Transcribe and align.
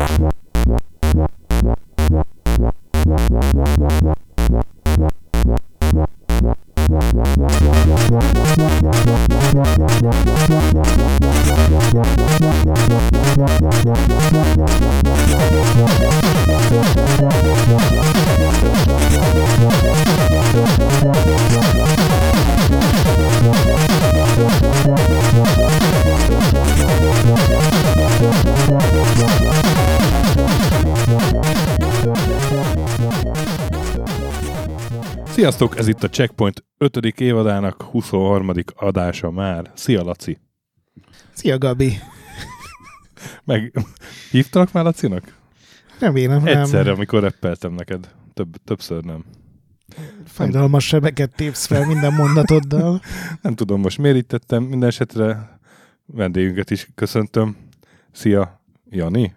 What? 0.00 0.40
Sziasztok, 35.50 35.78
ez 35.78 35.88
itt 35.88 36.02
a 36.02 36.08
Checkpoint 36.08 36.64
5. 36.78 36.96
évadának 36.96 37.82
23. 37.82 38.52
adása 38.74 39.30
már. 39.30 39.70
Szia, 39.74 40.02
Laci! 40.02 40.38
Szia, 41.32 41.58
Gabi! 41.58 41.98
Meg 43.44 43.72
hívtalak 44.30 44.72
már 44.72 44.84
Lacinak? 44.84 45.34
Remélem, 45.98 46.42
nem. 46.42 46.58
Egyszerre, 46.58 46.90
amikor 46.90 47.22
reppeltem 47.22 47.72
neked. 47.72 48.08
Több, 48.34 48.56
többször 48.64 49.04
nem. 49.04 49.24
Fájdalmas 50.24 50.86
sebeket 50.86 51.34
tépsz 51.36 51.66
fel 51.66 51.86
minden 51.86 52.12
mondatoddal. 52.12 53.00
Nem 53.42 53.54
tudom 53.54 53.80
most 53.80 53.98
miért 53.98 54.16
itt 54.16 54.28
tettem. 54.28 54.62
Minden 54.62 54.88
esetre 54.88 55.58
vendégünket 56.06 56.70
is 56.70 56.88
köszöntöm. 56.94 57.56
Szia, 58.12 58.62
Jani! 58.90 59.34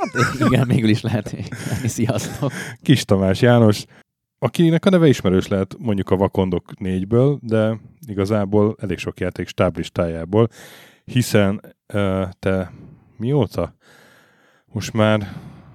Hát 0.00 0.40
igen, 0.48 0.68
végül 0.68 0.88
is 0.88 1.00
lehet. 1.00 1.30
Jani, 1.30 1.88
Sziasztok! 1.88 2.52
Kis 2.82 3.04
Tamás 3.04 3.40
János, 3.40 3.84
akinek 4.44 4.84
a 4.84 4.90
neve 4.90 5.08
ismerős 5.08 5.48
lehet 5.48 5.76
mondjuk 5.78 6.10
a 6.10 6.16
Vakondok 6.16 6.78
négyből, 6.78 7.38
de 7.42 7.78
igazából 8.06 8.76
elég 8.80 8.98
sok 8.98 9.20
játék 9.20 9.48
stáblistájából, 9.48 10.48
hiszen 11.04 11.60
uh, 11.94 12.22
te 12.38 12.72
mióta? 13.16 13.74
Most 14.72 14.92
már 14.92 15.32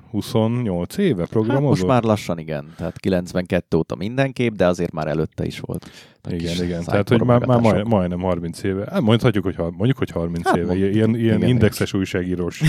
28 0.10 0.98
éve 0.98 1.26
programozol? 1.26 1.62
Hát 1.62 1.70
most 1.70 1.86
már 1.86 2.04
lassan 2.04 2.40
igen, 2.40 2.74
tehát 2.78 3.00
92 3.00 3.78
óta 3.78 3.96
mindenképp, 3.96 4.54
de 4.54 4.68
azért 4.68 4.92
már 4.92 5.08
előtte 5.08 5.46
is 5.46 5.60
volt. 5.60 5.90
Igen, 6.30 6.64
igen, 6.64 6.84
tehát 6.84 7.10
hogy 7.10 7.22
már, 7.22 7.46
már 7.46 7.60
majd, 7.60 7.88
majdnem 7.88 8.20
30 8.20 8.64
éve. 8.64 8.88
Hát 8.92 9.02
mondhatjuk, 9.02 9.44
hogy, 9.44 9.56
mondjuk, 9.58 9.98
hogy 9.98 10.10
30 10.10 10.48
hát, 10.48 10.58
éve. 10.58 10.76
Ilyen, 10.76 10.92
ilyen 10.94 11.16
igen, 11.16 11.44
indexes 11.44 11.94
újságírós 11.94 12.62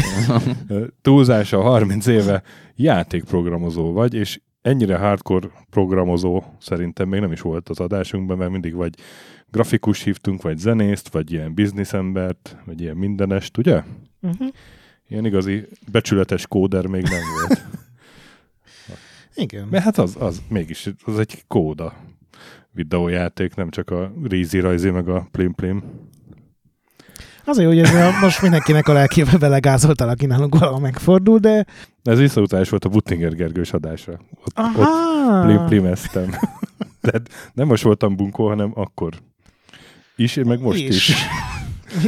túlzása 1.03 1.61
30 1.61 2.07
éve 2.07 2.43
játékprogramozó 2.77 3.93
vagy, 3.93 4.15
és 4.15 4.41
ennyire 4.63 4.97
hardcore 4.97 5.49
programozó 5.71 6.43
szerintem 6.59 7.09
még 7.09 7.21
nem 7.21 7.33
is 7.33 7.41
volt 7.41 7.69
az 7.69 7.81
adásunkban, 7.81 8.39
mert 8.39 8.51
mindig 8.51 8.75
vagy 8.75 8.95
grafikus 9.51 10.03
hívtunk, 10.03 10.43
vagy 10.43 10.59
zenészt, 10.59 11.09
vagy 11.09 11.33
ilyen 11.33 11.55
bizniszembert, 11.55 12.57
vagy 12.65 12.81
ilyen 12.81 12.97
mindenest, 12.97 13.59
ugye? 13.59 13.83
Uh-huh. 14.21 14.49
Ilyen 15.09 15.25
igazi 15.25 15.67
becsületes 15.93 16.47
kóder 16.47 16.87
még 16.87 17.03
nem 17.03 17.23
volt. 17.35 17.65
Igen. 19.35 19.69
Mert 19.71 19.85
hát 19.85 19.99
az, 19.99 20.17
az 20.19 20.43
mégis, 20.49 20.91
az 21.05 21.19
egy 21.19 21.45
kóda 21.47 21.95
videójáték, 22.73 23.55
nem 23.55 23.71
csak 23.71 23.91
a 23.91 24.13
rízi 24.23 24.61
rajzi, 24.61 24.91
meg 24.91 25.09
a 25.09 25.29
plim 25.31 25.55
plim. 25.55 25.83
Azért, 27.45 27.69
hogy 27.69 27.79
ez 27.79 27.95
a, 27.95 28.11
most 28.21 28.43
mindenkinek 28.43 28.89
a 28.89 28.93
lelkébe 28.93 29.39
belegázolt 29.39 30.01
aki 30.01 30.27
nálunk 30.27 30.59
valahol 30.59 30.81
megfordul, 30.81 31.39
de... 31.39 31.67
Ez 32.03 32.19
visszautás 32.19 32.69
volt 32.69 32.85
a 32.85 32.89
Buttinger 32.89 33.35
Gergős 33.35 33.73
adásra. 33.73 34.13
Ott, 34.45 34.59
Aha. 34.59 35.41
ott 35.41 35.45
plim 35.45 35.65
plimeztem. 35.67 36.31
Tehát 37.01 37.51
nem 37.53 37.67
most 37.67 37.83
voltam 37.83 38.17
bunkó, 38.17 38.49
hanem 38.49 38.73
akkor 38.75 39.15
is, 40.17 40.35
meg 40.35 40.61
most 40.61 40.79
is. 40.79 41.09
is. 41.09 41.17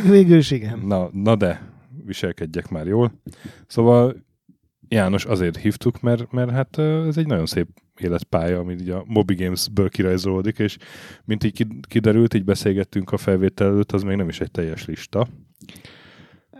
Végül 0.03 0.37
is 0.37 0.50
igen. 0.50 0.78
Na, 0.78 1.09
na 1.12 1.37
de, 1.37 1.62
viselkedjek 2.04 2.69
már 2.69 2.87
jól. 2.87 3.12
Szóval 3.66 4.16
János 4.92 5.25
azért 5.25 5.56
hívtuk, 5.56 6.00
mert, 6.00 6.32
mert 6.32 6.50
hát 6.50 6.78
ez 6.78 7.16
egy 7.16 7.26
nagyon 7.26 7.47
szép 7.47 7.69
életpálya, 7.97 8.58
ami 8.58 8.72
így 8.72 8.91
a 8.91 9.04
Moby 9.06 9.34
Games-ből 9.34 9.88
kirajzolódik, 9.88 10.58
és 10.58 10.76
mint 11.25 11.44
így 11.44 11.66
kiderült, 11.88 12.34
így 12.34 12.44
beszélgettünk 12.44 13.12
a 13.12 13.16
felvétel 13.16 13.66
előtt, 13.66 13.92
az 13.92 14.02
még 14.02 14.16
nem 14.16 14.28
is 14.28 14.41
egy 14.41 14.50
teljes 14.50 14.84
lista. 14.84 15.26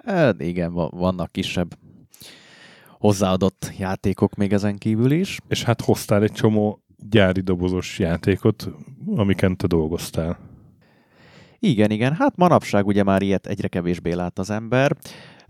Hát 0.05 0.43
igen, 0.43 0.73
vannak 0.73 1.33
kisebb 1.33 1.75
hozzáadott 2.99 3.73
játékok 3.79 4.35
még 4.35 4.53
ezen 4.53 4.79
kívül 4.79 5.11
is. 5.11 5.39
És 5.49 5.63
hát 5.65 5.81
hoztál 5.81 6.23
egy 6.23 6.33
csomó 6.33 6.83
gyári 7.11 7.41
dobozos 7.41 7.99
játékot, 7.99 8.69
amiken 9.15 9.57
te 9.57 9.67
dolgoztál. 9.67 10.39
Igen, 11.59 11.91
igen. 11.91 12.15
Hát 12.15 12.37
manapság 12.37 12.87
ugye 12.87 13.03
már 13.03 13.23
ilyet 13.23 13.47
egyre 13.47 13.69
kevésbé 13.69 14.13
lát 14.13 14.39
az 14.39 14.51
ember 14.51 14.97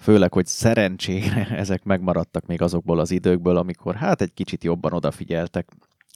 főleg, 0.03 0.33
hogy 0.33 0.47
szerencsére 0.47 1.47
ezek 1.65 1.85
megmaradtak 1.85 2.47
még 2.47 2.63
azokból 2.63 2.99
az 2.99 3.11
időkből, 3.11 3.57
amikor 3.57 3.95
hát 3.95 4.21
egy 4.21 4.35
kicsit 4.35 4.65
jobban 4.65 4.93
odafigyeltek 4.93 5.69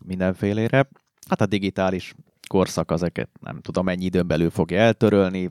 mindenfélére. 0.05 0.89
Hát 1.29 1.41
a 1.41 1.47
digitális 1.47 2.15
korszak 2.49 2.91
ezeket 2.91 3.29
nem 3.41 3.61
tudom 3.61 3.85
mennyi 3.85 4.05
időn 4.05 4.27
belül 4.27 4.51
fogja 4.51 4.79
eltörölni. 4.79 5.49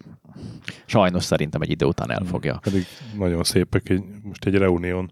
Sajnos 0.85 1.23
szerintem 1.23 1.61
egy 1.61 1.69
idő 1.69 1.85
után 1.85 2.11
elfogja. 2.11 2.51
Hmm, 2.51 2.61
pedig 2.61 2.85
nagyon 3.17 3.43
szépek, 3.43 3.89
egy, 3.89 4.03
most 4.23 4.45
egy 4.45 4.55
Reunion 4.55 5.11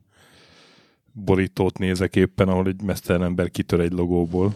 borítót 1.14 1.78
nézek 1.78 2.16
éppen, 2.16 2.48
ahol 2.48 2.68
egy 2.68 2.82
mesztelen 2.82 3.24
ember 3.24 3.50
kitör 3.50 3.80
egy 3.80 3.92
logóból. 3.92 4.54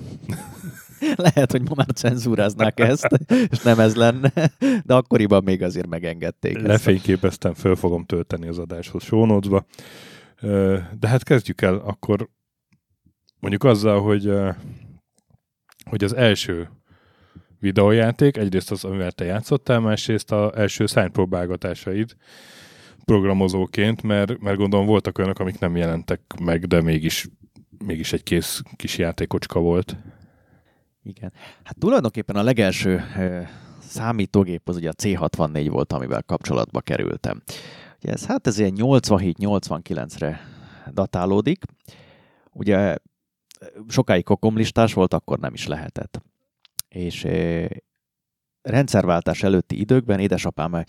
Lehet, 1.15 1.51
hogy 1.51 1.61
ma 1.61 1.75
már 1.75 1.87
cenzúráznák 1.95 2.79
ezt, 2.79 3.07
és 3.49 3.59
nem 3.59 3.79
ez 3.79 3.95
lenne, 3.95 4.31
de 4.59 4.93
akkoriban 4.93 5.43
még 5.43 5.63
azért 5.63 5.87
megengedték. 5.87 6.59
Lefényképeztem, 6.59 7.53
föl 7.53 7.75
fogom 7.75 8.05
tölteni 8.05 8.47
az 8.47 8.59
adáshoz 8.59 9.03
show 9.03 9.39
De 10.99 11.07
hát 11.07 11.23
kezdjük 11.23 11.61
el 11.61 11.75
akkor 11.75 12.29
mondjuk 13.39 13.63
azzal, 13.63 14.01
hogy, 14.01 14.33
hogy 15.89 16.03
az 16.03 16.13
első 16.13 16.69
videójáték, 17.59 18.37
egyrészt 18.37 18.71
az, 18.71 18.83
amivel 18.83 19.11
te 19.11 19.25
játszottál, 19.25 19.79
másrészt 19.79 20.31
az 20.31 20.55
első 20.55 20.85
szánypróbálgatásaid 20.85 22.15
programozóként, 23.07 24.01
mert, 24.01 24.39
mert 24.39 24.57
gondolom 24.57 24.85
voltak 24.85 25.17
olyanok, 25.17 25.39
amik 25.39 25.59
nem 25.59 25.75
jelentek 25.75 26.21
meg, 26.39 26.65
de 26.65 26.81
mégis, 26.81 27.27
mégis 27.85 28.13
egy 28.13 28.23
kész 28.23 28.61
kis 28.75 28.97
játékocska 28.97 29.59
volt. 29.59 29.95
Igen. 31.03 31.33
Hát 31.63 31.77
tulajdonképpen 31.79 32.35
a 32.35 32.43
legelső 32.43 33.03
számítógép 33.79 34.69
az 34.69 34.75
ugye 34.75 34.89
a 34.89 34.93
C64 35.03 35.67
volt, 35.69 35.93
amivel 35.93 36.23
kapcsolatba 36.23 36.81
kerültem. 36.81 37.41
Ugye 38.03 38.11
ez, 38.11 38.25
hát 38.25 38.47
ez 38.47 38.59
ilyen 38.59 38.73
87-89-re 38.75 40.39
datálódik. 40.93 41.63
Ugye 42.51 42.95
sokáig 43.87 44.23
kokomlistás 44.23 44.93
volt, 44.93 45.13
akkor 45.13 45.39
nem 45.39 45.53
is 45.53 45.67
lehetett. 45.67 46.21
És 46.89 47.27
rendszerváltás 48.61 49.43
előtti 49.43 49.79
időkben 49.79 50.19
édesapám 50.19 50.85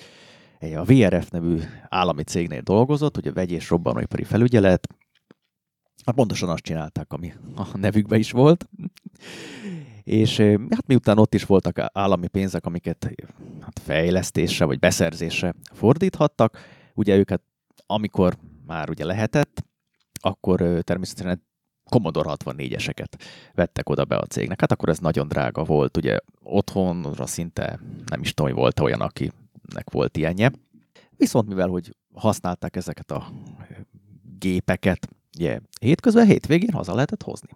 a 0.60 0.84
VRF 0.84 1.28
nevű 1.28 1.58
állami 1.88 2.22
cégnél 2.22 2.60
dolgozott, 2.60 3.16
ugye 3.16 3.32
vegy 3.32 3.50
és 3.50 3.70
robbanóipari 3.70 4.24
felügyelet, 4.24 4.88
hát 6.04 6.14
pontosan 6.14 6.48
azt 6.48 6.62
csinálták, 6.62 7.12
ami 7.12 7.32
a 7.56 7.78
nevükbe 7.78 8.16
is 8.16 8.30
volt. 8.30 8.68
És 10.02 10.38
hát 10.70 10.86
miután 10.86 11.18
ott 11.18 11.34
is 11.34 11.44
voltak 11.44 11.91
állami 11.92 12.28
pénzek, 12.28 12.66
amiket 12.66 13.14
hát 13.60 13.78
fejlesztésre 13.84 14.64
vagy 14.64 14.78
beszerzésre 14.78 15.54
fordíthattak, 15.72 16.58
ugye 16.94 17.16
őket 17.16 17.42
amikor 17.86 18.36
már 18.66 18.91
ugye 18.91 19.04
lehetett, 19.04 19.64
akkor 20.20 20.80
természetesen 20.80 21.47
Commodore 21.91 22.30
64-eseket 22.34 23.12
vettek 23.54 23.88
oda 23.88 24.04
be 24.04 24.16
a 24.16 24.27
cégnek. 24.27 24.60
Hát 24.60 24.72
akkor 24.72 24.88
ez 24.88 24.98
nagyon 24.98 25.28
drága 25.28 25.65
volt, 25.65 25.97
ugye 25.97 26.18
otthonra 26.42 27.27
szinte 27.27 27.80
nem 28.06 28.21
is 28.21 28.34
tudom, 28.34 28.53
hogy 28.53 28.60
volt 28.60 28.80
olyan, 28.80 29.00
akinek 29.68 29.91
volt 29.91 30.16
ilyenje. 30.16 30.53
Viszont 31.16 31.48
mivel, 31.48 31.68
hogy 31.68 31.97
használták 32.15 32.76
ezeket 32.76 33.10
a 33.10 33.32
gépeket, 34.38 35.09
ugye 35.36 35.60
hétközben, 35.80 36.26
hétvégén 36.26 36.72
haza 36.72 36.94
lehetett 36.94 37.22
hozni. 37.22 37.48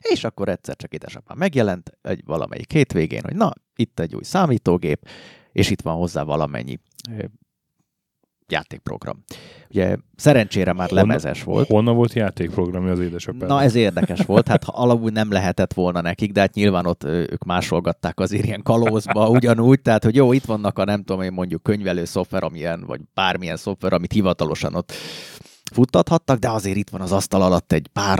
És 0.00 0.24
akkor 0.24 0.48
egyszer 0.48 0.76
csak 0.76 0.92
édesapám 0.92 1.38
megjelent 1.38 1.98
egy 2.02 2.24
valamelyik 2.24 2.72
hétvégén, 2.72 3.22
hogy 3.22 3.36
na, 3.36 3.52
itt 3.76 4.00
egy 4.00 4.14
új 4.14 4.22
számítógép, 4.22 5.08
és 5.52 5.70
itt 5.70 5.82
van 5.82 5.96
hozzá 5.96 6.22
valamennyi 6.22 6.78
játékprogram. 8.48 9.24
Ugye 9.70 9.96
szerencsére 10.16 10.72
már 10.72 10.88
Honna, 10.88 11.00
lemezes 11.00 11.42
volt. 11.42 11.68
Honnan 11.68 11.94
volt 11.94 12.12
játékprogramja 12.12 12.92
az 12.92 13.00
édesapám? 13.00 13.48
Na 13.48 13.62
ez 13.62 13.74
érdekes 13.74 14.20
volt, 14.20 14.48
hát 14.48 14.64
alapul 14.66 15.10
nem 15.10 15.32
lehetett 15.32 15.72
volna 15.72 16.00
nekik, 16.00 16.32
de 16.32 16.40
hát 16.40 16.54
nyilván 16.54 16.86
ott 16.86 17.04
ők 17.04 17.44
másolgatták 17.44 18.20
azért 18.20 18.44
ilyen 18.44 18.62
kalózba 18.62 19.28
ugyanúgy, 19.38 19.80
tehát 19.80 20.04
hogy 20.04 20.14
jó, 20.14 20.32
itt 20.32 20.44
vannak 20.44 20.78
a 20.78 20.84
nem 20.84 21.02
tudom 21.02 21.22
én 21.22 21.32
mondjuk 21.32 21.62
könyvelő 21.62 22.04
szoftver, 22.04 22.42
amilyen, 22.42 22.84
vagy 22.86 23.00
bármilyen 23.14 23.56
szoftver, 23.56 23.92
amit 23.92 24.12
hivatalosan 24.12 24.74
ott 24.74 24.92
futtathattak, 25.72 26.38
de 26.38 26.50
azért 26.50 26.76
itt 26.76 26.90
van 26.90 27.00
az 27.00 27.12
asztal 27.12 27.42
alatt 27.42 27.72
egy 27.72 27.88
pár 27.92 28.18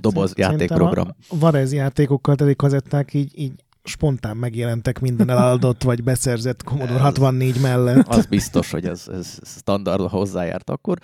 doboz 0.00 0.28
Szerintem 0.28 0.36
játékprogram. 0.36 1.08
A 1.28 1.38
Varez 1.38 1.72
játékokkal 1.72 2.34
teli 2.34 2.56
kazetták 2.56 3.14
így, 3.14 3.38
így 3.38 3.52
spontán 3.84 4.36
megjelentek 4.36 5.00
minden 5.00 5.30
eladott 5.30 5.82
vagy 5.82 6.02
beszerzett 6.02 6.62
Commodore 6.62 7.00
64 7.00 7.60
mellett. 7.60 8.06
Az 8.08 8.26
biztos, 8.26 8.70
hogy 8.70 8.86
ez, 8.86 9.08
ez 9.12 9.38
standard 9.44 10.08
hozzájárt 10.08 10.70
akkor. 10.70 10.98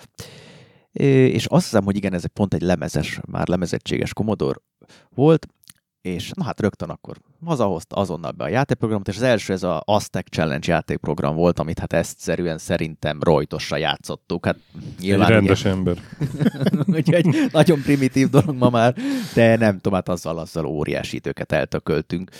És 0.91 1.45
azt 1.45 1.63
hiszem, 1.63 1.83
hogy 1.83 1.95
igen, 1.95 2.13
ez 2.13 2.25
pont 2.33 2.53
egy 2.53 2.61
lemezes, 2.61 3.19
már 3.27 3.47
lemezettséges 3.47 4.13
Commodore 4.13 4.59
volt, 5.09 5.47
és 6.01 6.31
na 6.35 6.43
hát 6.43 6.59
rögtön 6.59 6.89
akkor 6.89 7.15
hazahozta 7.45 7.95
azonnal 7.95 8.31
be 8.31 8.43
a 8.43 8.47
játékprogramot, 8.47 9.07
és 9.07 9.15
az 9.15 9.21
első 9.21 9.53
ez 9.53 9.63
a 9.63 9.81
Aztec 9.85 10.29
Challenge 10.29 10.71
játékprogram 10.71 11.35
volt, 11.35 11.59
amit 11.59 11.79
hát 11.79 11.93
ezt 11.93 12.19
szerűen 12.19 12.57
szerintem 12.57 13.19
rojtosra 13.21 13.77
játszottuk. 13.77 14.45
Hát 14.45 14.57
nyilván 14.99 15.27
Egy 15.27 15.33
rendes 15.33 15.59
ugye, 15.59 15.69
ember. 15.69 15.97
Úgyhogy 16.97 17.49
nagyon 17.51 17.81
primitív 17.81 18.29
dolog 18.29 18.55
ma 18.55 18.69
már, 18.69 18.95
de 19.33 19.57
nem 19.57 19.75
tudom, 19.75 19.93
hát 19.93 20.09
azzal, 20.09 20.37
azzal 20.37 20.65
óriási 20.65 21.15
időket 21.15 21.51
eltököltünk 21.51 22.31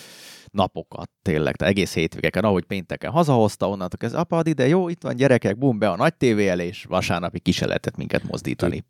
napokat, 0.51 1.09
tényleg, 1.21 1.55
tehát 1.55 1.73
egész 1.73 1.93
hétvégeken, 1.93 2.43
ahogy 2.43 2.63
pénteken 2.63 3.11
hazahozta, 3.11 3.69
onnantól 3.69 4.09
ez 4.09 4.13
apa, 4.13 4.41
ide, 4.43 4.67
jó, 4.67 4.89
itt 4.89 5.01
van 5.01 5.15
gyerekek, 5.15 5.57
bum, 5.57 5.79
be 5.79 5.89
a 5.89 5.95
nagy 5.95 6.13
tévé 6.13 6.47
elé, 6.47 6.65
és 6.65 6.83
vasárnapi 6.83 7.39
ki 7.39 7.51
se 7.51 7.65
lehetett 7.65 7.97
minket 7.97 8.23
mozdítani. 8.23 8.83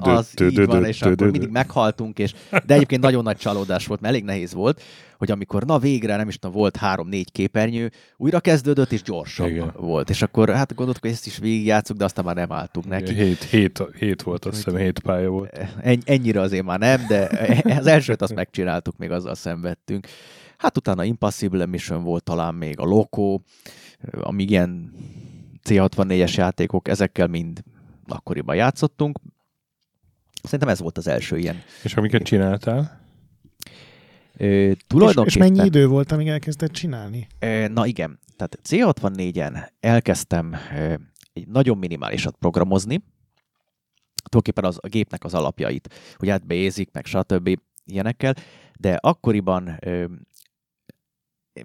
Az 0.00 0.40
így 0.40 0.66
van, 0.66 0.84
és 0.84 1.02
akkor 1.02 1.30
mindig 1.30 1.50
meghaltunk, 1.50 2.18
és 2.18 2.34
de 2.66 2.74
egyébként 2.74 3.02
nagyon 3.02 3.22
nagy 3.22 3.36
csalódás 3.36 3.86
volt, 3.86 4.00
mert 4.00 4.14
elég 4.14 4.26
nehéz 4.26 4.54
volt, 4.54 4.82
hogy 5.20 5.30
amikor 5.30 5.64
na 5.64 5.78
végre, 5.78 6.16
nem 6.16 6.28
is 6.28 6.38
tudom, 6.38 6.56
volt 6.56 6.76
három-négy 6.76 7.32
képernyő, 7.32 7.90
újra 8.16 8.40
kezdődött, 8.40 8.92
és 8.92 9.02
gyorsabb 9.02 9.48
Igen. 9.48 9.72
volt. 9.76 10.10
És 10.10 10.22
akkor 10.22 10.48
hát 10.50 10.74
gondoltuk, 10.74 11.02
hogy 11.02 11.12
ezt 11.12 11.26
is 11.26 11.38
végigjátszuk, 11.38 11.96
de 11.96 12.04
aztán 12.04 12.24
már 12.24 12.34
nem 12.34 12.52
álltunk 12.52 12.86
neki. 12.86 13.14
Hét, 13.14 13.42
hét, 13.42 13.82
hét 13.98 14.22
volt, 14.22 14.44
azt 14.44 14.56
hiszem, 14.56 14.76
hét 14.76 14.98
pálya 14.98 15.28
volt. 15.28 15.58
Ennyire 16.04 16.40
azért 16.40 16.64
már 16.64 16.78
nem, 16.78 17.06
de 17.08 17.30
az 17.78 17.86
elsőt 17.86 18.22
azt 18.22 18.34
megcsináltuk, 18.34 18.96
még 18.96 19.10
azzal 19.10 19.34
szenvedtünk. 19.34 20.06
Hát 20.56 20.76
utána 20.76 21.04
Impossible 21.04 21.66
Mission 21.66 22.02
volt 22.02 22.24
talán 22.24 22.54
még 22.54 22.78
a 22.78 22.84
Loco, 22.84 23.40
amíg 24.20 24.50
ilyen 24.50 24.92
C64-es 25.64 26.34
játékok, 26.34 26.88
ezekkel 26.88 27.26
mind 27.26 27.62
akkoriban 28.08 28.56
játszottunk. 28.56 29.18
Szerintem 30.42 30.68
ez 30.68 30.80
volt 30.80 30.98
az 30.98 31.06
első 31.06 31.38
ilyen. 31.38 31.62
És 31.82 31.94
amiket 31.94 32.22
csináltál? 32.22 32.99
Ö, 34.40 34.72
tulajdonképpen... 34.86 35.26
És, 35.26 35.34
és 35.34 35.56
mennyi 35.56 35.66
idő 35.66 35.86
volt, 35.86 36.12
amíg 36.12 36.28
elkezdett 36.28 36.72
csinálni? 36.72 37.26
Ö, 37.38 37.68
na 37.68 37.86
igen, 37.86 38.18
tehát 38.36 38.58
C64-en 38.68 39.68
elkezdtem 39.80 40.56
ö, 40.74 40.94
egy 41.32 41.48
nagyon 41.48 41.78
minimálisat 41.78 42.36
programozni, 42.38 43.02
tulajdonképpen 44.14 44.64
az, 44.64 44.78
a 44.80 44.88
gépnek 44.88 45.24
az 45.24 45.34
alapjait, 45.34 45.94
hogy 46.16 46.28
hát 46.28 46.46
Basic, 46.46 46.88
meg 46.92 47.04
stb. 47.04 47.60
ilyenekkel, 47.84 48.34
de 48.78 48.98
akkoriban 49.00 49.76
ö, 49.80 50.04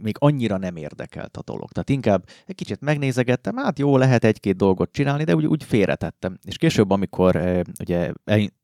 még 0.01 0.15
annyira 0.19 0.57
nem 0.57 0.75
érdekelt 0.75 1.37
a 1.37 1.43
dolog. 1.43 1.71
Tehát 1.71 1.89
inkább 1.89 2.25
egy 2.45 2.55
kicsit 2.55 2.81
megnézegettem, 2.81 3.55
hát 3.55 3.79
jó, 3.79 3.97
lehet 3.97 4.23
egy-két 4.23 4.55
dolgot 4.55 4.91
csinálni, 4.91 5.23
de 5.23 5.35
úgy, 5.35 5.45
úgy 5.45 5.63
félretettem. 5.63 6.39
És 6.43 6.57
később, 6.57 6.89
amikor 6.89 7.35
e, 7.35 7.63
ugye 7.79 8.11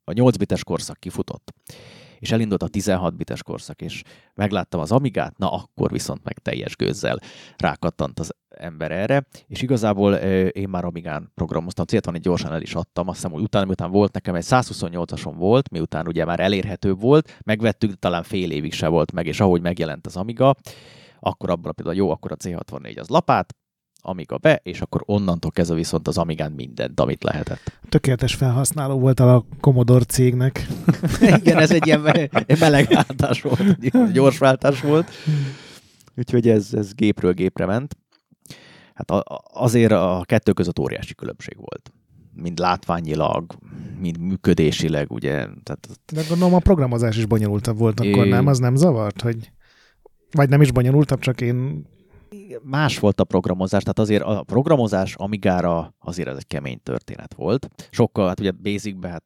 a 0.04 0.12
8 0.12 0.38
bites 0.38 0.64
korszak 0.64 1.00
kifutott, 1.00 1.54
és 2.22 2.32
elindult 2.32 2.64
a 2.64 2.68
16 2.68 3.16
bites 3.16 3.44
korszak, 3.44 3.82
és 3.82 4.04
megláttam 4.34 4.80
az 4.80 4.92
Amigát, 4.92 5.38
na 5.38 5.52
akkor 5.52 5.92
viszont 5.92 6.24
meg 6.24 6.40
teljes 6.40 6.76
gőzzel 6.76 7.20
rákattant 7.58 8.20
az 8.20 8.34
ember 8.50 8.92
erre, 8.92 9.26
és 9.48 9.62
igazából 9.62 10.14
én 10.14 10.70
már 10.70 10.86
Amigán 10.86 11.32
programoztam, 11.36 11.86
célt 11.86 12.06
van, 12.06 12.22
gyorsan 12.22 12.54
el 12.54 12.62
is 12.62 12.74
adtam, 12.74 13.08
azt 13.08 13.16
hiszem, 13.18 13.32
hogy 13.32 13.42
utána, 13.42 13.66
miután 13.66 13.92
volt 13.92 14.14
nekem 14.14 14.36
egy 14.36 14.46
128-ason 14.48 15.34
volt, 15.36 15.70
miután 15.70 16.08
ugye 16.08 16.26
már 16.26 16.40
elérhető 16.40 16.94
volt, 16.94 17.40
megvettük, 17.44 18.00
talán 18.00 18.24
fél 18.24 18.52
évig 18.52 18.74
se 18.74 18.88
volt 18.88 19.12
meg, 19.12 19.26
és 19.26 19.40
ahogy 19.40 19.62
megjelent 19.62 20.06
az 20.06 20.16
Amiga, 20.16 20.56
akkor 21.20 21.50
abban 21.50 21.74
például 21.76 21.96
jó, 21.96 22.10
akkor 22.10 22.32
a 22.32 22.36
C64 22.36 23.00
az 23.00 23.08
lapát, 23.08 23.56
Amiga 24.02 24.38
be, 24.38 24.60
és 24.64 24.82
akkor 24.82 25.02
onnantól 25.06 25.52
kezdve 25.52 25.76
viszont 25.76 26.08
az 26.08 26.18
Amigán 26.18 26.52
mindent, 26.52 27.00
amit 27.00 27.24
lehetett. 27.24 27.80
Tökéletes 27.90 28.36
felhasználó 28.36 29.00
volt 29.00 29.20
a 29.20 29.46
Commodore 29.60 30.04
cégnek. 30.04 30.68
Igen, 31.42 31.58
ez 31.58 31.72
egy 31.72 31.86
ilyen 31.86 32.30
meleg 32.60 32.88
váltás 32.88 33.42
volt, 33.42 34.12
gyors 34.12 34.38
váltás 34.38 34.82
volt. 34.82 35.10
Úgyhogy 36.18 36.50
ez, 36.50 36.74
ez 36.74 36.94
gépről 36.94 37.34
gépre 37.34 37.66
ment. 37.66 37.98
Hát 38.94 39.24
azért 39.54 39.92
a 39.92 40.24
kettő 40.26 40.52
között 40.52 40.80
óriási 40.80 41.16
különbség 41.16 41.58
volt. 41.58 41.92
Mind 42.34 42.60
látványilag, 42.60 43.56
mind 44.00 44.20
működésileg, 44.20 45.12
ugye. 45.12 45.34
Tehát... 45.64 45.90
De 46.14 46.22
gondolom 46.30 46.54
a 46.54 46.60
programozás 46.60 47.18
is 47.18 47.26
bonyolultabb 47.26 47.78
volt 47.78 48.00
akkor, 48.00 48.26
é... 48.26 48.30
nem? 48.30 48.48
Az 48.48 48.60
nem 48.60 48.76
zavart, 48.76 49.22
hogy 49.22 49.52
vagy 50.32 50.50
nem 50.50 50.62
is 50.62 50.72
bonyolultabb, 50.72 51.20
csak 51.20 51.42
én... 51.42 51.86
Más 52.64 53.00
volt 53.00 53.20
a 53.20 53.24
programozás, 53.24 53.82
tehát 53.82 54.00
azért 54.00 54.24
a 54.24 54.44
programozás 54.44 55.16
Amigára 55.16 55.94
azért 56.00 56.28
ez 56.28 56.38
egy 56.38 56.48
kemény 56.48 56.80
történet 56.84 57.34
volt. 57.34 57.88
Sokkal, 57.90 58.28
hát 58.28 58.40
ugye 58.40 58.52
Basicbe 58.52 59.10
hát 59.10 59.24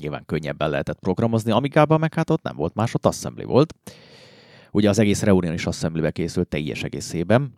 nyilván 0.00 0.24
könnyebben 0.26 0.70
lehetett 0.70 0.98
programozni, 0.98 1.50
Amigában 1.50 2.00
meg 2.00 2.14
hát 2.14 2.30
ott 2.30 2.42
nem 2.42 2.56
volt 2.56 2.74
más, 2.74 2.94
ott 2.94 3.06
assembly 3.06 3.44
volt. 3.44 3.74
Ugye 4.70 4.88
az 4.88 4.98
egész 4.98 5.22
Reunion 5.22 5.54
is 5.54 5.66
assemblybe 5.66 6.10
készült 6.10 6.48
teljes 6.48 6.82
egészében. 6.82 7.56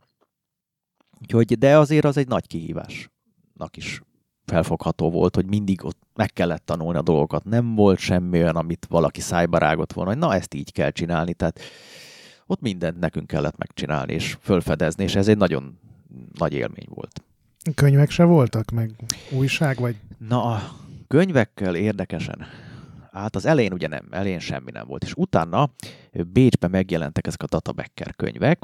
Úgyhogy, 1.20 1.58
de 1.58 1.79
azért 1.79 2.05
az 2.05 2.17
egy 2.17 2.29
nagy 2.29 2.47
kihívásnak 2.47 3.76
is 3.76 4.02
felfogható 4.44 5.11
volt, 5.11 5.35
hogy 5.35 5.47
mindig 5.47 5.85
ott 5.85 5.99
meg 6.14 6.32
kellett 6.32 6.67
tanulni 6.67 6.99
a 6.99 7.02
dolgokat. 7.02 7.44
Nem 7.44 7.75
volt 7.75 7.99
semmi 7.99 8.38
olyan, 8.38 8.56
amit 8.56 8.87
valaki 8.88 9.20
szájba 9.20 9.58
rágott 9.58 9.93
volna, 9.93 10.11
hogy 10.11 10.19
na 10.19 10.35
ezt 10.35 10.55
így 10.55 10.73
kell 10.73 10.90
csinálni. 10.90 11.35
Tehát 11.35 11.61
ott 12.46 12.61
mindent 12.61 12.99
nekünk 12.99 13.26
kellett 13.26 13.56
megcsinálni 13.56 14.12
és 14.12 14.37
fölfedezni, 14.41 15.05
és 15.05 15.14
ez 15.14 15.29
egy 15.29 15.37
nagyon 15.37 15.79
nagy 16.38 16.52
élmény 16.52 16.88
volt. 16.88 17.23
Könyvek 17.75 18.11
se 18.11 18.25
voltak, 18.25 18.70
meg 18.70 18.91
újság, 19.31 19.79
vagy? 19.79 19.96
Na, 20.19 20.44
a 20.44 20.62
könyvekkel 21.08 21.76
érdekesen. 21.76 22.46
Hát 23.12 23.37
az 23.37 23.46
elején 23.46 23.73
ugye 23.73 23.88
nem, 23.88 24.08
elején 24.11 24.38
semmi 24.38 24.70
nem 24.70 24.87
volt, 24.87 25.05
és 25.05 25.12
utána 25.17 25.70
Bécsben 26.32 26.70
megjelentek 26.70 27.26
ezek 27.26 27.43
a 27.43 27.46
Data 27.46 27.73
Becker 27.73 28.14
könyvek. 28.17 28.62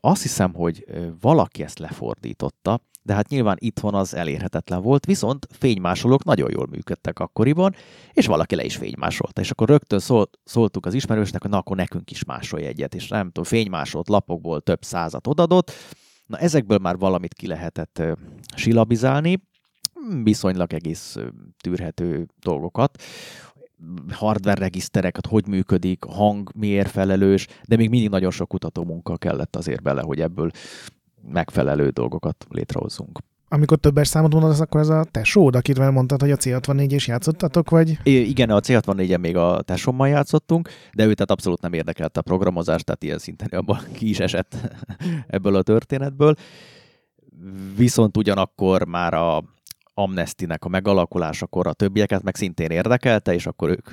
Azt 0.00 0.22
hiszem, 0.22 0.54
hogy 0.54 0.84
valaki 1.20 1.62
ezt 1.62 1.78
lefordította, 1.78 2.80
de 3.02 3.14
hát 3.14 3.28
nyilván 3.28 3.56
itthon 3.58 3.94
az 3.94 4.14
elérhetetlen 4.14 4.82
volt, 4.82 5.04
viszont 5.04 5.46
fénymásolók 5.50 6.24
nagyon 6.24 6.50
jól 6.50 6.66
működtek 6.70 7.18
akkoriban, 7.18 7.74
és 8.12 8.26
valaki 8.26 8.54
le 8.54 8.64
is 8.64 8.76
fénymásolta. 8.76 9.40
És 9.40 9.50
akkor 9.50 9.68
rögtön 9.68 9.98
szólt, 9.98 10.38
szóltuk 10.44 10.86
az 10.86 10.94
ismerősnek, 10.94 11.42
hogy 11.42 11.50
na 11.50 11.58
akkor 11.58 11.76
nekünk 11.76 12.10
is 12.10 12.24
másolj 12.24 12.64
egyet, 12.64 12.94
és 12.94 13.08
nem 13.08 13.26
tudom, 13.26 13.44
fénymásolt 13.44 14.08
lapokból 14.08 14.60
több 14.60 14.84
százat 14.84 15.26
odadott. 15.26 15.72
Na 16.26 16.38
ezekből 16.38 16.78
már 16.78 16.96
valamit 16.96 17.34
ki 17.34 17.46
lehetett 17.46 18.02
silabizálni, 18.56 19.48
viszonylag 20.22 20.72
egész 20.72 21.16
tűrhető 21.62 22.26
dolgokat 22.42 23.02
hardware 24.10 24.60
regisztereket, 24.60 25.26
hogy 25.26 25.46
működik, 25.46 26.04
hang 26.04 26.50
miért 26.54 26.90
felelős, 26.90 27.46
de 27.68 27.76
még 27.76 27.88
mindig 27.88 28.08
nagyon 28.08 28.30
sok 28.30 28.48
kutató 28.48 28.84
munka 28.84 29.16
kellett 29.16 29.56
azért 29.56 29.82
bele, 29.82 30.02
hogy 30.02 30.20
ebből 30.20 30.50
megfelelő 31.28 31.88
dolgokat 31.88 32.46
létrehozzunk. 32.48 33.18
Amikor 33.52 33.78
többes 33.78 34.08
számot 34.08 34.32
mondasz, 34.32 34.60
akkor 34.60 34.80
ez 34.80 34.88
a 34.88 35.04
tesód, 35.10 35.56
akivel 35.56 35.90
mondtad, 35.90 36.20
hogy 36.20 36.30
a 36.30 36.36
C64 36.36 36.86
is 36.88 37.06
játszottatok, 37.06 37.70
vagy? 37.70 37.98
I- 38.02 38.28
igen, 38.28 38.50
a 38.50 38.60
C64-en 38.60 39.20
még 39.20 39.36
a 39.36 39.62
tesómmal 39.62 40.08
játszottunk, 40.08 40.68
de 40.92 41.04
ő 41.04 41.14
tehát 41.14 41.30
abszolút 41.30 41.60
nem 41.60 41.72
érdekelte 41.72 42.20
a 42.20 42.22
programozást, 42.22 42.84
tehát 42.84 43.02
ilyen 43.02 43.18
szinten 43.18 43.48
abban 43.48 43.80
ki 43.92 44.08
is 44.08 44.20
esett 44.20 44.56
ebből 45.26 45.54
a 45.54 45.62
történetből. 45.62 46.34
Viszont 47.76 48.16
ugyanakkor 48.16 48.84
már 48.84 49.14
a 49.14 49.44
Amnestinek 49.94 50.64
a 50.64 50.68
megalakulásakor 50.68 51.66
a 51.66 51.72
többieket 51.72 52.22
meg 52.22 52.36
szintén 52.36 52.70
érdekelte, 52.70 53.34
és 53.34 53.46
akkor 53.46 53.68
ők 53.68 53.90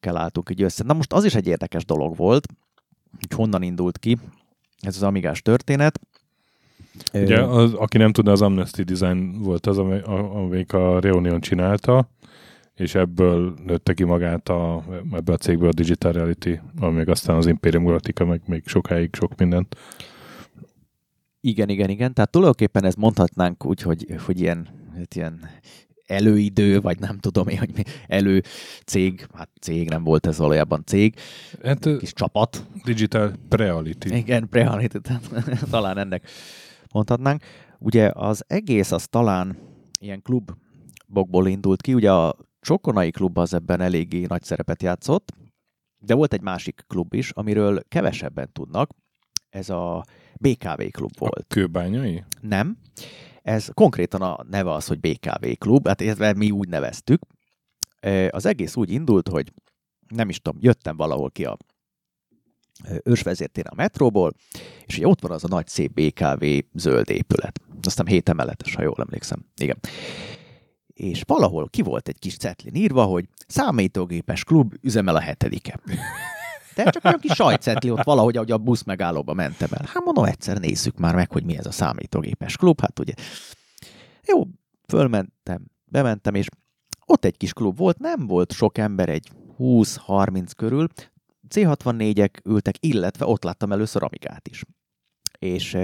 kell 0.00 0.16
álltunk 0.16 0.50
így 0.50 0.62
össze. 0.62 0.84
Na 0.84 0.92
most 0.92 1.12
az 1.12 1.24
is 1.24 1.34
egy 1.34 1.46
érdekes 1.46 1.84
dolog 1.84 2.16
volt, 2.16 2.46
hogy 3.18 3.36
honnan 3.36 3.62
indult 3.62 3.98
ki 3.98 4.18
ez 4.80 4.96
az 4.96 5.02
amigás 5.02 5.42
történet. 5.42 6.00
Ugye, 7.12 7.42
az, 7.42 7.72
aki 7.72 7.98
nem 7.98 8.12
tudna, 8.12 8.32
az 8.32 8.42
Amnesty 8.42 8.80
Design 8.80 9.42
volt 9.42 9.66
az, 9.66 9.78
amelyik 9.78 10.72
a 10.72 11.00
Reunion 11.00 11.40
csinálta, 11.40 12.08
és 12.74 12.94
ebből 12.94 13.54
nőtte 13.66 13.94
ki 13.94 14.04
magát 14.04 14.48
a, 14.48 14.84
ebből 15.12 15.34
a 15.34 15.38
cégből 15.38 15.68
a 15.68 15.72
Digital 15.72 16.12
Reality, 16.12 16.60
ami 16.80 16.96
még 16.96 17.08
aztán 17.08 17.36
az 17.36 17.46
Imperium 17.46 17.84
Galactica, 17.84 18.24
meg 18.24 18.42
még 18.46 18.62
sokáig 18.66 19.14
sok 19.14 19.36
mindent. 19.36 19.76
Igen, 21.40 21.68
igen, 21.68 21.90
igen. 21.90 22.14
Tehát 22.14 22.30
tulajdonképpen 22.30 22.84
ez 22.84 22.94
mondhatnánk 22.94 23.66
úgy, 23.66 23.82
hogy, 23.82 24.06
hogy 24.24 24.40
ilyen, 24.40 24.68
hát 24.96 25.14
ilyen 25.14 25.50
előidő, 26.06 26.80
vagy 26.80 26.98
nem 26.98 27.18
tudom 27.18 27.48
én, 27.48 27.58
hogy 27.58 27.70
mi, 27.74 27.82
elő 28.06 28.42
cég, 28.84 29.26
hát 29.34 29.48
cég 29.60 29.88
nem 29.88 30.04
volt 30.04 30.26
ez 30.26 30.38
valójában 30.38 30.82
cég, 30.86 31.14
hát, 31.62 31.88
kis 31.98 32.12
csapat. 32.12 32.66
Digital 32.84 33.32
Reality. 33.50 34.04
Igen, 34.04 34.48
Reality, 34.50 34.96
talán 35.70 35.98
ennek 35.98 36.28
mondhatnánk. 36.94 37.42
Ugye 37.78 38.10
az 38.14 38.44
egész 38.46 38.92
az 38.92 39.06
talán 39.08 39.58
ilyen 40.00 40.22
klub 40.22 40.50
okokból 41.08 41.48
indult 41.48 41.80
ki. 41.80 41.94
Ugye 41.94 42.12
a 42.12 42.36
Csokonai 42.60 43.10
klub 43.10 43.38
az 43.38 43.54
ebben 43.54 43.80
eléggé 43.80 44.24
nagy 44.28 44.42
szerepet 44.42 44.82
játszott, 44.82 45.32
de 45.98 46.14
volt 46.14 46.32
egy 46.32 46.42
másik 46.42 46.84
klub 46.86 47.14
is, 47.14 47.30
amiről 47.30 47.82
kevesebben 47.88 48.52
tudnak. 48.52 48.90
Ez 49.50 49.70
a 49.70 50.04
BKV 50.40 50.82
klub 50.90 51.18
volt. 51.18 51.38
A 51.38 51.44
kőbányai? 51.48 52.24
Nem. 52.40 52.78
Ez 53.42 53.68
konkrétan 53.74 54.22
a 54.22 54.44
neve 54.50 54.72
az, 54.72 54.86
hogy 54.86 55.00
BKV 55.00 55.46
klub, 55.58 55.86
hát 55.86 56.34
mi 56.36 56.50
úgy 56.50 56.68
neveztük. 56.68 57.22
Az 58.30 58.46
egész 58.46 58.76
úgy 58.76 58.90
indult, 58.90 59.28
hogy 59.28 59.52
nem 60.08 60.28
is 60.28 60.40
tudom, 60.40 60.60
jöttem 60.62 60.96
valahol 60.96 61.30
ki 61.30 61.44
a 61.44 61.56
ősvezértén 63.02 63.64
a 63.64 63.74
metróból, 63.74 64.32
és 64.86 64.96
ugye 64.96 65.06
ott 65.06 65.20
van 65.20 65.30
az 65.30 65.44
a 65.44 65.48
nagy 65.48 65.68
szép 65.68 65.92
BKV 65.92 66.44
zöld 66.72 67.10
épület. 67.10 67.60
Aztán 67.82 68.06
hét 68.06 68.28
emeletes, 68.28 68.74
ha 68.74 68.82
jól 68.82 68.96
emlékszem. 68.98 69.44
Igen. 69.56 69.78
És 70.86 71.22
valahol 71.26 71.68
ki 71.68 71.82
volt 71.82 72.08
egy 72.08 72.18
kis 72.18 72.36
cetlin 72.36 72.74
írva, 72.74 73.04
hogy 73.04 73.28
számítógépes 73.46 74.44
klub 74.44 74.74
üzemel 74.80 75.16
a 75.16 75.20
hetedike. 75.20 75.80
De 76.74 76.90
csak 76.90 77.04
olyan 77.04 77.20
kis 77.20 77.32
sajtcetli 77.32 77.90
ott 77.90 78.02
valahogy, 78.02 78.36
ahogy 78.36 78.50
a 78.50 78.58
busz 78.58 78.82
megállóba 78.82 79.32
mentem 79.34 79.68
el. 79.72 79.84
Hát 79.92 80.04
mondom, 80.04 80.24
egyszer 80.24 80.58
nézzük 80.58 80.98
már 80.98 81.14
meg, 81.14 81.32
hogy 81.32 81.44
mi 81.44 81.56
ez 81.56 81.66
a 81.66 81.70
számítógépes 81.70 82.56
klub. 82.56 82.80
Hát 82.80 82.98
ugye, 82.98 83.12
jó, 84.26 84.46
fölmentem, 84.86 85.64
bementem, 85.84 86.34
és 86.34 86.46
ott 87.06 87.24
egy 87.24 87.36
kis 87.36 87.52
klub 87.52 87.76
volt, 87.76 87.98
nem 87.98 88.26
volt 88.26 88.52
sok 88.52 88.78
ember, 88.78 89.08
egy 89.08 89.30
20-30 89.58 90.50
körül, 90.56 90.88
C64-ek 91.54 92.44
ültek, 92.44 92.74
illetve 92.80 93.26
ott 93.26 93.44
láttam 93.44 93.72
először 93.72 94.02
Amigát 94.02 94.48
is. 94.48 94.64
És 95.38 95.78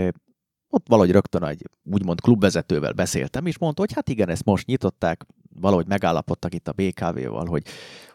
ott 0.69 0.89
valahogy 0.89 1.11
rögtön 1.11 1.45
egy 1.45 1.69
úgymond 1.83 2.21
klubvezetővel 2.21 2.93
beszéltem, 2.93 3.47
és 3.47 3.59
mondta, 3.59 3.81
hogy 3.81 3.93
hát 3.93 4.09
igen, 4.09 4.29
ezt 4.29 4.45
most 4.45 4.67
nyitották, 4.67 5.27
valahogy 5.55 5.87
megállapodtak 5.87 6.55
itt 6.55 6.69
a 6.69 6.73
BKV-val, 6.73 7.47
hogy, 7.47 7.65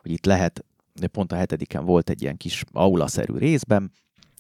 hogy 0.02 0.12
itt 0.12 0.26
lehet, 0.26 0.66
pont 1.12 1.32
a 1.32 1.36
hetediken 1.36 1.86
volt 1.86 2.10
egy 2.10 2.22
ilyen 2.22 2.38
kis 2.38 2.64
aula-szerű 2.72 3.34
részben, 3.34 3.92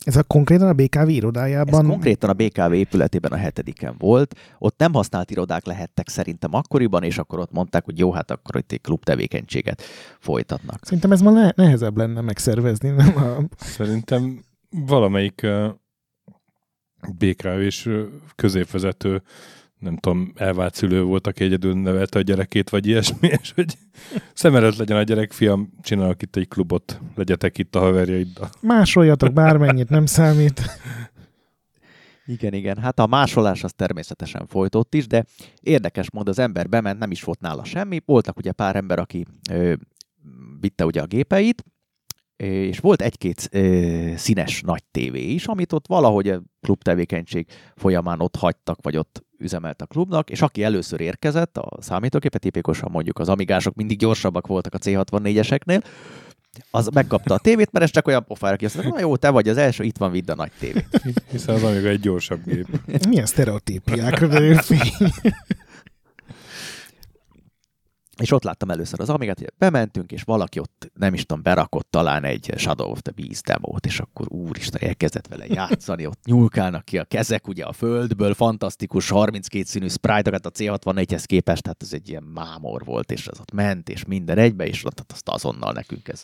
ez 0.03 0.15
a 0.15 0.23
konkrétan 0.23 0.67
a 0.67 0.73
BKV 0.73 1.09
irodájában? 1.09 1.81
Ez 1.81 1.87
konkrétan 1.87 2.29
a 2.29 2.33
BKV 2.33 2.73
épületében 2.73 3.31
a 3.31 3.35
hetediken 3.35 3.95
volt. 3.97 4.39
Ott 4.57 4.77
nem 4.77 4.93
használt 4.93 5.31
irodák 5.31 5.65
lehettek 5.65 6.09
szerintem 6.09 6.53
akkoriban, 6.53 7.03
és 7.03 7.17
akkor 7.17 7.39
ott 7.39 7.51
mondták, 7.51 7.85
hogy 7.85 7.99
jó, 7.99 8.11
hát 8.11 8.31
akkor 8.31 8.55
itt 8.55 8.71
egy 8.71 8.81
klub 8.81 9.03
tevékenységet 9.03 9.81
folytatnak. 10.19 10.79
Szerintem 10.83 11.11
ez 11.11 11.21
ma 11.21 11.51
nehezebb 11.55 11.97
lenne 11.97 12.21
megszervezni, 12.21 12.89
nem? 12.89 13.17
A... 13.17 13.55
Szerintem 13.57 14.43
valamelyik 14.69 15.41
uh, 15.43 15.69
BKV 17.17 17.47
és 17.47 17.89
középvezető 18.35 19.21
nem 19.85 19.97
tudom, 19.97 20.31
elvált 20.35 20.75
szülő 20.75 21.03
volt, 21.03 21.27
aki 21.27 21.43
egyedül 21.43 21.73
nevelte 21.73 22.19
a 22.19 22.21
gyerekét, 22.21 22.69
vagy 22.69 22.87
ilyesmi, 22.87 23.27
és 23.41 23.51
hogy 23.55 23.77
szemelet 24.33 24.77
legyen 24.77 24.97
a 24.97 25.03
gyerek, 25.03 25.31
fiam, 25.31 25.73
csinálok 25.81 26.21
itt 26.21 26.35
egy 26.35 26.47
klubot, 26.47 27.01
legyetek 27.15 27.57
itt 27.57 27.75
a 27.75 27.79
haverjaiddal. 27.79 28.49
Másoljatok 28.61 29.33
bármennyit, 29.33 29.89
nem 29.89 30.05
számít. 30.05 30.61
Igen, 32.25 32.53
igen. 32.53 32.77
Hát 32.77 32.99
a 32.99 33.07
másolás 33.07 33.63
az 33.63 33.73
természetesen 33.73 34.47
folyt 34.47 34.75
ott 34.75 34.93
is, 34.93 35.07
de 35.07 35.25
érdekes 35.61 36.11
mód 36.11 36.29
az 36.29 36.39
ember 36.39 36.69
bement, 36.69 36.99
nem 36.99 37.11
is 37.11 37.23
volt 37.23 37.39
nála 37.39 37.63
semmi. 37.63 38.01
Voltak 38.05 38.37
ugye 38.37 38.51
pár 38.51 38.75
ember, 38.75 38.99
aki 38.99 39.25
ö, 39.51 39.73
vitte 40.59 40.85
ugye 40.85 41.01
a 41.01 41.05
gépeit, 41.05 41.63
és 42.37 42.79
volt 42.79 43.01
egy-két 43.01 43.49
színes 44.15 44.61
nagy 44.61 44.83
tévé 44.91 45.21
is, 45.21 45.45
amit 45.45 45.73
ott 45.73 45.87
valahogy 45.87 46.29
a 46.29 46.41
klub 46.61 46.81
tevékenység 46.81 47.47
folyamán 47.75 48.21
ott 48.21 48.35
hagytak, 48.35 48.79
vagy 48.81 48.97
ott 48.97 49.23
üzemelt 49.37 49.81
a 49.81 49.85
klubnak, 49.85 50.29
és 50.29 50.41
aki 50.41 50.63
először 50.63 51.01
érkezett, 51.01 51.57
a 51.57 51.77
számítógépet, 51.79 52.41
tipikusan 52.41 52.91
mondjuk 52.91 53.19
az 53.19 53.29
amigások 53.29 53.75
mindig 53.75 53.97
gyorsabbak 53.97 54.47
voltak 54.47 54.73
a 54.73 54.77
C64-eseknél, 54.77 55.83
az 56.71 56.87
megkapta 56.87 57.33
a 57.33 57.39
tévét, 57.39 57.71
mert 57.71 57.85
ez 57.85 57.91
csak 57.91 58.07
olyan 58.07 58.25
pofára 58.25 58.55
ki, 58.55 58.67
na 58.75 58.99
jó, 58.99 59.15
te 59.15 59.29
vagy 59.29 59.49
az 59.49 59.57
első, 59.57 59.83
itt 59.83 59.97
van, 59.97 60.11
vidd 60.11 60.31
a 60.31 60.35
nagy 60.35 60.51
tévé. 60.59 60.85
Hiszen 61.31 61.55
az 61.55 61.63
Amiga 61.63 61.87
egy 61.87 61.99
gyorsabb 61.99 62.45
gép. 62.45 62.67
Milyen 63.07 63.25
sztereotípiákra 63.25 64.27
derül 64.27 64.57
fény. 64.57 64.91
És 68.17 68.31
ott 68.31 68.43
láttam 68.43 68.69
először 68.69 68.99
az 68.99 69.09
Amigát, 69.09 69.53
bementünk, 69.57 70.11
és 70.11 70.23
valaki 70.23 70.59
ott, 70.59 70.91
nem 70.93 71.13
is 71.13 71.25
tudom, 71.25 71.43
berakott 71.43 71.87
talán 71.89 72.23
egy 72.23 72.53
Shadow 72.57 72.89
of 72.89 73.01
the 73.01 73.11
Beast 73.11 73.43
demót, 73.43 73.85
és 73.85 73.99
akkor 73.99 74.25
úristen, 74.29 74.81
elkezdett 74.81 75.27
vele 75.27 75.45
játszani, 75.47 76.05
ott 76.05 76.25
nyúlkálnak 76.25 76.85
ki 76.85 76.97
a 76.97 77.03
kezek 77.03 77.47
ugye 77.47 77.63
a 77.63 77.73
földből, 77.73 78.33
fantasztikus 78.33 79.09
32 79.09 79.63
színű 79.65 79.87
sprite-okat 79.87 80.45
a 80.45 80.51
C64-hez 80.51 81.23
képest, 81.25 81.63
tehát 81.63 81.81
ez 81.81 81.93
egy 81.93 82.09
ilyen 82.09 82.23
mámor 82.23 82.85
volt, 82.85 83.11
és 83.11 83.27
az 83.27 83.39
ott 83.39 83.51
ment, 83.51 83.89
és 83.89 84.05
minden 84.05 84.37
egybe, 84.37 84.67
és 84.67 84.85
ott 84.85 85.11
azt 85.11 85.29
azonnal 85.29 85.71
nekünk 85.71 86.07
ez 86.07 86.23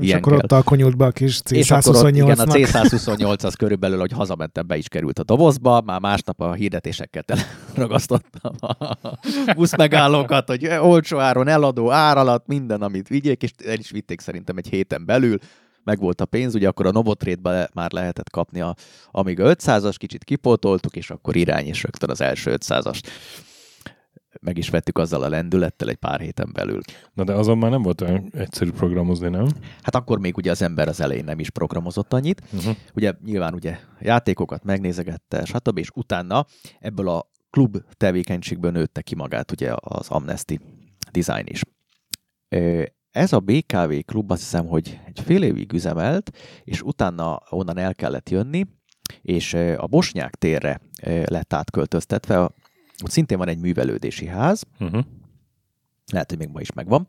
és 0.00 0.14
akkor 0.14 0.32
kell. 0.32 0.40
ott 0.42 0.52
alkonyult 0.52 0.96
be 0.96 1.04
a 1.04 1.10
kis 1.10 1.40
C128 1.44 1.52
És 1.52 1.70
akkor 1.70 1.96
ott, 1.96 2.08
igen, 2.08 2.38
a 2.38 2.44
C128 2.44 3.44
az 3.44 3.54
körülbelül, 3.54 3.98
hogy 3.98 4.12
hazamentem, 4.12 4.66
be 4.66 4.76
is 4.76 4.88
került 4.88 5.18
a 5.18 5.22
dobozba, 5.22 5.82
már 5.84 6.00
másnap 6.00 6.40
a 6.40 6.52
hirdetésekkel 6.52 7.24
ragasztottam 7.74 8.52
a 8.60 9.08
busz 9.56 9.76
megállókat, 9.76 10.48
hogy 10.48 10.66
olcsó 10.66 11.18
áron 11.18 11.48
eladó, 11.48 11.90
ár 11.90 12.16
alatt, 12.16 12.46
minden, 12.46 12.82
amit 12.82 13.08
vigyék, 13.08 13.42
és 13.42 13.50
el 13.66 13.78
is 13.78 13.90
vitték 13.90 14.20
szerintem 14.20 14.56
egy 14.56 14.68
héten 14.68 15.04
belül, 15.04 15.38
meg 15.84 15.98
volt 15.98 16.20
a 16.20 16.24
pénz, 16.24 16.54
ugye 16.54 16.68
akkor 16.68 16.86
a 16.86 16.90
Novotrade-be 16.90 17.70
már 17.74 17.92
lehetett 17.92 18.30
kapni 18.30 18.60
a 18.60 18.74
Amiga 19.10 19.54
500-as, 19.54 19.94
kicsit 19.96 20.24
kipótoltuk, 20.24 20.96
és 20.96 21.10
akkor 21.10 21.36
irány 21.36 21.68
is 21.68 21.82
rögtön 21.82 22.10
az 22.10 22.20
első 22.20 22.56
500-as 22.56 23.00
meg 24.40 24.58
is 24.58 24.68
vettük 24.68 24.98
azzal 24.98 25.22
a 25.22 25.28
lendülettel 25.28 25.88
egy 25.88 25.96
pár 25.96 26.20
héten 26.20 26.50
belül. 26.52 26.80
Na 27.12 27.24
de 27.24 27.32
azon 27.32 27.58
már 27.58 27.70
nem 27.70 27.82
volt 27.82 28.00
olyan 28.00 28.30
egyszerű 28.34 28.70
programozni, 28.70 29.28
nem? 29.28 29.46
Hát 29.82 29.94
akkor 29.94 30.18
még 30.18 30.36
ugye 30.36 30.50
az 30.50 30.62
ember 30.62 30.88
az 30.88 31.00
elején 31.00 31.24
nem 31.24 31.38
is 31.38 31.50
programozott 31.50 32.12
annyit. 32.12 32.42
Uh-huh. 32.52 32.76
Ugye 32.94 33.12
nyilván 33.24 33.54
ugye 33.54 33.78
játékokat 34.00 34.64
megnézegette, 34.64 35.44
stb. 35.44 35.78
És 35.78 35.90
utána 35.94 36.46
ebből 36.80 37.08
a 37.08 37.30
klub 37.50 37.76
tevékenységből 37.96 38.70
nőtte 38.70 39.02
ki 39.02 39.14
magát 39.14 39.52
ugye 39.52 39.72
az 39.80 40.08
Amnesty 40.08 40.60
Design 41.10 41.46
is. 41.46 41.62
Ez 43.10 43.32
a 43.32 43.40
BKV 43.40 43.92
klub 44.04 44.30
azt 44.30 44.40
hiszem, 44.40 44.66
hogy 44.66 45.00
egy 45.06 45.20
fél 45.24 45.42
évig 45.42 45.72
üzemelt, 45.72 46.30
és 46.64 46.82
utána 46.82 47.40
onnan 47.50 47.78
el 47.78 47.94
kellett 47.94 48.30
jönni, 48.30 48.66
és 49.22 49.54
a 49.76 49.86
Bosnyák 49.86 50.34
térre 50.34 50.80
lett 51.24 51.52
átköltöztetve, 51.52 52.50
ott 53.02 53.10
szintén 53.10 53.38
van 53.38 53.48
egy 53.48 53.58
művelődési 53.58 54.26
ház, 54.26 54.62
uh-huh. 54.80 55.04
lehet, 56.12 56.28
hogy 56.28 56.38
még 56.38 56.48
ma 56.48 56.60
is 56.60 56.72
megvan. 56.72 57.06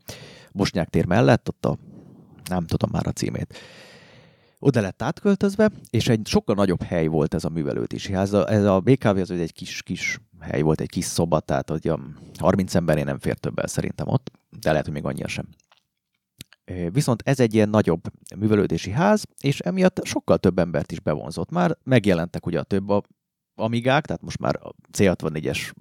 Bosnyák 0.52 0.88
tér 0.88 1.06
mellett, 1.06 1.48
ott 1.48 1.64
a, 1.64 1.78
nem 2.48 2.66
tudom 2.66 2.90
már 2.92 3.06
a 3.06 3.12
címét, 3.12 3.54
oda 4.58 4.80
lett 4.80 5.02
átköltözve, 5.02 5.70
és 5.90 6.08
egy 6.08 6.26
sokkal 6.26 6.54
nagyobb 6.54 6.82
hely 6.82 7.06
volt 7.06 7.34
ez 7.34 7.44
a 7.44 7.48
művelődési 7.48 8.12
ház. 8.12 8.34
Ez 8.34 8.64
a 8.64 8.80
BKV 8.80 9.06
az 9.06 9.30
egy 9.30 9.52
kis-kis 9.52 10.20
hely 10.40 10.62
volt, 10.62 10.80
egy 10.80 10.88
kis 10.88 11.04
szoba, 11.04 11.40
tehát 11.40 11.70
hogy 11.70 11.88
a 11.88 12.00
30 12.38 12.74
emberé 12.74 13.02
nem 13.02 13.18
fér 13.18 13.34
többel 13.34 13.66
szerintem 13.66 14.08
ott, 14.08 14.30
de 14.60 14.70
lehet, 14.70 14.84
hogy 14.84 14.94
még 14.94 15.04
annyira 15.04 15.28
sem. 15.28 15.48
Viszont 16.92 17.22
ez 17.24 17.40
egy 17.40 17.54
ilyen 17.54 17.68
nagyobb 17.68 18.02
művelődési 18.36 18.90
ház, 18.90 19.24
és 19.40 19.60
emiatt 19.60 20.00
sokkal 20.04 20.38
több 20.38 20.58
embert 20.58 20.92
is 20.92 21.00
bevonzott. 21.00 21.50
Már 21.50 21.76
megjelentek 21.82 22.46
ugye 22.46 22.58
a 22.58 22.62
több 22.62 22.88
a 22.88 23.02
amigák, 23.56 24.06
tehát 24.06 24.22
most 24.22 24.38
már 24.38 24.58
a 24.62 24.74
C64-es 24.92 25.72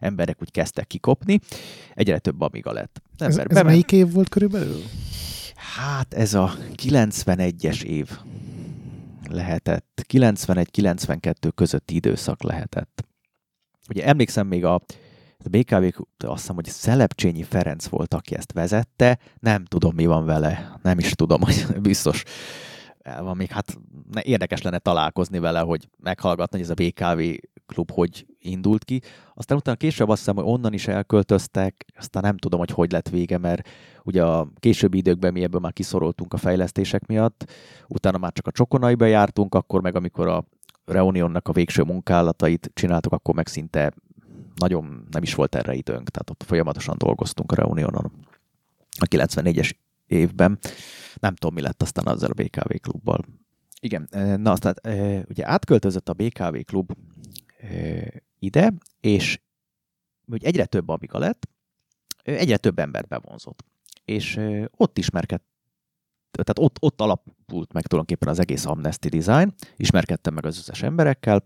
emberek 0.00 0.36
úgy 0.40 0.50
kezdtek 0.50 0.86
kikopni, 0.86 1.40
egyre 1.94 2.18
több 2.18 2.40
amiga 2.40 2.72
lett. 2.72 3.02
Ez, 3.18 3.36
ez 3.36 3.62
melyik 3.62 3.92
év 3.92 4.12
volt 4.12 4.28
körülbelül? 4.28 4.82
Hát 5.54 6.14
ez 6.14 6.34
a 6.34 6.54
91-es 6.76 7.82
év 7.82 8.10
lehetett. 9.30 10.06
91-92 10.12 11.50
közötti 11.54 11.94
időszak 11.94 12.42
lehetett. 12.42 13.04
Ugye 13.88 14.04
emlékszem 14.04 14.46
még 14.46 14.64
a, 14.64 14.74
a 15.44 15.48
BKV, 15.50 15.84
azt 16.16 16.40
hiszem, 16.40 16.54
hogy 16.54 16.66
Szelepcsényi 16.66 17.42
Ferenc 17.42 17.86
volt, 17.86 18.14
aki 18.14 18.34
ezt 18.34 18.52
vezette. 18.52 19.18
Nem 19.38 19.64
tudom, 19.64 19.94
mi 19.94 20.06
van 20.06 20.24
vele. 20.24 20.78
Nem 20.82 20.98
is 20.98 21.10
tudom, 21.10 21.40
hogy 21.40 21.66
biztos 21.80 22.22
el 23.02 23.22
van 23.22 23.36
még, 23.36 23.50
hát 23.50 23.78
érdekes 24.20 24.62
lenne 24.62 24.78
találkozni 24.78 25.38
vele, 25.38 25.60
hogy 25.60 25.88
meghallgatni, 25.98 26.58
hogy 26.58 26.70
ez 26.70 26.76
a 26.78 26.84
BKV 26.84 27.20
klub 27.66 27.90
hogy 27.90 28.26
indult 28.38 28.84
ki. 28.84 29.00
Aztán 29.34 29.56
utána 29.56 29.76
később 29.76 30.08
azt 30.08 30.18
hiszem, 30.18 30.34
hogy 30.34 30.44
onnan 30.46 30.72
is 30.72 30.88
elköltöztek, 30.88 31.84
aztán 31.98 32.22
nem 32.22 32.36
tudom, 32.36 32.58
hogy 32.58 32.70
hogy 32.70 32.92
lett 32.92 33.08
vége, 33.08 33.38
mert 33.38 33.68
ugye 34.02 34.24
a 34.24 34.48
későbbi 34.58 34.98
időkben 34.98 35.32
mi 35.32 35.42
ebből 35.42 35.60
már 35.60 35.72
kiszoroltunk 35.72 36.32
a 36.32 36.36
fejlesztések 36.36 37.06
miatt, 37.06 37.52
utána 37.88 38.18
már 38.18 38.32
csak 38.32 38.46
a 38.46 38.50
csokonaiba 38.50 39.04
jártunk, 39.04 39.54
akkor 39.54 39.82
meg 39.82 39.96
amikor 39.96 40.28
a 40.28 40.44
Reunionnak 40.84 41.48
a 41.48 41.52
végső 41.52 41.82
munkálatait 41.82 42.70
csináltuk, 42.74 43.12
akkor 43.12 43.34
meg 43.34 43.46
szinte 43.46 43.92
nagyon 44.54 45.06
nem 45.10 45.22
is 45.22 45.34
volt 45.34 45.54
erre 45.54 45.74
időnk, 45.74 46.08
tehát 46.08 46.30
ott 46.30 46.42
folyamatosan 46.42 46.94
dolgoztunk 46.98 47.52
a 47.52 47.54
Reunionon 47.54 48.12
a 48.98 49.06
94-es 49.06 49.72
évben. 50.06 50.58
Nem 51.20 51.34
tudom, 51.34 51.54
mi 51.54 51.60
lett 51.60 51.82
aztán 51.82 52.06
azzal 52.06 52.30
a 52.30 52.42
BKV 52.42 52.74
klubbal. 52.80 53.24
Igen, 53.80 54.08
na 54.40 54.50
aztán 54.50 54.74
ugye 55.28 55.48
átköltözött 55.48 56.08
a 56.08 56.12
BKV 56.12 56.56
klub 56.64 56.92
ide, 58.38 58.72
és 59.00 59.40
hogy 60.26 60.44
egyre 60.44 60.66
több 60.66 60.88
amiga 60.88 61.18
lett, 61.18 61.48
egyre 62.22 62.56
több 62.56 62.78
embert 62.78 63.08
bevonzott. 63.08 63.64
És 64.04 64.40
ott 64.76 64.98
ismerkedt, 64.98 65.44
tehát 66.30 66.58
ott, 66.58 66.76
ott 66.80 67.00
alapult 67.00 67.72
meg 67.72 67.86
tulajdonképpen 67.86 68.28
az 68.28 68.38
egész 68.38 68.66
Amnesty 68.66 69.08
Design, 69.08 69.54
ismerkedtem 69.76 70.34
meg 70.34 70.46
az 70.46 70.58
összes 70.58 70.82
emberekkel, 70.82 71.42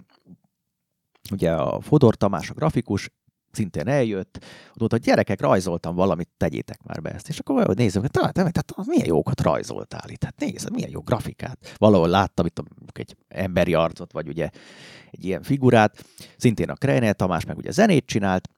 ugye 1.30 1.52
a 1.52 1.80
Fodor 1.80 2.16
Tamás, 2.16 2.50
a 2.50 2.54
grafikus, 2.54 3.10
szintén 3.56 3.88
eljött, 3.88 4.44
ott 4.80 4.90
hogy 4.90 5.00
gyerekek, 5.00 5.40
rajzoltam 5.40 5.94
valamit, 5.94 6.28
tegyétek 6.36 6.82
már 6.82 7.02
be 7.02 7.10
ezt. 7.10 7.28
És 7.28 7.38
akkor 7.38 7.56
olyan 7.56 7.74
nézem, 7.76 8.02
hogy 8.02 8.10
tehát, 8.10 8.32
tehát 8.32 8.74
milyen 8.86 9.06
jókat 9.06 9.40
rajzoltál 9.40 10.08
itt, 10.08 10.24
hát 10.24 10.40
nézd, 10.40 10.72
milyen 10.72 10.90
jó 10.90 11.00
grafikát. 11.00 11.74
Valahol 11.76 12.08
láttam 12.08 12.46
itt 12.46 12.62
egy 12.92 13.16
emberi 13.28 13.74
arcot, 13.74 14.12
vagy 14.12 14.28
ugye 14.28 14.50
egy 15.10 15.24
ilyen 15.24 15.42
figurát, 15.42 16.04
szintén 16.36 16.70
a 16.70 16.74
Kreiner 16.74 17.16
Tamás 17.16 17.44
meg 17.44 17.56
ugye 17.56 17.70
zenét 17.70 18.06
csinált, 18.06 18.48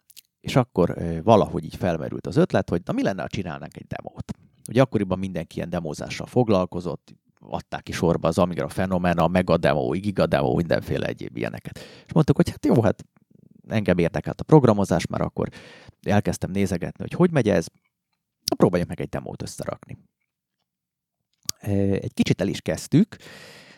és 0.40 0.56
akkor 0.56 0.96
valahogy 1.22 1.64
így 1.64 1.76
felmerült 1.76 2.26
az 2.26 2.36
ötlet, 2.36 2.68
hogy 2.70 2.80
na 2.84 2.92
mi 2.92 3.02
lenne, 3.02 3.22
ha 3.22 3.28
csinálnánk 3.28 3.76
egy 3.76 3.86
demót. 3.86 4.32
Ugye 4.68 4.80
akkoriban 4.80 5.18
mindenki 5.18 5.56
ilyen 5.56 5.70
demózással 5.70 6.26
foglalkozott, 6.26 7.14
adták 7.40 7.82
ki 7.82 7.92
sorba 7.92 8.28
az 8.28 8.38
Amiga 8.38 8.68
Fenomena, 8.68 9.22
a 9.22 9.28
Mega 9.28 9.56
Demo, 9.56 9.90
Giga 9.90 10.26
Demo, 10.26 10.54
mindenféle 10.54 11.06
egyéb 11.06 11.36
ilyeneket. 11.36 11.78
És 12.06 12.12
mondtuk, 12.12 12.36
hogy 12.36 12.50
hát 12.50 12.66
jó, 12.66 12.82
hát 12.82 13.04
engem 13.68 13.98
érdekelt 13.98 14.40
a 14.40 14.44
programozás, 14.44 15.06
már 15.06 15.20
akkor 15.20 15.48
elkezdtem 16.02 16.50
nézegetni, 16.50 17.02
hogy 17.02 17.12
hogy 17.12 17.30
megy 17.30 17.48
ez, 17.48 17.66
na 18.50 18.56
próbáljunk 18.56 18.90
meg 18.90 19.00
egy 19.00 19.08
demót 19.08 19.42
összerakni. 19.42 19.98
Egy 22.00 22.14
kicsit 22.14 22.40
el 22.40 22.48
is 22.48 22.60
kezdtük, 22.60 23.16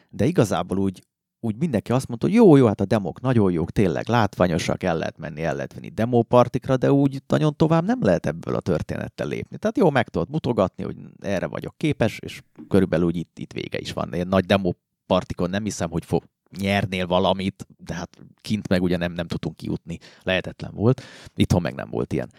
de 0.09 0.25
igazából 0.25 0.79
úgy, 0.79 1.03
úgy 1.41 1.57
mindenki 1.57 1.93
azt 1.93 2.09
mondta, 2.09 2.27
hogy 2.27 2.37
jó, 2.37 2.57
jó, 2.57 2.67
hát 2.67 2.81
a 2.81 2.85
demok 2.85 3.21
nagyon 3.21 3.53
jók, 3.53 3.71
tényleg 3.71 4.09
látványosak, 4.09 4.83
el 4.83 4.97
lehet 4.97 5.19
menni, 5.19 5.43
el 5.43 5.55
lehet 5.55 5.75
venni 5.75 5.89
demópartikra, 5.89 6.77
de 6.77 6.93
úgy 6.93 7.23
nagyon 7.27 7.57
tovább 7.57 7.85
nem 7.85 8.03
lehet 8.03 8.27
ebből 8.27 8.55
a 8.55 8.61
történettel 8.61 9.27
lépni. 9.27 9.57
Tehát 9.59 9.79
jó, 9.79 9.91
meg 9.91 10.09
tudod 10.09 10.31
mutogatni, 10.31 10.85
hogy 10.85 10.97
erre 11.21 11.47
vagyok 11.47 11.75
képes, 11.77 12.19
és 12.19 12.43
körülbelül 12.69 13.07
úgy 13.07 13.17
itt, 13.17 13.39
itt 13.39 13.53
vége 13.53 13.79
is 13.79 13.93
van. 13.93 14.13
Én 14.13 14.27
nagy 14.27 14.45
demópartikon 14.45 15.51
nem 15.51 15.65
hiszem, 15.65 15.91
hogy 15.91 16.05
fog, 16.05 16.25
nyernél 16.59 17.07
valamit, 17.07 17.67
de 17.77 17.95
hát 17.95 18.19
kint 18.41 18.69
meg 18.69 18.83
ugye 18.83 18.97
nem, 18.97 19.13
nem 19.13 19.27
tudtunk 19.27 19.57
kijutni, 19.57 19.99
lehetetlen 20.23 20.75
volt, 20.75 21.03
itthon 21.35 21.63
meg 21.63 21.75
nem 21.75 21.91
volt 21.91 22.13
ilyen. 22.13 22.33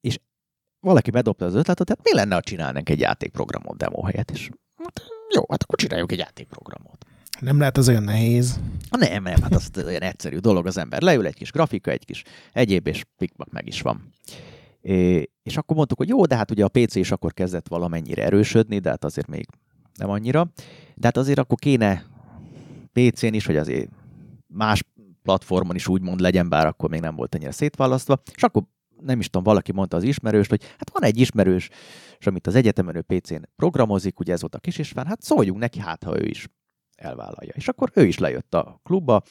És 0.00 0.18
valaki 0.80 1.10
bedobta 1.10 1.44
az 1.44 1.54
ötletet, 1.54 1.86
tehát 1.86 2.04
mi 2.04 2.14
lenne, 2.14 2.34
ha 2.34 2.40
csinálnánk 2.40 2.88
egy 2.88 3.00
játékprogramot 3.00 3.76
demo 3.76 4.02
helyett, 4.02 4.30
és 4.30 4.50
hát, 4.76 5.02
jó, 5.34 5.44
hát 5.48 5.62
akkor 5.62 5.78
csináljuk 5.78 6.12
egy 6.12 6.18
játékprogramot. 6.18 7.06
Nem 7.40 7.58
lehet 7.58 7.76
az 7.76 7.88
olyan 7.88 8.02
nehéz. 8.02 8.60
Nem, 8.98 9.22
nem, 9.22 9.42
hát 9.42 9.54
az 9.54 9.70
olyan 9.84 10.02
egyszerű 10.02 10.36
dolog 10.36 10.66
az 10.66 10.76
ember. 10.76 11.02
Leül 11.02 11.26
egy 11.26 11.34
kis 11.34 11.50
grafika, 11.52 11.90
egy 11.90 12.04
kis 12.04 12.22
egyéb, 12.52 12.86
és 12.86 13.04
pikpak 13.16 13.50
meg 13.50 13.66
is 13.66 13.80
van. 13.80 14.12
É, 14.80 15.28
és 15.42 15.56
akkor 15.56 15.76
mondtuk, 15.76 15.98
hogy 15.98 16.08
jó, 16.08 16.24
de 16.24 16.36
hát 16.36 16.50
ugye 16.50 16.64
a 16.64 16.68
PC 16.68 16.94
is 16.94 17.10
akkor 17.10 17.32
kezdett 17.32 17.68
valamennyire 17.68 18.24
erősödni, 18.24 18.78
de 18.78 18.90
hát 18.90 19.04
azért 19.04 19.26
még 19.26 19.46
nem 19.98 20.10
annyira. 20.10 20.50
De 20.94 21.06
hát 21.06 21.16
azért 21.16 21.38
akkor 21.38 21.58
kéne 21.58 22.04
PC-n 22.92 23.34
is, 23.34 23.46
hogy 23.46 23.56
azért 23.56 23.90
más 24.46 24.84
platformon 25.22 25.74
is 25.74 25.88
úgymond 25.88 26.20
legyen, 26.20 26.48
bár 26.48 26.66
akkor 26.66 26.90
még 26.90 27.00
nem 27.00 27.16
volt 27.16 27.34
ennyire 27.34 27.50
szétválasztva, 27.50 28.22
és 28.34 28.42
akkor 28.42 28.62
nem 29.00 29.18
is 29.18 29.26
tudom, 29.26 29.42
valaki 29.42 29.72
mondta 29.72 29.96
az 29.96 30.02
ismerős, 30.02 30.48
hogy 30.48 30.62
hát 30.78 30.90
van 30.92 31.02
egy 31.02 31.18
ismerős, 31.18 31.68
és 32.18 32.26
amit 32.26 32.46
az 32.46 32.54
egyetemen 32.54 32.96
ő 32.96 33.00
PC-n 33.00 33.48
programozik, 33.56 34.20
ugye 34.20 34.32
ez 34.32 34.40
volt 34.40 34.54
a 34.54 34.58
kis 34.58 34.78
istván, 34.78 35.06
hát 35.06 35.22
szóljunk 35.22 35.60
neki, 35.60 35.80
hát 35.80 36.04
ha 36.04 36.20
ő 36.20 36.26
is 36.26 36.48
elvállalja. 36.96 37.52
És 37.54 37.68
akkor 37.68 37.90
ő 37.94 38.06
is 38.06 38.18
lejött 38.18 38.54
a 38.54 38.80
klubba, 38.82 39.22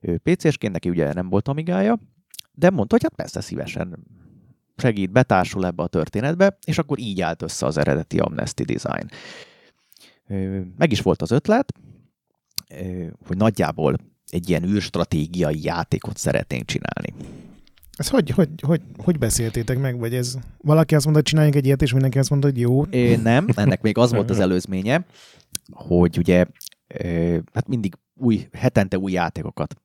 ő 0.00 0.18
PC-sként, 0.18 0.72
neki 0.72 0.88
ugye 0.88 1.12
nem 1.12 1.28
volt 1.28 1.48
amigája, 1.48 1.98
de 2.52 2.70
mondta, 2.70 2.94
hogy 2.94 3.02
hát 3.02 3.14
persze 3.14 3.40
szívesen 3.40 4.06
segít, 4.76 5.12
betársul 5.12 5.66
ebbe 5.66 5.82
a 5.82 5.86
történetbe, 5.86 6.58
és 6.64 6.78
akkor 6.78 6.98
így 6.98 7.20
állt 7.20 7.42
össze 7.42 7.66
az 7.66 7.76
eredeti 7.76 8.18
Amnesty 8.18 8.62
Design. 8.62 9.10
Meg 10.76 10.92
is 10.92 11.00
volt 11.00 11.22
az 11.22 11.30
ötlet, 11.30 11.72
hogy 13.26 13.36
nagyjából 13.36 13.96
egy 14.30 14.48
ilyen 14.48 14.64
űrstratégiai 14.64 15.64
játékot 15.64 16.16
szeretnénk 16.16 16.64
csinálni. 16.64 17.14
Ez 17.96 18.08
hogy, 18.08 18.30
hogy, 18.30 18.48
hogy, 18.60 18.80
hogy 18.96 19.18
beszéltétek 19.18 19.78
meg, 19.78 19.98
vagy 19.98 20.14
ez 20.14 20.36
valaki 20.58 20.94
azt 20.94 21.04
mondta, 21.04 21.22
hogy 21.22 21.30
csináljunk 21.30 21.56
egy 21.56 21.66
ilyet, 21.66 21.82
és 21.82 21.92
mindenki 21.92 22.18
azt 22.18 22.30
mondta, 22.30 22.48
hogy 22.48 22.60
jó? 22.60 22.82
É, 22.82 23.16
nem, 23.16 23.46
ennek 23.54 23.82
még 23.82 23.98
az 23.98 24.12
volt 24.12 24.30
az 24.30 24.38
előzménye, 24.38 25.06
hogy 25.72 26.18
ugye 26.18 26.46
hát 27.52 27.68
mindig 27.68 27.94
új, 28.14 28.48
hetente 28.52 28.98
új 28.98 29.12
játékokat 29.12 29.76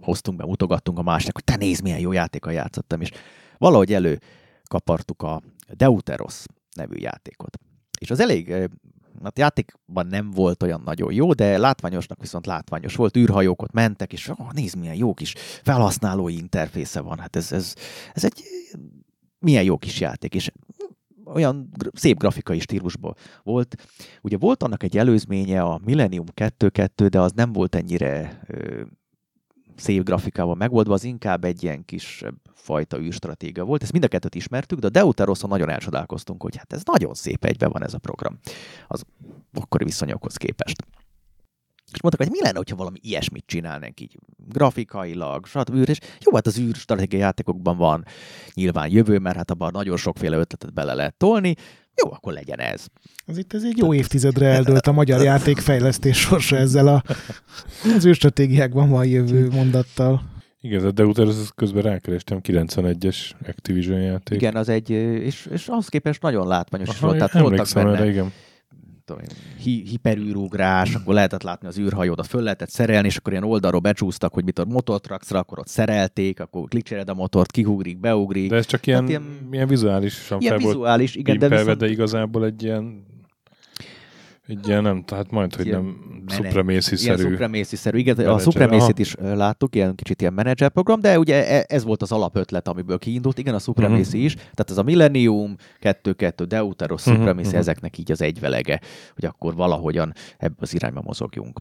hoztunk 0.00 0.38
be, 0.38 0.44
mutogattunk 0.44 0.98
a 0.98 1.02
másnak, 1.02 1.34
hogy 1.34 1.44
te 1.44 1.56
nézd, 1.56 1.82
milyen 1.82 1.98
jó 1.98 2.12
játékkal 2.12 2.52
játszottam, 2.52 3.00
és 3.00 3.10
valahogy 3.58 3.92
elő 3.92 4.20
kapartuk 4.68 5.22
a 5.22 5.42
Deuteros 5.72 6.44
nevű 6.74 6.96
játékot. 6.96 7.58
És 8.00 8.10
az 8.10 8.20
elég 8.20 8.68
hát 9.22 9.38
játékban 9.38 10.06
nem 10.06 10.30
volt 10.30 10.62
olyan 10.62 10.82
nagyon 10.84 11.12
jó, 11.12 11.32
de 11.32 11.58
látványosnak 11.58 12.20
viszont 12.20 12.46
látványos 12.46 12.96
volt, 12.96 13.16
űrhajók 13.16 13.62
ott 13.62 13.72
mentek, 13.72 14.12
és 14.12 14.28
oh, 14.28 14.52
nézd, 14.52 14.76
milyen 14.76 14.94
jó 14.94 15.14
kis 15.14 15.34
felhasználói 15.62 16.36
interfésze 16.36 17.00
van, 17.00 17.18
hát 17.18 17.36
ez, 17.36 17.52
ez, 17.52 17.74
ez 18.12 18.24
egy 18.24 18.42
milyen 19.38 19.64
jó 19.64 19.78
kis 19.78 20.00
játék, 20.00 20.34
és 20.34 20.50
olyan 21.24 21.70
szép 21.92 22.18
grafikai 22.18 22.60
stílusból 22.60 23.14
volt. 23.42 23.74
Ugye 24.22 24.36
volt 24.36 24.62
annak 24.62 24.82
egy 24.82 24.98
előzménye, 24.98 25.62
a 25.62 25.80
Millennium 25.84 26.26
2.2, 26.34 27.06
de 27.10 27.20
az 27.20 27.32
nem 27.32 27.52
volt 27.52 27.74
ennyire 27.74 28.40
szép 29.78 30.04
grafikával 30.04 30.54
megoldva, 30.54 30.92
az 30.92 31.04
inkább 31.04 31.44
egy 31.44 31.62
ilyen 31.62 31.84
kis 31.84 32.24
fajta 32.54 32.98
űrstratégia 33.00 33.64
volt. 33.64 33.82
Ezt 33.82 33.92
mind 33.92 34.04
a 34.04 34.08
kettőt 34.08 34.34
ismertük, 34.34 34.78
de 34.78 34.86
a 34.86 34.90
Deuteroson 34.90 35.50
nagyon 35.50 35.70
elcsodálkoztunk, 35.70 36.42
hogy 36.42 36.56
hát 36.56 36.72
ez 36.72 36.82
nagyon 36.84 37.14
szép 37.14 37.44
egyben 37.44 37.70
van 37.70 37.84
ez 37.84 37.94
a 37.94 37.98
program 37.98 38.38
az 38.88 39.02
akkori 39.52 39.84
viszonyokhoz 39.84 40.36
képest. 40.36 40.76
És 41.92 42.00
mondtak, 42.02 42.26
hogy 42.26 42.36
mi 42.36 42.42
lenne, 42.42 42.60
ha 42.70 42.76
valami 42.76 42.98
ilyesmit 43.02 43.46
csinálnánk 43.46 44.00
így 44.00 44.18
grafikailag, 44.36 45.46
stb. 45.46 45.88
És 45.88 45.98
jó, 46.20 46.34
hát 46.34 46.46
az 46.46 46.58
űrstratégiai 46.58 47.22
játékokban 47.22 47.76
van 47.76 48.04
nyilván 48.54 48.90
jövő, 48.90 49.18
mert 49.18 49.36
hát 49.36 49.50
abban 49.50 49.70
nagyon 49.72 49.96
sokféle 49.96 50.36
ötletet 50.36 50.72
bele 50.72 50.94
lehet 50.94 51.14
tolni, 51.14 51.54
jó, 52.04 52.12
akkor 52.12 52.32
legyen 52.32 52.58
ez. 52.58 52.86
Ez 53.26 53.38
itt 53.38 53.52
ez 53.52 53.64
egy 53.64 53.76
jó 53.76 53.94
évtizedre 53.94 54.46
eldőlt 54.46 54.86
a 54.86 54.92
magyar 54.92 55.22
játékfejlesztés 55.22 56.18
sorsa 56.18 56.56
ezzel 56.56 56.88
a, 56.88 57.02
az 57.96 58.06
űrstratégiákban 58.06 58.88
van 58.88 59.06
jövő 59.06 59.48
mondattal. 59.48 60.22
Igen, 60.60 60.94
de 60.94 61.04
utána 61.04 61.32
közben 61.54 61.82
rákerestem, 61.82 62.40
91-es 62.42 63.16
Activision 63.46 64.00
játék. 64.00 64.40
Igen, 64.40 64.56
az 64.56 64.68
egy, 64.68 64.90
és, 64.90 65.48
és 65.52 65.68
ahhoz 65.68 65.88
képest 65.88 66.22
nagyon 66.22 66.46
látványos 66.46 66.88
Aha, 66.88 66.96
is 66.96 67.02
volt. 67.02 67.16
Tehát 67.16 67.32
voltak 67.32 67.68
benne, 67.74 67.96
erre, 67.96 68.08
igen 68.10 68.32
tudom 69.08 69.22
hi- 69.58 69.88
hiperűrugrás, 69.88 70.94
akkor 70.94 71.14
lehetett 71.14 71.42
látni 71.42 71.68
az 71.68 71.78
űrhajót, 71.78 72.26
föl 72.26 72.42
lehetett 72.42 72.70
szerelni, 72.70 73.06
és 73.06 73.16
akkor 73.16 73.32
ilyen 73.32 73.44
oldalról 73.44 73.80
becsúsztak, 73.80 74.34
hogy 74.34 74.44
mit 74.44 74.58
a 74.58 74.64
motort 74.64 75.06
raksz 75.06 75.30
rá, 75.30 75.38
akkor 75.38 75.58
ott 75.58 75.68
szerelték, 75.68 76.40
akkor 76.40 76.68
klikcsered 76.68 77.08
a 77.08 77.14
motort, 77.14 77.50
kihugrik, 77.50 77.98
beugrik. 77.98 78.50
De 78.50 78.56
ez 78.56 78.66
csak 78.66 78.86
ilyen, 78.86 79.08
ilyen, 79.08 79.48
ilyen 79.50 79.68
vizuális 79.68 80.30
ilyen 80.38 80.56
vizuális, 80.56 81.14
igen, 81.14 81.38
de, 81.38 81.48
viszont... 81.48 81.78
de 81.78 81.88
igazából 81.90 82.44
egy 82.44 82.62
ilyen 82.62 83.06
egy 84.48 84.68
ilyen 84.68 84.82
nem, 84.82 85.04
tehát 85.04 85.30
majd, 85.30 85.54
hogy 85.54 85.70
nem 85.70 85.96
Supremacy-szerű. 86.28 87.18
Ilyen 87.20 87.30
Supremacy-szerű, 87.30 87.98
igen, 87.98 88.18
a 88.18 88.38
supremacy 88.38 88.92
is 88.96 89.14
láttuk, 89.14 89.74
ilyen 89.74 89.94
kicsit 89.94 90.20
ilyen 90.20 90.32
menedzser 90.32 90.70
program, 90.70 91.00
de 91.00 91.18
ugye 91.18 91.48
e, 91.48 91.64
ez 91.68 91.84
volt 91.84 92.02
az 92.02 92.12
alapötlet, 92.12 92.68
amiből 92.68 92.98
kiindult, 92.98 93.38
igen, 93.38 93.54
a 93.54 93.58
Supremacy 93.58 94.06
uh-huh. 94.06 94.24
is, 94.24 94.34
tehát 94.34 94.70
ez 94.70 94.78
a 94.78 94.82
Millennium, 94.82 95.56
2-2, 95.80 96.44
Deuteros, 96.48 97.00
uh-huh. 97.00 97.16
Supremacy, 97.16 97.46
uh-huh. 97.46 97.60
ezeknek 97.60 97.98
így 97.98 98.10
az 98.10 98.20
egyvelege, 98.20 98.80
hogy 99.14 99.24
akkor 99.24 99.54
valahogyan 99.54 100.12
ebbe 100.38 100.56
az 100.58 100.74
irányba 100.74 101.02
mozogjunk. 101.02 101.60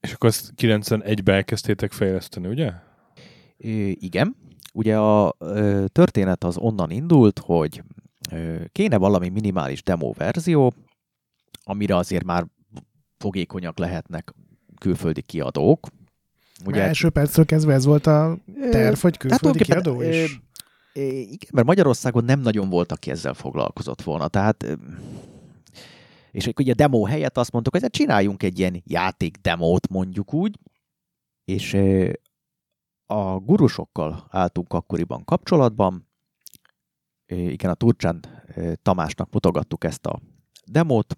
És 0.00 0.12
akkor 0.12 0.28
azt 0.28 0.52
91-ben 0.56 1.34
elkezdtétek 1.34 1.92
fejleszteni, 1.92 2.46
ugye? 2.46 2.72
I- 3.56 4.04
igen. 4.04 4.36
Ugye 4.72 4.98
a 4.98 5.34
ö, 5.38 5.84
történet 5.92 6.44
az 6.44 6.56
onnan 6.58 6.90
indult, 6.90 7.38
hogy 7.38 7.82
ö, 8.30 8.56
kéne 8.72 8.96
valami 8.96 9.28
minimális 9.28 9.82
demo 9.82 10.12
verzió, 10.12 10.72
amire 11.68 11.96
azért 11.96 12.24
már 12.24 12.46
fogékonyak 13.18 13.78
lehetnek 13.78 14.34
külföldi 14.80 15.22
kiadók. 15.22 15.86
Ugye, 16.64 16.82
első 16.82 17.10
perctől 17.10 17.44
kezdve 17.44 17.72
ez 17.72 17.84
volt 17.84 18.06
a 18.06 18.38
terv, 18.70 18.98
hogy 18.98 19.16
külföldi 19.16 19.64
kiadó 19.64 20.02
is? 20.02 20.40
Igen, 20.92 21.50
mert 21.52 21.66
Magyarországon 21.66 22.24
nem 22.24 22.40
nagyon 22.40 22.68
volt, 22.68 22.92
aki 22.92 23.10
ezzel 23.10 23.34
foglalkozott 23.34 24.02
volna. 24.02 24.28
Tehát 24.28 24.78
és 26.30 26.50
ugye 26.56 26.72
a 26.72 26.74
demo 26.74 27.04
helyett 27.04 27.38
azt 27.38 27.52
mondtuk, 27.52 27.72
hogy 27.72 27.82
hát 27.82 27.92
csináljunk 27.92 28.42
egy 28.42 28.58
ilyen 28.58 28.82
játék 28.84 29.36
demót, 29.36 29.88
mondjuk 29.88 30.34
úgy, 30.34 30.58
és 31.44 31.76
a 33.06 33.38
gurusokkal 33.38 34.26
álltunk 34.30 34.72
akkoriban 34.72 35.24
kapcsolatban, 35.24 36.08
igen, 37.26 37.70
a 37.70 37.74
Turcsán 37.74 38.24
Tamásnak 38.82 39.32
mutogattuk 39.32 39.84
ezt 39.84 40.06
a 40.06 40.20
demót, 40.64 41.16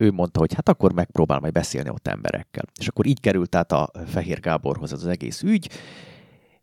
ő 0.00 0.10
mondta, 0.10 0.38
hogy 0.40 0.54
hát 0.54 0.68
akkor 0.68 0.92
megpróbál 0.92 1.40
majd 1.40 1.52
beszélni 1.52 1.88
ott 1.88 2.06
emberekkel. 2.06 2.64
És 2.78 2.88
akkor 2.88 3.06
így 3.06 3.20
került 3.20 3.54
át 3.54 3.72
a 3.72 3.90
Fehér 4.06 4.40
Gáborhoz 4.40 4.92
az 4.92 5.06
egész 5.06 5.42
ügy, 5.42 5.70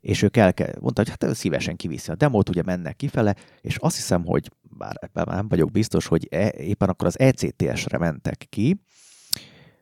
és 0.02 0.21
ők 0.21 0.38
el 0.38 0.54
mondta, 0.80 1.04
hogy 1.04 1.10
hát 1.19 1.36
szívesen 1.36 1.76
kiviszi 1.76 2.12
a 2.12 2.15
demót, 2.15 2.50
ugye 2.50 2.63
mennek 2.63 2.95
kifele, 2.95 3.36
és 3.62 3.76
azt 3.76 3.95
hiszem, 3.95 4.26
hogy 4.26 4.52
bár 4.62 4.95
ebben 5.00 5.26
nem 5.28 5.47
vagyok 5.47 5.71
biztos, 5.71 6.08
hogy 6.08 6.28
e, 6.32 6.54
éppen 6.58 6.89
akkor 6.89 7.08
az 7.08 7.19
ECTS-re 7.19 7.97
mentek 7.97 8.45
ki, 8.50 8.82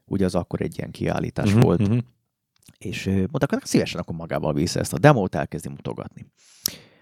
ugye 0.05 0.25
az 0.25 0.35
akkor 0.35 0.61
egy 0.61 0.77
ilyen 0.77 0.91
kiállítás 0.91 1.47
uh-huh, 1.47 1.63
volt, 1.63 1.81
uh-huh. 1.81 1.97
és 2.77 3.05
mondták, 3.05 3.49
hogy 3.49 3.65
szívesen 3.65 3.99
akkor 3.99 4.15
magával 4.15 4.53
vissza 4.53 4.79
ezt 4.79 4.93
a 4.93 4.99
demót, 4.99 5.35
elkezdi 5.35 5.69
mutogatni. 5.69 6.25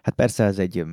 Hát 0.04 0.16
persze 0.16 0.44
ez 0.44 0.60
egy 0.60 0.86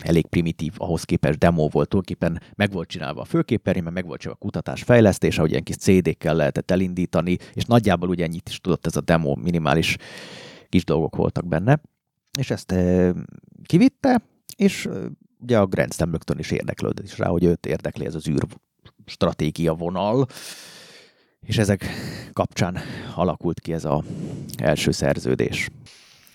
elég 0.00 0.26
primitív, 0.26 0.72
ahhoz 0.76 1.04
képest 1.04 1.38
demo 1.38 1.68
volt, 1.68 1.88
tulajdonképpen 1.88 2.42
meg 2.54 2.72
volt 2.72 2.88
csinálva 2.88 3.20
a 3.20 3.24
főképernyő, 3.24 3.90
meg 3.90 4.06
volt 4.06 4.20
csinálva 4.20 4.40
a 4.42 4.44
kutatás 4.44 4.82
fejlesztés, 4.82 5.38
ahogy 5.38 5.50
ilyen 5.50 5.62
kis 5.62 5.76
CD-kkel 5.76 6.34
lehetett 6.34 6.70
elindítani, 6.70 7.36
és 7.54 7.64
nagyjából 7.64 8.08
ugye 8.08 8.24
ennyit 8.24 8.48
is 8.48 8.60
tudott 8.60 8.86
ez 8.86 8.96
a 8.96 9.00
demo, 9.00 9.34
minimális 9.34 9.96
kis 10.68 10.84
dolgok 10.84 11.16
voltak 11.16 11.46
benne. 11.46 11.80
És 12.38 12.50
ezt 12.50 12.74
kivitte, 13.66 14.22
és 14.56 14.88
ugye 15.40 15.58
a 15.58 15.66
Grand 15.66 15.94
rögtön 15.98 16.38
is 16.38 16.50
érdeklődött 16.50 17.06
is 17.06 17.18
rá, 17.18 17.28
hogy 17.28 17.44
őt 17.44 17.66
érdekli 17.66 18.06
ez 18.06 18.14
az 18.14 18.28
űr 18.28 18.46
stratégia 19.06 19.74
vonal, 19.74 20.26
és 21.40 21.58
ezek 21.58 21.86
kapcsán 22.32 22.78
alakult 23.14 23.60
ki 23.60 23.72
ez 23.72 23.84
az 23.84 24.04
első 24.56 24.90
szerződés. 24.90 25.68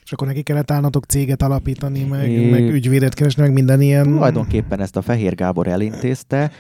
És 0.08 0.14
akkor 0.14 0.28
neki 0.28 0.42
kellett 0.42 0.72
állnatok 0.72 1.06
céget 1.06 1.42
alapítani, 1.42 2.04
meg, 2.04 2.30
é... 2.30 2.50
meg 2.50 2.70
ügyvédet 2.70 3.14
keresni, 3.14 3.42
meg 3.42 3.54
minden 3.54 3.82
ilyen... 3.82 4.04
Tulajdonképpen 4.04 4.80
ezt 4.80 4.96
a 4.96 5.02
Fehér 5.02 5.36
Gábor 5.36 5.68
elintézte, 5.68 6.52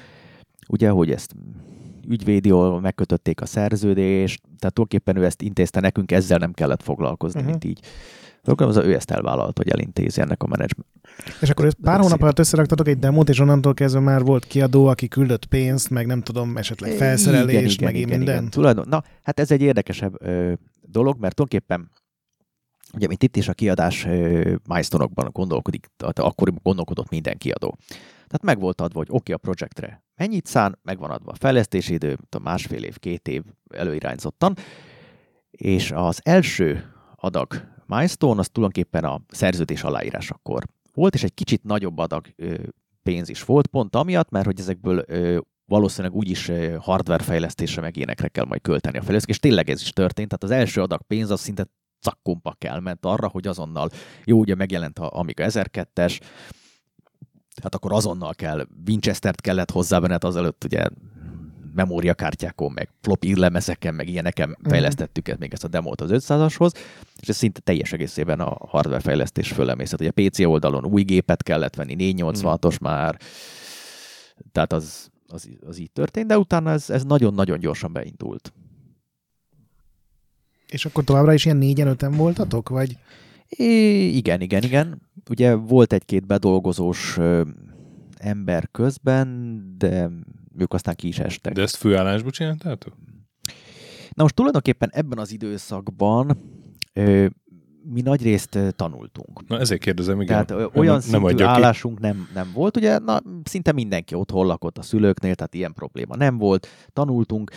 ugye, 0.68 0.90
hogy 0.90 1.12
ezt 1.12 1.36
ügyvédi, 2.08 2.52
megkötötték 2.82 3.42
a 3.42 3.46
szerződést, 3.46 4.42
tehát 4.42 4.74
tulajdonképpen 4.74 5.18
ő 5.18 5.26
ezt 5.26 5.42
intézte 5.42 5.80
nekünk, 5.80 6.12
ezzel 6.12 6.38
nem 6.38 6.52
kellett 6.52 6.84
foglalkozni, 6.84 7.40
uh-huh. 7.40 7.52
mint 7.52 7.64
így. 7.64 7.80
Az 8.44 8.78
ő 8.78 8.94
ezt 8.94 9.12
elvállalt, 9.12 9.58
hogy 9.58 9.70
elintézi 9.70 10.22
ennek 10.22 10.44
a 10.44 10.48
menedzsment. 10.48 10.88
És 11.42 11.50
akkor 11.50 11.74
pár 11.74 12.00
hónap 12.00 12.22
alatt 12.22 12.40
összeraktatok 12.40 12.88
egy 12.88 13.00
demót, 13.00 13.30
és 13.30 13.40
onnantól 13.40 13.74
kezdve 13.74 14.00
már 14.00 14.24
volt 14.24 14.46
kiadó, 14.46 14.86
aki 14.86 15.08
küldött 15.08 15.46
pénzt, 15.46 15.90
meg 15.90 16.06
nem 16.06 16.22
tudom, 16.22 16.58
esetleg 16.58 16.92
felszerelés, 16.92 17.74
igen, 17.74 17.86
meg 17.86 17.96
igen, 17.96 18.08
igen, 18.08 18.18
minden. 18.18 18.38
Igen. 18.38 18.50
Tulajdon, 18.50 18.86
na, 18.90 19.04
hát 19.24 19.40
ez 19.40 19.52
egy 19.52 19.62
érdekesebb 19.62 20.22
ö, 20.22 20.54
dolog, 20.82 21.18
mert 21.20 21.36
tulajdonképpen 21.36 21.90
Ugye, 22.94 23.08
mint 23.08 23.24
itt 23.24 23.36
is 23.36 23.48
a 23.48 23.54
kiadás 23.54 24.04
milestone-okban 24.68 25.30
gondolkodik, 25.32 25.88
tehát 25.98 26.20
akkoriban 26.20 26.62
gondolkodott 26.64 27.10
minden 27.10 27.38
kiadó. 27.38 27.78
Tehát 28.16 28.44
meg 28.44 28.60
volt 28.60 28.82
adva, 28.82 28.98
hogy 28.98 29.08
oké, 29.10 29.18
okay, 29.18 29.36
a 29.36 29.38
projektre 29.38 30.04
mennyit 30.16 30.46
szán, 30.46 30.80
meg 30.84 31.00
van 31.00 31.10
adva 31.10 31.32
a 31.32 31.36
fejlesztési 31.36 31.94
idő, 31.94 32.18
a 32.30 32.40
másfél 32.40 32.84
év, 32.84 32.98
két 32.98 33.28
év 33.28 33.44
előirányzottan, 33.70 34.56
és 35.52 35.92
az 35.92 36.20
első 36.24 36.94
adag 37.16 37.64
milestone 37.86 38.40
az 38.40 38.50
tulajdonképpen 38.50 39.04
a 39.04 39.22
szerződés 39.28 39.84
aláírásakor 39.84 40.64
volt, 40.94 41.14
és 41.14 41.24
egy 41.24 41.34
kicsit 41.34 41.64
nagyobb 41.64 41.98
adag 41.98 42.26
pénz 43.04 43.30
is 43.30 43.44
volt, 43.44 43.68
pont 43.68 43.96
amiatt, 43.96 44.30
mert 44.30 44.46
hogy 44.46 44.60
ezekből 44.60 45.06
valószínűleg 45.66 46.18
úgyis 46.18 46.52
hardware 46.80 47.24
fejlesztésre 47.24 47.82
meg 47.82 47.96
ilyenekre 47.96 48.28
kell 48.28 48.46
majd 48.46 48.62
költeni 48.62 48.98
a 48.98 49.02
fejlesztés, 49.02 49.36
és 49.36 49.42
tényleg 49.42 49.70
ez 49.70 49.82
is 49.82 49.90
történt, 49.90 50.28
tehát 50.28 50.44
az 50.44 50.62
első 50.62 50.82
adag 50.82 51.02
pénz 51.02 51.30
az 51.30 51.40
szinte 51.40 51.68
cakkumpak 52.08 52.64
elment 52.64 53.06
arra, 53.06 53.28
hogy 53.28 53.48
azonnal, 53.48 53.90
jó, 54.26 54.40
ugye 54.40 54.56
megjelent 54.56 55.00
a 55.00 55.10
Amiga 55.14 55.46
1002-es, 55.48 56.20
hát 57.64 57.76
akkor 57.76 57.94
azonnal 57.94 58.34
kell, 58.34 58.68
Winchester-t 58.88 59.42
kellett 59.42 59.72
hozzá 59.72 60.00
benned 60.00 60.24
azelőtt, 60.24 60.64
ugye 60.64 60.88
memóriakártyákon, 61.74 62.72
meg 62.72 62.90
floppy 63.02 63.40
lemezeken, 63.40 63.94
meg 63.94 64.10
ilyeneken 64.10 64.50
mm. 64.50 64.70
fejlesztettük 64.70 65.28
ezt, 65.28 65.40
még 65.40 65.54
ezt 65.54 65.64
a 65.64 65.68
demót 65.68 66.02
az 66.02 66.10
500-ashoz, 66.14 66.72
és 67.20 67.28
ez 67.28 67.36
szinte 67.36 67.60
teljes 67.60 67.94
egészében 67.94 68.40
a 68.40 68.58
hardware 68.68 69.00
fejlesztés 69.00 69.52
fölemészet. 69.52 70.00
Ugye 70.00 70.12
a 70.16 70.22
PC 70.22 70.40
oldalon 70.40 70.86
új 70.86 71.04
gépet 71.04 71.44
kellett 71.44 71.76
venni, 71.76 71.96
486-os 72.00 72.74
mm. 72.74 72.88
már, 72.88 73.18
tehát 74.52 74.74
az, 74.74 75.10
az, 75.28 75.50
az 75.68 75.80
így 75.80 75.92
történt, 75.92 76.28
de 76.28 76.38
utána 76.38 76.72
ez, 76.72 76.90
ez 76.90 77.04
nagyon-nagyon 77.04 77.60
gyorsan 77.60 77.94
beindult. 77.94 78.54
És 80.72 80.86
akkor 80.86 81.04
továbbra 81.04 81.34
is 81.34 81.46
ilyen 81.46 81.58
négyen 81.58 81.88
öten 81.88 82.12
voltatok, 82.12 82.70
vagy? 82.70 82.98
É, 83.48 84.08
igen, 84.08 84.42
igen, 84.42 84.64
igen. 84.64 85.02
Ugye 85.30 85.54
volt 85.56 85.94
egy-két 85.94 86.26
bedolgozós 86.26 87.18
ö, 87.18 87.42
ember 88.18 88.70
közben, 88.72 89.58
de 89.78 90.10
ők 90.58 90.74
aztán 90.74 90.96
ki 90.96 91.08
is 91.08 91.20
estek. 91.20 91.54
De 91.54 91.62
ezt 91.62 91.76
főállásban 91.76 92.32
csináltátok? 92.32 92.94
Na 94.14 94.24
most 94.24 94.36
tulajdonképpen 94.36 94.90
ebben 94.92 95.18
az 95.18 95.32
időszakban 95.32 96.38
ö, 96.94 97.26
mi 97.94 98.02
nagy 98.02 98.22
részt 98.22 98.60
tanultunk. 98.76 99.48
Na 99.48 99.60
ezért 99.60 99.82
kérdezem, 99.82 100.22
igen. 100.22 100.46
Tehát 100.46 100.70
olyan 100.76 100.94
nem, 101.10 101.22
szintű 101.22 101.44
nem 101.44 101.48
állásunk 101.48 102.00
nem, 102.00 102.30
nem 102.34 102.52
volt, 102.54 102.78
ugye 102.78 103.00
na, 103.00 103.22
szinte 103.44 103.72
mindenki 103.72 104.16
otthon 104.16 104.46
lakott 104.46 104.78
a 104.78 104.82
szülőknél, 104.82 105.36
tehát 105.36 105.54
ilyen 105.54 105.74
probléma 105.74 106.16
nem 106.16 106.38
volt. 106.38 106.68
Tanultunk 106.94 107.52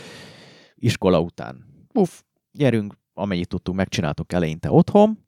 iskola 0.75 1.21
után. 1.21 1.65
Puff, 1.93 2.21
gyerünk, 2.53 2.95
amennyit 3.15 3.49
tudtunk, 3.49 3.77
megcsináltuk 3.77 4.33
eleinte 4.33 4.71
otthon. 4.71 5.19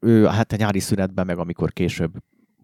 Ő, 0.00 0.24
hát 0.24 0.52
a 0.52 0.56
nyári 0.56 0.78
szünetben, 0.78 1.26
meg 1.26 1.38
amikor 1.38 1.72
később 1.72 2.12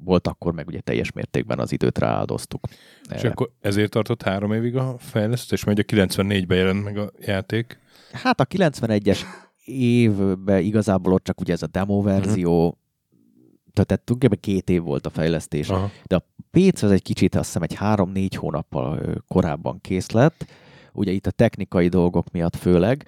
volt, 0.04 0.26
akkor 0.26 0.52
meg 0.52 0.66
ugye 0.66 0.80
teljes 0.80 1.12
mértékben 1.12 1.58
az 1.58 1.72
időt 1.72 1.98
rááldoztuk. 1.98 2.64
És 3.02 3.16
erre. 3.16 3.28
akkor 3.28 3.50
ezért 3.60 3.90
tartott 3.90 4.22
három 4.22 4.52
évig 4.52 4.76
a 4.76 4.96
fejlesztés, 4.98 5.64
mert 5.64 5.78
ugye 5.78 6.06
94-ben 6.06 6.58
jelent 6.58 6.84
meg 6.84 6.98
a 6.98 7.10
játék. 7.20 7.78
Hát 8.12 8.40
a 8.40 8.46
91-es 8.46 9.20
évben 9.64 10.62
igazából 10.62 11.12
ott 11.12 11.24
csak 11.24 11.40
ugye 11.40 11.52
ez 11.52 11.62
a 11.62 11.66
demo 11.66 12.02
verzió, 12.02 12.66
uh-huh. 12.66 13.84
tehát 13.84 14.02
tulajdonképpen 14.04 14.38
két 14.40 14.70
év 14.70 14.82
volt 14.82 15.06
a 15.06 15.10
fejlesztés, 15.10 15.68
Aha. 15.68 15.90
de 16.04 16.16
a 16.16 16.24
PC 16.50 16.82
az 16.82 16.90
egy 16.90 17.02
kicsit, 17.02 17.34
azt 17.34 17.44
hiszem, 17.44 17.62
egy 17.62 17.74
három-négy 17.74 18.34
hónappal 18.34 19.22
korábban 19.28 19.80
kész 19.80 20.10
lett, 20.10 20.46
ugye 20.92 21.12
itt 21.12 21.26
a 21.26 21.30
technikai 21.30 21.88
dolgok 21.88 22.30
miatt 22.30 22.56
főleg, 22.56 23.06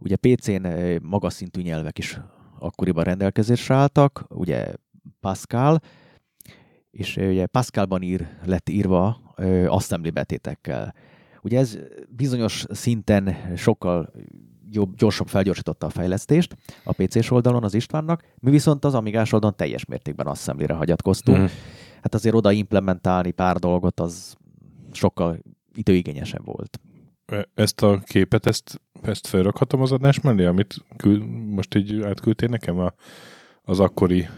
Ugye 0.00 0.16
PC-n 0.16 0.66
magas 1.02 1.32
szintű 1.32 1.62
nyelvek 1.62 1.98
is 1.98 2.20
akkoriban 2.58 3.04
rendelkezésre 3.04 3.74
álltak, 3.74 4.24
ugye 4.28 4.72
Pascal, 5.20 5.80
és 6.90 7.16
ugye 7.16 7.46
Pascalban 7.46 8.02
ír, 8.02 8.28
lett 8.44 8.68
írva 8.68 9.34
assembly 9.66 10.10
betétekkel. 10.10 10.94
Ugye 11.42 11.58
ez 11.58 11.78
bizonyos 12.08 12.64
szinten 12.70 13.36
sokkal 13.56 14.12
jobb, 14.70 14.96
gyorsabb 14.96 15.28
felgyorsította 15.28 15.86
a 15.86 15.90
fejlesztést 15.90 16.56
a 16.84 16.92
PC-s 16.92 17.30
oldalon 17.30 17.64
az 17.64 17.74
Istvánnak, 17.74 18.24
mi 18.38 18.50
viszont 18.50 18.84
az 18.84 18.94
Amigás 18.94 19.32
oldalon 19.32 19.56
teljes 19.56 19.84
mértékben 19.84 20.26
assembly-re 20.26 20.74
hagyatkoztunk. 20.74 21.38
Mm. 21.38 21.44
Hát 22.02 22.14
azért 22.14 22.34
oda 22.34 22.52
implementálni 22.52 23.30
pár 23.30 23.56
dolgot 23.56 24.00
az 24.00 24.34
sokkal 24.92 25.38
időigényesebb 25.74 26.44
volt. 26.44 26.80
Ezt 27.54 27.82
a 27.82 27.98
képet, 28.04 28.46
ezt, 28.46 28.80
ezt 29.02 29.26
felrakhatom 29.26 29.80
az 29.80 29.92
adás 29.92 30.20
mellé, 30.20 30.44
amit 30.44 30.74
kül, 30.96 31.24
most 31.54 31.74
így 31.74 32.02
átküldtél 32.02 32.48
nekem 32.48 32.78
a, 32.78 32.92
az 33.62 33.80
akkori... 33.80 34.28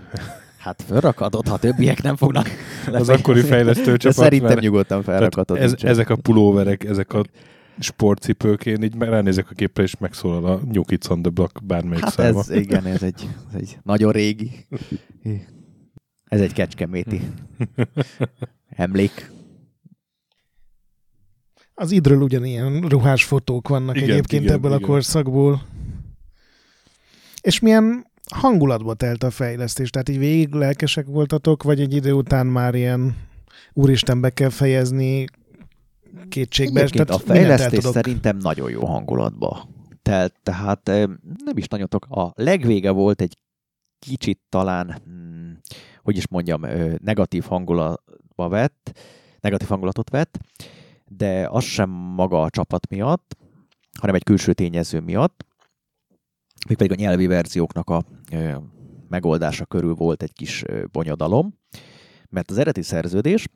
Hát 0.59 0.83
felrakhatod, 0.87 1.48
ha 1.48 1.59
többiek 1.59 2.03
nem 2.03 2.16
fognak. 2.16 2.48
az 2.92 3.09
akkori 3.09 3.40
fejlesztő 3.40 3.96
csapat. 3.96 4.16
szerintem 4.16 4.48
mert, 4.48 4.61
nyugodtan 4.61 5.03
felrakhatod. 5.03 5.57
Ez, 5.57 5.75
ezek 5.79 6.11
a 6.11 6.16
pulóverek, 6.16 6.85
ezek 6.85 7.12
a 7.12 7.25
sportcipők, 7.79 8.66
én 8.66 8.83
így 8.83 8.94
ránézek 8.98 9.51
a 9.51 9.55
képre, 9.55 9.83
és 9.83 9.98
megszólal 9.98 10.44
a 10.44 10.61
New 10.72 10.83
Kids 10.83 11.09
on 11.09 11.22
the 11.22 11.31
Block 11.31 11.64
bármelyik 11.64 12.05
hát 12.05 12.12
száma. 12.12 12.38
ez, 12.38 12.51
igen, 12.51 12.87
ez 12.87 13.03
egy, 13.03 13.29
ez 13.48 13.61
egy 13.61 13.79
nagyon 13.83 14.12
régi. 14.12 14.66
Ez 16.25 16.40
egy 16.40 16.53
kecskeméti 16.53 17.20
emlék. 18.68 19.31
Az 21.83 21.90
idről 21.90 22.21
ugyanilyen 22.21 22.81
ruhás 22.81 23.25
fotók 23.25 23.68
vannak 23.68 23.97
igen, 23.97 24.11
egyébként 24.11 24.42
igen, 24.42 24.55
ebből 24.55 24.71
igen. 24.71 24.83
a 24.83 24.87
korszakból. 24.87 25.62
És 27.40 27.61
milyen 27.61 28.07
hangulatba 28.35 28.95
telt 28.95 29.23
a 29.23 29.31
fejlesztés? 29.31 29.90
Tehát 29.90 30.09
így 30.09 30.18
végig 30.18 30.53
lelkesek 30.53 31.07
voltatok, 31.07 31.62
vagy 31.62 31.81
egy 31.81 31.95
idő 31.95 32.12
után 32.12 32.47
már 32.47 32.75
ilyen 32.75 33.16
úristen 33.73 34.21
be 34.21 34.31
kell 34.31 34.49
fejezni 34.49 35.25
kétségbe? 36.29 36.88
Tehát 36.88 37.11
a 37.11 37.18
fejlesztés 37.18 37.85
szerintem 37.85 38.37
nagyon 38.37 38.71
jó 38.71 38.87
hangulatba 38.87 39.68
telt, 40.03 40.35
tehát 40.42 40.87
nem 41.45 41.57
is 41.57 41.66
nagyon 41.66 41.88
tudok. 41.88 42.16
A 42.16 42.33
legvége 42.35 42.90
volt 42.90 43.21
egy 43.21 43.38
kicsit 43.99 44.40
talán, 44.49 45.01
hmm, 45.05 45.59
hogy 46.03 46.16
is 46.16 46.29
mondjam, 46.29 46.66
negatív 46.99 47.45
hangulatba 47.45 48.49
vett, 48.49 48.99
negatív 49.40 49.68
hangulatot 49.68 50.11
vett, 50.11 50.38
de 51.16 51.48
az 51.51 51.64
sem 51.64 51.90
maga 51.90 52.42
a 52.42 52.51
csapat 52.51 52.88
miatt, 52.88 53.37
hanem 53.98 54.14
egy 54.14 54.25
külső 54.25 54.53
tényező 54.53 55.01
miatt, 55.01 55.46
még 56.68 56.77
pedig 56.77 56.92
a 56.92 57.01
nyelvi 57.01 57.27
verzióknak 57.27 57.90
a 57.90 58.05
megoldása 59.09 59.64
körül 59.66 59.94
volt 59.94 60.22
egy 60.22 60.33
kis 60.33 60.64
bonyodalom, 60.92 61.59
mert 62.29 62.51
az 62.51 62.57
eredeti 62.57 62.83
szerződés 62.83 63.48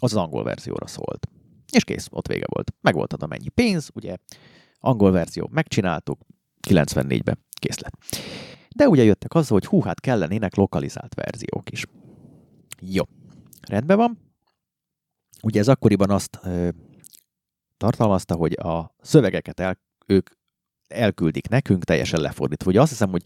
az, 0.00 0.12
az 0.12 0.22
angol 0.22 0.44
verzióra 0.44 0.86
szólt. 0.86 1.28
És 1.72 1.84
kész, 1.84 2.06
ott 2.10 2.26
vége 2.26 2.46
volt. 2.48 2.72
Meg 2.80 2.94
volt 2.94 3.12
adva 3.12 3.26
mennyi 3.26 3.48
pénz, 3.48 3.90
ugye, 3.94 4.16
angol 4.78 5.10
verzió 5.10 5.48
megcsináltuk, 5.52 6.20
94-ben 6.68 7.38
kész 7.52 7.78
lett. 7.78 7.94
De 8.76 8.88
ugye 8.88 9.02
jöttek 9.02 9.34
azzal, 9.34 9.58
hogy 9.58 9.66
hú, 9.66 9.80
hát 9.80 10.00
kellenének 10.00 10.54
lokalizált 10.54 11.14
verziók 11.14 11.70
is. 11.70 11.86
Jó, 12.80 13.04
rendben 13.68 13.96
van. 13.96 14.18
Ugye 15.42 15.60
ez 15.60 15.68
akkoriban 15.68 16.10
azt 16.10 16.40
tartalmazta, 17.80 18.34
hogy 18.34 18.52
a 18.52 18.94
szövegeket 19.00 19.60
el, 19.60 19.78
ők 20.06 20.30
elküldik 20.88 21.48
nekünk, 21.48 21.84
teljesen 21.84 22.20
lefordítva. 22.20 22.70
Ugye 22.70 22.80
azt 22.80 22.90
hiszem, 22.90 23.10
hogy 23.10 23.22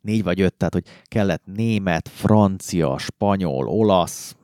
négy 0.00 0.22
vagy 0.22 0.40
öt, 0.40 0.54
tehát 0.54 0.72
hogy 0.72 0.86
kellett 1.04 1.42
német, 1.44 2.08
francia, 2.08 2.98
spanyol, 2.98 3.68
olasz, 3.68 4.36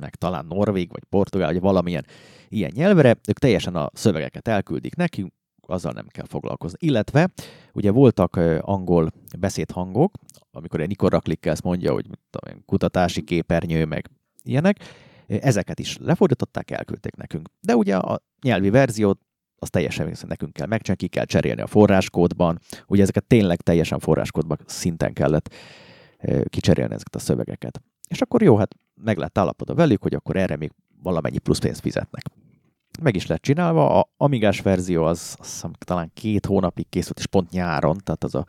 meg 0.00 0.14
talán 0.14 0.46
norvég 0.46 0.90
vagy 0.90 1.04
portugál, 1.04 1.52
vagy 1.52 1.60
valamilyen 1.60 2.06
ilyen 2.48 2.72
nyelvre, 2.74 3.16
ők 3.28 3.38
teljesen 3.38 3.74
a 3.74 3.90
szövegeket 3.92 4.48
elküldik 4.48 4.94
nekünk, 4.94 5.32
azzal 5.66 5.92
nem 5.92 6.06
kell 6.06 6.26
foglalkozni. 6.26 6.78
Illetve 6.80 7.28
ugye 7.72 7.90
voltak 7.90 8.36
angol 8.60 9.10
beszédhangok, 9.38 10.12
amikor 10.50 10.80
egy 10.80 10.88
Nikor 10.88 11.22
ezt 11.40 11.62
mondja, 11.62 11.92
hogy 11.92 12.06
tudom, 12.30 12.62
kutatási 12.66 13.22
képernyő, 13.22 13.84
meg 13.84 14.10
ilyenek, 14.42 14.78
ezeket 15.26 15.80
is 15.80 15.96
lefordították, 16.00 16.70
elküldték 16.70 17.16
nekünk. 17.16 17.48
De 17.60 17.76
ugye 17.76 17.96
a 17.96 18.22
nyelvi 18.42 18.70
verziót 18.70 19.20
az 19.58 19.70
teljesen 19.70 20.16
nekünk 20.26 20.52
kell 20.52 20.66
megcsinálni, 20.66 21.02
ki 21.02 21.08
kell 21.08 21.24
cserélni 21.24 21.60
a 21.60 21.66
forráskódban. 21.66 22.60
Ugye 22.86 23.02
ezeket 23.02 23.24
tényleg 23.24 23.60
teljesen 23.60 23.98
forráskódban 23.98 24.58
szinten 24.66 25.12
kellett 25.12 25.54
kicserélni 26.48 26.94
ezeket 26.94 27.14
a 27.14 27.18
szövegeket. 27.18 27.82
És 28.08 28.20
akkor 28.20 28.42
jó, 28.42 28.56
hát 28.56 28.74
meg 28.94 29.18
lett 29.18 29.38
állapodva 29.38 29.74
velük, 29.74 30.02
hogy 30.02 30.14
akkor 30.14 30.36
erre 30.36 30.56
még 30.56 30.72
valamennyi 31.02 31.38
plusz 31.38 31.58
pénzt 31.58 31.80
fizetnek. 31.80 32.24
Meg 33.02 33.16
is 33.16 33.26
lett 33.26 33.42
csinálva, 33.42 33.98
a 34.00 34.10
Amigás 34.16 34.60
verzió 34.60 35.04
az, 35.04 35.36
az 35.38 35.52
hiszem, 35.52 35.72
talán 35.78 36.10
két 36.14 36.46
hónapig 36.46 36.88
készült, 36.88 37.18
és 37.18 37.26
pont 37.26 37.50
nyáron, 37.50 37.98
tehát 38.04 38.24
az 38.24 38.34
a 38.34 38.46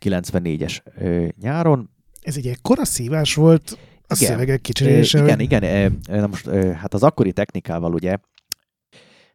94-es 0.00 0.78
ö, 0.98 1.26
nyáron. 1.40 1.90
Ez 2.20 2.36
egy 2.36 2.46
ekkora 2.46 2.84
szívás 2.84 3.34
volt 3.34 3.78
a 4.10 4.14
igen, 4.16 4.32
szövegek 4.32 4.60
kicserélése? 4.60 5.18
Igen, 5.18 5.34
hogy... 5.34 5.44
igen. 5.44 6.00
Na 6.06 6.26
most, 6.26 6.48
hát 6.74 6.94
az 6.94 7.02
akkori 7.02 7.32
technikával 7.32 7.94
ugye 7.94 8.16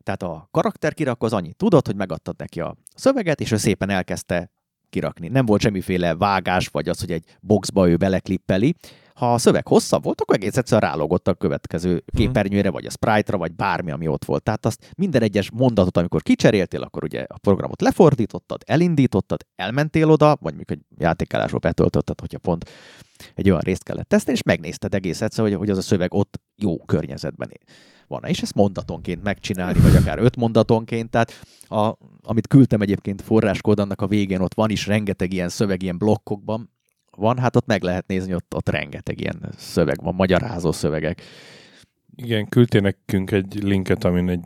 tehát 0.05 0.23
a 0.23 0.47
karakter 0.51 0.93
kirak 0.93 1.23
az 1.23 1.33
annyi 1.33 1.53
tudod, 1.53 1.85
hogy 1.85 1.95
megadtad 1.95 2.35
neki 2.37 2.59
a 2.59 2.75
szöveget, 2.95 3.41
és 3.41 3.51
ő 3.51 3.57
szépen 3.57 3.89
elkezdte 3.89 4.51
kirakni. 4.89 5.27
Nem 5.27 5.45
volt 5.45 5.61
semmiféle 5.61 6.15
vágás, 6.15 6.67
vagy 6.67 6.89
az, 6.89 6.99
hogy 6.99 7.11
egy 7.11 7.23
boxba 7.41 7.89
ő 7.89 7.95
beleklippeli. 7.95 8.75
Ha 9.13 9.33
a 9.33 9.37
szöveg 9.37 9.67
hosszabb 9.67 10.03
volt, 10.03 10.21
akkor 10.21 10.35
egész 10.35 10.57
egyszerűen 10.57 10.91
rálogott 10.91 11.27
a 11.27 11.33
következő 11.33 11.91
mhm. 11.91 12.17
képernyőre, 12.17 12.69
vagy 12.69 12.85
a 12.85 12.89
sprite-ra, 12.89 13.37
vagy 13.37 13.53
bármi, 13.53 13.91
ami 13.91 14.07
ott 14.07 14.25
volt. 14.25 14.43
Tehát 14.43 14.65
azt 14.65 14.91
minden 14.97 15.21
egyes 15.21 15.51
mondatot, 15.51 15.97
amikor 15.97 16.21
kicseréltél, 16.21 16.81
akkor 16.81 17.03
ugye 17.03 17.25
a 17.27 17.37
programot 17.37 17.81
lefordítottad, 17.81 18.61
elindítottad, 18.65 19.45
elmentél 19.55 20.09
oda, 20.09 20.37
vagy 20.41 20.55
mikor 20.55 20.75
egy 20.75 20.83
játékálásról 20.97 21.59
betöltötted, 21.59 22.19
hogyha 22.19 22.39
pont 22.39 22.69
egy 23.35 23.49
olyan 23.49 23.61
részt 23.61 23.83
kellett 23.83 24.07
tesztelni, 24.07 24.39
és 24.39 24.45
megnézted 24.45 24.93
egész 24.93 25.21
egyszerűen, 25.21 25.51
hogy, 25.51 25.59
hogy 25.59 25.69
az 25.69 25.77
a 25.77 25.87
szöveg 25.87 26.13
ott 26.13 26.41
jó 26.55 26.77
környezetben 26.77 27.49
van. 28.07 28.23
És 28.25 28.41
ezt 28.41 28.55
mondatonként 28.55 29.23
megcsinálni, 29.23 29.79
vagy 29.79 29.95
akár 29.95 30.19
öt 30.19 30.35
mondatonként. 30.35 31.09
Tehát 31.09 31.31
a, 31.67 31.97
amit 32.21 32.47
küldtem 32.47 32.81
egyébként 32.81 33.21
forráskód, 33.21 33.79
annak 33.79 34.01
a 34.01 34.07
végén 34.07 34.41
ott 34.41 34.53
van 34.53 34.69
is 34.69 34.87
rengeteg 34.87 35.33
ilyen 35.33 35.49
szöveg, 35.49 35.83
ilyen 35.83 35.97
blokkokban 35.97 36.69
van, 37.17 37.37
hát 37.37 37.55
ott 37.55 37.65
meg 37.65 37.83
lehet 37.83 38.07
nézni, 38.07 38.33
ott, 38.33 38.55
ott 38.55 38.69
rengeteg 38.69 39.19
ilyen 39.19 39.49
szöveg 39.57 40.03
van, 40.03 40.15
magyarázó 40.15 40.71
szövegek. 40.71 41.21
Igen, 42.15 42.49
küldtél 42.49 42.81
nekünk 42.81 43.31
egy 43.31 43.63
linket, 43.63 44.03
amin 44.03 44.29
egy 44.29 44.45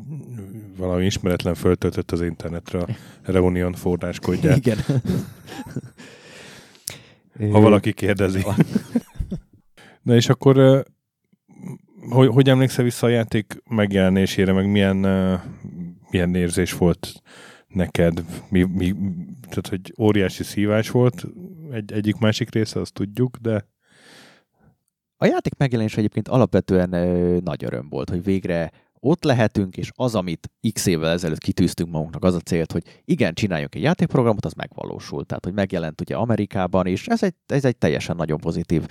valami 0.78 1.06
ismeretlen 1.06 1.56
föltöltött 1.56 2.12
az 2.12 2.22
internetre 2.22 2.80
a 2.80 2.88
Reunion 3.32 3.74
forráskódját. 3.74 4.58
Igen. 4.58 4.78
Ha 7.38 7.60
valaki 7.60 7.94
kérdezi. 7.94 8.46
Na 10.04 10.16
és 10.16 10.30
akkor 10.30 10.86
hogy, 12.10 12.28
hogy 12.28 12.50
emlékszel 12.50 12.84
vissza 12.84 13.06
a 13.06 13.10
játék 13.10 13.62
megjelenésére, 13.70 14.52
meg 14.52 14.72
milyen, 14.72 14.98
milyen 16.10 16.36
érzés 16.36 16.74
volt 16.74 17.22
neked? 17.68 18.24
Mi, 18.50 18.64
mi, 18.64 18.96
tehát, 19.42 19.68
hogy 19.68 19.94
óriási 20.00 20.44
szívás 20.44 20.90
volt 20.90 21.26
egy, 21.72 21.92
egyik-másik 21.92 22.54
része, 22.54 22.80
azt 22.80 22.94
tudjuk, 22.94 23.38
de... 23.38 23.68
A 25.22 25.26
játék 25.26 25.58
megjelenés 25.58 25.98
egyébként 25.98 26.28
alapvetően 26.28 26.94
ö, 26.94 27.38
nagy 27.44 27.64
öröm 27.64 27.90
volt, 27.90 28.10
hogy 28.10 28.24
végre 28.24 28.72
ott 29.00 29.24
lehetünk, 29.24 29.78
és 29.78 29.92
az, 29.96 30.16
amit 30.16 30.52
x 30.74 30.86
évvel 30.86 31.12
ezelőtt 31.12 31.40
kitűztünk 31.40 31.92
magunknak, 31.92 32.24
az 32.24 32.36
a 32.36 32.40
célt, 32.40 32.72
hogy 32.72 32.84
igen, 33.06 33.34
csináljunk 33.34 33.76
egy 33.76 33.82
játékprogramot, 33.82 34.46
az 34.46 34.54
megvalósult. 34.54 35.28
Tehát, 35.28 35.46
hogy 35.46 35.54
megjelent 35.54 36.02
ugye 36.02 36.16
Amerikában, 36.16 36.86
és 36.86 37.08
ez 37.08 37.24
egy, 37.24 37.34
ez 37.48 37.66
egy 37.66 37.78
teljesen 37.78 38.16
nagyon 38.16 38.40
pozitív 38.40 38.86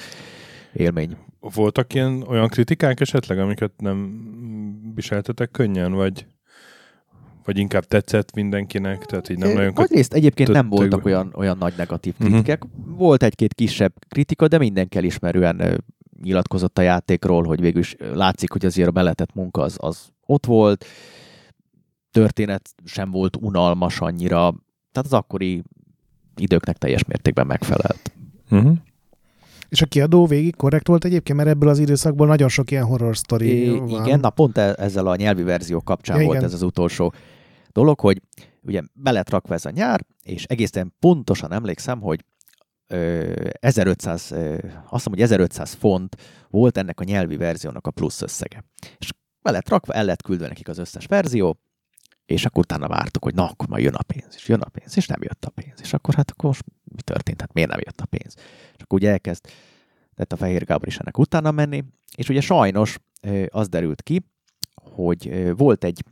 élmény. 0.73 1.17
Voltak 1.41 1.95
ilyen 1.95 2.23
olyan 2.23 2.49
kritikák 2.49 3.01
esetleg, 3.01 3.39
amiket 3.39 3.73
nem 3.77 4.23
viseltetek 4.95 5.51
könnyen, 5.51 5.93
vagy 5.93 6.27
vagy 7.49 7.59
inkább 7.59 7.85
tetszett 7.85 8.35
mindenkinek, 8.35 9.05
tehát 9.05 9.29
így 9.29 9.39
nem 9.39 9.53
nagyon... 9.53 9.73
Nagyrészt 9.75 10.15
egyébként 10.15 10.49
nem 10.49 10.69
voltak 10.69 11.05
olyan, 11.05 11.33
olyan 11.37 11.59
nagy 11.59 11.73
negatív 11.77 12.15
mhm. 12.19 12.29
kritikák. 12.29 12.65
Uh-huh. 12.65 12.97
Volt 12.97 13.23
egy-két 13.23 13.55
kisebb 13.55 13.93
kritika, 14.09 14.49
de 14.49 14.59
mindenki 14.59 14.99
elismerően 14.99 15.85
nyilatkozott 16.23 16.79
a 16.79 16.83
játékról, 16.83 17.45
hogy 17.45 17.61
végül 17.61 17.81
is 17.81 17.97
látszik, 17.99 18.53
hogy 18.53 18.65
azért 18.65 18.89
a 18.89 18.93
beletett 18.93 19.35
munka 19.35 19.63
az, 19.63 19.77
az 19.81 20.09
ott 20.27 20.47
volt, 20.47 20.85
történet 22.11 22.69
sem 22.85 23.11
volt 23.11 23.37
unalmas 23.37 24.01
annyira, 24.01 24.55
tehát 24.93 25.07
az 25.07 25.13
akkori 25.13 25.63
időknek 26.37 26.77
teljes 26.77 27.05
mértékben 27.05 27.47
megfelelt. 27.47 28.13
Uh-huh. 28.51 28.77
És 29.69 29.83
a 29.83 29.87
kiadó 29.87 30.27
végig 30.27 30.57
korrekt 30.57 30.87
volt 30.87 31.05
egyébként, 31.05 31.39
mert 31.39 31.51
ebből 31.51 31.69
az 31.69 31.79
időszakból 31.79 32.27
nagyon 32.27 32.49
sok 32.49 32.71
ilyen 32.71 32.85
horror 32.85 33.15
story 33.15 33.79
van. 33.79 34.05
Igen, 34.05 34.21
na 34.21 34.31
pont 34.31 34.59
e- 34.59 34.75
ezzel 34.79 35.07
a 35.07 35.17
nyelvi 35.17 35.43
verzió 35.43 35.81
kapcsán 35.81 36.19
ja, 36.19 36.25
volt 36.25 36.37
igen. 36.37 36.49
ez 36.49 36.55
az 36.55 36.63
utolsó 36.63 37.13
dolog, 37.73 38.01
hogy 38.01 38.23
ugye 38.63 38.83
be 38.93 39.11
lett 39.11 39.31
rakva 39.31 39.55
ez 39.55 39.65
a 39.65 39.71
nyár, 39.71 40.07
és 40.23 40.45
egészen 40.45 40.95
pontosan 41.01 41.53
emlékszem, 41.53 42.01
hogy 42.01 42.25
1500, 42.89 44.33
azt 44.33 44.91
hiszem, 44.91 45.13
hogy 45.13 45.21
1500 45.21 45.73
font 45.73 46.17
volt 46.51 46.77
ennek 46.77 47.01
a 47.01 47.05
nyelvi 47.05 47.37
verziónak 47.37 47.87
a 47.87 47.91
plusz 47.91 48.23
összege. 48.23 48.65
És 48.99 49.13
be 49.43 49.51
lett 49.51 49.69
rakva, 49.69 49.93
el 49.93 50.05
lett 50.05 50.23
küldve 50.23 50.49
nekik 50.49 50.69
az 50.69 50.79
összes 50.79 51.07
verzió, 51.07 51.59
és 52.27 52.45
akkor 52.45 52.63
utána 52.63 52.89
vártuk, 52.89 53.25
hogy 53.25 53.35
na, 53.35 53.49
akkor 53.49 53.69
majd 53.69 53.85
jön 53.85 53.95
a 53.95 54.03
pénz, 54.03 54.35
és 54.37 54.49
jön 54.49 54.61
a 54.61 54.69
pénz, 54.69 54.97
és 54.97 55.07
nem 55.07 55.23
jött 55.23 55.45
a 55.45 55.51
pénz. 55.51 55.81
És 55.81 55.93
akkor 55.93 56.15
hát 56.15 56.31
akkor 56.31 56.45
most 56.45 56.65
mi 56.85 57.03
történt? 57.03 57.41
Hát 57.41 57.53
miért 57.53 57.71
nem 57.71 57.81
jött 57.85 58.01
a 58.01 58.07
pénz? 58.07 58.35
És 58.77 58.83
akkor 58.83 58.99
ugye 58.99 59.11
elkezd 59.11 59.47
lett 60.15 60.33
a 60.33 60.37
Fehér 60.37 60.65
Gábor 60.65 60.89
is 60.89 60.99
ennek 60.99 61.19
utána 61.19 61.51
menni, 61.51 61.85
és 62.17 62.29
ugye 62.29 62.41
sajnos 62.41 62.99
az 63.49 63.69
derült 63.69 64.03
ki, 64.03 64.25
hogy 64.75 65.53
volt 65.57 65.85
egy 65.85 66.05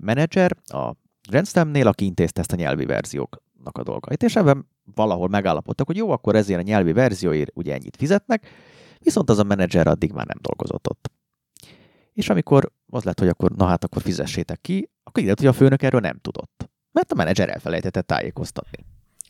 menedzser 0.00 0.56
a 0.66 0.92
Rendstemnél, 1.30 1.86
aki 1.86 2.04
intézte 2.04 2.40
ezt 2.40 2.52
a 2.52 2.56
nyelvi 2.56 2.84
verzióknak 2.84 3.78
a 3.78 3.82
dolgait, 3.82 4.22
és 4.22 4.36
ebben 4.36 4.68
valahol 4.94 5.28
megállapodtak, 5.28 5.86
hogy 5.86 5.96
jó, 5.96 6.10
akkor 6.10 6.36
ezért 6.36 6.60
a 6.60 6.62
nyelvi 6.62 6.92
verzióért 6.92 7.50
ugye 7.54 7.74
ennyit 7.74 7.96
fizetnek, 7.96 8.46
viszont 8.98 9.30
az 9.30 9.38
a 9.38 9.42
menedzser 9.42 9.86
addig 9.86 10.12
már 10.12 10.26
nem 10.26 10.38
dolgozott 10.40 10.88
ott. 10.88 11.12
És 12.12 12.28
amikor 12.28 12.72
az 12.86 13.04
lett, 13.04 13.18
hogy 13.18 13.28
akkor 13.28 13.50
na 13.50 13.66
hát 13.66 13.84
akkor 13.84 14.02
fizessétek 14.02 14.60
ki, 14.60 14.90
akkor 15.04 15.22
így 15.22 15.32
hogy 15.38 15.46
a 15.46 15.52
főnök 15.52 15.82
erről 15.82 16.00
nem 16.00 16.18
tudott. 16.18 16.70
Mert 16.92 17.12
a 17.12 17.14
menedzser 17.14 17.48
elfelejtette 17.48 18.02
tájékoztatni. 18.02 18.86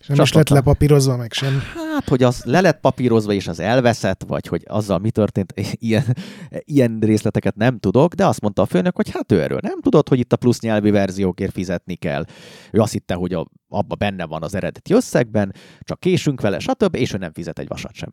És 0.09 0.11
nem 0.17 0.21
is 0.21 0.33
lett 0.33 0.49
lepapírozva 0.49 1.17
meg 1.17 1.33
sem. 1.33 1.61
Hát, 1.75 2.09
hogy 2.09 2.23
az 2.23 2.43
le 2.45 2.61
lett 2.61 2.81
papírozva, 2.81 3.33
és 3.33 3.49
az 3.49 3.61
elveszett, 3.61 4.25
vagy 4.27 4.47
hogy 4.47 4.63
azzal 4.67 4.99
mi 4.99 5.11
történt, 5.11 5.55
ilyen, 5.73 6.17
ilyen 6.51 6.99
részleteket 7.01 7.57
nem 7.57 7.79
tudok, 7.79 8.15
de 8.15 8.27
azt 8.27 8.41
mondta 8.41 8.63
a 8.63 8.67
főnök, 8.67 8.97
hogy 8.97 9.11
hát 9.11 9.33
ő 9.33 9.43
erről 9.43 9.59
nem 9.63 9.81
tudott, 9.81 10.09
hogy 10.09 10.19
itt 10.19 10.33
a 10.33 10.37
plusz 10.37 10.61
nyelvi 10.61 10.91
verziókért 10.91 11.53
fizetni 11.53 11.95
kell. 11.95 12.25
Ő 12.73 12.81
azt 12.81 12.93
hitte, 12.93 13.15
hogy 13.15 13.33
a, 13.33 13.47
abba 13.69 13.95
benne 13.95 14.25
van 14.25 14.43
az 14.43 14.55
eredeti 14.55 14.93
összegben, 14.93 15.55
csak 15.81 16.01
késünk 16.01 16.41
vele, 16.41 16.59
stb., 16.59 16.95
és 16.97 17.13
ő 17.13 17.19
nem 17.19 17.33
fizet 17.33 17.59
egy 17.59 17.69
vasat 17.69 17.95
sem. 17.95 18.13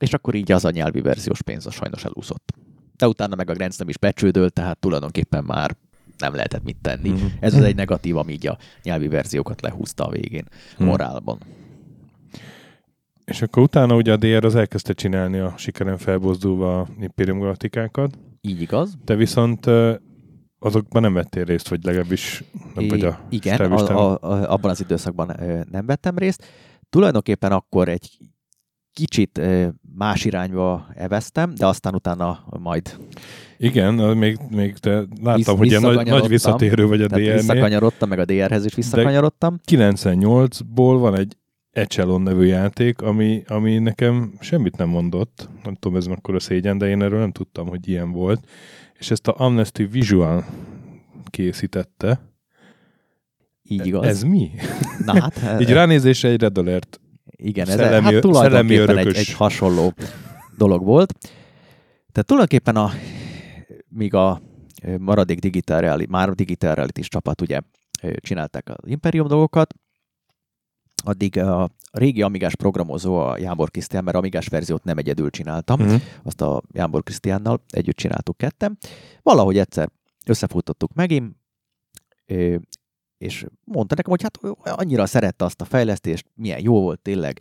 És 0.00 0.12
akkor 0.12 0.34
így 0.34 0.52
az 0.52 0.64
a 0.64 0.70
nyelvi 0.70 1.00
verziós 1.00 1.42
pénz 1.42 1.66
a 1.66 1.70
sajnos 1.70 2.04
elúszott. 2.04 2.52
De 2.96 3.08
utána 3.08 3.34
meg 3.34 3.50
a 3.50 3.52
Grenz 3.52 3.78
nem 3.78 3.88
is 3.88 3.98
becsődölt, 3.98 4.52
tehát 4.52 4.78
tulajdonképpen 4.78 5.44
már 5.44 5.76
nem 6.18 6.34
lehetett 6.34 6.64
mit 6.64 6.76
tenni. 6.82 7.10
Mm-hmm. 7.10 7.26
Ez 7.40 7.54
az 7.54 7.62
egy 7.62 7.76
negatív, 7.76 8.16
ami 8.16 8.32
így 8.32 8.46
a 8.46 8.58
nyelvi 8.82 9.08
verziókat 9.08 9.60
lehúzta 9.60 10.06
a 10.06 10.10
végén 10.10 10.44
mm. 10.82 10.86
morálban. 10.86 11.38
És 13.24 13.42
akkor 13.42 13.62
utána 13.62 13.94
ugye 13.94 14.12
a 14.12 14.16
DR 14.16 14.44
az 14.44 14.54
elkezdte 14.54 14.92
csinálni 14.92 15.38
a 15.38 15.54
sikeren 15.56 15.98
felbozdulva 15.98 16.88
Imperium 17.00 17.38
Galaktikákat. 17.38 18.18
Így 18.40 18.60
igaz. 18.60 18.94
Te 19.04 19.14
viszont 19.14 19.66
azokban 20.58 21.02
nem 21.02 21.12
vettél 21.12 21.44
részt, 21.44 21.68
vagy 21.68 21.84
legalábbis 21.84 22.44
nem 22.74 22.88
vagy 22.88 23.04
a 23.04 23.20
Igen, 23.28 23.72
a, 23.72 23.76
a, 23.76 24.18
a, 24.20 24.52
abban 24.52 24.70
az 24.70 24.80
időszakban 24.80 25.36
nem 25.70 25.86
vettem 25.86 26.18
részt. 26.18 26.44
Tulajdonképpen 26.90 27.52
akkor 27.52 27.88
egy 27.88 28.18
kicsit 28.92 29.40
más 29.96 30.24
irányba 30.24 30.86
eveztem, 30.94 31.54
de 31.54 31.66
aztán 31.66 31.94
utána 31.94 32.44
majd... 32.58 32.96
Igen, 33.58 33.94
még, 33.94 34.38
még 34.50 34.76
te 34.76 34.90
láttam, 35.22 35.34
Visz, 35.34 35.46
hogy 35.46 35.66
ilyen 35.66 35.80
nagy, 35.80 36.06
nagy 36.06 36.28
visszatérő 36.28 36.86
vagy 36.86 37.02
a 37.02 37.06
DR-nél. 37.06 37.34
Visszakanyarodtam, 37.34 38.08
meg 38.08 38.18
a 38.18 38.24
DR-hez 38.24 38.64
is 38.64 38.74
visszakanyarodtam. 38.74 39.60
98-ból 39.70 40.96
van 40.98 41.16
egy 41.16 41.36
Echelon 41.70 42.20
nevű 42.20 42.44
játék, 42.44 43.02
ami, 43.02 43.42
ami 43.46 43.78
nekem 43.78 44.32
semmit 44.40 44.76
nem 44.76 44.88
mondott. 44.88 45.48
Nem 45.64 45.74
tudom, 45.74 45.96
ez 45.96 46.06
mekkora 46.06 46.40
szégyen, 46.40 46.78
de 46.78 46.88
én 46.88 47.02
erről 47.02 47.18
nem 47.18 47.32
tudtam, 47.32 47.68
hogy 47.68 47.88
ilyen 47.88 48.12
volt. 48.12 48.48
És 48.98 49.10
ezt 49.10 49.28
a 49.28 49.34
Amnesty 49.36 49.82
Visual 49.90 50.44
készítette. 51.30 52.20
Így 53.62 53.86
igaz. 53.86 54.04
Ez 54.04 54.22
mi? 54.22 54.50
Na 55.04 55.20
hát... 55.20 55.40
Így 55.62 55.72
ránézésre 55.72 56.28
egy 56.28 56.40
Red 56.40 56.58
Alert 56.58 57.00
igen, 57.36 57.68
ez 57.68 57.74
szellemi, 57.74 58.12
hát 58.12 58.20
tulajdonképpen 58.20 58.98
egy, 58.98 59.16
egy 59.16 59.32
hasonló 59.32 59.92
dolog 60.56 60.84
volt. 60.84 61.18
Tehát 62.12 62.26
tulajdonképpen 62.26 62.76
a, 62.76 62.90
míg 63.94 64.14
a 64.14 64.40
maradék 64.98 65.38
digitál 65.38 65.80
reality, 65.80 66.10
már 66.10 66.30
digitál 66.30 66.74
reality 66.74 67.00
csapat 67.00 67.40
ugye 67.40 67.60
csinálták 68.16 68.68
az 68.68 68.88
Imperium 68.88 69.26
dolgokat, 69.26 69.74
addig 71.04 71.38
a 71.38 71.70
régi 71.92 72.22
Amigás 72.22 72.56
programozó 72.56 73.16
a 73.16 73.38
Jámbor 73.38 73.70
Krisztián, 73.70 74.04
mert 74.04 74.16
Amigás 74.16 74.46
verziót 74.46 74.84
nem 74.84 74.98
egyedül 74.98 75.30
csináltam, 75.30 75.80
uh-huh. 75.80 76.00
azt 76.22 76.40
a 76.40 76.62
Jámbor 76.72 77.02
Krisztiánnal 77.02 77.62
együtt 77.68 77.96
csináltuk 77.96 78.36
ketten. 78.36 78.78
Valahogy 79.22 79.58
egyszer 79.58 79.90
összefutottuk 80.26 80.92
megint, 80.92 81.36
és 83.18 83.46
mondta 83.64 83.94
nekem, 83.94 84.10
hogy 84.10 84.22
hát 84.22 84.38
annyira 84.78 85.06
szerette 85.06 85.44
azt 85.44 85.60
a 85.60 85.64
fejlesztést, 85.64 86.26
milyen 86.34 86.60
jó 86.62 86.80
volt 86.80 87.00
tényleg, 87.00 87.40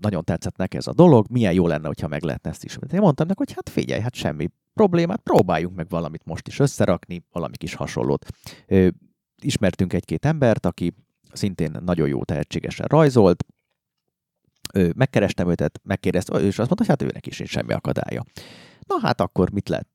nagyon 0.00 0.24
tetszett 0.24 0.56
neki 0.56 0.76
ez 0.76 0.86
a 0.86 0.92
dolog, 0.92 1.26
milyen 1.30 1.52
jó 1.52 1.66
lenne, 1.66 1.86
hogyha 1.86 2.08
meg 2.08 2.22
lehetne 2.22 2.50
ezt 2.50 2.64
is. 2.64 2.78
Én 2.92 3.00
mondtam 3.00 3.26
neki, 3.26 3.38
hogy 3.44 3.52
hát 3.52 3.68
figyelj, 3.68 4.00
hát 4.00 4.14
semmi 4.14 4.50
problémát, 4.74 5.20
próbáljunk 5.20 5.76
meg 5.76 5.88
valamit 5.88 6.24
most 6.24 6.48
is 6.48 6.58
összerakni, 6.58 7.24
valami 7.32 7.56
kis 7.56 7.74
hasonlót. 7.74 8.26
Ismertünk 9.42 9.92
egy-két 9.92 10.24
embert, 10.24 10.66
aki 10.66 10.94
szintén 11.32 11.76
nagyon 11.84 12.08
jó 12.08 12.24
tehetségesen 12.24 12.86
rajzolt, 12.86 13.44
megkerestem 14.94 15.48
őt, 15.48 15.80
megkérdezte, 15.82 16.38
és 16.38 16.46
azt 16.46 16.56
mondta, 16.56 16.76
hogy 16.76 16.86
hát 16.86 17.02
őnek 17.02 17.26
is 17.26 17.38
nincs 17.38 17.50
semmi 17.50 17.72
akadálya. 17.72 18.24
Na 18.86 18.98
hát 19.00 19.20
akkor 19.20 19.50
mit 19.50 19.68
lehet 19.68 19.88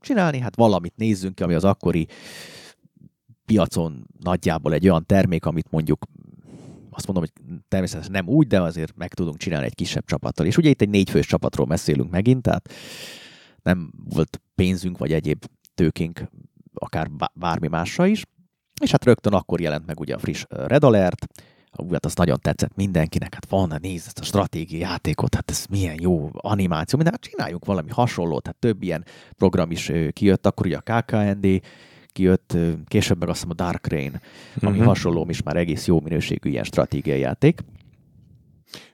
csinálni? 0.00 0.38
Hát 0.38 0.56
valamit 0.56 0.96
nézzünk 0.96 1.34
ki, 1.34 1.42
ami 1.42 1.54
az 1.54 1.64
akkori 1.64 2.06
piacon 3.46 4.06
nagyjából 4.18 4.72
egy 4.72 4.88
olyan 4.88 5.06
termék, 5.06 5.46
amit 5.46 5.70
mondjuk 5.70 6.04
azt 6.94 7.06
mondom, 7.06 7.24
hogy 7.24 7.58
természetesen 7.68 8.12
nem 8.12 8.28
úgy, 8.28 8.46
de 8.46 8.60
azért 8.60 8.96
meg 8.96 9.14
tudunk 9.14 9.36
csinálni 9.36 9.66
egy 9.66 9.74
kisebb 9.74 10.04
csapattal. 10.04 10.46
És 10.46 10.56
ugye 10.56 10.68
itt 10.68 10.80
egy 10.80 10.88
négyfős 10.88 11.26
csapatról 11.26 11.66
beszélünk 11.66 12.10
megint, 12.10 12.42
tehát 12.42 12.72
nem 13.62 13.92
volt 14.08 14.40
pénzünk 14.54 14.98
vagy 14.98 15.12
egyéb 15.12 15.44
tőkénk 15.74 16.22
akár 16.74 17.10
bármi 17.34 17.68
másra 17.68 18.06
is. 18.06 18.24
És 18.80 18.90
hát 18.90 19.04
rögtön 19.04 19.32
akkor 19.32 19.60
jelent 19.60 19.86
meg 19.86 20.00
ugye 20.00 20.14
a 20.14 20.18
friss 20.18 20.44
Red 20.48 20.84
Alert, 20.84 21.26
hát 21.90 22.04
azt 22.04 22.18
nagyon 22.18 22.38
tetszett 22.40 22.76
mindenkinek, 22.76 23.34
hát 23.34 23.48
van, 23.48 23.78
nézd 23.80 24.06
ezt 24.06 24.18
a 24.18 24.24
stratégiai 24.24 24.80
játékot, 24.80 25.34
hát 25.34 25.50
ez 25.50 25.66
milyen 25.70 25.96
jó 26.00 26.30
animáció, 26.32 26.98
minden, 26.98 27.18
hát 27.20 27.30
csináljunk 27.30 27.64
valami 27.64 27.90
hasonlót, 27.90 28.46
hát 28.46 28.56
több 28.56 28.82
ilyen 28.82 29.04
program 29.36 29.70
is 29.70 29.92
kijött, 30.12 30.46
akkor 30.46 30.66
ugye 30.66 30.76
a 30.76 31.00
KKND, 31.00 31.60
kijött, 32.12 32.56
később 32.86 33.18
meg 33.18 33.28
azt 33.28 33.42
hiszem 33.42 33.56
a 33.58 33.64
Dark 33.64 33.86
Rain, 33.86 34.20
ami 34.60 34.70
uh-huh. 34.70 34.86
hasonló, 34.86 35.26
is 35.28 35.42
már 35.42 35.56
egész 35.56 35.86
jó 35.86 36.00
minőségű 36.00 36.50
ilyen 36.50 36.64
stratégiai 36.64 37.18
játék. 37.18 37.60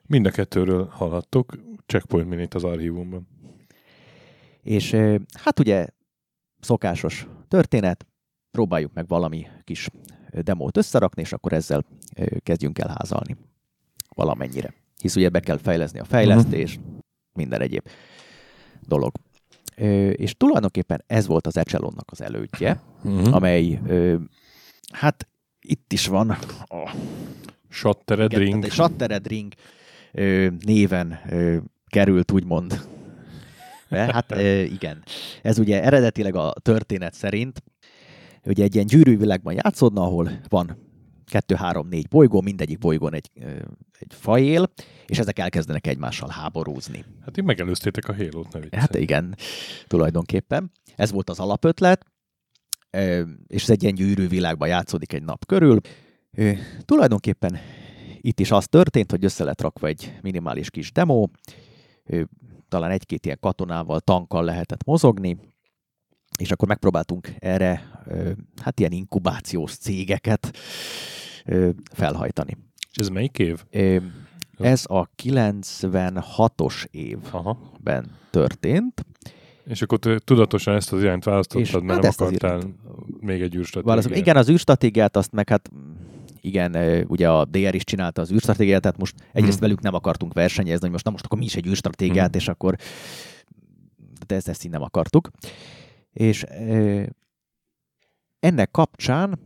Mind 0.06 0.26
a 0.26 0.30
kettőről 0.30 0.88
hallhattok, 0.90 1.58
Checkpoint 1.86 2.28
Minit 2.28 2.54
az 2.54 2.64
archívumban. 2.64 3.28
És 4.62 4.96
hát 5.32 5.58
ugye 5.58 5.86
szokásos 6.60 7.26
történet, 7.48 8.06
próbáljuk 8.50 8.92
meg 8.92 9.06
valami 9.06 9.46
kis 9.64 9.88
demót 10.30 10.76
összerakni, 10.76 11.22
és 11.22 11.32
akkor 11.32 11.52
ezzel 11.52 11.84
kezdjünk 12.42 12.78
el 12.78 12.94
házalni 12.98 13.36
valamennyire. 14.14 14.74
Hisz 15.00 15.16
ugye 15.16 15.28
be 15.28 15.40
kell 15.40 15.58
fejlezni 15.58 15.98
a 15.98 16.04
fejlesztést, 16.04 16.78
uh-huh. 16.78 16.98
minden 17.32 17.60
egyéb 17.60 17.88
dolog. 18.86 19.12
És 20.12 20.36
tulajdonképpen 20.36 21.04
ez 21.06 21.26
volt 21.26 21.46
az 21.46 21.56
Echelonnak 21.56 22.10
az 22.10 22.20
elődje, 22.20 22.82
uh-huh. 23.04 23.34
amely 23.34 23.80
hát 24.92 25.28
itt 25.60 25.92
is 25.92 26.06
van 26.06 26.30
a 26.30 26.94
Shattered 27.68 28.32
Ring. 28.32 28.64
A 28.64 28.70
Shattered 28.70 29.26
Ring 29.26 29.52
néven 30.64 31.18
került 31.86 32.32
úgymond. 32.32 32.88
Hát 33.90 34.34
igen. 34.70 35.02
Ez 35.42 35.58
ugye 35.58 35.82
eredetileg 35.82 36.34
a 36.34 36.54
történet 36.62 37.14
szerint 37.14 37.62
ugye 38.44 38.64
egy 38.64 38.74
ilyen 38.74 38.86
gyűrűvilágban 38.86 39.54
játszódna, 39.54 40.02
ahol 40.02 40.30
van 40.48 40.86
kettő, 41.28 41.54
három, 41.54 41.88
négy 41.88 42.08
bolygó, 42.08 42.40
mindegyik 42.40 42.78
bolygón 42.78 43.14
egy, 43.14 43.30
egy 43.98 44.14
fajél, 44.14 44.70
és 45.06 45.18
ezek 45.18 45.38
elkezdenek 45.38 45.86
egymással 45.86 46.28
háborúzni. 46.28 47.04
Hát 47.24 47.38
így 47.38 47.44
megelőztétek 47.44 48.08
a 48.08 48.14
Halo-t, 48.14 48.70
ne 48.70 48.78
Hát 48.78 48.94
igen, 48.94 49.36
tulajdonképpen. 49.86 50.70
Ez 50.96 51.10
volt 51.10 51.30
az 51.30 51.38
alapötlet, 51.40 52.06
és 53.46 53.62
ez 53.62 53.70
egy 53.70 53.82
ilyen 53.82 53.94
gyűrű 53.94 54.28
világban 54.28 54.68
játszódik 54.68 55.12
egy 55.12 55.22
nap 55.22 55.46
körül. 55.46 55.80
Tulajdonképpen 56.84 57.58
itt 58.20 58.40
is 58.40 58.50
az 58.50 58.66
történt, 58.66 59.10
hogy 59.10 59.24
össze 59.24 59.44
lett 59.44 59.60
rakva 59.60 59.86
egy 59.86 60.18
minimális 60.22 60.70
kis 60.70 60.92
demo, 60.92 61.26
talán 62.68 62.90
egy-két 62.90 63.24
ilyen 63.24 63.38
katonával, 63.40 64.00
tankkal 64.00 64.44
lehetett 64.44 64.84
mozogni, 64.84 65.38
és 66.36 66.50
akkor 66.50 66.68
megpróbáltunk 66.68 67.28
erre 67.38 68.02
hát 68.62 68.80
ilyen 68.80 68.92
inkubációs 68.92 69.76
cégeket 69.76 70.56
felhajtani. 71.92 72.56
És 72.90 72.96
ez 72.96 73.08
melyik 73.08 73.38
év? 73.38 73.64
Ez 74.58 74.84
a 74.86 75.08
96-os 75.22 76.84
évben 76.90 78.10
történt. 78.30 79.06
És 79.64 79.82
akkor 79.82 79.98
te 79.98 80.18
tudatosan 80.18 80.74
ezt 80.74 80.92
az 80.92 81.02
irányt 81.02 81.24
választottad, 81.24 81.62
és 81.62 81.72
mert 81.72 82.04
hát 82.04 82.18
nem 82.18 82.26
akartál 82.26 82.60
még 83.20 83.42
egy 83.42 83.54
űrstratégiát. 83.54 84.16
Igen, 84.16 84.36
az 84.36 84.48
űrstratégiát 84.48 85.16
azt 85.16 85.32
meg 85.32 85.48
hát 85.48 85.70
igen, 86.40 87.04
ugye 87.08 87.30
a 87.30 87.44
DR 87.44 87.74
is 87.74 87.84
csinálta 87.84 88.20
az 88.20 88.32
űrstratégiát, 88.32 88.80
tehát 88.80 88.98
most 88.98 89.14
egyrészt 89.32 89.58
hmm. 89.58 89.62
velük 89.66 89.80
nem 89.80 89.94
akartunk 89.94 90.32
versenyezni, 90.32 90.80
hogy 90.80 90.90
most 90.90 91.04
na 91.04 91.10
most 91.10 91.24
akkor 91.24 91.38
mi 91.38 91.44
is 91.44 91.56
egy 91.56 91.66
űrstratégiát, 91.66 92.30
hmm. 92.30 92.38
és 92.38 92.48
akkor 92.48 92.76
de 94.26 94.34
ezt, 94.34 94.48
ezt 94.48 94.64
így 94.64 94.70
nem 94.70 94.82
akartuk. 94.82 95.30
És 96.12 96.44
ennek 98.40 98.70
kapcsán 98.70 99.38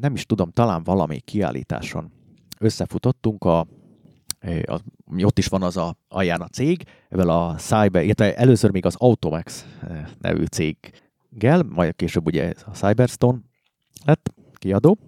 nem 0.00 0.14
is 0.14 0.26
tudom, 0.26 0.50
talán 0.50 0.82
valami 0.82 1.20
kiállításon 1.20 2.12
összefutottunk 2.58 3.44
a 3.44 3.66
az, 4.64 4.80
ott 5.22 5.38
is 5.38 5.46
van 5.46 5.62
az 5.62 5.76
a 5.76 5.96
alján 6.08 6.40
a 6.40 6.48
cég, 6.48 6.82
ebből 7.08 7.30
a 7.30 7.54
Cyber, 7.54 8.04
illetve 8.04 8.36
először 8.36 8.70
még 8.70 8.86
az 8.86 8.94
Automax 8.98 9.66
nevű 10.18 10.44
céggel, 10.44 11.62
majd 11.62 11.96
később 11.96 12.26
ugye 12.26 12.52
a 12.64 12.70
Cyberstone 12.70 13.38
lett 14.04 14.32
kiadó, 14.54 14.98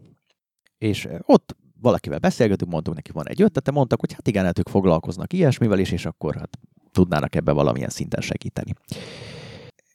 és 0.78 1.08
ott 1.20 1.56
valakivel 1.80 2.18
beszélgetünk, 2.18 2.70
mondtunk 2.70 2.96
neki, 2.96 3.12
van 3.12 3.28
egy 3.28 3.42
ötlete, 3.42 3.70
mondtak, 3.70 4.00
hogy 4.00 4.12
hát 4.12 4.28
igen, 4.28 4.44
hát 4.44 4.58
ők 4.58 4.68
foglalkoznak 4.68 5.32
ilyesmivel 5.32 5.78
is, 5.78 5.92
és 5.92 6.06
akkor 6.06 6.34
hát 6.34 6.58
tudnának 6.90 7.34
ebbe 7.34 7.52
valamilyen 7.52 7.88
szinten 7.88 8.20
segíteni. 8.20 8.74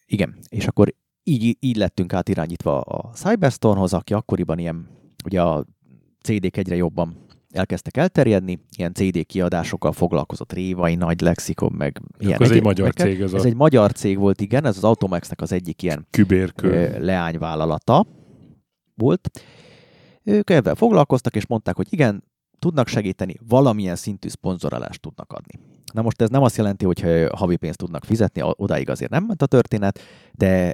Igen, 0.07 0.35
és 0.49 0.67
akkor 0.67 0.93
így, 1.23 1.57
így 1.59 1.75
lettünk 1.75 2.13
átirányítva 2.13 2.81
a 2.81 3.11
Cyberstone-hoz, 3.13 3.93
aki 3.93 4.13
akkoriban 4.13 4.59
ilyen, 4.59 4.87
ugye 5.25 5.41
a 5.41 5.65
CD-k 6.21 6.57
egyre 6.57 6.75
jobban 6.75 7.25
elkezdtek 7.49 7.97
elterjedni, 7.97 8.59
ilyen 8.77 8.93
CD 8.93 9.25
kiadásokkal 9.25 9.91
foglalkozott 9.91 10.53
Révai, 10.53 10.95
Nagy 10.95 11.21
Lexikon, 11.21 11.71
meg 11.71 12.01
ilyen. 12.17 12.41
Ez 12.41 12.51
egy 12.51 12.63
magyar 12.63 12.93
meg, 12.95 13.07
cég. 13.07 13.21
Ez, 13.21 13.33
ez 13.33 13.43
a... 13.43 13.47
egy 13.47 13.55
magyar 13.55 13.91
cég 13.91 14.17
volt, 14.17 14.41
igen, 14.41 14.65
ez 14.65 14.77
az 14.77 14.83
Automaxnek 14.83 15.41
az 15.41 15.51
egyik 15.51 15.81
ilyen 15.81 16.07
Kübérkő. 16.09 16.97
leányvállalata 16.99 18.05
volt. 18.95 19.29
Ők 20.23 20.49
ebben 20.49 20.75
foglalkoztak, 20.75 21.35
és 21.35 21.45
mondták, 21.45 21.75
hogy 21.75 21.87
igen, 21.89 22.23
tudnak 22.59 22.87
segíteni, 22.87 23.35
valamilyen 23.47 23.95
szintű 23.95 24.27
szponzorálást 24.27 25.01
tudnak 25.01 25.33
adni. 25.33 25.59
Na 25.97 26.03
most 26.03 26.21
ez 26.21 26.29
nem 26.29 26.43
azt 26.43 26.57
jelenti, 26.57 26.85
hogy 26.85 27.27
havi 27.31 27.55
pénzt 27.55 27.77
tudnak 27.77 28.05
fizetni, 28.05 28.41
odáig 28.43 28.89
azért 28.89 29.11
nem 29.11 29.23
ment 29.23 29.41
a 29.41 29.45
történet, 29.45 29.99
de 30.31 30.73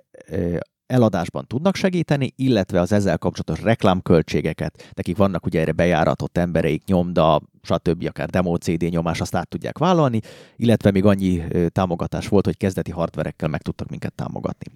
eladásban 0.86 1.48
tudnak 1.48 1.76
segíteni, 1.76 2.34
illetve 2.36 2.80
az 2.80 2.92
ezzel 2.92 3.18
kapcsolatos 3.18 3.64
reklámköltségeket, 3.64 4.92
nekik 4.94 5.18
vannak 5.18 5.46
ugye 5.46 5.60
erre 5.60 5.72
bejáratott 5.72 6.38
embereik, 6.38 6.86
nyomda, 6.86 7.42
stb. 7.62 8.06
akár 8.08 8.30
demo 8.30 8.56
CD 8.56 8.90
nyomás, 8.90 9.22
azt 9.22 9.36
át 9.36 9.48
tudják 9.48 9.78
vállalni, 9.78 10.20
illetve 10.56 10.92
még 10.92 11.06
annyi 11.06 11.44
támogatás 11.70 12.28
volt, 12.28 12.46
hogy 12.46 12.58
kezdeti 12.58 12.92
hardverekkel 12.92 13.50
meg 13.50 13.62
tudtak 13.62 13.90
minket 13.90 14.14
támogatni. 14.14 14.72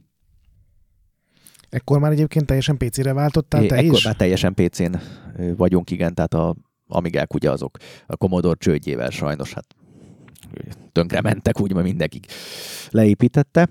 Ekkor 1.69 1.99
már 1.99 2.11
egyébként 2.11 2.45
teljesen 2.45 2.77
PC-re 2.77 3.13
váltottál 3.13 3.63
é, 3.63 3.67
te 3.67 3.75
ekkor 3.75 3.95
is? 3.95 4.03
már 4.03 4.15
teljesen 4.15 4.53
PC-n 4.53 4.95
vagyunk, 5.57 5.91
igen, 5.91 6.13
tehát 6.13 6.33
a 6.33 6.55
Amigák 6.89 7.33
ugye 7.33 7.51
azok 7.51 7.77
a 8.05 8.15
Commodore 8.15 8.57
csődjével 8.59 9.09
sajnos 9.09 9.53
hát 9.53 9.65
tönkre 10.91 11.21
mentek, 11.21 11.61
úgymond 11.61 11.85
mindenki 11.85 12.19
leépítette, 12.89 13.69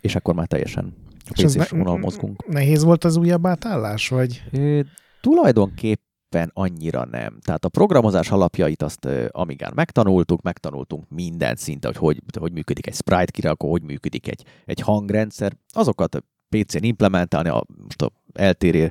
és 0.00 0.14
akkor 0.14 0.34
már 0.34 0.46
teljesen 0.46 0.94
pc 1.30 1.68
vonal 1.68 1.98
mozgunk. 1.98 2.46
Nehéz 2.46 2.82
volt 2.82 3.04
az 3.04 3.16
újabb 3.16 3.46
átállás, 3.46 4.08
vagy? 4.08 4.42
É, 4.52 4.84
tulajdonképpen 5.20 6.02
tulajdonképpen 6.34 6.50
annyira 6.54 7.04
nem. 7.04 7.38
Tehát 7.40 7.64
a 7.64 7.68
programozás 7.68 8.30
alapjait 8.30 8.82
azt 8.82 9.08
Amigán 9.28 9.72
megtanultuk, 9.74 10.42
megtanultunk 10.42 11.08
minden 11.08 11.56
szinte, 11.56 11.86
hogy, 11.86 11.96
hogy 11.96 12.22
hogy 12.38 12.52
működik 12.52 12.86
egy 12.86 12.94
sprite 12.94 13.30
kirakó, 13.30 13.70
hogy 13.70 13.82
működik 13.82 14.28
egy, 14.28 14.44
egy 14.64 14.80
hangrendszer. 14.80 15.56
Azokat 15.72 16.24
PC-n 16.62 16.84
implementálni, 16.84 17.48
a, 17.48 17.64
most 17.82 18.02
a 18.02 18.10
eltérő, 18.32 18.90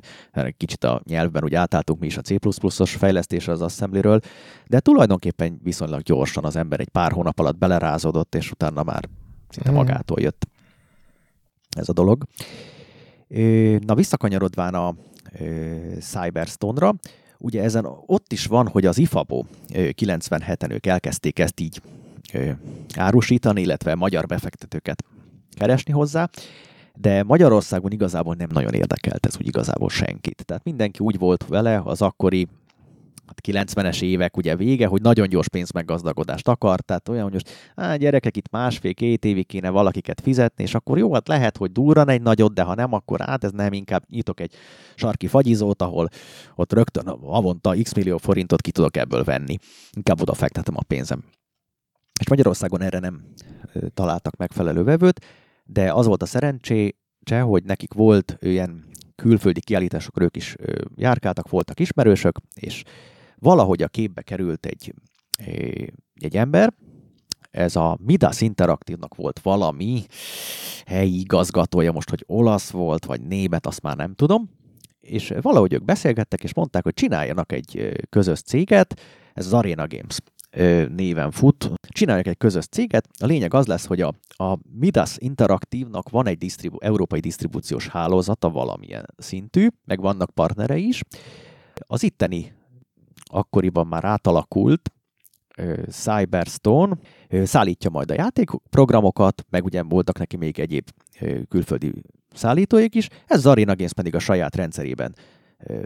kicsit 0.58 0.84
a 0.84 1.02
nyelvben 1.06 1.44
úgy 1.44 1.56
átálltunk 1.56 2.00
mi 2.00 2.06
is 2.06 2.18
a 2.18 2.22
C++-os 2.22 2.96
fejlesztésre 2.96 3.52
az 3.52 3.62
assembly 3.62 4.20
de 4.68 4.80
tulajdonképpen 4.80 5.60
viszonylag 5.64 6.02
gyorsan 6.02 6.46
az 6.46 6.56
ember 6.56 6.80
egy 6.80 6.90
pár 6.90 7.12
hónap 7.12 7.40
alatt 7.40 7.58
belerázódott, 7.58 8.36
és 8.36 8.52
utána 8.52 8.84
már 8.84 9.10
szinte 9.50 9.70
hmm. 9.70 9.78
magától 9.78 10.22
jött 10.22 10.48
ez 11.78 11.90
a 11.90 11.94
dolog. 11.94 12.24
Na 13.80 13.96
visszakanyarodván 13.96 14.74
a 14.74 14.96
Cyberstone-ra, 16.00 16.94
ugye 17.38 17.64
ezen 17.64 17.86
ott 18.06 18.32
is 18.32 18.46
van, 18.46 18.68
hogy 18.68 18.86
az 18.86 18.98
IFABO 18.98 19.44
97-en 19.72 20.72
ők 20.72 20.86
elkezdték 20.86 21.40
ezt 21.40 21.60
így 21.60 21.82
árusítani, 22.96 23.62
illetve 23.62 23.96
magyar 23.96 24.26
befektetőket 24.26 25.04
keresni 25.50 25.94
hozzá, 25.94 26.30
de 27.00 27.24
Magyarországon 27.24 27.92
igazából 27.92 28.36
nem 28.36 28.50
nagyon 28.52 28.74
érdekelt 28.74 29.26
ez 29.26 29.36
úgy 29.40 29.48
igazából 29.48 29.90
senkit. 29.90 30.46
Tehát 30.46 30.64
mindenki 30.64 31.00
úgy 31.00 31.18
volt 31.18 31.48
vele 31.48 31.82
az 31.86 32.02
akkori 32.02 32.48
90-es 33.42 33.76
hát 33.76 34.02
évek 34.02 34.38
ugye 34.38 34.56
vége, 34.56 34.88
hogy 34.88 35.02
nagyon 35.02 35.30
gyors 35.30 35.50
pénzmeggazdagodást 35.50 36.48
akar, 36.48 36.80
tehát 36.80 37.10
olyan, 37.10 37.24
hogy 37.24 37.34
most 37.34 37.50
á, 37.76 37.96
gyerekek 37.96 38.38
itt 38.38 38.50
másfél-két 38.52 39.26
évig 39.26 39.46
kéne 39.46 39.70
valakiket 39.70 40.22
fizetni, 40.22 40.64
és 40.64 40.76
akkor 40.76 40.98
jó, 40.98 41.14
hát 41.14 41.28
lehet, 41.28 41.58
hogy 41.58 41.72
durran 41.72 42.10
egy 42.10 42.22
nagyot, 42.22 42.54
de 42.54 42.62
ha 42.62 42.76
nem, 42.76 42.94
akkor 42.94 43.20
hát 43.20 43.44
ez 43.44 43.52
nem, 43.52 43.74
inkább 43.74 44.04
nyitok 44.10 44.40
egy 44.40 44.54
sarki 44.96 45.28
fagyizót, 45.28 45.82
ahol 45.82 46.10
ott 46.56 46.74
rögtön 46.74 47.08
avonta 47.08 47.76
x 47.84 47.94
millió 47.94 48.18
forintot 48.18 48.62
ki 48.62 48.72
tudok 48.72 48.98
ebből 48.98 49.24
venni. 49.24 49.58
Inkább 49.92 50.22
oda 50.22 50.34
fektetem 50.34 50.76
a 50.78 50.84
pénzem. 50.88 51.24
És 52.20 52.30
Magyarországon 52.30 52.82
erre 52.82 53.00
nem 53.00 53.24
találtak 53.94 54.36
megfelelő 54.36 54.84
vevőt, 54.84 55.26
de 55.64 55.94
az 55.94 56.06
volt 56.06 56.22
a 56.22 56.26
szerencsé, 56.26 56.96
hogy 57.42 57.64
nekik 57.64 57.94
volt 57.94 58.38
ilyen 58.40 58.84
külföldi 59.16 59.60
kiállításokra 59.60 60.24
ők 60.24 60.36
is 60.36 60.56
járkáltak, 60.96 61.50
voltak 61.50 61.80
ismerősök, 61.80 62.38
és 62.56 62.84
valahogy 63.36 63.82
a 63.82 63.88
képbe 63.88 64.22
került 64.22 64.66
egy, 64.66 64.94
egy 66.14 66.38
ember, 66.38 66.74
ez 67.52 67.76
a 67.76 67.98
Midas 68.02 68.42
Interaktívnak 68.42 69.16
volt 69.16 69.40
valami 69.40 70.06
helyi 70.86 71.20
igazgatója, 71.20 71.92
most, 71.92 72.10
hogy 72.10 72.24
olasz 72.28 72.70
volt, 72.70 73.06
vagy 73.06 73.22
német, 73.22 73.66
azt 73.66 73.82
már 73.82 73.96
nem 73.96 74.14
tudom, 74.14 74.50
és 75.00 75.34
valahogy 75.42 75.74
ők 75.74 75.86
beszélgettek, 75.86 76.44
és 76.44 76.54
mondták, 76.54 76.84
hogy 76.84 76.94
csináljanak 76.94 77.52
egy 77.52 77.92
közös 78.10 78.42
céget, 78.42 79.02
ez 79.34 79.46
az 79.46 79.54
Arena 79.54 79.88
Games 79.88 80.18
néven 80.96 81.32
fut. 81.32 81.72
Csinálják 81.88 82.28
egy 82.28 82.38
közös 82.38 82.66
céget. 82.66 83.08
A 83.20 83.26
lényeg 83.26 83.54
az 83.54 83.66
lesz, 83.66 83.86
hogy 83.86 84.02
a, 84.02 84.14
a 84.28 84.58
Midas 84.80 85.16
Interaktívnak 85.18 86.10
van 86.10 86.28
egy 86.28 86.38
disztribu- 86.38 86.84
európai 86.84 87.20
disztribúciós 87.20 87.88
hálózata 87.88 88.50
valamilyen 88.50 89.06
szintű, 89.18 89.68
meg 89.86 90.02
vannak 90.02 90.30
partnerei 90.30 90.88
is. 90.88 91.02
Az 91.88 92.04
itteni 92.04 92.54
akkoriban 93.24 93.88
már 93.88 94.04
átalakult 94.04 94.92
Cyberstone 95.90 96.98
szállítja 97.44 97.90
majd 97.90 98.12
a 98.12 98.14
játékprogramokat, 98.14 99.46
meg 99.50 99.64
ugye 99.64 99.84
voltak 99.84 100.20
neki 100.20 100.38
még 100.38 100.60
egyéb 100.60 100.90
külföldi 101.50 101.94
szállítóik 102.34 102.96
is, 102.96 103.08
ez 103.28 103.38
az 103.38 103.46
Arena 103.46 103.76
Games 103.76 103.94
pedig 103.94 104.16
a 104.16 104.20
saját 104.20 104.56
rendszerében 104.56 105.16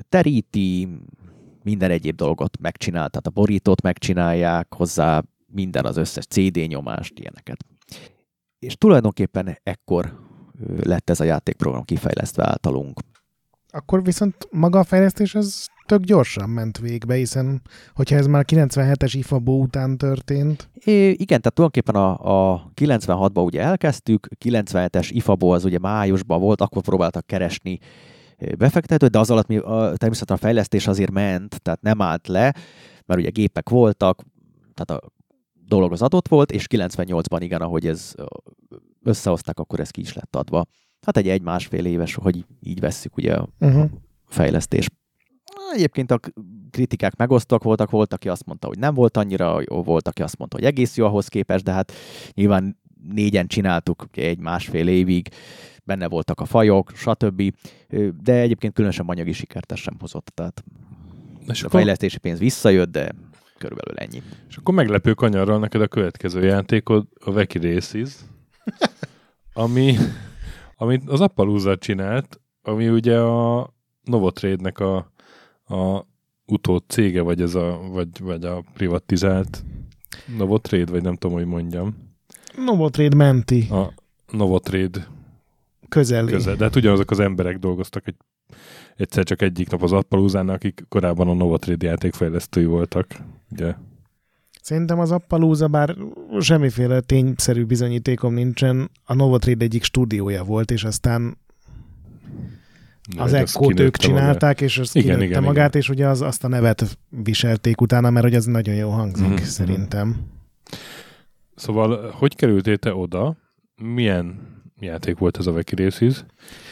teríti, 0.09 0.87
minden 1.67 1.91
egyéb 1.91 2.15
dolgot 2.15 2.57
megcsinál, 2.59 3.09
tehát 3.09 3.27
a 3.27 3.29
borítót 3.29 3.81
megcsinálják, 3.81 4.73
hozzá 4.73 5.23
minden 5.45 5.85
az 5.85 5.97
összes 5.97 6.25
CD 6.25 6.67
nyomást, 6.67 7.19
ilyeneket. 7.19 7.65
És 8.59 8.75
tulajdonképpen 8.75 9.57
ekkor 9.63 10.19
lett 10.83 11.09
ez 11.09 11.19
a 11.19 11.23
játékprogram 11.23 11.83
kifejlesztve 11.83 12.47
általunk. 12.47 12.99
Akkor 13.69 14.03
viszont 14.03 14.47
maga 14.51 14.79
a 14.79 14.83
fejlesztés 14.83 15.35
az 15.35 15.67
tök 15.85 16.01
gyorsan 16.01 16.49
ment 16.49 16.77
végbe, 16.77 17.15
hiszen 17.15 17.61
hogyha 17.93 18.15
ez 18.15 18.27
már 18.27 18.45
97-es 18.47 19.11
IFABO 19.13 19.51
után 19.51 19.97
történt. 19.97 20.69
É, 20.73 21.09
igen, 21.09 21.41
tehát 21.41 21.53
tulajdonképpen 21.53 21.95
a, 21.95 22.53
a 22.53 22.71
96-ban 22.75 23.45
ugye 23.45 23.61
elkezdtük, 23.61 24.27
97-es 24.45 25.09
IFABO 25.11 25.53
az 25.53 25.65
ugye 25.65 25.79
májusban 25.79 26.39
volt, 26.39 26.61
akkor 26.61 26.81
próbáltak 26.81 27.25
keresni 27.25 27.79
befektetőt, 28.57 29.11
de 29.11 29.19
az 29.19 29.29
alatt 29.29 29.47
mi, 29.47 29.57
a, 29.57 29.93
természetesen 29.95 30.35
a 30.35 30.45
fejlesztés 30.45 30.87
azért 30.87 31.11
ment, 31.11 31.61
tehát 31.61 31.81
nem 31.81 32.01
állt 32.01 32.27
le, 32.27 32.53
mert 33.05 33.19
ugye 33.19 33.29
gépek 33.29 33.69
voltak, 33.69 34.23
tehát 34.73 35.03
a 35.03 35.11
dolog 35.65 35.91
az 35.91 36.01
adott 36.01 36.27
volt, 36.27 36.51
és 36.51 36.65
98-ban 36.69 37.37
igen, 37.39 37.61
ahogy 37.61 37.87
ez 37.87 38.13
összehozták, 39.03 39.59
akkor 39.59 39.79
ez 39.79 39.89
ki 39.89 40.01
is 40.01 40.13
lett 40.13 40.35
adva. 40.35 40.65
Hát 41.01 41.17
egy 41.17 41.29
egy-másfél 41.29 41.85
éves, 41.85 42.15
hogy 42.15 42.45
így 42.59 42.79
vesszük 42.79 43.17
ugye 43.17 43.35
a 43.35 43.47
uh-huh. 43.59 43.89
fejlesztés. 44.25 44.87
Egyébként 45.73 46.11
a 46.11 46.19
kritikák 46.71 47.15
megosztók 47.15 47.63
voltak, 47.63 47.89
volt, 47.89 48.13
aki 48.13 48.29
azt 48.29 48.45
mondta, 48.45 48.67
hogy 48.67 48.79
nem 48.79 48.93
volt 48.93 49.17
annyira 49.17 49.61
jó, 49.69 49.83
volt, 49.83 50.07
aki 50.07 50.21
azt 50.21 50.37
mondta, 50.37 50.57
hogy 50.57 50.65
egész 50.65 50.97
jó 50.97 51.05
ahhoz 51.05 51.27
képest, 51.27 51.63
de 51.63 51.71
hát 51.71 51.91
nyilván 52.33 52.77
négyen 53.09 53.47
csináltuk 53.47 54.05
egy 54.11 54.39
másfél 54.39 54.87
évig, 54.87 55.29
benne 55.87 56.07
voltak 56.07 56.39
a 56.39 56.45
fajok, 56.45 56.91
stb. 56.95 57.53
De 58.23 58.33
egyébként 58.33 58.73
különösen 58.73 59.05
anyagi 59.05 59.31
sikert 59.31 59.71
ez 59.71 59.77
sem 59.79 59.95
hozott, 59.99 60.31
tehát 60.33 60.63
és 61.47 61.63
a 61.63 61.69
fejlesztési 61.69 62.17
pénz 62.17 62.39
visszajött, 62.39 62.91
de 62.91 63.11
körülbelül 63.57 63.97
ennyi. 63.97 64.21
És 64.49 64.57
akkor 64.57 64.73
meglepő 64.73 65.13
kanyarral 65.13 65.59
neked 65.59 65.81
a 65.81 65.87
következő 65.87 66.43
játékod, 66.43 67.07
a 67.19 67.31
Veki 67.31 67.73
Races, 67.73 68.15
ami, 69.53 69.95
amit 70.75 71.09
az 71.09 71.21
Appalooza 71.21 71.77
csinált, 71.77 72.39
ami 72.61 72.89
ugye 72.89 73.19
a 73.19 73.73
Novotrade-nek 74.03 74.79
a, 74.79 74.95
a 75.67 76.05
utód 76.45 76.83
cége, 76.87 77.21
vagy, 77.21 77.41
ez 77.41 77.55
a, 77.55 77.79
vagy, 77.91 78.19
vagy 78.19 78.43
a 78.43 78.63
privatizált 78.73 79.63
Novotrade, 80.37 80.91
vagy 80.91 81.03
nem 81.03 81.15
tudom, 81.15 81.37
hogy 81.37 81.45
mondjam. 81.45 81.95
Novotrade 82.55 83.15
menti. 83.15 83.67
A 83.69 83.93
Novotrade 84.31 85.07
közeli. 85.89 86.31
Közel. 86.31 86.55
De 86.55 86.63
hát 86.63 86.75
ugyanazok 86.75 87.11
az 87.11 87.19
emberek 87.19 87.57
dolgoztak 87.57 88.07
egy, 88.07 88.15
egyszer 88.95 89.23
csak 89.23 89.41
egyik 89.41 89.69
nap 89.69 89.83
az 89.83 89.91
Appalúzán, 89.91 90.49
akik 90.49 90.85
korábban 90.89 91.27
a 91.27 91.33
Novotrade 91.33 91.87
játékfejlesztői 91.87 92.65
voltak. 92.65 93.07
Ugye? 93.51 93.73
Szerintem 94.61 94.99
az 94.99 95.11
Appalooza, 95.11 95.67
bár 95.67 95.95
semmiféle 96.39 96.99
tényszerű 96.99 97.63
bizonyítékom 97.63 98.33
nincsen, 98.33 98.91
a 99.03 99.13
Novotrade 99.13 99.65
egyik 99.65 99.83
stúdiója 99.83 100.43
volt, 100.43 100.71
és 100.71 100.83
aztán 100.83 101.37
Na, 103.15 103.23
az 103.23 103.33
echo 103.33 103.71
ők 103.75 103.97
csinálták, 103.97 104.41
magát. 104.41 104.61
és 104.61 104.77
az 104.77 104.95
igen, 104.95 105.21
igen, 105.21 105.43
magát, 105.43 105.67
igen. 105.69 105.81
és 105.81 105.89
ugye 105.89 106.07
az, 106.07 106.21
azt 106.21 106.43
a 106.43 106.47
nevet 106.47 106.97
viselték 107.09 107.81
utána, 107.81 108.09
mert 108.09 108.25
hogy 108.25 108.35
az 108.35 108.45
nagyon 108.45 108.75
jó 108.75 108.89
hangzik, 108.89 109.27
mm-hmm. 109.27 109.35
szerintem. 109.35 110.15
Szóval, 111.55 112.11
hogy 112.11 112.35
kerültél 112.35 112.77
te 112.77 112.93
oda? 112.93 113.37
Milyen 113.75 114.39
játék 114.79 115.17
volt 115.17 115.37
ez 115.37 115.47
a 115.47 115.51
Veki 115.51 115.75
Races. 115.75 116.25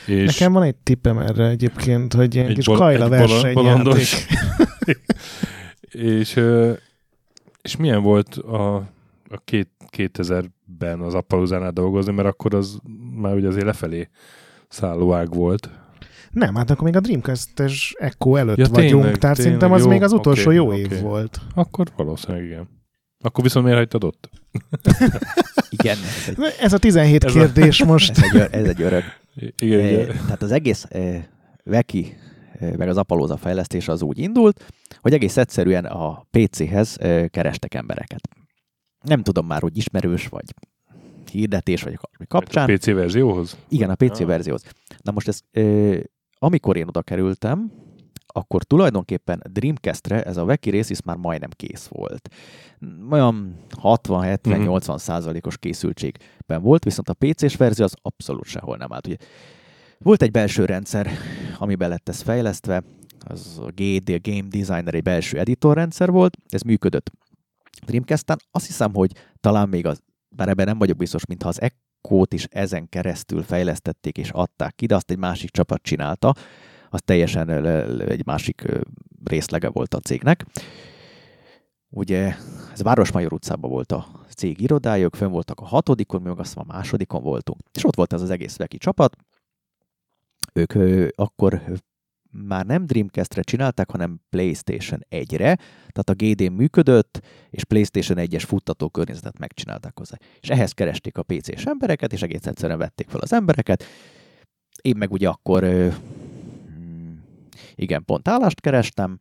És 0.05 0.25
Nekem 0.25 0.53
van 0.53 0.63
egy 0.63 0.75
tippem 0.75 1.17
erre 1.17 1.47
egyébként, 1.47 2.13
hogy 2.13 2.35
ilyen 2.35 2.47
egy 2.47 2.55
kis 2.55 2.65
bol- 2.65 2.79
kajla 2.79 3.09
versenyjáték. 3.09 4.07
és, 6.19 6.41
és 7.61 7.75
milyen 7.77 8.01
volt 8.01 8.35
a, 8.35 8.75
a 9.29 9.41
két, 9.45 9.69
2000-ben 9.97 10.99
az 10.99 11.13
Appaluzánál 11.13 11.71
dolgozni, 11.71 12.13
mert 12.13 12.27
akkor 12.27 12.55
az 12.55 12.79
már 13.15 13.35
ugye 13.35 13.47
azért 13.47 13.65
lefelé 13.65 14.09
szállóág 14.67 15.33
volt. 15.33 15.69
Nem, 16.31 16.55
hát 16.55 16.69
akkor 16.69 16.83
még 16.83 16.95
a 16.95 16.99
Dreamcast-es 16.99 17.95
Echo 17.97 18.35
előtt 18.35 18.57
ja, 18.57 18.67
vagyunk, 18.69 18.91
tényleg, 18.91 19.17
tehát 19.17 19.35
tényleg, 19.35 19.35
szerintem 19.35 19.71
az 19.71 19.81
jó, 19.81 19.87
még 19.87 20.01
az 20.01 20.11
utolsó 20.11 20.41
okay, 20.41 20.55
jó 20.55 20.65
okay. 20.65 20.79
év 20.79 21.01
volt. 21.01 21.39
Akkor 21.53 21.87
valószínűleg 21.95 22.45
igen. 22.45 22.67
Akkor 23.25 23.43
viszont 23.43 23.65
miért 23.65 23.79
hagytad 23.79 24.03
ott? 24.03 24.29
Igen. 25.69 25.97
Ez, 26.27 26.27
egy, 26.27 26.55
ez 26.59 26.73
a 26.73 26.77
17 26.77 27.23
ez 27.23 27.33
kérdés 27.33 27.81
a, 27.81 27.85
most. 27.91 28.17
Ez 28.17 28.23
egy, 28.23 28.47
ez 28.51 28.67
egy 28.67 28.81
öreg. 28.81 29.03
Igen, 29.57 29.79
e, 29.79 29.91
igen. 29.91 30.07
Tehát 30.07 30.41
az 30.41 30.51
egész 30.51 30.85
e, 30.89 31.29
Veki 31.63 32.17
e, 32.59 32.77
meg 32.77 32.89
az 32.89 32.97
Apolóza 32.97 33.37
fejlesztés 33.37 33.87
az 33.87 34.01
úgy 34.01 34.19
indult, 34.19 34.65
hogy 35.01 35.13
egész 35.13 35.37
egyszerűen 35.37 35.85
a 35.85 36.25
PC-hez 36.31 36.97
e, 36.99 37.27
kerestek 37.27 37.73
embereket. 37.73 38.29
Nem 39.01 39.23
tudom 39.23 39.45
már, 39.45 39.61
hogy 39.61 39.77
ismerős 39.77 40.27
vagy 40.27 40.53
hirdetés, 41.31 41.83
vagy 41.83 41.97
kapcsán. 42.27 42.69
A 42.69 42.73
PC 42.73 42.85
verzióhoz? 42.85 43.57
Igen, 43.69 43.89
a 43.89 43.95
PC 43.95 44.19
ah. 44.19 44.25
verzióhoz. 44.25 44.63
Na 45.01 45.11
most 45.11 45.27
ez, 45.27 45.39
e, 45.51 45.61
amikor 46.37 46.77
én 46.77 46.87
oda 46.87 47.01
kerültem, 47.01 47.71
akkor 48.37 48.63
tulajdonképpen 48.63 49.41
Dreamcast-re 49.49 50.23
ez 50.23 50.37
a 50.37 50.45
Veki 50.45 50.69
Races 50.69 51.01
már 51.01 51.15
majdnem 51.15 51.49
kész 51.55 51.87
volt. 51.87 52.29
Olyan 53.09 53.55
60-70-80 53.81 54.67
uh-huh. 54.67 54.97
százalékos 54.97 55.57
készültségben 55.57 56.61
volt, 56.61 56.83
viszont 56.83 57.09
a 57.09 57.13
PC-s 57.13 57.55
verzió 57.55 57.85
az 57.85 57.93
abszolút 58.01 58.45
sehol 58.45 58.77
nem 58.77 58.93
állt. 58.93 59.07
Ugye 59.07 59.15
volt 59.97 60.21
egy 60.21 60.31
belső 60.31 60.65
rendszer, 60.65 61.09
amiben 61.57 61.89
lett 61.89 62.09
ez 62.09 62.21
fejlesztve, 62.21 62.83
az 63.19 63.59
a 63.61 63.71
GD, 63.75 64.09
a 64.09 64.19
Game 64.21 64.47
Designer 64.47 64.93
egy 64.93 65.03
belső 65.03 65.39
editorrendszer 65.39 66.11
volt, 66.11 66.37
ez 66.49 66.61
működött 66.61 67.11
Dreamcast-en. 67.85 68.39
Azt 68.51 68.65
hiszem, 68.65 68.93
hogy 68.93 69.11
talán 69.39 69.69
még 69.69 69.85
az, 69.85 70.01
bár 70.35 70.47
ebben 70.49 70.65
nem 70.65 70.77
vagyok 70.77 70.97
biztos, 70.97 71.25
mintha 71.25 71.49
az 71.49 71.61
Echo-t 71.61 72.33
is 72.33 72.43
ezen 72.43 72.89
keresztül 72.89 73.43
fejlesztették 73.43 74.17
és 74.17 74.29
adták 74.29 74.75
ki, 74.75 74.85
de 74.85 74.95
azt 74.95 75.11
egy 75.11 75.17
másik 75.17 75.49
csapat 75.49 75.81
csinálta, 75.81 76.33
az 76.89 77.01
teljesen 77.05 77.49
egy 77.99 78.25
másik 78.25 78.63
részlege 79.23 79.69
volt 79.69 79.93
a 79.93 79.99
cégnek. 79.99 80.45
Ugye 81.89 82.35
ez 82.73 82.81
Városmajor 82.81 83.33
utcában 83.33 83.69
volt 83.69 83.91
a 83.91 84.07
cég 84.35 84.61
irodájuk, 84.61 85.15
fönn 85.15 85.31
voltak 85.31 85.59
a 85.59 85.65
hatodikon, 85.65 86.21
mi 86.21 86.27
meg 86.27 86.39
azt 86.39 86.57
a 86.57 86.63
másodikon 86.67 87.23
voltunk. 87.23 87.59
És 87.73 87.85
ott 87.85 87.95
volt 87.95 88.13
ez 88.13 88.21
az 88.21 88.29
egész 88.29 88.55
Veki 88.55 88.77
csapat. 88.77 89.15
Ők 90.53 90.73
akkor 91.15 91.61
már 92.31 92.65
nem 92.65 92.85
Dreamcast-re 92.85 93.41
csinálták, 93.41 93.91
hanem 93.91 94.19
PlayStation 94.29 94.99
1-re, 95.09 95.55
tehát 95.91 96.09
a 96.09 96.13
GD 96.13 96.51
működött, 96.51 97.21
és 97.49 97.63
PlayStation 97.63 98.17
1-es 98.21 98.43
futtató 98.47 98.89
környezetet 98.89 99.39
megcsinálták 99.39 99.97
hozzá. 99.97 100.17
És 100.39 100.49
ehhez 100.49 100.71
keresték 100.71 101.17
a 101.17 101.23
PC-s 101.23 101.65
embereket, 101.65 102.13
és 102.13 102.21
egész 102.21 102.45
egyszerűen 102.45 102.77
vették 102.77 103.09
fel 103.09 103.19
az 103.19 103.33
embereket. 103.33 103.83
Én 104.81 104.95
meg 104.97 105.11
ugye 105.11 105.27
akkor, 105.27 105.63
igen, 107.75 108.05
pont 108.05 108.27
állást 108.27 108.61
kerestem, 108.61 109.17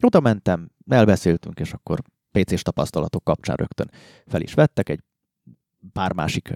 oda 0.00 0.20
mentem, 0.20 0.70
elbeszéltünk, 0.88 1.60
és 1.60 1.72
akkor 1.72 2.02
PC-s 2.32 2.62
tapasztalatok 2.62 3.24
kapcsán 3.24 3.56
rögtön 3.56 3.90
fel 4.26 4.40
is 4.40 4.54
vettek, 4.54 4.88
egy 4.88 5.00
pár 5.92 6.12
másik 6.12 6.54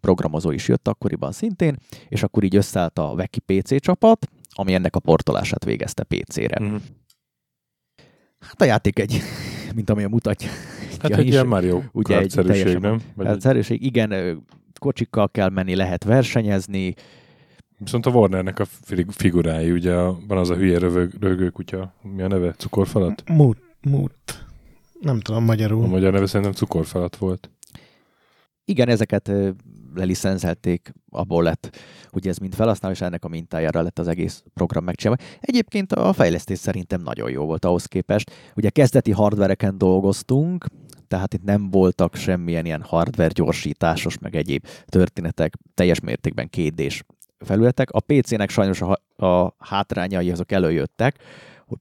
programozó 0.00 0.50
is 0.50 0.68
jött 0.68 0.88
akkoriban 0.88 1.32
szintén, 1.32 1.76
és 2.08 2.22
akkor 2.22 2.44
így 2.44 2.56
összeállt 2.56 2.98
a 2.98 3.14
Veki 3.14 3.40
PC 3.40 3.80
csapat, 3.80 4.28
ami 4.50 4.74
ennek 4.74 4.96
a 4.96 5.00
portolását 5.00 5.64
végezte 5.64 6.02
PC-re. 6.02 6.64
Mm. 6.64 6.76
Hát 8.40 8.60
a 8.60 8.64
játék 8.64 8.98
egy, 8.98 9.20
mint 9.74 9.90
ami 9.90 10.04
a 10.04 10.08
mutatja. 10.08 10.50
Hát 11.00 11.10
egy 11.10 11.26
ilyen 11.26 11.46
Mario 11.46 11.82
ugye 11.92 12.18
egy 12.18 12.32
teljesen, 12.34 12.80
nem? 12.80 13.02
Vagy 13.14 13.66
igen, 13.68 14.42
kocsikkal 14.78 15.30
kell 15.30 15.48
menni, 15.48 15.74
lehet 15.74 16.04
versenyezni. 16.04 16.94
Viszont 17.78 18.06
a 18.06 18.10
Warnernek 18.10 18.58
a 18.58 18.64
figurái, 19.08 19.70
ugye 19.70 19.94
van 19.96 20.38
az 20.38 20.50
a 20.50 20.56
hülye 20.56 20.78
rövög, 20.78 21.12
rögő 21.20 21.48
kutya, 21.48 21.94
mi 22.02 22.22
a 22.22 22.28
neve? 22.28 22.52
Cukorfalat? 22.52 23.22
Mut, 23.28 23.58
mut. 23.80 24.44
Nem 25.00 25.20
tudom 25.20 25.44
magyarul. 25.44 25.84
A 25.84 25.86
magyar 25.86 26.12
neve 26.12 26.26
szerintem 26.26 26.52
cukorfalat 26.52 27.16
volt. 27.16 27.50
Igen, 28.64 28.88
ezeket 28.88 29.32
lelicenszelték, 29.94 30.92
abból 31.10 31.42
lett, 31.42 31.76
hogy 32.10 32.28
ez 32.28 32.38
mind 32.38 32.54
felhasználó, 32.54 32.94
és 32.94 33.00
ennek 33.00 33.24
a 33.24 33.28
mintájára 33.28 33.82
lett 33.82 33.98
az 33.98 34.08
egész 34.08 34.44
program 34.54 34.84
megcsinálva. 34.84 35.22
Egyébként 35.40 35.92
a 35.92 36.12
fejlesztés 36.12 36.58
szerintem 36.58 37.02
nagyon 37.02 37.30
jó 37.30 37.44
volt 37.44 37.64
ahhoz 37.64 37.84
képest. 37.84 38.30
Ugye 38.54 38.70
kezdeti 38.70 39.10
hardvereken 39.10 39.78
dolgoztunk, 39.78 40.66
tehát 41.08 41.34
itt 41.34 41.44
nem 41.44 41.70
voltak 41.70 42.14
semmilyen 42.14 42.64
ilyen 42.64 42.82
hardware 42.82 43.32
gyorsításos, 43.32 44.18
meg 44.18 44.36
egyéb 44.36 44.66
történetek, 44.86 45.54
teljes 45.74 46.00
mértékben 46.00 46.48
kétdés 46.48 47.04
felületek. 47.46 47.90
A 47.90 48.00
PC-nek 48.00 48.50
sajnos 48.50 48.80
a, 48.80 49.24
a 49.26 49.54
hátrányai 49.58 50.30
azok 50.30 50.52
előjöttek, 50.52 51.18
hogy, 51.66 51.78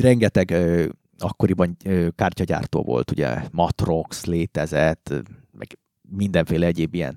rengeteg 0.00 0.50
ö, 0.50 0.86
akkoriban 1.18 1.76
ö, 1.84 2.08
kártyagyártó 2.14 2.82
volt, 2.82 3.10
ugye 3.10 3.42
Matrox 3.50 4.24
létezett, 4.24 5.12
meg 5.52 5.78
mindenféle 6.08 6.66
egyéb 6.66 6.94
ilyen 6.94 7.14